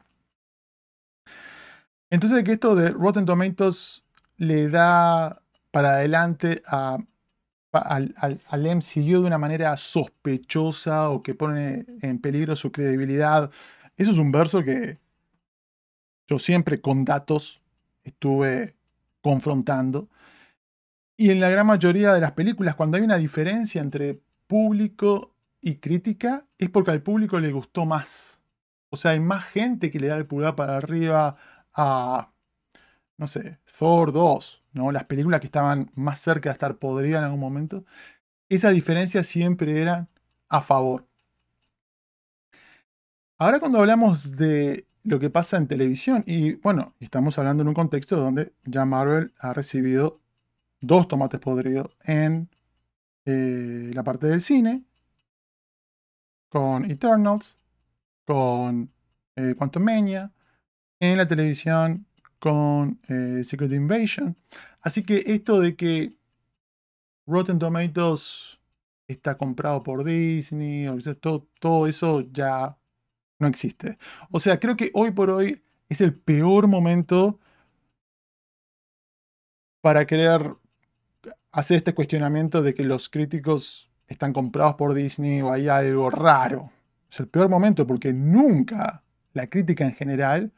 Entonces 2.08 2.42
que 2.44 2.52
esto 2.52 2.74
de 2.74 2.90
Rotten 2.90 3.26
Tomatoes 3.26 4.04
le 4.36 4.68
da 4.68 5.42
para 5.70 5.94
adelante 5.94 6.62
al, 6.64 7.06
al, 7.72 8.76
MCU 8.76 9.20
de 9.20 9.26
una 9.26 9.38
manera 9.38 9.76
sospechosa 9.76 11.10
o 11.10 11.22
que 11.22 11.34
pone 11.34 11.86
en 12.02 12.18
peligro 12.20 12.54
su 12.56 12.70
credibilidad. 12.70 13.50
Eso 13.96 14.12
es 14.12 14.18
un 14.18 14.30
verso 14.30 14.62
que 14.62 14.98
yo 16.28 16.38
siempre 16.38 16.80
con 16.80 17.04
datos 17.04 17.60
estuve 18.04 18.76
confrontando. 19.22 20.08
Y 21.16 21.30
en 21.30 21.40
la 21.40 21.48
gran 21.48 21.66
mayoría 21.66 22.12
de 22.12 22.20
las 22.20 22.32
películas, 22.32 22.74
cuando 22.74 22.96
hay 22.96 23.02
una 23.02 23.16
diferencia 23.16 23.80
entre 23.80 24.20
público 24.46 25.34
y 25.60 25.76
crítica, 25.76 26.46
es 26.58 26.68
porque 26.68 26.90
al 26.90 27.02
público 27.02 27.38
le 27.38 27.52
gustó 27.52 27.86
más. 27.86 28.40
O 28.90 28.96
sea, 28.96 29.12
hay 29.12 29.20
más 29.20 29.46
gente 29.46 29.90
que 29.90 30.00
le 30.00 30.08
da 30.08 30.16
el 30.16 30.26
pulgar 30.26 30.56
para 30.56 30.76
arriba 30.76 31.36
a, 31.72 32.32
no 33.16 33.26
sé, 33.26 33.58
Thor 33.78 34.12
2, 34.12 34.62
¿no? 34.72 34.92
Las 34.92 35.04
películas 35.04 35.40
que 35.40 35.46
estaban 35.46 35.90
más 35.94 36.18
cerca 36.20 36.50
de 36.50 36.54
estar 36.54 36.76
podridas 36.78 37.20
en 37.20 37.24
algún 37.24 37.40
momento. 37.40 37.84
Esa 38.48 38.70
diferencia 38.70 39.22
siempre 39.22 39.80
era 39.80 40.08
a 40.48 40.60
favor. 40.60 41.06
Ahora 43.38 43.60
cuando 43.60 43.78
hablamos 43.78 44.36
de 44.36 44.86
lo 45.04 45.18
que 45.18 45.30
pasa 45.30 45.56
en 45.56 45.68
televisión. 45.68 46.24
Y 46.26 46.54
bueno, 46.54 46.94
estamos 47.00 47.38
hablando 47.38 47.62
en 47.62 47.68
un 47.68 47.74
contexto 47.74 48.16
donde 48.16 48.52
ya 48.64 48.84
Marvel 48.84 49.32
ha 49.38 49.52
recibido 49.52 50.20
dos 50.80 51.08
tomates 51.08 51.40
podridos 51.40 51.96
en 52.04 52.48
eh, 53.24 53.90
la 53.94 54.02
parte 54.02 54.26
del 54.26 54.40
cine, 54.40 54.84
con 56.48 56.90
Eternals, 56.90 57.56
con 58.24 58.92
eh, 59.36 59.54
Quantum 59.56 59.88
en 59.88 61.16
la 61.16 61.26
televisión 61.26 62.06
con 62.38 63.00
eh, 63.08 63.44
Secret 63.44 63.72
Invasion. 63.72 64.36
Así 64.80 65.04
que 65.04 65.22
esto 65.26 65.60
de 65.60 65.76
que 65.76 66.16
Rotten 67.26 67.58
Tomatoes 67.58 68.60
está 69.06 69.36
comprado 69.36 69.82
por 69.82 70.04
Disney, 70.04 70.88
o 70.88 70.98
todo, 71.16 71.48
todo 71.60 71.86
eso 71.86 72.22
ya 72.32 72.76
no 73.42 73.48
existe. 73.48 73.98
O 74.30 74.40
sea, 74.40 74.58
creo 74.58 74.76
que 74.76 74.90
hoy 74.94 75.10
por 75.10 75.28
hoy 75.28 75.62
es 75.88 76.00
el 76.00 76.14
peor 76.14 76.68
momento 76.68 77.38
para 79.82 80.06
querer 80.06 80.54
hacer 81.50 81.76
este 81.76 81.94
cuestionamiento 81.94 82.62
de 82.62 82.72
que 82.72 82.84
los 82.84 83.10
críticos 83.10 83.90
están 84.06 84.32
comprados 84.32 84.76
por 84.76 84.94
Disney 84.94 85.42
o 85.42 85.52
hay 85.52 85.68
algo 85.68 86.08
raro. 86.08 86.70
Es 87.10 87.20
el 87.20 87.28
peor 87.28 87.48
momento 87.50 87.86
porque 87.86 88.12
nunca 88.12 89.02
la 89.34 89.48
crítica 89.48 89.84
en 89.84 89.94
general 89.94 90.52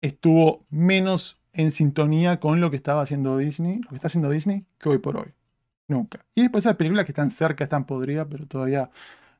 estuvo 0.00 0.64
menos 0.70 1.38
en 1.52 1.70
sintonía 1.70 2.40
con 2.40 2.60
lo 2.60 2.70
que 2.70 2.76
estaba 2.76 3.02
haciendo 3.02 3.36
Disney, 3.36 3.78
lo 3.80 3.90
que 3.90 3.96
está 3.96 4.06
haciendo 4.06 4.30
Disney, 4.30 4.64
que 4.78 4.88
hoy 4.88 4.98
por 4.98 5.16
hoy. 5.16 5.34
Nunca. 5.86 6.24
Y 6.34 6.42
después 6.42 6.66
hay 6.66 6.74
películas 6.74 7.04
que 7.04 7.12
están 7.12 7.30
cerca, 7.30 7.64
están 7.64 7.84
podridas, 7.84 8.26
pero 8.30 8.46
todavía 8.46 8.90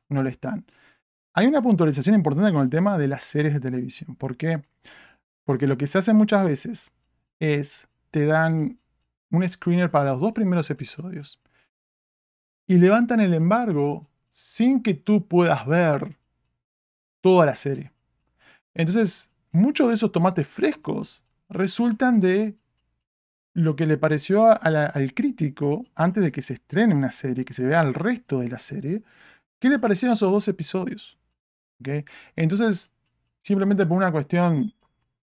no 0.09 0.21
lo 0.21 0.29
están. 0.29 0.65
Hay 1.33 1.47
una 1.47 1.61
puntualización 1.61 2.15
importante 2.15 2.51
con 2.51 2.61
el 2.61 2.69
tema 2.69 2.97
de 2.97 3.07
las 3.07 3.23
series 3.23 3.53
de 3.53 3.59
televisión. 3.61 4.15
¿Por 4.15 4.35
qué? 4.35 4.63
Porque 5.45 5.67
lo 5.67 5.77
que 5.77 5.87
se 5.87 5.97
hace 5.97 6.13
muchas 6.13 6.43
veces 6.45 6.91
es, 7.39 7.87
te 8.11 8.25
dan 8.25 8.79
un 9.31 9.47
screener 9.47 9.89
para 9.89 10.11
los 10.11 10.19
dos 10.19 10.33
primeros 10.33 10.69
episodios 10.69 11.39
y 12.67 12.77
levantan 12.77 13.21
el 13.21 13.33
embargo 13.33 14.09
sin 14.29 14.83
que 14.83 14.93
tú 14.93 15.27
puedas 15.27 15.65
ver 15.65 16.17
toda 17.21 17.45
la 17.45 17.55
serie. 17.55 17.91
Entonces, 18.73 19.29
muchos 19.51 19.87
de 19.87 19.95
esos 19.95 20.11
tomates 20.11 20.47
frescos 20.47 21.23
resultan 21.49 22.19
de 22.19 22.57
lo 23.53 23.75
que 23.75 23.85
le 23.85 23.97
pareció 23.97 24.47
al 24.47 25.13
crítico 25.13 25.85
antes 25.95 26.23
de 26.23 26.31
que 26.31 26.41
se 26.41 26.53
estrene 26.53 26.95
una 26.95 27.11
serie, 27.11 27.45
que 27.45 27.53
se 27.53 27.65
vea 27.65 27.81
el 27.81 27.93
resto 27.93 28.39
de 28.39 28.49
la 28.49 28.59
serie, 28.59 29.03
¿qué 29.59 29.69
le 29.69 29.79
parecieron 29.79 30.13
esos 30.13 30.31
dos 30.31 30.47
episodios? 30.47 31.20
Entonces, 32.35 32.91
simplemente 33.41 33.85
por 33.85 33.97
una 33.97 34.11
cuestión 34.11 34.73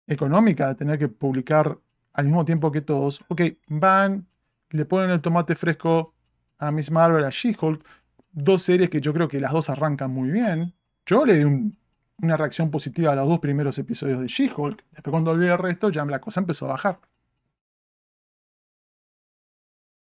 económica 0.07 0.69
de 0.69 0.75
tener 0.75 0.99
que 0.99 1.07
publicar 1.07 1.77
al 2.13 2.25
mismo 2.25 2.45
tiempo 2.45 2.71
que 2.71 2.81
todos, 2.81 3.21
ok, 3.29 3.41
van, 3.67 4.27
le 4.69 4.85
ponen 4.85 5.11
el 5.11 5.21
tomate 5.21 5.55
fresco 5.55 6.13
a 6.57 6.71
Miss 6.71 6.91
Marvel, 6.91 7.25
a 7.25 7.29
She-Hulk, 7.29 7.85
dos 8.31 8.61
series 8.61 8.89
que 8.89 9.01
yo 9.01 9.13
creo 9.13 9.27
que 9.27 9.39
las 9.39 9.51
dos 9.51 9.69
arrancan 9.69 10.11
muy 10.11 10.29
bien. 10.31 10.73
Yo 11.05 11.25
le 11.25 11.37
di 11.37 11.73
una 12.21 12.37
reacción 12.37 12.71
positiva 12.71 13.11
a 13.11 13.15
los 13.15 13.27
dos 13.27 13.39
primeros 13.39 13.77
episodios 13.79 14.19
de 14.21 14.27
She-Hulk. 14.27 14.83
Después 14.91 15.11
cuando 15.11 15.31
olvidé 15.31 15.51
el 15.51 15.57
resto, 15.57 15.89
ya 15.89 16.05
la 16.05 16.21
cosa 16.21 16.41
empezó 16.41 16.65
a 16.65 16.69
bajar. 16.69 16.99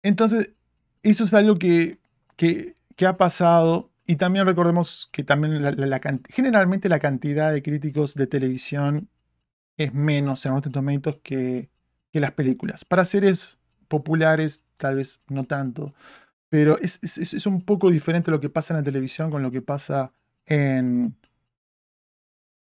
Entonces, 0.04 0.52
eso 1.04 1.24
es 1.24 1.34
algo 1.34 1.58
que, 1.58 2.00
que, 2.38 2.76
ha 3.06 3.18
pasado. 3.18 3.92
Y 4.06 4.18
también 4.18 4.46
recordemos 4.46 5.10
que 5.12 5.24
también 5.24 5.64
generalmente 6.30 6.90
la 6.90 7.00
cantidad 7.00 7.52
de 7.52 7.64
críticos 7.64 8.14
de 8.14 8.28
televisión 8.28 9.10
es 9.78 9.94
menos 9.94 10.46
en 10.46 10.54
Rotten 10.54 10.72
Tomatoes 10.72 11.18
que, 11.24 11.70
que 12.12 12.20
las 12.20 12.32
películas. 12.32 12.86
Para 12.86 13.04
series 13.04 13.58
populares, 13.88 14.62
tal 14.78 14.98
vez 14.98 15.20
no 15.28 15.46
tanto. 15.46 15.94
Pero 16.50 16.78
es, 16.80 17.00
es, 17.04 17.46
un 17.48 17.62
poco 17.62 17.90
diferente 17.90 18.32
lo 18.32 18.40
que 18.40 18.50
pasa 18.50 18.74
en 18.74 18.80
la 18.80 18.84
televisión 18.84 19.32
con 19.32 19.42
lo 19.42 19.52
que 19.52 19.62
pasa 19.62 20.14
en, 20.46 21.16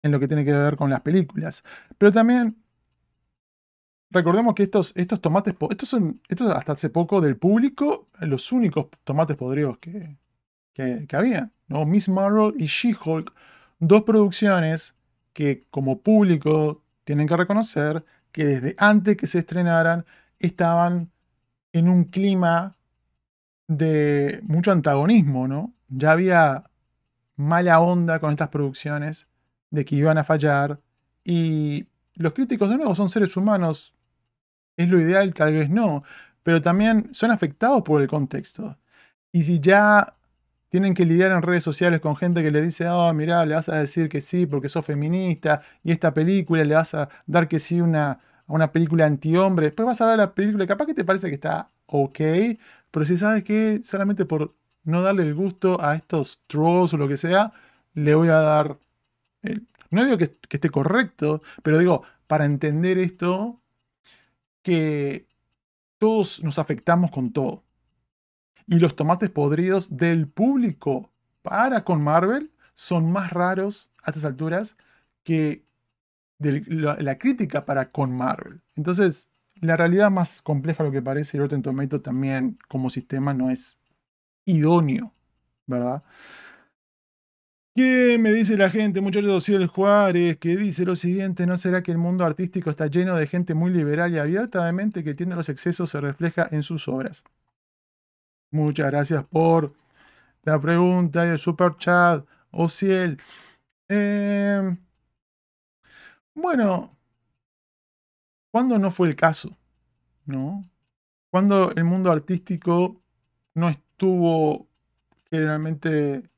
en 0.02 0.12
lo 0.12 0.20
que 0.20 0.28
tiene 0.28 0.46
que 0.46 0.54
ver 0.54 0.78
con 0.78 0.90
las 0.90 1.02
películas. 1.02 1.64
Pero 1.98 2.12
también 2.12 2.56
recordemos 4.10 4.56
que 4.56 4.64
estos, 4.64 4.94
estos 4.96 5.20
tomates, 5.20 5.56
estos 5.70 5.90
son 5.90 6.22
estos 6.30 6.50
hasta 6.52 6.74
hace 6.74 6.90
poco 6.90 7.20
del 7.20 7.38
público, 7.38 8.08
los 8.22 8.52
únicos 8.52 8.88
tomates 9.04 9.36
podridos 9.36 9.78
que, 9.80 10.18
que, 10.74 11.08
había. 11.14 11.52
¿no? 11.68 11.86
Miss 11.86 12.10
Marvel 12.10 12.54
y 12.58 12.66
She-Hulk, 12.66 13.34
dos 13.80 14.04
producciones 14.04 14.96
que 15.34 15.66
como 15.70 16.00
público 16.00 16.84
tienen 17.04 17.28
que 17.28 17.38
reconocer 17.38 18.04
que 18.32 18.46
desde 18.46 18.76
antes 18.78 19.18
que 19.18 19.28
se 19.28 19.40
estrenaran 19.40 20.06
estaban 20.40 21.12
en 21.72 21.90
un 21.90 22.06
clima 22.06 22.76
de 23.68 24.42
mucho 24.44 24.72
antagonismo, 24.72 25.48
¿no? 25.48 25.74
Ya 25.88 26.12
había 26.12 26.64
mala 27.36 27.80
onda 27.80 28.20
con 28.20 28.32
estas 28.32 28.50
producciones, 28.50 29.28
de 29.72 29.86
que 29.86 29.96
iban 29.96 30.18
a 30.18 30.24
fallar, 30.24 30.80
y 31.24 31.88
los 32.16 32.34
críticos 32.34 32.70
de 32.70 32.78
nuevo 32.78 32.94
son 32.96 33.10
seres 33.10 33.36
humanos, 33.38 33.94
es 34.78 34.88
lo 34.88 35.00
ideal, 35.00 35.34
tal 35.34 35.54
vez 35.54 35.70
no, 35.70 36.04
pero 36.44 36.62
también 36.62 37.14
son 37.14 37.32
afectados 37.32 37.82
por 37.84 38.02
el 38.02 38.08
contexto. 38.08 38.78
Y 39.32 39.44
si 39.44 39.60
ya 39.60 40.16
tienen 40.74 40.96
que 40.96 41.06
lidiar 41.06 41.32
en 41.32 41.44
redes 41.44 41.64
sociales 41.64 42.00
con 42.00 42.16
gente 42.16 42.42
que 42.42 42.50
le 42.50 42.60
dice, 42.60 42.90
oh, 42.90 43.14
mira, 43.14 43.46
le 43.46 43.54
vas 43.54 43.70
a 43.70 43.76
decir 43.76 44.10
que 44.10 44.22
sí 44.22 44.48
porque 44.48 44.70
sos 44.70 44.84
feminista, 44.84 45.62
y 45.84 45.92
esta 45.92 46.16
película 46.16 46.64
le 46.64 46.74
vas 46.74 46.96
a 46.96 47.10
dar 47.28 47.48
que 47.48 47.60
sí 47.60 47.80
una, 47.80 48.14
a 48.14 48.20
una 48.48 48.72
película 48.72 49.06
anti-hombre, 49.06 49.68
después 49.68 49.86
vas 49.86 50.02
a 50.02 50.08
ver 50.08 50.18
la 50.18 50.34
película, 50.34 50.66
capaz 50.66 50.88
que 50.88 50.96
te 50.96 51.06
parece 51.06 51.28
que 51.30 51.36
está 51.36 51.70
ok, 51.86 52.20
pero 52.90 53.06
si 53.06 53.18
sabes 53.18 53.44
que 53.44 53.84
solamente 53.86 54.26
por 54.26 54.56
no 54.84 55.04
darle 55.04 55.22
el 55.22 55.36
gusto 55.36 55.80
a 55.80 55.94
estos 55.94 56.42
trolls 56.48 56.92
o 56.96 56.98
lo 56.98 57.08
que 57.08 57.18
sea, 57.18 57.54
le 57.94 58.16
voy 58.16 58.30
a 58.30 58.40
dar... 58.40 58.80
no 59.92 60.06
digo 60.06 60.18
que, 60.18 60.36
esté 60.50 60.72
correcto, 60.72 61.44
pero 61.62 61.78
digo, 61.78 62.02
para 62.26 62.46
entender 62.46 62.98
esto, 62.98 63.62
que 64.64 65.28
todos 66.00 66.42
nos 66.44 66.58
afectamos 66.58 67.12
con 67.12 67.32
todo. 67.32 67.64
Y 68.68 68.80
los 68.80 68.96
tomates 68.96 69.30
podridos 69.30 69.96
del 69.96 70.28
público 70.28 71.12
para 71.42 71.84
con 71.84 72.04
Marvel 72.04 72.52
son 72.74 73.12
más 73.12 73.32
raros 73.32 73.90
a 74.04 74.12
estas 74.12 74.26
alturas 74.26 74.76
que 75.24 75.64
la, 76.40 77.18
crítica 77.18 77.66
para 77.66 77.92
con 77.92 78.16
Marvel. 78.16 78.62
Entonces, 78.76 79.30
la 79.62 79.78
realidad 79.78 80.12
más 80.12 80.42
compleja 80.42 80.84
lo 80.84 80.92
que 80.92 81.02
parece, 81.02 81.38
el 81.38 81.44
Rotten 81.44 81.62
Tomato 81.62 82.02
también 82.02 82.58
como 82.68 82.90
sistema 82.90 83.34
no 83.34 83.50
es 83.50 83.78
idóneo, 84.46 85.14
¿verdad? 85.68 86.04
¿Qué 87.76 88.18
me 88.20 88.32
dice 88.32 88.56
la 88.56 88.70
gente, 88.70 89.02
muchachos 89.02 89.46
Ciel 89.46 89.66
Juárez, 89.66 90.38
que 90.38 90.56
dice 90.56 90.86
lo 90.86 90.96
siguiente, 90.96 91.48
¿no 91.48 91.58
será 91.58 91.82
que 91.82 91.92
el 91.92 91.98
mundo 91.98 92.24
artístico 92.24 92.70
está 92.70 92.86
lleno 92.86 93.16
de 93.16 93.26
gente 93.26 93.56
muy 93.56 93.72
liberal 93.72 94.14
y 94.14 94.20
abierta 94.20 94.64
de 94.64 94.72
mente 94.74 95.04
que 95.04 95.16
tiene 95.16 95.36
los 95.36 95.50
excesos 95.50 95.90
se 95.90 96.00
refleja 96.00 96.48
en 96.52 96.62
sus 96.62 96.88
obras? 96.88 97.24
Muchas 98.54 98.88
gracias 98.90 99.26
por 99.26 99.74
la 100.44 100.60
pregunta 100.62 101.26
y 101.26 101.30
el 101.30 101.40
super 101.40 101.76
chat, 101.78 102.26
Ociel. 102.52 103.18
Eh, 103.90 104.78
bueno, 106.36 106.94
¿Cuándo 108.54 108.78
no 108.78 108.92
fue 108.92 109.08
el 109.08 109.16
caso? 109.16 109.58
¿No? 110.26 110.64
Cuando 111.32 111.72
el 111.72 111.86
mundo 111.86 112.12
artístico 112.12 113.02
no 113.56 113.68
estuvo 113.68 114.68
generalmente 115.32 116.30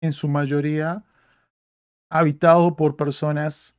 en 0.00 0.12
su 0.12 0.26
mayoría 0.26 1.04
habitado 2.10 2.74
por 2.74 2.96
personas 2.96 3.76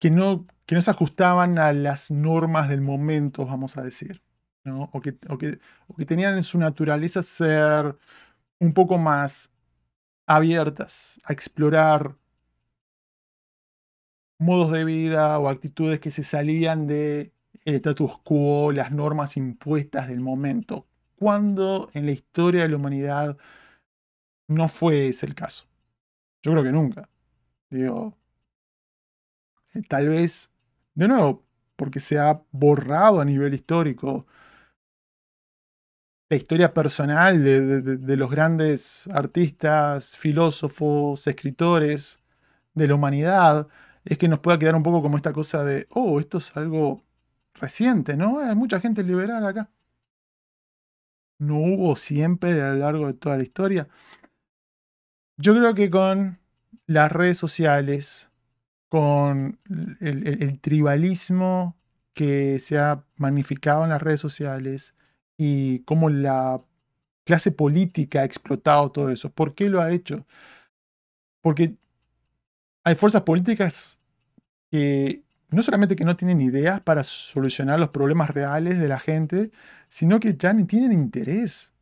que 0.00 0.10
no, 0.10 0.46
que 0.64 0.74
no 0.74 0.80
se 0.80 0.90
ajustaban 0.90 1.58
a 1.58 1.74
las 1.74 2.10
normas 2.10 2.70
del 2.70 2.80
momento, 2.80 3.44
vamos 3.44 3.76
a 3.76 3.82
decir, 3.82 4.22
o, 4.66 5.00
que, 5.00 5.16
o, 5.28 5.38
que, 5.38 5.58
o 5.86 5.94
que 5.96 6.06
tenían 6.06 6.36
en 6.36 6.44
su 6.44 6.58
naturaleza 6.58 7.22
ser 7.22 7.96
un 8.60 8.74
poco 8.74 8.98
más 8.98 9.50
abiertas 10.26 11.20
a 11.24 11.32
explorar 11.32 12.16
modos 14.38 14.72
de 14.72 14.84
vida 14.84 15.38
o 15.38 15.48
actitudes 15.48 16.00
que 16.00 16.10
se 16.10 16.22
salían 16.22 16.86
del 16.86 17.32
status 17.64 18.18
quo, 18.18 18.72
las 18.72 18.92
normas 18.92 19.36
impuestas 19.36 20.08
del 20.08 20.20
momento, 20.20 20.86
cuando 21.16 21.90
en 21.94 22.06
la 22.06 22.12
historia 22.12 22.62
de 22.62 22.68
la 22.68 22.76
humanidad 22.76 23.36
no 24.48 24.68
fue 24.68 25.08
ese 25.08 25.26
el 25.26 25.34
caso. 25.34 25.66
Yo 26.42 26.52
creo 26.52 26.64
que 26.64 26.72
nunca. 26.72 27.08
Digo, 27.70 28.16
eh, 29.74 29.82
tal 29.88 30.08
vez, 30.08 30.50
de 30.94 31.08
nuevo, 31.08 31.44
porque 31.76 32.00
se 32.00 32.18
ha 32.18 32.42
borrado 32.52 33.20
a 33.20 33.24
nivel 33.24 33.54
histórico 33.54 34.26
la 36.30 36.36
historia 36.36 36.74
personal 36.74 37.42
de 37.42 38.16
los 38.16 38.30
grandes 38.30 39.08
artistas, 39.12 40.16
filósofos, 40.16 41.26
escritores 41.26 42.20
de 42.74 42.88
la 42.88 42.94
humanidad, 42.94 43.68
es 44.04 44.18
que 44.18 44.28
nos 44.28 44.40
pueda 44.40 44.58
quedar 44.58 44.74
un 44.74 44.82
poco 44.82 45.02
como 45.02 45.16
esta 45.16 45.32
cosa 45.32 45.64
de, 45.64 45.86
oh, 45.90 46.20
esto 46.20 46.38
es 46.38 46.56
algo 46.56 47.02
reciente, 47.54 48.16
¿no? 48.16 48.40
Hay 48.40 48.54
mucha 48.56 48.80
gente 48.80 49.02
liberal 49.02 49.44
acá. 49.46 49.70
No 51.38 51.58
hubo 51.58 51.96
siempre 51.96 52.60
a 52.62 52.72
lo 52.72 52.76
largo 52.76 53.06
de 53.06 53.14
toda 53.14 53.36
la 53.36 53.42
historia. 53.42 53.88
Yo 55.36 55.54
creo 55.54 55.74
que 55.74 55.88
con 55.90 56.38
las 56.86 57.12
redes 57.12 57.38
sociales, 57.38 58.30
con 58.88 59.58
el, 60.00 60.58
tribalismo 60.60 61.76
que 62.14 62.58
se 62.58 62.78
ha 62.78 63.04
magnificado 63.16 63.84
en 63.84 63.90
las 63.90 64.02
redes 64.02 64.20
sociales 64.20 64.94
y 65.38 65.78
cómo 65.84 66.10
la 66.10 66.60
clase 67.24 67.52
política 67.52 68.20
ha 68.20 68.24
explotado 68.24 68.90
todo 68.90 69.10
eso. 69.10 69.30
¿Por 69.30 69.54
qué 69.54 69.70
lo 69.70 69.80
ha 69.80 69.92
hecho? 69.92 70.26
Porque 71.40 71.76
hay 72.84 72.94
fuerzas 72.96 73.22
políticas 73.22 74.00
que 74.70 75.22
no 75.50 75.62
solamente 75.62 75.96
que 75.96 76.04
no 76.04 76.16
tienen 76.16 76.40
ideas 76.40 76.80
para 76.80 77.04
solucionar 77.04 77.80
los 77.80 77.90
problemas 77.90 78.30
reales 78.30 78.78
de 78.78 78.88
la 78.88 78.98
gente, 78.98 79.50
sino 79.88 80.20
que 80.20 80.36
ya 80.36 80.52
ni 80.52 80.64
tienen 80.64 80.92
interés. 80.92 81.72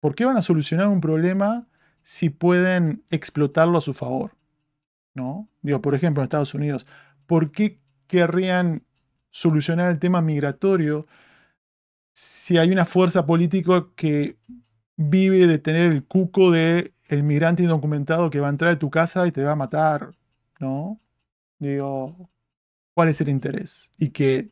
¿Por 0.00 0.14
qué 0.14 0.24
van 0.24 0.36
a 0.36 0.42
solucionar 0.42 0.88
un 0.88 1.00
problema 1.00 1.68
si 2.02 2.30
pueden 2.30 3.04
explotarlo 3.10 3.78
a 3.78 3.82
su 3.82 3.92
favor? 3.92 4.36
¿No? 5.14 5.48
Digo, 5.60 5.82
por 5.82 5.94
ejemplo, 5.94 6.22
en 6.22 6.24
Estados 6.24 6.54
Unidos, 6.54 6.86
¿por 7.26 7.50
qué 7.50 7.80
querrían 8.06 8.84
solucionar 9.30 9.90
el 9.90 9.98
tema 9.98 10.22
migratorio 10.22 11.06
si 12.20 12.58
hay 12.58 12.70
una 12.70 12.84
fuerza 12.84 13.24
política 13.24 13.86
que 13.96 14.36
vive 14.96 15.46
de 15.46 15.58
tener 15.58 15.90
el 15.90 16.04
cuco 16.04 16.50
de 16.50 16.92
el 17.08 17.22
migrante 17.22 17.62
indocumentado 17.62 18.28
que 18.28 18.40
va 18.40 18.48
a 18.48 18.50
entrar 18.50 18.72
a 18.72 18.78
tu 18.78 18.90
casa 18.90 19.26
y 19.26 19.32
te 19.32 19.42
va 19.42 19.52
a 19.52 19.56
matar, 19.56 20.12
¿no? 20.58 21.00
Digo, 21.58 22.28
¿cuál 22.92 23.08
es 23.08 23.22
el 23.22 23.30
interés? 23.30 23.90
Y 23.96 24.10
que 24.10 24.50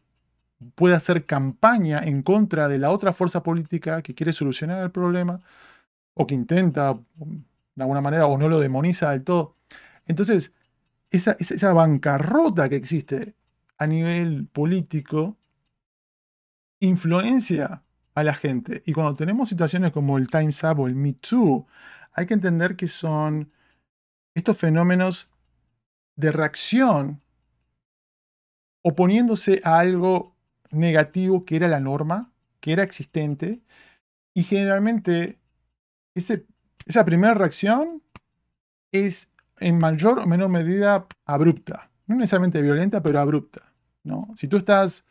puede 0.76 0.94
hacer 0.96 1.26
campaña 1.26 2.00
en 2.00 2.22
contra 2.22 2.68
de 2.68 2.78
la 2.78 2.90
otra 2.90 3.12
fuerza 3.12 3.42
política 3.42 4.00
que 4.00 4.14
quiere 4.14 4.32
solucionar 4.32 4.82
el 4.82 4.90
problema 4.90 5.38
o 6.14 6.26
que 6.26 6.34
intenta 6.34 6.94
de 6.94 7.82
alguna 7.82 8.00
manera 8.00 8.26
o 8.26 8.38
no 8.38 8.48
lo 8.48 8.60
demoniza 8.60 9.10
del 9.10 9.24
todo. 9.24 9.56
Entonces, 10.06 10.52
esa, 11.10 11.36
esa, 11.38 11.54
esa 11.54 11.72
bancarrota 11.74 12.70
que 12.70 12.76
existe 12.76 13.34
a 13.76 13.86
nivel 13.86 14.46
político 14.46 15.36
influencia 16.80 17.82
a 18.14 18.24
la 18.24 18.34
gente. 18.34 18.82
Y 18.86 18.92
cuando 18.92 19.14
tenemos 19.14 19.48
situaciones 19.48 19.92
como 19.92 20.18
el 20.18 20.28
Time's 20.28 20.62
Up 20.64 20.80
o 20.80 20.86
el 20.86 20.94
Me 20.94 21.12
Too, 21.14 21.66
hay 22.12 22.26
que 22.26 22.34
entender 22.34 22.76
que 22.76 22.88
son 22.88 23.52
estos 24.34 24.58
fenómenos 24.58 25.28
de 26.16 26.32
reacción 26.32 27.20
oponiéndose 28.82 29.60
a 29.64 29.78
algo 29.78 30.36
negativo 30.70 31.44
que 31.44 31.56
era 31.56 31.68
la 31.68 31.80
norma, 31.80 32.32
que 32.60 32.72
era 32.72 32.82
existente, 32.82 33.62
y 34.34 34.42
generalmente 34.42 35.38
esa 36.14 37.04
primera 37.04 37.34
reacción 37.34 38.02
es 38.92 39.30
en 39.60 39.78
mayor 39.78 40.20
o 40.20 40.26
menor 40.26 40.48
medida 40.48 41.06
abrupta, 41.24 41.90
no 42.06 42.16
necesariamente 42.16 42.62
violenta, 42.62 43.02
pero 43.02 43.18
abrupta. 43.18 43.72
¿no? 44.04 44.28
Si 44.36 44.48
tú 44.48 44.56
estás, 44.56 45.04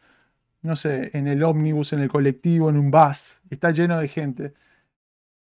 no 0.61 0.75
sé, 0.75 1.11
en 1.13 1.27
el 1.27 1.43
ómnibus, 1.43 1.93
en 1.93 1.99
el 1.99 2.09
colectivo, 2.09 2.69
en 2.69 2.77
un 2.77 2.91
bus, 2.91 3.41
está 3.49 3.71
lleno 3.71 3.97
de 3.99 4.07
gente, 4.07 4.53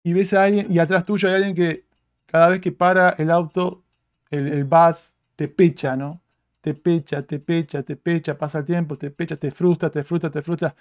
y 0.02 0.12
ves 0.12 0.34
a 0.34 0.44
alguien, 0.44 0.72
y 0.72 0.78
atrás 0.78 1.04
tuyo 1.04 1.28
hay 1.28 1.36
alguien 1.36 1.54
que 1.54 1.86
cada 2.26 2.48
vez 2.48 2.60
que 2.60 2.72
para 2.72 3.10
el 3.10 3.30
auto, 3.30 3.84
el, 4.30 4.64
bus 4.64 5.14
te 5.36 5.48
pecha, 5.48 5.96
¿no? 5.96 6.20
Te 6.60 6.74
pecha, 6.74 7.22
te 7.22 7.38
pecha, 7.38 7.82
te 7.82 7.96
pecha, 7.96 8.38
pasa 8.38 8.60
el 8.60 8.64
tiempo, 8.64 8.96
te 8.96 9.10
pecha, 9.10 9.36
te 9.36 9.50
frustra, 9.50 9.90
te 9.90 10.02
frustra, 10.04 10.30
te 10.30 10.42
frustra. 10.42 10.74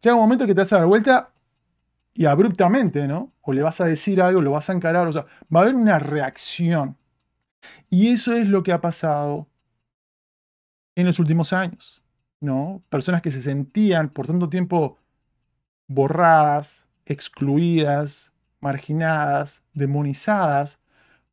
Llega 0.00 0.14
un 0.16 0.22
momento 0.22 0.46
que 0.46 0.54
te 0.54 0.60
vas 0.60 0.72
a 0.72 0.78
dar 0.78 0.86
vuelta 0.86 1.32
y 2.14 2.24
abruptamente, 2.26 3.06
¿no? 3.08 3.32
O 3.42 3.52
le 3.52 3.62
vas 3.62 3.80
a 3.80 3.86
decir 3.86 4.22
algo, 4.22 4.40
lo 4.40 4.52
vas 4.52 4.70
a 4.70 4.72
encarar, 4.72 5.06
o 5.06 5.12
sea, 5.12 5.26
va 5.54 5.60
a 5.60 5.62
haber 5.64 5.74
una 5.74 5.98
reacción. 5.98 6.96
Y 7.90 8.08
eso 8.08 8.32
es 8.34 8.48
lo 8.48 8.62
que 8.62 8.72
ha 8.72 8.80
pasado 8.80 9.48
en 10.94 11.06
los 11.06 11.18
últimos 11.18 11.52
años, 11.52 12.02
¿no? 12.40 12.82
Personas 12.88 13.22
que 13.22 13.30
se 13.30 13.42
sentían 13.42 14.08
por 14.10 14.26
tanto 14.26 14.48
tiempo 14.48 14.98
borradas, 15.88 16.86
excluidas, 17.06 18.32
marginadas, 18.60 19.62
demonizadas, 19.74 20.78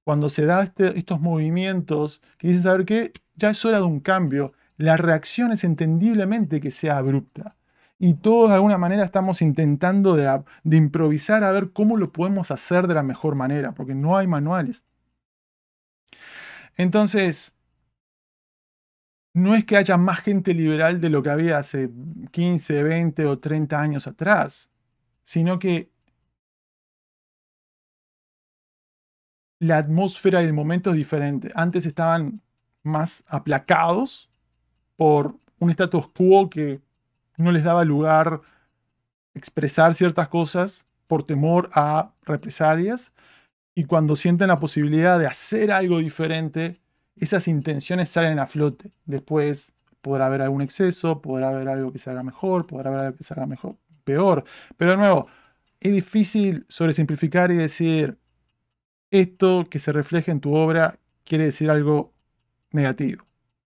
cuando 0.04 0.30
se 0.30 0.46
da 0.46 0.64
este, 0.64 0.98
estos 0.98 1.22
movimientos 1.22 2.22
que 2.38 2.48
dicen, 2.50 2.64
saber 2.64 2.86
qué? 2.86 3.14
Ya 3.36 3.52
es 3.52 3.64
hora 3.66 3.78
de 3.78 3.86
un 3.86 4.00
cambio. 4.00 4.54
La 4.78 4.98
reacción 4.98 5.52
es 5.52 5.64
entendiblemente 5.64 6.60
que 6.60 6.72
sea 6.72 6.98
abrupta. 6.98 7.56
Y 8.00 8.16
todos 8.16 8.50
de 8.50 8.56
alguna 8.56 8.80
manera 8.80 9.06
estamos 9.06 9.42
intentando 9.44 10.16
de 10.16 10.78
improvisar 10.78 11.44
a 11.44 11.52
ver 11.52 11.72
cómo 11.72 11.98
lo 11.98 12.12
podemos 12.12 12.50
hacer 12.50 12.88
de 12.88 12.96
la 12.96 13.04
mejor 13.04 13.36
manera, 13.36 13.74
porque 13.74 13.94
no 13.94 14.18
hay 14.18 14.28
manuales. 14.28 14.84
Entonces, 16.78 17.54
no 19.34 19.56
es 19.56 19.66
que 19.66 19.78
haya 19.78 19.98
más 19.98 20.20
gente 20.22 20.54
liberal 20.54 21.00
de 21.00 21.10
lo 21.10 21.24
que 21.24 21.30
había 21.30 21.58
hace 21.58 21.90
15, 22.32 22.84
20 22.84 23.26
o 23.26 23.40
30 23.40 23.80
años 23.80 24.08
atrás, 24.08 24.70
sino 25.24 25.60
que 25.60 25.90
la 29.60 29.78
atmósfera 29.78 30.40
del 30.40 30.54
momento 30.54 30.90
es 30.90 30.96
diferente. 30.98 31.52
Antes 31.56 31.86
estaban 31.86 32.42
más 32.84 33.24
aplacados 33.28 34.30
por 34.96 35.36
un 35.60 35.70
status 35.70 36.10
quo 36.10 36.50
que 36.50 36.82
no 37.38 37.52
les 37.52 37.64
daba 37.64 37.86
lugar 37.86 38.42
expresar 39.34 39.94
ciertas 39.94 40.28
cosas 40.28 40.86
por 41.08 41.24
temor 41.24 41.70
a 41.74 42.12
represalias. 42.24 43.12
Y 43.76 43.86
cuando 43.86 44.16
sienten 44.16 44.50
la 44.50 44.60
posibilidad 44.60 45.20
de 45.20 45.28
hacer 45.28 45.72
algo 45.72 46.00
diferente, 46.00 46.82
esas 47.16 47.48
intenciones 47.48 48.10
salen 48.10 48.40
a 48.40 48.48
flote. 48.48 48.92
Después 49.06 49.74
podrá 50.02 50.26
haber 50.28 50.42
algún 50.42 50.62
exceso, 50.62 51.22
podrá 51.22 51.50
haber 51.50 51.70
algo 51.70 51.92
que 51.92 52.00
se 52.00 52.10
haga 52.10 52.24
mejor, 52.24 52.68
podrá 52.68 52.90
haber 52.90 53.02
algo 53.02 53.18
que 53.18 53.24
se 53.24 53.34
haga 53.34 53.46
mejor, 53.46 53.78
peor. 54.04 54.44
Pero 54.78 54.92
de 54.92 54.98
nuevo, 54.98 55.28
es 55.80 55.92
difícil 55.92 56.66
sobresimplificar 56.70 57.52
y 57.52 57.56
decir, 57.56 58.18
esto 59.12 59.68
que 59.70 59.80
se 59.80 59.92
refleja 59.92 60.32
en 60.32 60.40
tu 60.40 60.56
obra 60.56 60.98
quiere 61.24 61.46
decir 61.46 61.70
algo 61.70 62.14
negativo. 62.72 63.26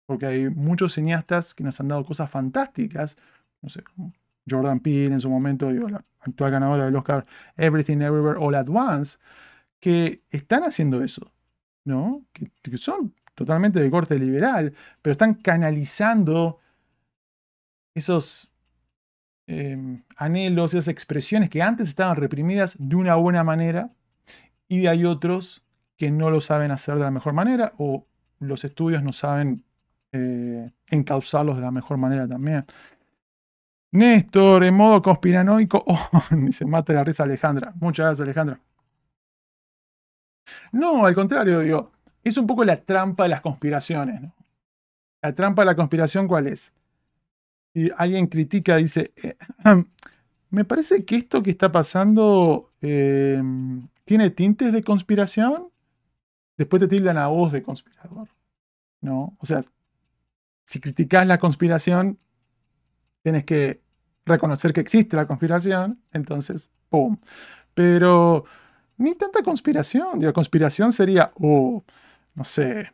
Porque 0.05 0.25
hay 0.25 0.49
muchos 0.49 0.93
cineastas 0.93 1.53
que 1.53 1.63
nos 1.63 1.79
han 1.79 1.89
dado 1.89 2.05
cosas 2.05 2.29
fantásticas, 2.29 3.17
no 3.61 3.69
sé, 3.69 3.83
como 3.83 4.13
Jordan 4.49 4.79
Peele 4.79 5.13
en 5.13 5.21
su 5.21 5.29
momento, 5.29 5.69
la 5.71 6.03
actual 6.21 6.51
ganadora 6.51 6.85
del 6.85 6.95
Oscar, 6.95 7.25
Everything 7.55 7.97
Everywhere 7.97 8.39
All 8.39 8.55
at 8.55 8.69
Once, 8.69 9.17
que 9.79 10.23
están 10.29 10.63
haciendo 10.63 11.03
eso, 11.03 11.31
¿no? 11.83 12.25
Que 12.33 12.77
son 12.77 13.13
totalmente 13.37 13.79
de 13.79 13.91
corte 13.91 14.17
liberal, 14.17 14.73
pero 14.99 15.11
están 15.11 15.35
canalizando 15.35 16.59
esos 17.93 18.51
eh, 19.45 20.01
anhelos, 20.15 20.73
esas 20.73 20.87
expresiones 20.87 21.47
que 21.47 21.61
antes 21.61 21.87
estaban 21.87 22.15
reprimidas 22.15 22.75
de 22.79 22.95
una 22.95 23.13
buena 23.13 23.43
manera 23.43 23.91
y 24.67 24.87
hay 24.87 25.05
otros 25.05 25.63
que 25.97 26.09
no 26.09 26.31
lo 26.31 26.41
saben 26.41 26.71
hacer 26.71 26.95
de 26.95 27.01
la 27.01 27.11
mejor 27.11 27.33
manera 27.33 27.73
o 27.77 28.07
los 28.39 28.65
estudios 28.65 29.03
no 29.03 29.13
saben 29.13 29.63
eh, 30.13 30.71
encauzarlos 30.87 31.57
de 31.57 31.61
la 31.61 31.71
mejor 31.71 31.97
manera 31.97 32.27
también. 32.27 32.65
Néstor, 33.91 34.63
en 34.63 34.73
modo 34.73 34.99
conspiranoico, 35.03 35.83
oh, 35.87 36.09
dice, 36.31 36.65
mate 36.65 36.93
la 36.93 37.03
risa 37.03 37.23
Alejandra. 37.23 37.71
Muchas 37.79 38.05
gracias, 38.07 38.25
Alejandra. 38.25 38.59
No, 40.71 41.05
al 41.05 41.13
contrario, 41.13 41.59
digo, 41.59 41.91
es 42.27 42.37
un 42.37 42.47
poco 42.47 42.63
la 42.65 42.77
trampa 42.77 43.23
de 43.23 43.29
las 43.29 43.41
conspiraciones. 43.41 44.21
¿no? 44.21 44.33
La 45.21 45.33
trampa 45.33 45.61
de 45.61 45.67
la 45.67 45.75
conspiración, 45.75 46.27
¿cuál 46.27 46.47
es? 46.47 46.71
Si 47.73 47.91
alguien 47.97 48.27
critica, 48.27 48.77
dice, 48.77 49.11
eh, 49.23 49.35
me 50.49 50.65
parece 50.65 51.05
que 51.05 51.17
esto 51.17 51.43
que 51.43 51.51
está 51.51 51.71
pasando 51.71 52.71
eh, 52.81 53.41
tiene 54.05 54.29
tintes 54.29 54.71
de 54.71 54.83
conspiración, 54.83 55.69
después 56.57 56.79
te 56.81 56.87
tildan 56.87 57.17
a 57.17 57.27
vos 57.27 57.51
de 57.51 57.63
conspirador. 57.63 58.29
¿No? 59.01 59.37
O 59.39 59.45
sea, 59.45 59.61
si 60.65 60.79
criticas 60.79 61.25
la 61.27 61.37
conspiración, 61.37 62.17
tienes 63.21 63.45
que 63.45 63.81
reconocer 64.25 64.73
que 64.73 64.81
existe 64.81 65.15
la 65.15 65.27
conspiración, 65.27 66.01
entonces, 66.11 66.69
¡pum! 66.89 67.17
Pero 67.73 68.45
ni 68.97 69.15
tanta 69.15 69.43
conspiración. 69.43 70.21
La 70.21 70.33
conspiración 70.33 70.91
sería, 70.91 71.31
oh, 71.35 71.83
no 72.37 72.43
sé. 72.43 72.91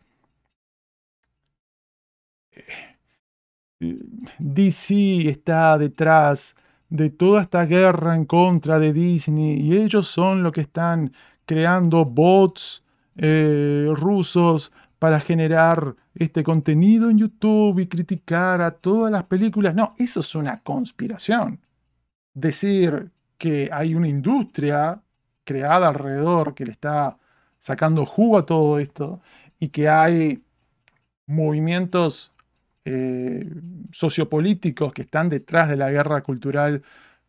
DC 4.39 5.27
está 5.29 5.77
detrás 5.77 6.55
de 6.89 7.09
toda 7.09 7.41
esta 7.41 7.65
guerra 7.65 8.15
en 8.15 8.23
contra 8.25 8.79
de 8.79 8.93
Disney 8.93 9.59
y 9.59 9.77
ellos 9.77 10.07
son 10.07 10.43
los 10.43 10.53
que 10.53 10.61
están 10.61 11.11
creando 11.45 12.05
bots 12.05 12.83
eh, 13.17 13.89
rusos 13.93 14.71
para 14.97 15.19
generar 15.19 15.93
este 16.15 16.41
contenido 16.43 17.09
en 17.09 17.17
YouTube 17.17 17.79
y 17.79 17.87
criticar 17.87 18.61
a 18.61 18.71
todas 18.71 19.11
las 19.11 19.23
películas. 19.23 19.75
No, 19.75 19.93
eso 19.97 20.21
es 20.21 20.35
una 20.35 20.61
conspiración. 20.61 21.59
Decir 22.33 23.11
que 23.37 23.69
hay 23.73 23.93
una 23.93 24.07
industria 24.07 25.01
creada 25.43 25.89
alrededor 25.89 26.53
que 26.53 26.65
le 26.65 26.71
está 26.71 27.17
sacando 27.63 28.05
jugo 28.05 28.37
a 28.37 28.45
todo 28.45 28.77
esto 28.77 29.21
y 29.57 29.69
que 29.69 29.87
hay 29.87 30.43
movimientos 31.25 32.33
eh, 32.83 33.49
sociopolíticos 33.91 34.91
que 34.91 35.03
están 35.03 35.29
detrás 35.29 35.69
de 35.69 35.77
la 35.77 35.89
guerra 35.89 36.21
cultural 36.23 36.83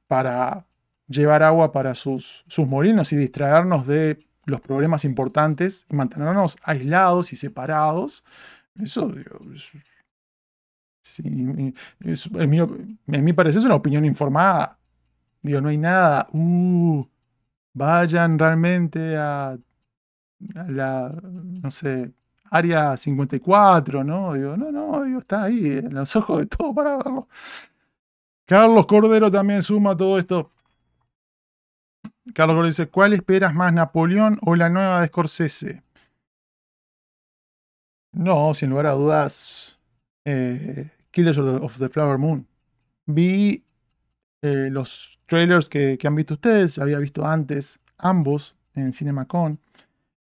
para 0.08 0.66
llevar 1.06 1.44
agua 1.44 1.70
para 1.70 1.94
sus, 1.94 2.44
sus 2.48 2.66
molinos 2.66 3.12
y 3.12 3.16
distraernos 3.16 3.86
de 3.86 4.26
los 4.44 4.60
problemas 4.60 5.04
importantes 5.04 5.86
y 5.88 5.94
mantenernos 5.94 6.56
aislados 6.64 7.32
y 7.32 7.36
separados. 7.36 8.24
Eso, 8.74 9.14
en, 11.22 11.74
mi, 12.50 12.58
en 12.58 13.24
mi 13.24 13.34
es 13.46 13.56
una 13.56 13.76
opinión 13.76 14.04
informada. 14.04 14.80
Digo, 15.42 15.60
no 15.60 15.68
hay 15.68 15.78
nada. 15.78 16.26
Uh, 16.32 17.06
vayan 17.72 18.36
realmente 18.36 19.16
a 19.16 19.56
la, 20.38 21.12
no 21.22 21.70
sé, 21.70 22.12
área 22.50 22.96
54, 22.96 24.04
¿no? 24.04 24.34
Digo, 24.34 24.56
no, 24.56 24.70
no, 24.70 25.02
digo, 25.04 25.18
está 25.20 25.44
ahí, 25.44 25.66
en 25.66 25.94
los 25.94 26.14
ojos 26.16 26.40
de 26.40 26.46
todo 26.46 26.74
para 26.74 26.96
verlo. 26.96 27.28
Carlos 28.46 28.86
Cordero 28.86 29.30
también 29.30 29.62
suma 29.62 29.96
todo 29.96 30.18
esto. 30.18 30.50
Carlos 32.34 32.54
Cordero 32.54 32.68
dice, 32.68 32.88
¿cuál 32.88 33.12
esperas 33.12 33.54
más, 33.54 33.72
Napoleón 33.72 34.38
o 34.42 34.54
la 34.54 34.68
nueva 34.68 35.00
de 35.00 35.08
Scorsese? 35.08 35.82
No, 38.12 38.54
sin 38.54 38.70
lugar 38.70 38.86
a 38.86 38.92
dudas, 38.92 39.78
eh, 40.24 40.90
Killers 41.10 41.38
of 41.38 41.78
the, 41.78 41.88
Flower 41.88 42.18
Moon. 42.18 42.46
vi 43.06 43.64
eh, 44.42 44.68
los 44.70 45.18
trailers 45.26 45.68
que, 45.68 45.98
que 45.98 46.06
han 46.06 46.14
visto 46.14 46.34
ustedes, 46.34 46.78
había 46.78 46.98
visto 46.98 47.26
antes 47.26 47.80
ambos 47.98 48.54
en 48.74 48.92
CinemaCon. 48.92 49.58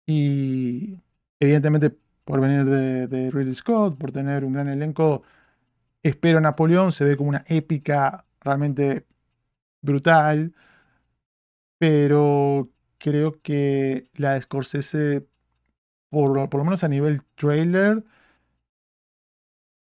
Y 0.06 0.98
evidentemente 1.40 1.92
por 2.26 2.42
venir 2.42 2.66
de, 2.66 3.08
de 3.08 3.32
Ridley 3.32 3.54
Scott, 3.56 3.98
por 3.98 4.12
tener 4.12 4.44
un 4.46 4.54
gran 4.54 4.68
elenco, 4.70 5.24
espero 6.04 6.42
Napoleón, 6.42 6.92
se 6.92 7.06
ve 7.06 7.18
como 7.18 7.30
una 7.30 7.44
épica 7.48 8.26
realmente 8.42 9.08
brutal, 9.82 10.54
pero 11.78 12.70
creo 12.98 13.42
que 13.42 14.10
la 14.16 14.34
de 14.34 14.42
Scorsese, 14.42 15.28
por, 16.10 16.36
lo- 16.36 16.50
por 16.50 16.60
lo 16.60 16.66
menos 16.66 16.84
a 16.84 16.90
nivel 16.90 17.24
trailer, 17.36 18.04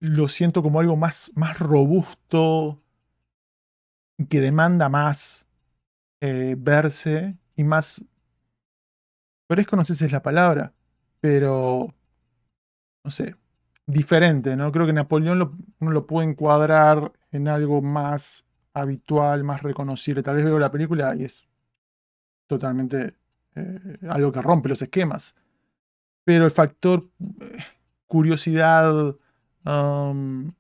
lo 0.01 0.29
siento 0.29 0.63
como 0.63 0.81
algo 0.81 0.97
más, 0.97 1.31
más 1.35 1.59
robusto, 1.59 2.81
que 4.31 4.41
demanda 4.41 4.89
más 4.89 5.47
eh, 6.23 6.57
verse 6.59 7.37
y 7.57 7.65
más... 7.65 8.05
Fresco 9.49 9.77
no 9.77 9.85
sé 9.85 9.95
si 9.95 10.05
es 10.05 10.13
la 10.13 10.23
palabra, 10.23 10.73
pero 11.21 11.93
no 13.05 13.11
sé, 13.11 13.37
diferente, 13.87 14.57
¿no? 14.57 14.73
Creo 14.73 14.87
que 14.87 14.93
Napoleón 14.93 15.39
lo, 15.39 15.53
uno 15.81 15.91
lo 15.93 16.07
puede 16.07 16.29
encuadrar 16.29 17.13
en 17.31 17.49
algo 17.49 17.83
más 17.83 18.45
habitual, 18.75 19.45
más 19.45 19.63
reconocible. 19.63 20.23
Tal 20.23 20.37
vez 20.37 20.45
veo 20.45 20.59
la 20.59 20.71
película 20.73 21.15
y 21.17 21.25
es 21.25 21.47
totalmente 22.47 23.15
eh, 23.55 23.99
algo 24.09 24.33
que 24.33 24.43
rompe 24.43 24.69
los 24.69 24.83
esquemas. 24.83 25.35
Pero 26.25 26.47
el 26.47 26.51
factor 26.51 27.09
eh, 27.43 27.59
curiosidad 28.07 29.17
um, 29.67 30.53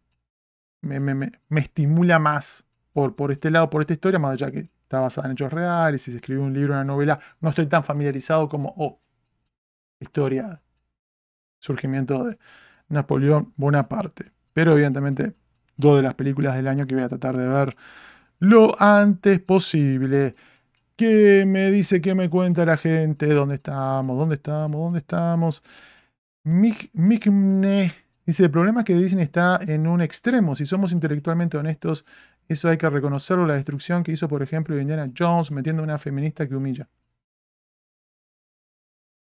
me, 0.82 1.00
me- 1.00 1.14
me- 1.14 1.60
estimula 1.60 2.18
más 2.18 2.66
por, 2.92 3.16
por 3.16 3.32
este 3.32 3.50
lado, 3.50 3.70
por 3.70 3.82
esta 3.82 3.94
historia, 3.94 4.18
más 4.18 4.34
allá 4.34 4.50
que 4.50 4.70
está 4.86 5.00
basada 5.00 5.26
en 5.26 5.32
hechos 5.32 5.52
reales 5.52 6.06
y 6.06 6.12
se 6.12 6.18
escribió 6.18 6.44
un 6.44 6.54
libro, 6.54 6.74
una 6.74 6.84
novela. 6.84 7.18
No 7.40 7.50
estoy 7.50 7.66
tan 7.66 7.82
familiarizado 7.84 8.48
como, 8.48 8.72
oh, 8.76 9.00
historia, 10.00 10.62
surgimiento 11.58 12.24
de 12.24 12.38
Napoleón 12.88 13.52
Bonaparte. 13.56 14.32
Pero 14.52 14.72
evidentemente, 14.72 15.34
dos 15.76 15.96
de 15.96 16.02
las 16.02 16.14
películas 16.14 16.54
del 16.56 16.68
año 16.68 16.86
que 16.86 16.94
voy 16.94 17.04
a 17.04 17.08
tratar 17.08 17.36
de 17.36 17.48
ver 17.48 17.76
lo 18.38 18.80
antes 18.80 19.40
posible. 19.40 20.36
¿Qué 20.96 21.44
me 21.46 21.70
dice, 21.70 22.00
qué 22.00 22.14
me 22.14 22.30
cuenta 22.30 22.64
la 22.64 22.76
gente? 22.76 23.26
¿Dónde 23.34 23.56
estamos? 23.56 24.16
¿Dónde 24.16 24.36
estamos? 24.36 24.80
¿Dónde 24.80 25.00
estamos? 25.00 25.62
Migne 26.44 27.92
dice, 28.24 28.44
el 28.44 28.50
problema 28.50 28.80
es 28.80 28.86
que 28.86 28.94
Disney 28.94 29.24
está 29.24 29.58
en 29.62 29.86
un 29.86 30.00
extremo. 30.00 30.54
Si 30.56 30.66
somos 30.66 30.92
intelectualmente 30.92 31.56
honestos, 31.58 32.04
eso 32.48 32.68
hay 32.68 32.78
que 32.78 32.88
reconocerlo. 32.90 33.46
La 33.46 33.54
destrucción 33.54 34.02
que 34.02 34.12
hizo, 34.12 34.28
por 34.28 34.42
ejemplo, 34.42 34.78
Indiana 34.80 35.10
Jones 35.16 35.50
metiendo 35.50 35.82
a 35.82 35.84
una 35.84 35.98
feminista 35.98 36.46
que 36.48 36.54
humilla. 36.56 36.88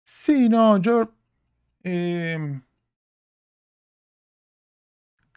Sí, 0.04 0.48
no, 0.48 0.78
yo 0.78 1.12
em, 1.84 2.62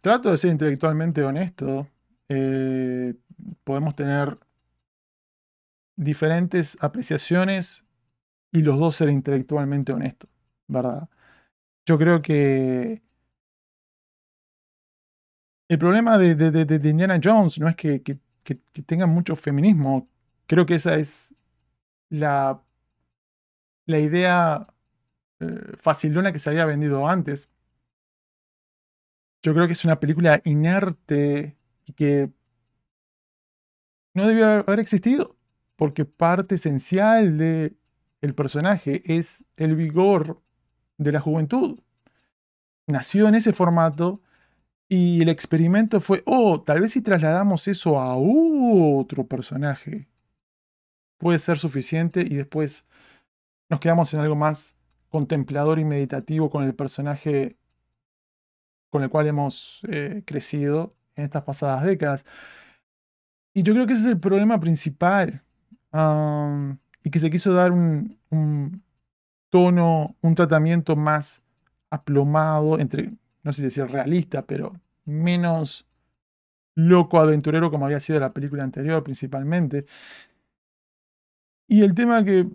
trato 0.02 0.32
de 0.32 0.38
ser 0.38 0.52
intelectualmente 0.52 1.24
honesto. 1.24 1.88
Eh, 2.30 3.14
podemos 3.64 3.96
tener 3.96 4.38
diferentes 5.96 6.78
apreciaciones 6.82 7.86
y 8.52 8.62
los 8.62 8.80
dos 8.80 8.96
ser 8.96 9.10
intelectualmente 9.10 9.94
honestos, 9.94 10.30
¿verdad? 10.68 11.10
Yo 11.86 11.98
creo 11.98 12.22
que 12.22 13.02
el 15.68 15.80
problema 15.80 16.18
de, 16.18 16.90
Indiana 16.90 17.20
Jones 17.24 17.60
no 17.60 17.68
es 17.68 17.76
que, 17.76 18.02
que, 18.02 18.18
mucho 19.08 19.36
feminismo. 19.36 20.08
Creo 20.48 20.66
que 20.66 20.76
esa 20.76 20.96
es 20.96 21.34
la, 22.10 22.62
la 23.86 24.00
idea 24.00 24.68
eh, 25.40 25.74
facilona 25.80 26.32
que 26.32 26.40
se 26.40 26.50
había 26.50 26.66
vendido 26.66 27.08
antes. 27.08 27.50
Yo 29.42 29.54
creo 29.54 29.68
que 29.68 29.74
es 29.74 29.86
una 29.86 30.00
película 30.00 30.42
inerte 30.46 31.58
y 31.86 31.94
que 31.94 32.32
no 34.14 34.28
debió 34.28 34.48
haber 34.48 34.80
existido, 34.80 35.36
porque 35.76 36.06
parte 36.06 36.56
esencial 36.56 37.38
de 37.38 37.76
el 38.22 38.34
personaje 38.34 39.02
es 39.06 39.44
el 39.58 39.76
vigor 39.76 40.42
de 40.98 41.12
la 41.12 41.20
juventud. 41.20 41.80
Nació 42.88 43.28
en 43.28 43.36
ese 43.36 43.54
formato 43.54 44.22
y 44.88 45.22
el 45.22 45.30
experimento 45.30 46.00
fue, 46.00 46.24
oh, 46.26 46.62
tal 46.62 46.82
vez 46.82 46.92
si 46.94 47.02
trasladamos 47.02 47.68
eso 47.68 48.00
a 48.00 48.16
otro 48.16 49.28
personaje, 49.28 50.08
puede 51.18 51.40
ser 51.40 51.58
suficiente 51.58 52.22
y 52.22 52.36
después 52.36 52.86
nos 53.70 53.80
quedamos 53.80 54.14
en 54.14 54.20
algo 54.20 54.36
más 54.36 54.76
contemplador 55.10 55.80
y 55.80 55.86
meditativo 55.86 56.50
con 56.50 56.64
el 56.64 56.76
personaje 56.76 57.58
con 58.92 59.04
el 59.04 59.10
cual 59.10 59.28
hemos 59.28 59.82
eh, 59.90 60.24
crecido 60.26 60.96
en 61.16 61.26
estas 61.26 61.44
pasadas 61.44 61.84
décadas. 61.84 62.26
Y 63.54 63.64
yo 63.64 63.74
creo 63.74 63.88
que 63.88 63.94
ese 63.94 64.04
es 64.04 64.08
el 64.08 64.20
problema 64.20 64.60
principal. 64.60 65.44
y 67.04 67.10
que 67.10 67.20
se 67.20 67.30
quiso 67.30 67.54
dar 67.54 67.72
un, 67.72 68.18
un 68.30 68.84
tono, 69.50 70.16
un 70.22 70.36
tratamiento 70.36 70.96
más 70.96 71.42
aplomado, 71.90 72.80
entre, 72.80 73.14
no 73.46 73.54
sé 73.54 73.58
si 73.60 73.64
decir 73.66 73.88
realista, 73.88 74.46
pero 74.46 74.74
menos 75.06 75.88
loco 76.76 77.20
aventurero 77.20 77.72
como 77.72 77.86
había 77.86 78.00
sido 78.02 78.20
la 78.20 78.34
película 78.34 78.64
anterior 78.64 79.04
principalmente. 79.04 79.86
Y 81.68 81.82
el 81.84 81.94
tema 81.94 82.24
que 82.24 82.48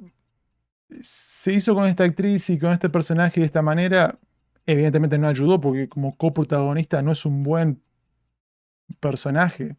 se 1.03 1.53
hizo 1.53 1.75
con 1.75 1.87
esta 1.87 2.05
actriz 2.05 2.51
y 2.51 2.59
con 2.59 2.73
este 2.73 2.89
personaje 2.91 3.41
de 3.41 3.47
esta 3.47 3.63
manera, 3.63 4.19
evidentemente 4.67 5.19
no 5.19 5.29
ayudó 5.29 5.61
porque 5.61 5.89
como 5.89 6.17
coprotagonista 6.17 7.03
no 7.03 7.13
es 7.13 7.25
un 7.25 7.43
buen 7.43 7.83
personaje. 9.01 9.77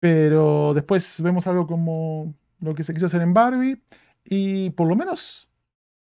Pero 0.00 0.74
después 0.74 1.20
vemos 1.22 1.46
algo 1.46 1.66
como 1.66 2.34
lo 2.60 2.74
que 2.74 2.84
se 2.84 2.94
quiso 2.94 3.06
hacer 3.06 3.22
en 3.22 3.34
Barbie 3.34 3.82
y 4.24 4.70
por 4.70 4.88
lo 4.88 4.96
menos 4.96 5.48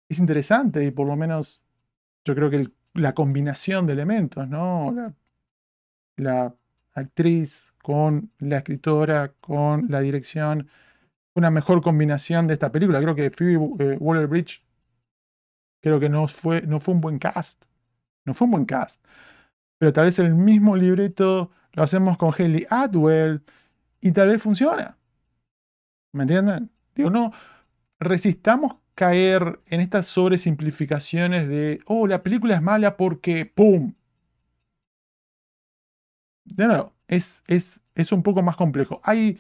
es 0.08 0.18
interesante 0.20 0.84
y 0.84 0.90
por 0.90 1.06
lo 1.06 1.16
menos 1.16 1.62
yo 2.24 2.34
creo 2.34 2.50
que 2.50 2.56
el- 2.56 2.74
la 2.94 3.14
combinación 3.14 3.86
de 3.86 3.92
elementos, 3.92 4.48
¿no? 4.48 5.14
La, 6.16 6.54
actriz 6.96 7.72
con 7.82 8.30
la 8.38 8.58
escritora, 8.58 9.32
con 9.40 9.86
la 9.88 10.00
dirección, 10.00 10.68
una 11.34 11.50
mejor 11.50 11.82
combinación 11.82 12.46
de 12.46 12.54
esta 12.54 12.70
película. 12.70 13.00
Creo 13.00 13.16
que 13.16 13.30
Phoebe 13.30 13.54
eh, 13.80 13.96
Waller-Bridge 13.98 14.62
creo 15.82 15.98
que 15.98 16.08
no 16.08 16.28
fue, 16.28 16.62
no 16.62 16.78
fue 16.78 16.94
un 16.94 17.00
buen 17.00 17.18
cast. 17.18 17.64
No 18.24 18.32
fue 18.32 18.46
un 18.46 18.52
buen 18.52 18.64
cast. 18.64 19.04
Pero 19.78 19.92
tal 19.92 20.04
vez 20.04 20.18
el 20.20 20.34
mismo 20.34 20.76
libreto 20.76 21.50
lo 21.72 21.82
hacemos 21.82 22.16
con 22.16 22.32
Haley 22.32 22.64
Atwell 22.70 23.42
y 24.00 24.12
tal 24.12 24.28
vez 24.28 24.40
funciona. 24.40 24.96
¿Me 26.12 26.22
entienden? 26.22 26.70
Digo, 26.94 27.10
no 27.10 27.32
resistamos 27.98 28.76
caer 28.94 29.60
en 29.66 29.80
estas 29.80 30.06
sobresimplificaciones 30.06 31.48
de, 31.48 31.80
oh, 31.86 32.06
la 32.06 32.22
película 32.22 32.54
es 32.54 32.62
mala 32.62 32.96
porque, 32.96 33.46
¡pum! 33.46 33.94
De 36.44 36.66
nuevo, 36.66 36.92
es, 37.08 37.42
es, 37.46 37.80
es 37.94 38.12
un 38.12 38.22
poco 38.22 38.42
más 38.42 38.56
complejo. 38.56 39.00
Hay 39.02 39.38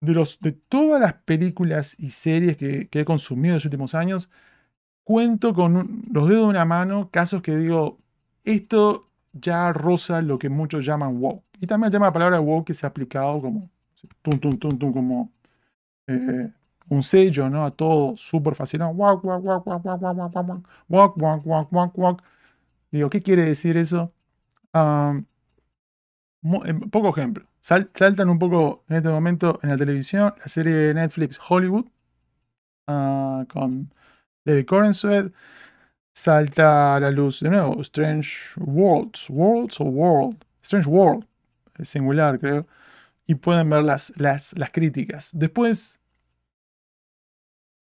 de, 0.00 0.12
los, 0.12 0.40
de 0.40 0.52
todas 0.52 1.00
las 1.00 1.14
películas 1.14 1.96
y 1.98 2.10
series 2.10 2.56
que, 2.56 2.88
he 2.90 3.04
consumido 3.04 3.52
en 3.52 3.56
los 3.56 3.64
últimos 3.64 3.94
años, 3.94 4.30
cuento 5.04 5.54
con 5.54 6.04
los 6.10 6.28
dedos 6.28 6.44
de 6.44 6.50
una 6.50 6.64
mano 6.64 7.10
casos 7.10 7.42
que 7.42 7.56
digo, 7.56 7.98
esto 8.44 9.08
ya 9.32 9.72
roza 9.72 10.22
lo 10.22 10.38
que 10.38 10.48
muchos 10.48 10.84
llaman 10.84 11.20
woke. 11.20 11.44
Y 11.60 11.66
también 11.66 11.86
el 11.86 11.92
tema 11.92 12.06
de 12.06 12.10
la 12.10 12.14
palabra 12.14 12.40
woke 12.40 12.68
que 12.68 12.74
se 12.74 12.86
ha 12.86 12.90
aplicado 12.90 13.40
como, 13.40 13.70
tum, 14.22 14.38
tum, 14.38 14.58
tum, 14.58 14.78
tum, 14.78 14.92
como 14.92 15.32
eh, 16.06 16.50
un 16.88 17.02
sello, 17.02 17.48
¿no? 17.50 17.64
A 17.64 17.70
todo 17.70 18.16
súper 18.16 18.54
walk, 18.58 19.24
walk, 19.24 19.44
walk, 19.44 19.66
walk, 19.66 19.84
walk, 19.84 19.84
walk, 19.84 20.66
walk, 20.88 21.16
walk, 21.16 21.46
walk, 21.46 21.72
walk, 21.72 21.98
walk. 21.98 22.22
Digo, 22.90 23.10
¿qué 23.10 23.22
quiere 23.22 23.44
decir 23.44 23.76
eso? 23.76 24.12
Eh, 26.64 26.74
poco 26.90 27.08
ejemplo. 27.10 27.46
Sal- 27.60 27.90
saltan 27.94 28.28
un 28.28 28.38
poco 28.38 28.84
en 28.88 28.96
este 28.96 29.08
momento 29.08 29.58
en 29.62 29.70
la 29.70 29.76
televisión 29.76 30.32
la 30.38 30.48
serie 30.48 30.72
de 30.74 30.94
Netflix 30.94 31.38
Hollywood 31.48 31.86
ah, 32.86 33.44
con 33.52 33.92
David 34.44 34.66
Corenswet. 34.66 35.32
Salta 36.12 36.96
a 36.96 37.00
la 37.00 37.10
luz 37.10 37.40
de 37.40 37.50
nuevo 37.50 37.80
Strange 37.82 38.30
Worlds, 38.58 39.28
Worlds 39.30 39.80
o 39.80 39.84
World, 39.84 40.38
Strange 40.62 40.88
World, 40.88 41.26
singular 41.82 42.38
creo, 42.38 42.66
y 43.26 43.36
pueden 43.36 43.70
ver 43.70 43.84
las, 43.84 44.12
las, 44.16 44.56
las 44.58 44.70
críticas. 44.70 45.30
Después 45.32 46.00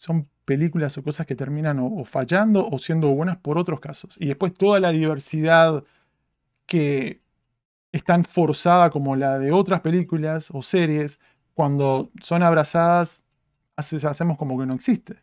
son 0.04 0.28
películas 0.44 0.98
o 0.98 1.02
cosas 1.02 1.26
que 1.26 1.34
terminan 1.34 1.78
o, 1.80 2.04
fallando 2.04 2.68
o 2.68 2.78
siendo 2.78 3.08
buenas 3.08 3.38
por 3.38 3.56
otros 3.56 3.80
casos. 3.80 4.16
Y 4.20 4.26
después 4.26 4.52
toda 4.52 4.78
la 4.78 4.90
diversidad 4.90 5.82
que 6.66 7.22
es 7.90 8.04
tan 8.04 8.24
forzada 8.24 8.90
como 8.90 9.16
la 9.16 9.38
de 9.38 9.50
otras 9.52 9.80
películas 9.80 10.50
o 10.52 10.60
series, 10.60 11.18
cuando 11.54 12.10
son 12.22 12.42
abrazadas, 12.42 13.24
hacemos 13.76 14.36
como 14.36 14.58
que 14.58 14.66
no 14.66 14.74
existe, 14.74 15.22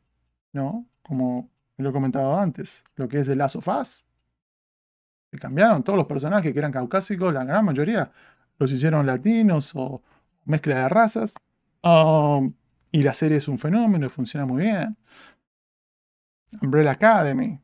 ¿no? 0.51 0.87
Como 1.03 1.49
lo 1.77 1.89
he 1.89 1.93
comentado 1.93 2.35
antes, 2.37 2.83
lo 2.95 3.07
que 3.07 3.19
es 3.19 3.27
The 3.27 3.35
Last 3.35 3.57
of. 3.57 3.67
Se 5.31 5.37
cambiaron 5.37 5.83
todos 5.83 5.97
los 5.97 6.07
personajes 6.07 6.51
que 6.51 6.59
eran 6.59 6.71
caucásicos, 6.71 7.33
la 7.33 7.43
gran 7.43 7.65
mayoría 7.65 8.11
los 8.57 8.71
hicieron 8.71 9.05
latinos 9.05 9.73
o 9.75 10.01
mezcla 10.45 10.75
de 10.83 10.89
razas. 10.89 11.35
Um, 11.83 12.53
y 12.91 13.03
la 13.03 13.13
serie 13.13 13.37
es 13.37 13.47
un 13.47 13.57
fenómeno 13.57 14.05
y 14.05 14.09
funciona 14.09 14.45
muy 14.45 14.63
bien. 14.63 14.97
Umbrella 16.61 16.91
Academy. 16.91 17.59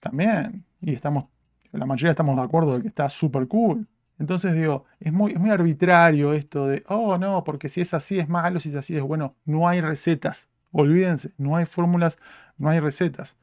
También. 0.00 0.64
Y 0.80 0.92
estamos, 0.92 1.26
la 1.72 1.86
mayoría 1.86 2.10
estamos 2.10 2.36
de 2.36 2.42
acuerdo 2.42 2.76
de 2.76 2.82
que 2.82 2.88
está 2.88 3.08
súper 3.08 3.48
cool. 3.48 3.88
Entonces 4.18 4.54
digo, 4.54 4.84
es 5.00 5.12
muy, 5.12 5.34
muy 5.34 5.50
arbitrario 5.50 6.32
esto 6.34 6.66
de, 6.68 6.84
oh 6.88 7.18
no, 7.18 7.42
porque 7.44 7.68
si 7.68 7.80
es 7.80 7.94
así 7.94 8.18
es 8.18 8.28
malo, 8.28 8.60
si 8.60 8.68
es 8.70 8.76
así 8.76 8.96
es 8.96 9.02
bueno. 9.02 9.36
No 9.44 9.66
hay 9.68 9.80
recetas. 9.80 10.48
Olvídense, 10.72 11.32
no 11.38 11.56
hay 11.56 11.66
fórmulas, 11.66 12.18
no 12.58 12.68
hay 12.68 12.80
recetas. 12.80 13.36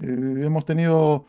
Eh, 0.00 0.06
hemos 0.06 0.64
tenido, 0.64 1.26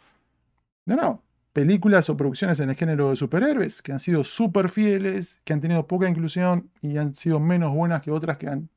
no, 0.85 0.95
no, 0.95 1.23
películas 1.53 2.09
o 2.09 2.17
producciones 2.17 2.59
en 2.59 2.69
el 2.69 2.75
género 2.75 3.09
de 3.09 3.15
superhéroes 3.15 3.81
que 3.81 3.91
han 3.91 3.99
sido 3.99 4.23
súper 4.23 4.69
fieles, 4.69 5.41
que 5.43 5.53
han 5.53 5.61
tenido 5.61 5.87
poca 5.87 6.09
inclusión 6.09 6.71
y 6.81 6.97
han 6.97 7.15
sido 7.15 7.39
menos 7.39 7.73
buenas 7.73 8.01
que 8.01 8.11
otras 8.11 8.37
que 8.37 8.47
han 8.47 8.69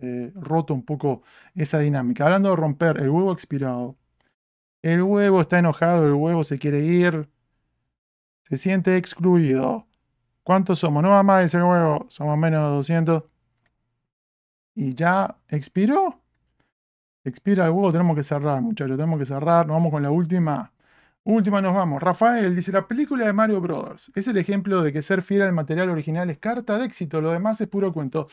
eh, 0.00 0.32
roto 0.34 0.74
un 0.74 0.84
poco 0.84 1.22
esa 1.54 1.78
dinámica. 1.78 2.24
Hablando 2.24 2.50
de 2.50 2.56
romper, 2.56 2.98
el 2.98 3.10
huevo 3.10 3.32
expirado. 3.32 3.96
El 4.82 5.02
huevo 5.02 5.40
está 5.42 5.58
enojado, 5.58 6.06
el 6.06 6.14
huevo 6.14 6.44
se 6.44 6.58
quiere 6.58 6.80
ir, 6.80 7.28
se 8.48 8.56
siente 8.56 8.96
excluido. 8.96 9.86
¿Cuántos 10.42 10.78
somos? 10.80 11.02
No 11.02 11.10
va 11.10 11.22
más 11.22 11.44
ese 11.44 11.62
huevo, 11.62 12.06
somos 12.10 12.38
menos 12.38 12.62
de 12.70 12.76
200. 12.76 13.24
Y 14.74 14.94
ya 14.94 15.36
expiró. 15.48 16.20
Expira 17.24 17.66
el 17.66 17.72
huevo, 17.72 17.92
tenemos 17.92 18.16
que 18.16 18.22
cerrar, 18.22 18.60
muchachos, 18.62 18.96
tenemos 18.96 19.18
que 19.18 19.26
cerrar. 19.26 19.66
Nos 19.66 19.76
vamos 19.76 19.92
con 19.92 20.02
la 20.02 20.10
última. 20.10 20.72
Última 21.24 21.60
nos 21.60 21.74
vamos. 21.74 22.02
Rafael 22.02 22.56
dice, 22.56 22.72
la 22.72 22.88
película 22.88 23.26
de 23.26 23.32
Mario 23.32 23.60
Brothers 23.60 24.10
es 24.14 24.26
el 24.28 24.38
ejemplo 24.38 24.82
de 24.82 24.92
que 24.92 25.02
ser 25.02 25.22
fiel 25.22 25.42
al 25.42 25.52
material 25.52 25.90
original 25.90 26.30
es 26.30 26.38
carta 26.38 26.78
de 26.78 26.86
éxito, 26.86 27.20
lo 27.20 27.30
demás 27.30 27.60
es 27.60 27.68
puro 27.68 27.92
cuento. 27.92 28.28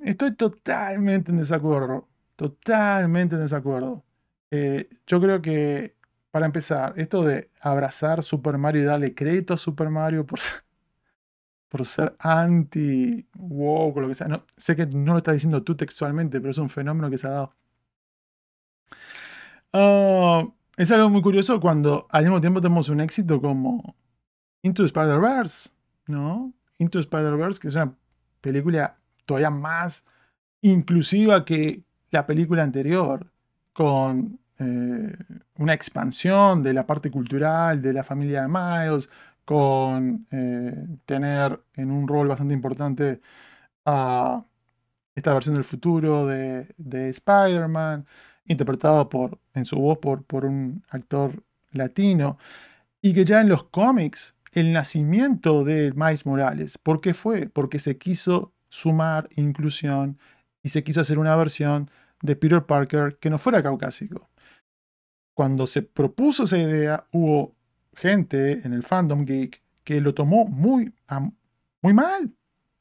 Estoy 0.00 0.34
totalmente 0.36 1.32
en 1.32 1.38
desacuerdo, 1.38 2.08
totalmente 2.36 3.36
en 3.36 3.42
desacuerdo. 3.42 4.04
Eh, 4.50 4.88
yo 5.06 5.20
creo 5.20 5.42
que, 5.42 5.96
para 6.30 6.46
empezar, 6.46 6.94
esto 6.96 7.24
de 7.24 7.50
abrazar 7.60 8.22
Super 8.22 8.58
Mario 8.58 8.82
y 8.82 8.84
darle 8.86 9.14
crédito 9.14 9.54
a 9.54 9.56
Super 9.58 9.90
Mario 9.90 10.26
por, 10.26 10.40
por 11.68 11.86
ser 11.86 12.16
anti, 12.18 13.26
wow, 13.34 13.92
con 13.92 14.02
lo 14.04 14.08
que 14.08 14.14
sea. 14.14 14.28
No, 14.28 14.44
sé 14.56 14.76
que 14.76 14.86
no 14.86 15.12
lo 15.12 15.18
estás 15.18 15.34
diciendo 15.34 15.62
tú 15.62 15.76
textualmente, 15.76 16.40
pero 16.40 16.50
es 16.50 16.58
un 16.58 16.70
fenómeno 16.70 17.10
que 17.10 17.18
se 17.18 17.26
ha 17.26 17.30
dado. 17.30 17.54
Ah, 19.72 20.46
es 20.76 20.90
algo 20.90 21.08
muy 21.10 21.22
curioso 21.22 21.60
cuando 21.60 22.06
al 22.10 22.24
mismo 22.24 22.40
tiempo 22.40 22.60
tenemos 22.60 22.88
un 22.88 23.00
éxito 23.00 23.40
como 23.40 23.96
Into 24.62 24.84
Spider-Verse, 24.84 25.70
¿no? 26.06 26.52
Into 26.78 26.98
Spider-Verse, 26.98 27.60
que 27.60 27.68
es 27.68 27.74
una 27.74 27.96
película 28.40 28.98
todavía 29.24 29.50
más 29.50 30.04
inclusiva 30.60 31.44
que 31.44 31.82
la 32.10 32.26
película 32.26 32.62
anterior, 32.62 33.30
con 33.72 34.38
eh, 34.58 35.16
una 35.56 35.72
expansión 35.72 36.62
de 36.62 36.72
la 36.72 36.86
parte 36.86 37.10
cultural 37.10 37.80
de 37.82 37.92
la 37.92 38.04
familia 38.04 38.42
de 38.42 38.48
Miles, 38.48 39.08
con 39.44 40.26
eh, 40.30 40.86
tener 41.04 41.62
en 41.74 41.90
un 41.90 42.08
rol 42.08 42.28
bastante 42.28 42.54
importante 42.54 43.20
a 43.84 44.44
esta 45.14 45.34
versión 45.34 45.54
del 45.54 45.64
futuro 45.64 46.26
de, 46.26 46.74
de 46.76 47.08
Spider-Man 47.10 48.06
interpretado 48.46 49.08
por, 49.08 49.38
en 49.54 49.64
su 49.64 49.76
voz 49.76 49.98
por, 49.98 50.24
por 50.24 50.44
un 50.44 50.82
actor 50.88 51.42
latino, 51.72 52.38
y 53.02 53.14
que 53.14 53.24
ya 53.24 53.40
en 53.40 53.48
los 53.48 53.64
cómics 53.64 54.34
el 54.52 54.72
nacimiento 54.72 55.64
de 55.64 55.92
Miles 55.94 56.24
Morales, 56.24 56.78
¿por 56.78 57.00
qué 57.00 57.14
fue? 57.14 57.48
Porque 57.48 57.78
se 57.78 57.98
quiso 57.98 58.52
sumar 58.68 59.28
inclusión 59.36 60.18
y 60.62 60.70
se 60.70 60.82
quiso 60.82 61.00
hacer 61.00 61.18
una 61.18 61.36
versión 61.36 61.90
de 62.22 62.36
Peter 62.36 62.64
Parker 62.64 63.18
que 63.18 63.30
no 63.30 63.38
fuera 63.38 63.62
caucásico. 63.62 64.28
Cuando 65.34 65.66
se 65.66 65.82
propuso 65.82 66.44
esa 66.44 66.56
idea, 66.56 67.06
hubo 67.12 67.54
gente 67.94 68.66
en 68.66 68.72
el 68.72 68.82
fandom 68.82 69.24
geek 69.24 69.62
que 69.84 70.00
lo 70.00 70.14
tomó 70.14 70.46
muy, 70.46 70.92
muy 71.82 71.92
mal, 71.92 72.32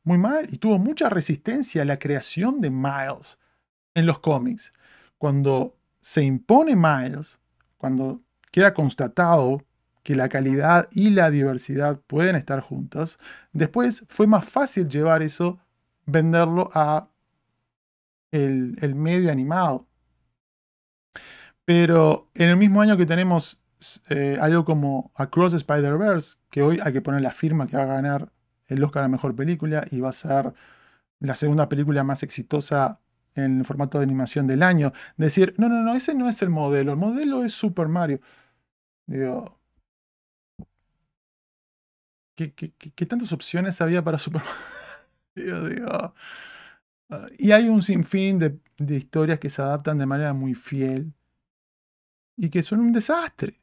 muy 0.04 0.18
mal, 0.18 0.48
y 0.50 0.58
tuvo 0.58 0.80
mucha 0.80 1.10
resistencia 1.10 1.82
a 1.82 1.86
la 1.86 2.00
creación 2.00 2.62
de 2.62 2.70
Miles 2.70 3.38
en 3.94 4.06
los 4.06 4.20
cómics 4.20 4.72
cuando 5.18 5.76
se 6.02 6.24
impone 6.24 6.76
Miles, 6.76 7.40
cuando 7.78 8.22
queda 8.52 8.74
constatado 8.74 9.64
que 10.04 10.16
la 10.16 10.30
calidad 10.30 10.88
y 10.92 11.10
la 11.10 11.32
diversidad 11.32 12.00
pueden 12.06 12.36
estar 12.36 12.62
juntas, 12.62 13.18
después 13.54 14.06
fue 14.08 14.28
más 14.28 14.48
fácil 14.48 14.88
llevar 14.88 15.24
eso, 15.24 15.60
venderlo 16.06 16.70
a 16.74 17.10
el, 18.32 18.96
medio 18.96 19.32
animado. 19.32 19.88
Pero 21.66 22.30
en 22.36 22.50
el 22.50 22.58
mismo 22.58 22.82
año 22.82 22.98
que 22.98 23.06
tenemos 23.06 23.60
eh, 24.10 24.38
algo 24.40 24.64
como 24.64 25.12
Across 25.16 25.56
Spider-Verse, 25.56 26.38
que 26.50 26.62
hoy 26.62 26.80
hay 26.84 26.94
que 26.94 27.02
poner 27.02 27.22
la 27.22 27.32
firma 27.32 27.66
que 27.68 27.78
va 27.78 27.84
a 27.84 27.88
ganar 27.88 28.32
el 28.68 28.84
Oscar 28.84 29.04
a 29.04 29.08
Mejor 29.08 29.36
Película 29.36 29.86
y 29.90 30.00
va 30.00 30.10
a 30.10 30.14
ser 30.14 30.54
la 31.20 31.36
segunda 31.36 31.70
película 31.70 32.04
más 32.04 32.24
exitosa 32.24 33.00
en 33.36 33.60
el 33.60 33.66
formato 33.66 33.98
de 34.00 34.06
animación 34.06 34.48
del 34.48 34.64
año. 34.64 34.94
Decir, 35.18 35.54
no, 35.58 35.70
no, 35.70 35.82
no, 35.84 35.96
ese 35.96 36.16
no 36.16 36.30
es 36.30 36.42
el 36.42 36.50
modelo, 36.50 36.94
el 36.94 36.98
modelo 36.98 37.44
es 37.44 37.54
Super 37.54 37.88
Mario. 37.88 38.20
Digo, 39.08 39.60
¿qué, 42.36 42.54
qué, 42.54 43.06
tantas 43.06 43.32
opciones 43.34 43.82
había 43.82 44.04
para 44.04 44.20
Super 44.20 44.42
Mario? 45.36 45.86
ah, 47.10 47.28
y 47.38 47.52
hay 47.52 47.68
un 47.70 47.82
sinfín 47.82 48.40
de, 48.40 48.60
de 48.78 48.96
historias 48.98 49.40
que 49.40 49.50
se 49.50 49.62
adaptan 49.62 49.98
de 49.98 50.06
manera 50.06 50.34
muy 50.34 50.56
fiel 50.56 51.14
y 52.38 52.50
que 52.50 52.64
son 52.64 52.80
un 52.80 52.92
desastre 52.94 53.60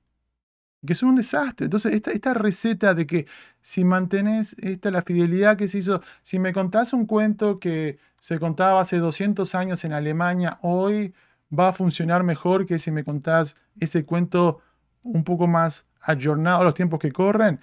que 0.87 0.95
son 0.95 1.11
un 1.11 1.15
desastre. 1.17 1.67
Entonces, 1.67 1.95
esta, 1.95 2.11
esta 2.11 2.35
receta 2.35 2.95
de 2.95 3.07
que 3.07 3.27
si 3.61 3.85
mantenés 3.85 4.55
esta, 4.59 4.91
la 4.91 5.03
fidelidad 5.03 5.57
que 5.57 5.69
se 5.69 5.79
hizo, 5.79 6.03
si 6.23 6.39
me 6.39 6.53
contás 6.53 6.93
un 6.93 7.07
cuento 7.07 7.59
que 7.59 7.99
se 8.21 8.39
contaba 8.39 8.81
hace 8.81 8.99
200 8.99 9.55
años 9.55 9.85
en 9.85 9.93
Alemania, 9.93 10.59
hoy 10.63 11.15
va 11.57 11.69
a 11.69 11.73
funcionar 11.73 12.25
mejor 12.25 12.67
que 12.67 12.79
si 12.79 12.91
me 12.91 13.05
contás 13.05 13.57
ese 13.79 14.05
cuento 14.05 14.61
un 15.03 15.25
poco 15.25 15.47
más 15.47 15.87
ayornado 16.01 16.63
a 16.63 16.65
los 16.65 16.75
tiempos 16.75 16.99
que 16.99 17.13
corren. 17.13 17.61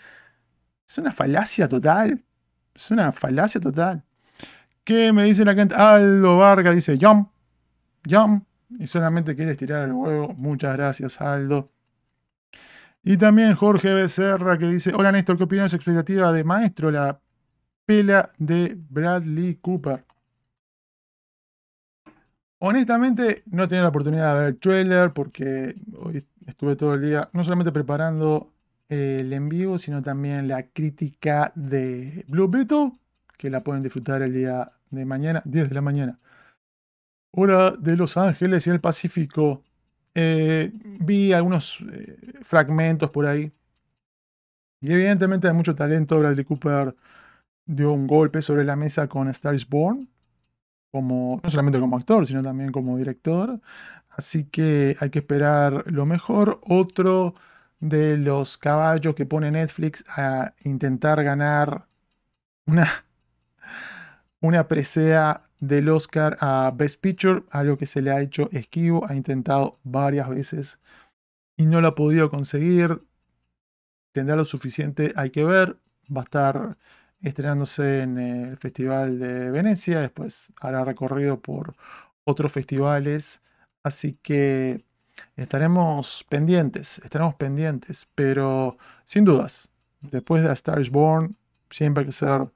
Es 0.87 0.97
una 0.97 1.11
falacia 1.11 1.67
total. 1.67 2.23
Es 2.73 2.91
una 2.91 3.11
falacia 3.11 3.59
total. 3.59 4.03
¿Qué 4.83 5.11
me 5.11 5.23
dice 5.25 5.43
la 5.43 5.53
gente? 5.53 5.75
Aldo 5.75 6.37
Vargas 6.37 6.75
dice, 6.75 6.97
jump, 6.99 7.29
jump. 8.09 8.45
Y 8.77 8.87
solamente 8.87 9.35
quieres 9.35 9.57
tirar 9.57 9.85
el 9.85 9.93
huevo. 9.93 10.33
Muchas 10.37 10.75
gracias, 10.77 11.19
Aldo. 11.19 11.71
Y 13.09 13.17
también 13.17 13.55
Jorge 13.55 13.91
Becerra 13.91 14.59
que 14.59 14.67
dice, 14.67 14.93
hola 14.93 15.11
Néstor, 15.11 15.35
¿qué 15.35 15.45
opinión 15.45 15.65
es 15.65 15.73
expectativa 15.73 16.31
de 16.31 16.43
Maestro, 16.43 16.91
la 16.91 17.19
pela 17.83 18.29
de 18.37 18.77
Bradley 18.87 19.55
Cooper? 19.55 20.05
Honestamente, 22.59 23.41
no 23.47 23.67
tenía 23.67 23.81
la 23.81 23.89
oportunidad 23.89 24.35
de 24.35 24.39
ver 24.39 24.49
el 24.49 24.59
trailer 24.59 25.11
porque 25.11 25.75
hoy 25.97 26.23
estuve 26.45 26.75
todo 26.75 26.93
el 26.93 27.01
día 27.01 27.27
no 27.33 27.43
solamente 27.43 27.71
preparando 27.71 28.53
el 28.89 29.33
en 29.33 29.49
vivo, 29.49 29.79
sino 29.79 30.03
también 30.03 30.47
la 30.47 30.67
crítica 30.67 31.51
de 31.55 32.25
Blue 32.27 32.47
Beetle, 32.47 32.91
que 33.39 33.49
la 33.49 33.63
pueden 33.63 33.81
disfrutar 33.81 34.21
el 34.21 34.33
día 34.33 34.71
de 34.91 35.05
mañana, 35.05 35.41
10 35.45 35.69
de 35.69 35.73
la 35.73 35.81
mañana. 35.81 36.19
Hora 37.31 37.71
de 37.71 37.95
Los 37.97 38.17
Ángeles 38.17 38.67
y 38.67 38.69
el 38.69 38.79
Pacífico. 38.79 39.63
Eh, 40.21 40.71
vi 40.99 41.31
algunos 41.31 41.79
eh, 41.93 42.17
fragmentos 42.41 43.09
por 43.09 43.25
ahí. 43.25 43.51
Y 44.81 44.91
evidentemente 44.91 45.47
hay 45.47 45.53
mucho 45.53 45.75
talento. 45.75 46.19
Bradley 46.19 46.43
Cooper 46.43 46.95
dio 47.65 47.93
un 47.93 48.05
golpe 48.07 48.41
sobre 48.41 48.65
la 48.65 48.75
mesa 48.75 49.07
con 49.07 49.29
Star 49.29 49.55
is 49.55 49.67
Born. 49.67 50.09
Como, 50.91 51.39
no 51.43 51.49
solamente 51.49 51.79
como 51.79 51.97
actor, 51.97 52.25
sino 52.27 52.43
también 52.43 52.71
como 52.71 52.97
director. 52.97 53.61
Así 54.09 54.45
que 54.45 54.97
hay 54.99 55.09
que 55.09 55.19
esperar 55.19 55.85
lo 55.87 56.05
mejor. 56.05 56.59
Otro 56.63 57.35
de 57.79 58.17
los 58.17 58.57
caballos 58.57 59.15
que 59.15 59.25
pone 59.25 59.51
Netflix 59.51 60.03
a 60.09 60.53
intentar 60.63 61.23
ganar 61.23 61.87
una, 62.65 62.87
una 64.41 64.67
presea 64.67 65.43
del 65.59 65.89
Oscar 65.89 66.37
a 66.39 66.71
Best 66.75 67.01
Picture, 67.01 67.43
algo 67.51 67.77
que 67.77 67.85
se 67.85 68.01
le 68.01 68.11
ha 68.11 68.21
hecho 68.21 68.49
esquivo, 68.51 69.05
ha 69.09 69.15
intentado 69.15 69.79
varias 69.83 70.29
veces 70.29 70.79
y 71.57 71.65
no 71.65 71.81
lo 71.81 71.89
ha 71.89 71.95
podido 71.95 72.29
conseguir. 72.29 73.01
tendrá 74.13 74.35
lo 74.35 74.45
suficiente, 74.45 75.13
hay 75.15 75.29
que 75.31 75.43
ver. 75.43 75.77
Va 76.15 76.21
a 76.21 76.23
estar 76.23 76.77
estrenándose 77.21 78.01
en 78.01 78.17
el 78.17 78.57
Festival 78.57 79.19
de 79.19 79.51
Venecia, 79.51 79.99
después 79.99 80.51
hará 80.61 80.83
recorrido 80.85 81.41
por 81.41 81.75
otros 82.23 82.51
festivales, 82.51 83.41
así 83.83 84.17
que 84.21 84.85
estaremos 85.35 86.25
pendientes, 86.29 86.99
estaremos 86.99 87.35
pendientes, 87.35 88.07
pero 88.15 88.77
sin 89.05 89.25
dudas, 89.25 89.69
después 90.01 90.43
de 90.43 90.49
A 90.49 90.53
Star 90.53 90.79
is 90.81 90.89
Born, 90.89 91.35
siempre 91.69 92.01
hay 92.01 92.07
que 92.07 92.13
ser 92.13 92.49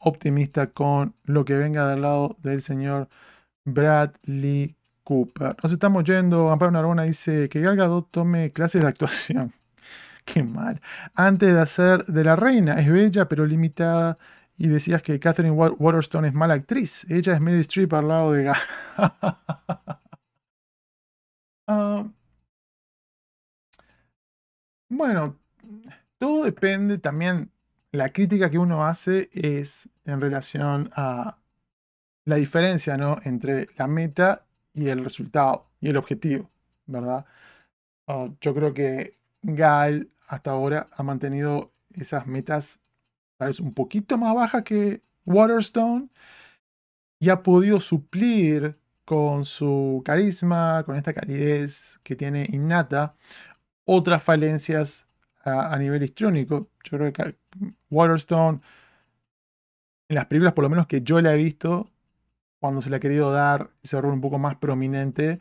optimista 0.00 0.68
con 0.68 1.14
lo 1.24 1.44
que 1.44 1.56
venga 1.56 1.88
del 1.88 2.02
lado 2.02 2.36
del 2.42 2.62
señor 2.62 3.08
Bradley 3.64 4.76
Cooper. 5.04 5.56
Nos 5.62 5.72
estamos 5.72 6.04
yendo, 6.04 6.50
Amparo 6.50 6.70
Narbona 6.70 7.04
dice 7.04 7.48
que 7.48 7.60
Gal 7.60 7.76
Gadot 7.76 8.10
tome 8.10 8.52
clases 8.52 8.82
de 8.82 8.88
actuación. 8.88 9.52
Qué 10.24 10.42
mal. 10.42 10.80
Antes 11.14 11.54
de 11.54 11.60
hacer 11.60 12.04
de 12.06 12.24
la 12.24 12.36
reina, 12.36 12.78
es 12.80 12.90
bella 12.90 13.28
pero 13.28 13.46
limitada. 13.46 14.18
Y 14.56 14.68
decías 14.68 15.02
que 15.02 15.18
Catherine 15.18 15.54
Waterstone 15.54 16.28
es 16.28 16.34
mala 16.34 16.54
actriz. 16.54 17.06
Ella 17.08 17.34
es 17.34 17.40
Meryl 17.40 17.60
Streep 17.60 17.92
al 17.94 18.08
lado 18.08 18.32
de 18.32 18.52
uh, 21.68 21.68
bueno, 24.90 25.38
todo 26.18 26.44
depende 26.44 26.98
también. 26.98 27.50
La 27.92 28.10
crítica 28.12 28.50
que 28.50 28.58
uno 28.58 28.84
hace 28.84 29.30
es 29.32 29.88
en 30.04 30.20
relación 30.20 30.90
a 30.94 31.38
la 32.24 32.36
diferencia 32.36 32.96
¿no? 32.96 33.16
entre 33.24 33.66
la 33.76 33.88
meta 33.88 34.46
y 34.72 34.88
el 34.88 35.02
resultado 35.02 35.66
y 35.80 35.88
el 35.88 35.96
objetivo, 35.96 36.48
¿verdad? 36.86 37.26
Uh, 38.06 38.30
yo 38.40 38.54
creo 38.54 38.72
que 38.72 39.16
Gal 39.42 40.08
hasta 40.28 40.52
ahora 40.52 40.88
ha 40.92 41.02
mantenido 41.02 41.72
esas 41.92 42.28
metas 42.28 42.78
tal 43.36 43.48
vez 43.48 43.58
un 43.58 43.74
poquito 43.74 44.16
más 44.16 44.34
bajas 44.34 44.62
que 44.62 45.02
Waterstone 45.24 46.08
y 47.18 47.28
ha 47.30 47.42
podido 47.42 47.80
suplir 47.80 48.78
con 49.04 49.44
su 49.44 50.02
carisma, 50.04 50.84
con 50.84 50.94
esta 50.94 51.12
calidez 51.12 51.98
que 52.04 52.14
tiene 52.14 52.46
innata, 52.50 53.16
otras 53.84 54.22
falencias 54.22 55.06
a, 55.44 55.76
nivel 55.78 56.02
histrónico. 56.02 56.70
Yo 56.84 56.98
creo 56.98 57.12
que 57.12 57.36
Waterstone, 57.90 58.60
en 60.08 60.14
las 60.16 60.26
películas 60.26 60.52
por 60.54 60.64
lo 60.64 60.70
menos 60.70 60.86
que 60.86 61.02
yo 61.02 61.20
le 61.20 61.30
he 61.32 61.36
visto, 61.36 61.90
cuando 62.58 62.82
se 62.82 62.90
le 62.90 62.96
ha 62.96 63.00
querido 63.00 63.32
dar 63.32 63.70
ese 63.82 64.00
rol 64.00 64.12
un 64.12 64.20
poco 64.20 64.38
más 64.38 64.56
prominente, 64.56 65.40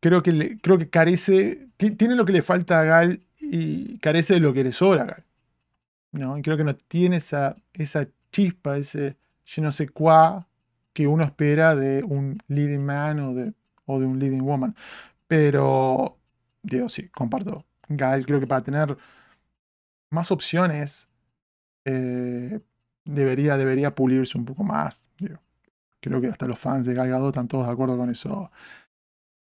creo 0.00 0.22
que, 0.22 0.58
creo 0.60 0.78
que 0.78 0.90
carece, 0.90 1.68
tiene 1.76 2.16
lo 2.16 2.24
que 2.24 2.32
le 2.32 2.42
falta 2.42 2.80
a 2.80 2.84
Gal 2.84 3.20
y 3.40 3.98
carece 3.98 4.34
de 4.34 4.40
lo 4.40 4.52
que 4.52 4.64
le 4.64 4.72
sobra 4.72 5.02
a 5.02 5.06
Gal. 5.06 5.24
¿no? 6.12 6.38
Y 6.38 6.42
creo 6.42 6.56
que 6.56 6.64
no 6.64 6.76
tiene 6.76 7.16
esa, 7.16 7.56
esa 7.72 8.08
chispa, 8.30 8.76
ese 8.76 9.16
yo 9.44 9.62
no 9.62 9.72
sé 9.72 9.88
cuá 9.88 10.46
que 10.92 11.06
uno 11.06 11.24
espera 11.24 11.74
de 11.74 12.02
un 12.02 12.38
leading 12.48 12.84
man 12.84 13.20
o 13.20 13.34
de, 13.34 13.52
o 13.86 13.98
de 14.00 14.06
un 14.06 14.18
leading 14.18 14.42
woman. 14.42 14.74
Pero, 15.26 16.18
digo, 16.62 16.88
sí, 16.88 17.08
comparto. 17.08 17.64
Gal, 17.96 18.26
creo 18.26 18.40
que 18.40 18.46
para 18.46 18.62
tener 18.62 18.96
más 20.10 20.30
opciones, 20.30 21.08
eh, 21.84 22.60
debería, 23.04 23.56
debería 23.56 23.94
pulirse 23.94 24.38
un 24.38 24.44
poco 24.44 24.64
más. 24.64 25.02
creo 26.00 26.20
que 26.20 26.28
hasta 26.28 26.46
los 26.46 26.58
fans 26.58 26.86
de 26.86 26.94
Gal 26.94 27.08
Gadot 27.08 27.28
están 27.28 27.48
todos 27.48 27.66
de 27.66 27.72
acuerdo 27.72 27.96
con 27.96 28.10
eso. 28.10 28.50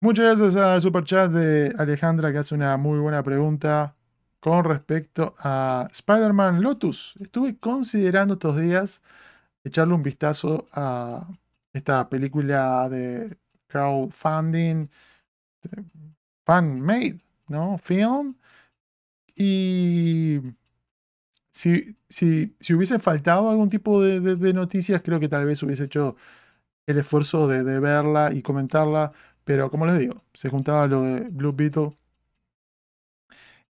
Muchas 0.00 0.38
gracias 0.38 0.56
al 0.56 0.82
superchat 0.82 1.32
de 1.32 1.74
Alejandra 1.78 2.30
que 2.30 2.38
hace 2.38 2.54
una 2.54 2.76
muy 2.76 2.98
buena 2.98 3.22
pregunta 3.22 3.96
con 4.38 4.64
respecto 4.64 5.34
a 5.38 5.88
Spider-Man 5.90 6.60
Lotus. 6.62 7.14
Estuve 7.20 7.56
considerando 7.58 8.34
estos 8.34 8.58
días 8.60 9.00
echarle 9.64 9.94
un 9.94 10.02
vistazo 10.02 10.66
a 10.72 11.26
esta 11.72 12.08
película 12.10 12.88
de 12.90 13.38
crowdfunding, 13.66 14.88
fan-made, 16.44 17.23
¿no? 17.48 17.78
Film. 17.78 18.36
Y 19.36 20.40
si, 21.50 21.96
si, 22.08 22.56
si, 22.60 22.74
hubiese 22.74 22.98
faltado 22.98 23.50
algún 23.50 23.70
tipo 23.70 24.02
de, 24.02 24.52
noticias, 24.52 25.02
creo 25.02 25.20
que 25.20 25.28
tal 25.28 25.46
vez 25.46 25.62
hubiese 25.62 25.84
hecho 25.84 26.16
el 26.86 26.98
esfuerzo 26.98 27.48
de, 27.48 27.64
de 27.64 27.80
verla 27.80 28.32
y 28.32 28.42
comentarla 28.42 29.12
pero 29.44 29.70
como 29.70 29.86
les 29.86 29.98
digo, 29.98 30.24
se 30.32 30.48
juntaba 30.48 30.86
lo 30.86 31.02
de 31.02 31.20
Blue 31.30 31.52
Beetle 31.52 31.96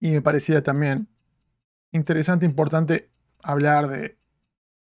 y 0.01 0.11
me 0.12 0.23
parecía 0.23 0.62
también 0.62 1.09
interesante, 1.93 2.47
importante 2.47 3.11
hablar 3.43 3.89
de 3.89 4.19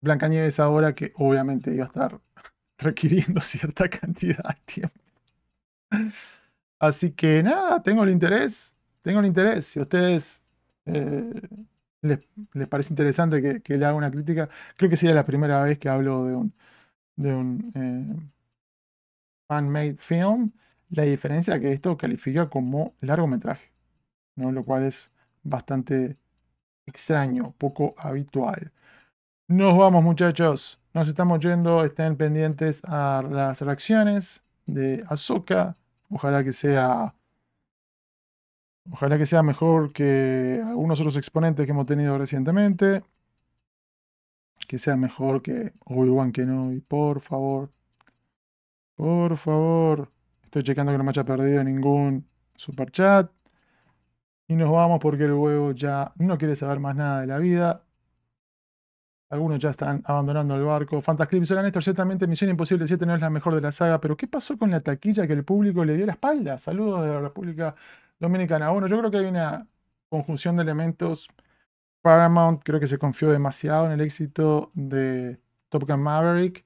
Blancanieves 0.02 0.60
ahora 0.60 0.96
que 0.96 1.14
obviamente 1.16 1.74
iba 1.74 1.86
a 1.86 1.88
estar 1.88 2.22
requiriendo 2.78 3.42
cierta 3.42 3.90
cantidad 3.90 4.44
de 4.44 4.62
tiempo. 4.66 5.00
Así 6.80 7.12
que 7.12 7.44
nada, 7.44 7.82
tengo 7.84 8.04
el 8.04 8.10
interés, 8.10 8.74
tengo 9.02 9.20
el 9.20 9.26
interés. 9.26 9.66
Si 9.66 9.80
a 9.80 9.84
ustedes 9.84 10.42
eh, 10.86 11.34
les, 12.02 12.20
parece 12.70 12.94
interesante 12.94 13.62
que, 13.62 13.78
le 13.78 13.86
haga 13.86 13.96
una 13.96 14.12
crítica, 14.12 14.50
creo 14.78 14.90
que 14.90 14.98
sería 14.98 15.16
la 15.16 15.26
primera 15.26 15.64
vez 15.64 15.78
que 15.80 15.90
hablo 15.90 16.26
de 16.26 16.36
un, 16.36 16.54
de 17.18 17.34
un 17.36 17.72
eh, 17.76 18.30
fan-made 19.48 19.98
film. 19.98 20.52
La 20.90 21.04
diferencia 21.04 21.56
es 21.56 21.62
que 21.62 21.72
esto 21.74 21.98
califica 21.98 22.50
como 22.50 22.96
largometraje, 23.02 23.72
¿no? 24.36 24.52
lo 24.52 24.66
cual 24.66 24.84
es 24.84 25.12
bastante 25.44 26.18
extraño, 26.88 27.54
poco 27.58 27.96
habitual. 27.98 28.72
Nos 29.48 29.78
vamos 29.78 30.04
muchachos, 30.04 30.80
nos 30.94 31.08
estamos 31.08 31.40
yendo, 31.40 31.84
estén 31.86 32.18
pendientes 32.18 32.82
a 32.86 33.24
las 33.30 33.62
reacciones 33.62 34.44
de 34.66 35.04
Ahsoka. 35.10 35.76
Ojalá 36.10 36.44
que 36.44 36.54
sea 36.54 37.14
Ojalá 38.92 39.18
que 39.18 39.26
sea 39.26 39.44
mejor 39.44 39.94
que 39.94 40.62
algunos 40.66 41.00
otros 41.00 41.18
exponentes 41.18 41.66
que 41.66 41.72
hemos 41.72 41.86
tenido 41.86 42.18
recientemente. 42.18 43.04
Que 44.68 44.78
sea 44.78 44.96
mejor 44.96 45.42
que 45.42 45.74
Obi-Wan 45.86 46.32
Kenobi, 46.32 46.82
por 46.82 47.22
favor. 47.22 47.72
Por 48.96 49.38
favor. 49.38 50.12
Estoy 50.44 50.64
checando 50.64 50.92
que 50.92 50.98
no 50.98 51.04
me 51.04 51.12
haya 51.12 51.24
perdido 51.24 51.64
ningún 51.64 52.28
super 52.56 52.92
chat. 52.92 53.32
Y 54.48 54.56
nos 54.56 54.72
vamos 54.72 55.00
porque 55.00 55.26
el 55.26 55.34
huevo 55.34 55.72
ya 55.74 56.12
no 56.18 56.38
quiere 56.38 56.56
saber 56.56 56.80
más 56.80 56.96
nada 56.96 57.22
de 57.22 57.28
la 57.28 57.38
vida. 57.38 57.84
Algunos 59.30 59.60
ya 59.60 59.70
están 59.70 60.02
abandonando 60.06 60.56
el 60.56 60.64
barco. 60.64 61.02
Fantasclips, 61.02 61.52
hola 61.52 61.62
Néstor, 61.62 61.84
ciertamente 61.84 62.26
Misión 62.26 62.50
Imposible 62.50 62.88
7 62.88 63.06
no 63.06 63.14
es 63.14 63.22
la 63.22 63.30
mejor 63.30 63.54
de 63.54 63.62
la 63.62 63.72
saga, 63.72 64.02
pero 64.02 64.18
¿qué 64.18 64.28
pasó 64.28 64.58
con 64.58 64.72
la 64.72 64.80
taquilla 64.80 65.28
que 65.28 65.34
el 65.34 65.44
público 65.46 65.86
le 65.86 65.96
dio 65.96 66.08
la 66.08 66.14
espalda? 66.14 66.58
Saludos 66.58 67.06
de 67.06 67.14
la 67.14 67.22
República 67.22 67.76
Dominicana. 68.20 68.70
Bueno, 68.72 68.88
yo 68.88 68.98
creo 68.98 69.12
que 69.12 69.18
hay 69.18 69.26
una 69.26 69.68
conjunción 70.10 70.56
de 70.56 70.64
elementos. 70.64 71.28
Paramount 72.02 72.64
creo 72.64 72.80
que 72.80 72.88
se 72.88 72.98
confió 72.98 73.30
demasiado 73.30 73.86
en 73.86 73.92
el 73.92 74.02
éxito 74.02 74.72
de 74.74 75.40
Top 75.70 75.88
Gun 75.88 76.02
Maverick. 76.02 76.66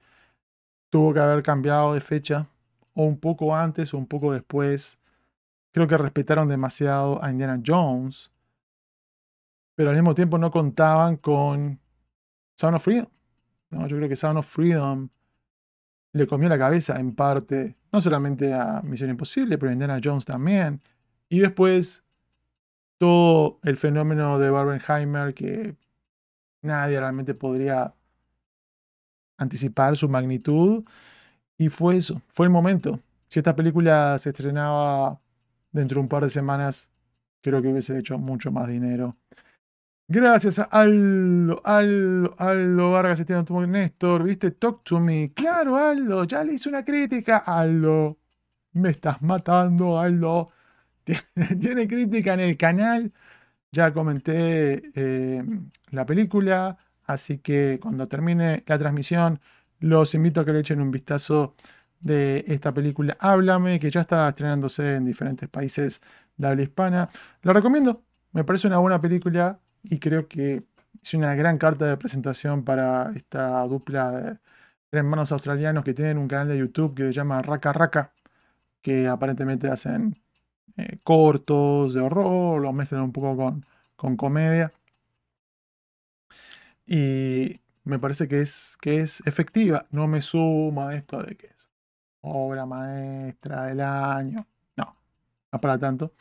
Tuvo 0.90 1.12
que 1.12 1.20
haber 1.20 1.42
cambiado 1.42 1.92
de 1.94 2.00
fecha 2.00 2.48
o 2.94 3.04
un 3.04 3.18
poco 3.18 3.54
antes 3.54 3.92
o 3.92 3.98
un 3.98 4.06
poco 4.06 4.32
después. 4.32 4.98
Creo 5.72 5.86
que 5.86 5.98
respetaron 5.98 6.48
demasiado 6.48 7.22
a 7.22 7.30
Indiana 7.30 7.60
Jones, 7.66 8.32
pero 9.74 9.90
al 9.90 9.96
mismo 9.96 10.14
tiempo 10.14 10.38
no 10.38 10.50
contaban 10.50 11.16
con 11.16 11.80
Sound 12.56 12.76
of 12.76 12.84
Freedom. 12.84 13.06
¿no? 13.70 13.86
Yo 13.86 13.96
creo 13.96 14.08
que 14.08 14.16
Sound 14.16 14.38
of 14.38 14.46
Freedom 14.46 15.08
le 16.12 16.26
comió 16.26 16.48
la 16.48 16.58
cabeza 16.58 16.98
en 17.00 17.14
parte, 17.14 17.76
no 17.92 18.00
solamente 18.00 18.54
a 18.54 18.80
Misión 18.82 19.10
Imposible, 19.10 19.58
pero 19.58 19.72
a 19.92 20.00
Jones 20.02 20.24
también. 20.24 20.80
Y 21.28 21.40
después 21.40 22.04
todo 22.98 23.58
el 23.64 23.76
fenómeno 23.76 24.38
de 24.38 24.50
Barbenheimer 24.50 25.34
que 25.34 25.76
nadie 26.62 26.98
realmente 27.00 27.34
podría 27.34 27.94
anticipar 29.36 29.96
su 29.96 30.08
magnitud. 30.08 30.84
Y 31.58 31.68
fue 31.68 31.96
eso, 31.96 32.22
fue 32.28 32.46
el 32.46 32.50
momento. 32.50 33.00
Si 33.28 33.38
esta 33.40 33.56
película 33.56 34.18
se 34.18 34.30
estrenaba 34.30 35.20
dentro 35.72 35.96
de 35.96 36.02
un 36.02 36.08
par 36.08 36.22
de 36.22 36.30
semanas, 36.30 36.88
creo 37.40 37.60
que 37.60 37.68
hubiese 37.68 37.98
hecho 37.98 38.18
mucho 38.18 38.52
más 38.52 38.68
dinero. 38.68 39.16
Gracias 40.06 40.58
a 40.58 40.64
Aldo, 40.64 41.62
Aldo, 41.64 42.34
Aldo 42.38 42.90
Vargas, 42.90 43.20
este 43.20 43.34
Néstor, 43.66 44.22
¿viste? 44.22 44.50
Talk 44.50 44.84
to 44.84 45.00
me. 45.00 45.32
Claro, 45.32 45.76
Aldo, 45.76 46.24
ya 46.24 46.44
le 46.44 46.54
hice 46.54 46.68
una 46.68 46.84
crítica. 46.84 47.38
Aldo, 47.38 48.18
me 48.72 48.90
estás 48.90 49.22
matando, 49.22 49.98
Aldo. 49.98 50.50
Tiene, 51.60 51.88
crítica 51.88 52.34
en 52.34 52.40
el 52.40 52.56
canal. 52.58 53.12
Ya 53.72 53.92
comenté 53.94 54.92
eh, 54.94 55.42
la 55.90 56.06
película, 56.06 56.78
así 57.04 57.38
que 57.38 57.78
cuando 57.82 58.08
termine 58.08 58.62
la 58.66 58.78
transmisión 58.78 59.40
los 59.80 60.14
invito 60.14 60.40
a 60.40 60.44
que 60.44 60.52
le 60.52 60.60
echen 60.60 60.80
un 60.80 60.90
vistazo 60.90 61.54
de 62.00 62.44
esta 62.48 62.72
película 62.74 63.16
Háblame, 63.20 63.80
que 63.80 63.90
ya 63.90 64.02
está 64.02 64.28
estrenándose 64.28 64.96
en 64.96 65.04
diferentes 65.06 65.48
países 65.48 66.00
de 66.36 66.48
habla 66.48 66.62
hispana. 66.62 67.10
La 67.42 67.52
recomiendo, 67.52 68.04
me 68.32 68.44
parece 68.44 68.68
una 68.68 68.78
buena 68.78 69.00
película 69.00 69.60
y 69.84 69.98
creo 69.98 70.28
que 70.28 70.64
es 71.02 71.14
una 71.14 71.34
gran 71.34 71.58
carta 71.58 71.86
de 71.86 71.96
presentación 71.96 72.64
para 72.64 73.12
esta 73.16 73.62
dupla 73.66 74.10
de 74.10 74.38
hermanos 74.98 75.32
australianos 75.32 75.84
que 75.84 75.94
tienen 75.94 76.18
un 76.18 76.28
canal 76.28 76.48
de 76.48 76.58
YouTube 76.58 76.94
que 76.94 77.04
se 77.04 77.12
llama 77.12 77.42
Raka 77.42 77.72
Raka, 77.72 78.14
que 78.82 79.08
aparentemente 79.08 79.68
hacen 79.68 80.16
eh, 80.76 80.98
cortos 81.04 81.94
de 81.94 82.00
horror, 82.00 82.60
lo 82.62 82.72
mezclan 82.72 83.02
un 83.02 83.12
poco 83.12 83.36
con, 83.36 83.66
con 83.96 84.16
comedia. 84.16 84.72
Y 86.86 87.60
me 87.84 87.98
parece 87.98 88.28
que 88.28 88.40
es, 88.42 88.76
que 88.80 89.00
es 89.00 89.20
efectiva. 89.26 89.86
No 89.90 90.06
me 90.08 90.20
suma 90.20 90.94
esto 90.94 91.22
de 91.22 91.36
que 91.36 91.46
es 91.48 91.68
obra 92.22 92.66
maestra 92.66 93.66
del 93.66 93.80
año. 93.80 94.46
No, 94.76 94.96
no 95.52 95.60
para 95.60 95.78
tanto. 95.78 96.14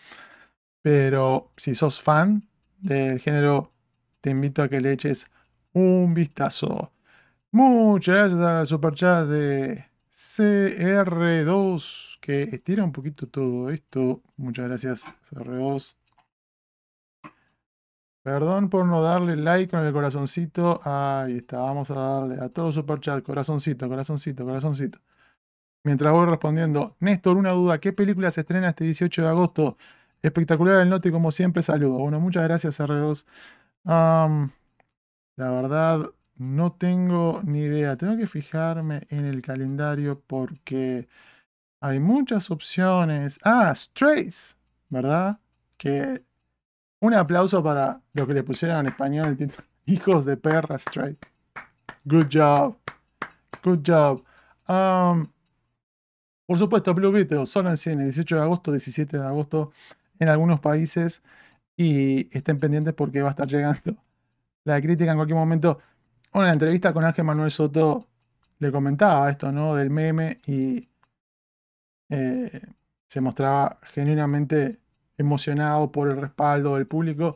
Pero 0.82 1.52
si 1.58 1.76
sos 1.76 2.02
fan 2.02 2.48
del 2.84 3.20
género, 3.20 3.72
te 4.22 4.32
invito 4.32 4.62
a 4.62 4.70
que 4.70 4.82
le 4.82 4.94
eches 4.94 5.28
un 5.74 6.14
vistazo. 6.14 6.92
Muchas 7.52 8.16
gracias 8.16 8.42
al 8.42 8.68
superchat 8.68 9.28
de 9.28 9.86
CR2 10.12 12.20
que 12.20 12.44
estira 12.44 12.84
un 12.84 12.92
poquito 12.92 13.28
todo 13.28 13.70
esto. 13.70 14.22
Muchas 14.38 14.68
gracias, 14.68 15.06
CR2. 15.30 15.96
Perdón 18.24 18.70
por 18.70 18.86
no 18.86 19.02
darle 19.02 19.36
like 19.36 19.72
con 19.72 19.86
el 19.86 19.94
corazoncito. 19.94 20.80
Ahí 20.84 21.38
está, 21.38 21.60
vamos 21.60 21.92
a 21.92 21.96
darle 21.96 22.42
a 22.42 22.50
todo 22.50 22.72
superchat. 22.72 23.24
Corazoncito, 23.24 23.88
corazoncito, 23.90 24.46
corazoncito. 24.46 25.00
Mientras 25.84 26.14
voy 26.14 26.26
respondiendo, 26.28 26.96
Néstor, 27.02 27.36
una 27.38 27.52
duda. 27.52 27.80
¿Qué 27.80 27.92
película 27.92 28.32
se 28.32 28.42
estrena 28.42 28.70
este 28.70 28.86
18 28.86 29.22
de 29.22 29.28
agosto? 29.28 29.78
Espectacular 30.24 30.82
el 30.82 30.90
note, 30.90 31.12
como 31.12 31.32
siempre, 31.32 31.62
saludo. 31.62 32.00
Bueno, 32.00 32.20
muchas 32.22 32.44
gracias, 32.46 32.80
R2. 32.80 33.26
la 33.84 35.52
verdad, 35.52 36.10
no 36.38 36.72
tengo 36.72 37.42
ni 37.44 37.60
idea. 37.60 37.98
Tengo 37.98 38.16
que 38.18 38.26
fijarme 38.26 39.02
en 39.10 39.26
el 39.26 39.42
calendario 39.42 40.22
porque 40.26 41.10
hay 41.82 42.00
muchas 42.00 42.50
opciones. 42.52 43.38
Ah, 43.44 43.74
Strays, 43.76 44.56
¿verdad? 44.90 45.40
Que 45.78 46.24
un 47.02 47.14
aplauso 47.14 47.62
para 47.62 48.02
lo 48.14 48.26
que 48.26 48.34
le 48.34 48.44
pusieron 48.44 48.80
en 48.80 48.88
español 48.88 49.28
el 49.28 49.38
título. 49.38 49.68
Hijos 49.86 50.26
de 50.26 50.38
perra 50.38 50.80
Stray. 50.80 51.18
Good 52.06 52.28
job. 52.32 52.78
Good 53.62 53.82
job. 53.86 54.24
por 56.46 56.58
supuesto, 56.58 56.94
Blue 56.94 57.12
Beetle, 57.12 57.46
solo 57.46 57.70
en 57.70 57.78
cine, 57.78 58.06
18 58.06 58.36
de 58.38 58.42
agosto, 58.42 58.72
17 58.72 59.18
de 59.18 59.26
agosto 59.26 59.74
en 60.24 60.30
algunos 60.30 60.60
países. 60.60 61.22
Y 61.78 62.36
estén 62.36 62.60
pendientes 62.60 62.94
porque 62.94 63.22
va 63.22 63.30
a 63.30 63.32
estar 63.32 63.48
llegando 63.48 63.98
la 64.66 64.82
crítica 64.82 65.12
en 65.12 65.18
cualquier 65.18 65.38
momento. 65.38 65.80
Una 66.34 66.52
entrevista 66.52 66.94
con 66.94 67.06
Ángel 67.06 67.26
Manuel 67.26 67.52
Soto 67.52 68.08
le 68.60 68.72
comentaba 68.72 69.30
esto, 69.30 69.52
¿no? 69.52 69.76
Del 69.76 69.90
meme 69.90 70.40
y 70.48 70.90
eh, 72.10 72.62
se 73.08 73.22
mostraba 73.22 73.80
genuinamente 73.84 74.80
emocionado 75.18 75.92
por 75.92 76.10
el 76.10 76.18
respaldo 76.20 76.76
del 76.76 76.88
público. 76.88 77.36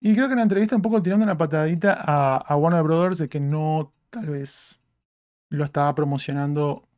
Y 0.00 0.14
creo 0.14 0.26
que 0.26 0.32
en 0.32 0.38
la 0.38 0.44
entrevista 0.44 0.76
un 0.76 0.82
poco 0.82 1.02
tirando 1.02 1.24
una 1.24 1.36
patadita 1.36 1.92
a, 2.02 2.56
Warner 2.56 2.82
Brothers 2.82 3.18
de 3.18 3.28
que 3.28 3.40
no 3.40 3.92
tal 4.08 4.30
vez 4.30 4.78
lo 5.50 5.64
estaba 5.64 5.94
promocionando 5.94 6.88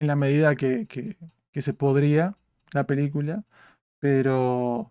en 0.00 0.08
la 0.08 0.16
medida 0.16 0.54
que, 0.56 0.86
que, 0.86 1.62
se 1.62 1.74
podría 1.74 2.36
la 2.72 2.86
película. 2.86 3.44
Pero 3.98 4.90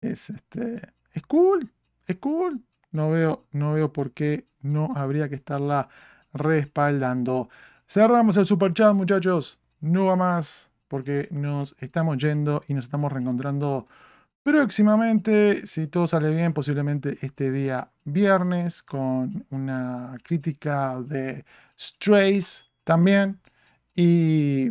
es 0.00 0.30
este. 0.30 0.82
Es 1.12 1.22
cool. 1.22 1.70
Es 2.06 2.16
cool. 2.16 2.62
No 2.92 3.10
veo, 3.10 3.46
no 3.52 3.74
veo 3.74 3.92
por 3.92 4.12
qué 4.12 4.46
no 4.62 4.92
habría 4.94 5.28
que 5.28 5.34
estarla 5.36 5.88
respaldando. 6.32 7.48
Cerramos 7.86 8.36
el 8.36 8.46
super 8.46 8.72
chat, 8.72 8.94
muchachos. 8.94 9.58
No 9.80 10.06
va 10.06 10.16
más 10.16 10.70
porque 10.88 11.28
nos 11.30 11.74
estamos 11.80 12.18
yendo 12.18 12.62
y 12.68 12.74
nos 12.74 12.84
estamos 12.84 13.12
reencontrando 13.12 13.86
próximamente, 14.42 15.66
si 15.66 15.88
todo 15.88 16.06
sale 16.06 16.30
bien, 16.30 16.52
posiblemente 16.52 17.18
este 17.22 17.50
día 17.50 17.90
viernes 18.04 18.82
con 18.82 19.44
una 19.50 20.16
crítica 20.22 21.00
de 21.02 21.44
Strays 21.76 22.70
también 22.84 23.40
y 23.94 24.70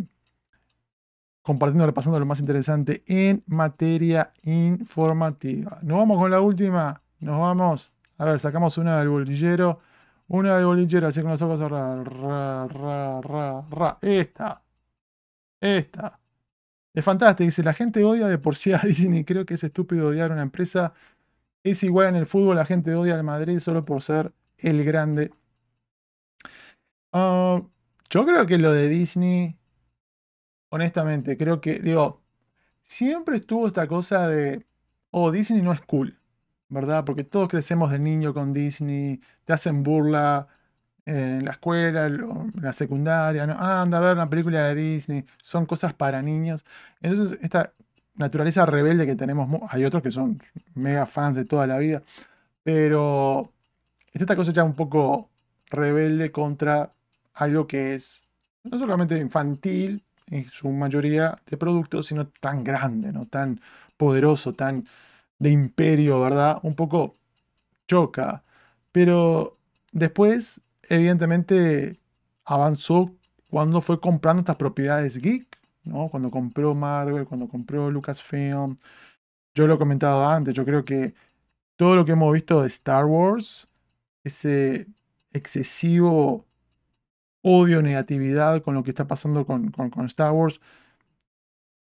compartiendo, 1.45 1.85
repasando 1.85 2.19
lo 2.19 2.25
más 2.25 2.39
interesante 2.39 3.03
en 3.05 3.43
materia 3.45 4.31
informativa. 4.43 5.77
Nos 5.83 5.99
vamos 5.99 6.17
con 6.17 6.31
la 6.31 6.41
última, 6.41 7.03
nos 7.19 7.39
vamos, 7.39 7.93
a 8.17 8.25
ver, 8.25 8.39
sacamos 8.39 8.79
una 8.79 8.97
del 8.97 9.09
bolillero, 9.09 9.79
una 10.27 10.55
del 10.57 10.65
bolillero, 10.65 11.07
así 11.07 11.21
con 11.21 11.29
los 11.29 11.41
ojos 11.43 11.59
cerrados, 11.59 12.07
ra, 12.07 12.67
ra, 12.67 13.21
ra, 13.21 13.61
ra, 13.69 13.97
esta. 14.01 14.63
Esta. 15.61 16.19
Es 16.95 17.05
fantástica. 17.05 17.45
Dice, 17.45 17.63
la 17.63 17.73
gente 17.73 18.03
odia 18.03 18.27
de 18.27 18.39
por 18.39 18.55
sí 18.55 18.73
a 18.73 18.79
Disney. 18.83 19.23
Creo 19.23 19.45
que 19.45 19.53
es 19.55 19.63
estúpido 19.63 20.07
odiar 20.09 20.31
una 20.31 20.41
empresa. 20.41 20.93
Es 21.63 21.83
igual 21.83 22.07
en 22.09 22.15
el 22.15 22.25
fútbol, 22.25 22.55
la 22.57 22.65
gente 22.65 22.95
odia 22.95 23.15
al 23.15 23.23
Madrid 23.23 23.59
solo 23.59 23.85
por 23.85 24.01
ser 24.01 24.33
el 24.57 24.83
grande. 24.83 25.31
Ah, 27.13 27.61
yo 28.09 28.25
creo 28.25 28.45
que 28.47 28.57
lo 28.57 28.71
de 28.71 28.89
Disney, 28.89 29.57
honestamente, 30.69 31.37
creo 31.37 31.61
que, 31.61 31.79
digo, 31.79 32.21
siempre 32.83 33.37
estuvo 33.37 33.67
esta 33.67 33.87
cosa 33.87 34.27
de, 34.27 34.65
oh, 35.11 35.31
Disney 35.31 35.61
no 35.61 35.73
es 35.73 35.81
cool, 35.81 36.19
¿verdad? 36.69 37.05
Porque 37.05 37.23
todos 37.23 37.49
crecemos 37.49 37.91
de 37.91 37.99
niño 37.99 38.33
con 38.33 38.53
Disney, 38.53 39.21
te 39.45 39.53
hacen 39.53 39.83
burla, 39.83 40.47
en 41.05 41.45
la 41.45 41.51
escuela, 41.51 42.07
en 42.07 42.51
la 42.61 42.73
secundaria, 42.73 43.45
¿no? 43.45 43.55
Ah, 43.57 43.81
anda 43.81 43.97
a 43.99 44.01
ver 44.01 44.13
una 44.13 44.29
película 44.29 44.67
de 44.69 44.75
Disney, 44.75 45.25
son 45.41 45.65
cosas 45.65 45.93
para 45.93 46.21
niños. 46.21 46.65
Entonces, 47.01 47.37
esta 47.41 47.73
naturaleza 48.15 48.65
rebelde 48.65 49.05
que 49.05 49.15
tenemos, 49.15 49.49
hay 49.69 49.85
otros 49.85 50.01
que 50.01 50.11
son 50.11 50.41
mega 50.73 51.05
fans 51.05 51.35
de 51.35 51.45
toda 51.45 51.67
la 51.67 51.77
vida, 51.77 52.01
pero 52.63 53.51
esta 54.13 54.35
cosa 54.35 54.51
ya 54.53 54.63
un 54.63 54.75
poco 54.75 55.29
rebelde 55.67 56.31
contra 56.31 56.93
algo 57.33 57.67
que 57.67 57.95
es 57.95 58.23
no 58.63 58.79
solamente 58.79 59.17
infantil 59.19 60.04
en 60.27 60.43
su 60.45 60.69
mayoría 60.69 61.41
de 61.47 61.57
productos, 61.57 62.07
sino 62.07 62.27
tan 62.27 62.63
grande, 62.63 63.11
¿no? 63.13 63.27
Tan 63.27 63.61
poderoso, 63.97 64.53
tan 64.53 64.87
de 65.39 65.51
imperio, 65.51 66.21
¿verdad? 66.21 66.59
Un 66.63 66.75
poco 66.75 67.15
choca. 67.87 68.43
Pero 68.91 69.57
después 69.91 70.61
evidentemente 70.89 71.99
avanzó 72.45 73.13
cuando 73.49 73.81
fue 73.81 73.99
comprando 73.99 74.41
estas 74.41 74.57
propiedades 74.57 75.17
geek, 75.17 75.47
¿no? 75.83 76.09
Cuando 76.09 76.31
compró 76.31 76.75
Marvel, 76.75 77.25
cuando 77.25 77.47
compró 77.47 77.91
Lucasfilm. 77.91 78.77
Yo 79.55 79.67
lo 79.67 79.75
he 79.75 79.77
comentado 79.79 80.27
antes, 80.27 80.53
yo 80.53 80.65
creo 80.65 80.83
que 80.85 81.13
todo 81.77 81.95
lo 81.95 82.05
que 82.05 82.13
hemos 82.13 82.33
visto 82.33 82.61
de 82.61 82.67
Star 82.67 83.05
Wars, 83.05 83.67
ese 84.23 84.87
excesivo 85.31 86.44
odio, 87.47 87.83
negatividad 87.83 88.63
con 88.63 88.73
lo 88.73 88.83
que 88.83 88.89
está 88.89 89.05
pasando 89.07 89.45
con, 89.45 89.69
con, 89.69 90.05
Star 90.07 90.31
Wars, 90.31 90.59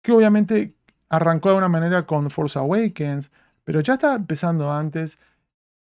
que 0.03 0.11
obviamente 0.11 0.75
arrancó 1.09 1.51
de 1.51 1.59
una 1.59 1.69
manera 1.69 2.07
con 2.07 2.29
Force 2.29 2.59
Awakens, 2.59 3.31
pero 3.63 3.81
ya 3.81 3.95
estaba 3.95 4.17
empezando 4.17 4.73
antes 4.73 5.17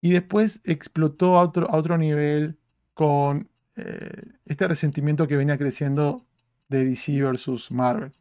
y 0.01 0.09
después 0.11 0.61
explotó 0.65 1.37
a 1.37 1.43
otro, 1.43 1.69
a 1.69 1.75
otro 1.77 1.99
nivel 1.99 2.57
con 2.95 3.47
eh, 3.75 4.23
este 4.45 4.67
resentimiento 4.67 5.27
que 5.27 5.37
venía 5.37 5.57
creciendo 5.59 6.25
de 6.67 6.85
DC 6.85 7.21
versus 7.21 7.69
Marvel, 7.71 8.11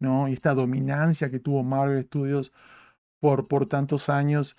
¿no? 0.00 0.28
Y 0.28 0.34
esta 0.34 0.52
dominancia 0.52 1.30
que 1.30 1.40
tuvo 1.40 1.62
Marvel 1.62 2.04
Studios 2.04 2.52
por, 3.18 3.48
por 3.48 3.66
tantos 3.66 4.10
años 4.10 4.58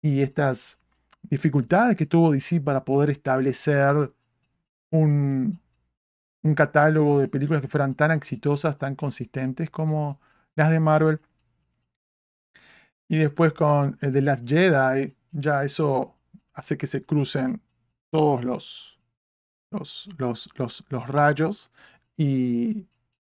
y 0.00 0.20
estas 0.20 0.78
dificultades 1.22 1.96
que 1.96 2.06
tuvo 2.06 2.30
DC 2.30 2.60
para 2.60 2.84
poder 2.84 3.10
establecer 3.10 4.12
un, 4.90 5.58
un 6.42 6.54
catálogo 6.54 7.20
de 7.20 7.28
películas 7.28 7.62
que 7.62 7.68
fueran 7.68 7.94
tan 7.94 8.10
exitosas, 8.10 8.78
tan 8.78 8.94
consistentes 8.96 9.70
como 9.70 10.20
las 10.56 10.70
de 10.70 10.80
Marvel. 10.80 11.20
Y 13.08 13.18
después 13.18 13.52
con 13.52 13.98
el 14.00 14.12
de 14.12 14.22
Last 14.22 14.48
Jedi, 14.48 15.14
ya 15.32 15.64
eso 15.64 16.14
hace 16.52 16.76
que 16.76 16.86
se 16.86 17.04
crucen 17.04 17.62
todos 18.10 18.44
los, 18.44 18.98
rayos 21.06 21.70
y 22.16 22.86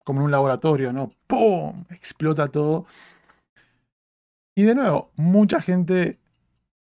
como 0.03 0.19
en 0.19 0.26
un 0.26 0.32
laboratorio, 0.32 0.94
¿no? 0.94 1.11
¡Pum! 1.27 1.86
Explota 1.90 2.48
todo. 2.49 2.86
Y 4.56 4.64
de 4.64 4.76
nuevo, 4.76 5.11
mucha 5.15 5.61
gente 5.61 6.19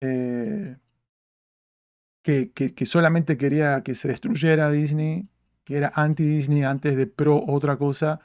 eh, 0.03 0.77
que, 2.23 2.87
solamente 2.87 3.37
quería 3.37 3.83
que 3.83 3.95
se 3.95 4.09
destruyera 4.09 4.71
Disney, 4.71 5.29
que 5.67 5.77
era 5.77 5.93
anti-Disney 5.97 6.65
antes 6.65 6.97
de 6.97 7.09
pro 7.09 7.45
otra 7.47 7.77
cosa, 7.77 8.21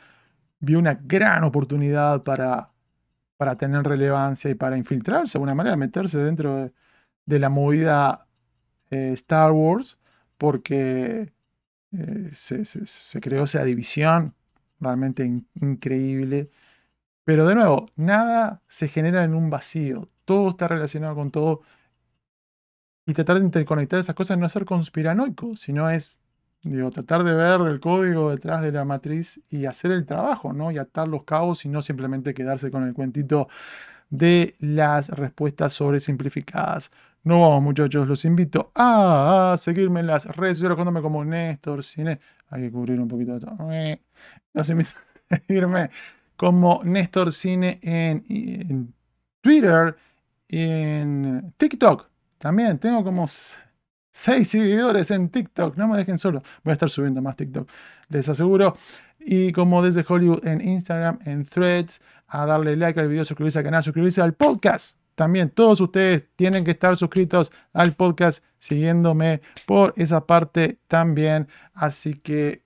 vio 0.59 0.79
una 0.79 0.95
gran 0.95 1.43
oportunidad 1.43 2.23
para, 2.23 2.71
para 3.37 3.57
tener 3.57 3.83
relevancia 3.83 4.51
y 4.51 4.55
para 4.55 4.77
infiltrarse 4.77 5.33
de 5.33 5.37
alguna 5.39 5.55
manera, 5.55 5.77
meterse 5.77 6.19
dentro 6.19 6.71
de, 7.25 7.39
la 7.39 7.49
movida 7.49 8.27
eh, 8.91 9.11
Star 9.13 9.51
Wars, 9.53 9.99
porque 10.37 11.33
eh, 11.93 12.29
se, 12.33 13.21
creó 13.21 13.45
esa 13.45 13.63
división 13.65 14.35
realmente 14.79 15.25
in- 15.25 15.47
increíble. 15.61 16.51
Pero 17.25 17.47
de 17.47 17.55
nuevo, 17.55 17.87
nada 17.95 18.61
se 18.67 18.87
genera 18.87 19.23
en 19.25 19.35
un 19.35 19.49
vacío, 19.49 20.09
todo 20.25 20.51
está 20.51 20.67
relacionado 20.67 21.15
con 21.15 21.31
todo. 21.31 21.61
Y 23.07 23.13
tratar 23.13 23.39
de 23.39 23.45
interconectar 23.45 23.99
esas 23.99 24.15
cosas 24.15 24.37
no 24.37 24.45
es 24.45 24.51
ser 24.51 24.65
conspiranoico, 24.65 25.55
sino 25.55 25.89
es 25.89 26.20
Digo, 26.63 26.91
tratar 26.91 27.23
de 27.23 27.33
ver 27.33 27.61
el 27.61 27.79
código 27.79 28.29
detrás 28.29 28.61
de 28.61 28.71
la 28.71 28.85
matriz 28.85 29.41
y 29.49 29.65
hacer 29.65 29.91
el 29.91 30.05
trabajo, 30.05 30.53
¿no? 30.53 30.71
Y 30.71 30.77
atar 30.77 31.07
los 31.07 31.23
cabos 31.23 31.65
y 31.65 31.69
no 31.69 31.81
simplemente 31.81 32.35
quedarse 32.35 32.69
con 32.69 32.87
el 32.87 32.93
cuentito 32.93 33.47
de 34.11 34.55
las 34.59 35.09
respuestas 35.09 35.73
sobresimplificadas. 35.73 36.91
No 37.23 37.41
vamos, 37.41 37.63
muchachos, 37.63 38.07
los 38.07 38.25
invito 38.25 38.71
a, 38.75 39.55
seguirme 39.57 40.01
en 40.01 40.07
las 40.07 40.25
redes 40.25 40.57
sociales 40.57 40.75
cuando 40.75 41.01
como 41.01 41.25
Néstor 41.25 41.83
Cine. 41.83 42.19
Hay 42.49 42.63
que 42.63 42.71
cubrir 42.71 42.99
un 42.99 43.07
poquito 43.07 43.33
de 43.33 43.39
todo. 43.39 43.57
Los 44.53 44.69
invito 44.69 44.91
a 45.29 45.37
seguirme 45.37 45.89
como 46.35 46.81
Néstor 46.83 47.31
Cine 47.31 47.79
en, 47.81 48.23
en 48.27 48.93
Twitter, 49.41 49.95
en 50.47 51.53
TikTok. 51.57 52.07
También 52.37 52.77
tengo 52.79 53.03
como 53.03 53.25
Seis 54.11 54.49
seguidores 54.49 55.09
en 55.11 55.29
TikTok. 55.29 55.77
No 55.77 55.87
me 55.87 55.97
dejen 55.97 56.19
solo. 56.19 56.43
Voy 56.63 56.71
a 56.71 56.73
estar 56.73 56.89
subiendo 56.89 57.21
más 57.21 57.37
TikTok. 57.37 57.69
Les 58.09 58.27
aseguro. 58.27 58.77
Y 59.19 59.51
como 59.53 59.81
desde 59.81 60.05
Hollywood 60.07 60.45
en 60.45 60.61
Instagram, 60.61 61.19
en 61.25 61.45
Threads, 61.45 62.01
a 62.27 62.45
darle 62.45 62.75
like 62.75 62.99
al 62.99 63.07
video, 63.07 63.23
suscribirse 63.23 63.59
al 63.59 63.65
canal, 63.65 63.83
suscribirse 63.83 64.21
al 64.21 64.33
podcast. 64.33 64.97
También 65.15 65.49
todos 65.49 65.79
ustedes 65.81 66.25
tienen 66.35 66.63
que 66.63 66.71
estar 66.71 66.95
suscritos 66.97 67.51
al 67.73 67.93
podcast, 67.93 68.43
siguiéndome 68.59 69.41
por 69.65 69.93
esa 69.97 70.25
parte 70.25 70.79
también. 70.87 71.47
Así 71.73 72.15
que 72.15 72.63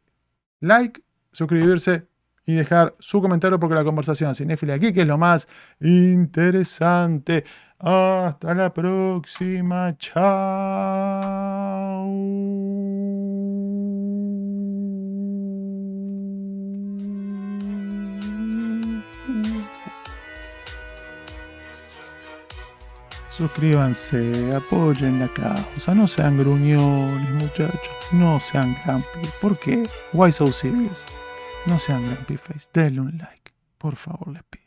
like, 0.61 1.01
suscribirse 1.31 2.07
y 2.45 2.53
dejar 2.53 2.95
su 2.99 3.21
comentario 3.21 3.59
porque 3.59 3.75
la 3.75 3.83
conversación 3.83 4.35
cinéfila 4.35 4.75
aquí 4.75 4.93
que 4.93 5.01
es 5.01 5.07
lo 5.07 5.17
más 5.17 5.47
interesante. 5.79 7.43
Hasta 7.79 8.53
la 8.53 8.73
próxima. 8.73 9.95
Chao. 9.97 11.55
Suscríbanse, 23.35 24.55
apoyen 24.55 25.19
la 25.19 25.27
causa, 25.27 25.93
no 25.93 26.07
sean 26.07 26.37
gruñones 26.37 27.29
muchachos, 27.31 28.13
no 28.13 28.39
sean 28.39 28.77
grumpy. 28.85 29.27
¿Por 29.41 29.59
qué? 29.59 29.83
Why 30.13 30.31
so 30.31 30.47
serious? 30.47 31.03
No 31.65 31.77
sean 31.77 32.05
grumpy 32.05 32.37
face, 32.37 32.69
denle 32.73 33.01
un 33.01 33.17
like, 33.17 33.51
por 33.77 33.97
favor 33.97 34.29
les 34.29 34.43
pido. 34.43 34.64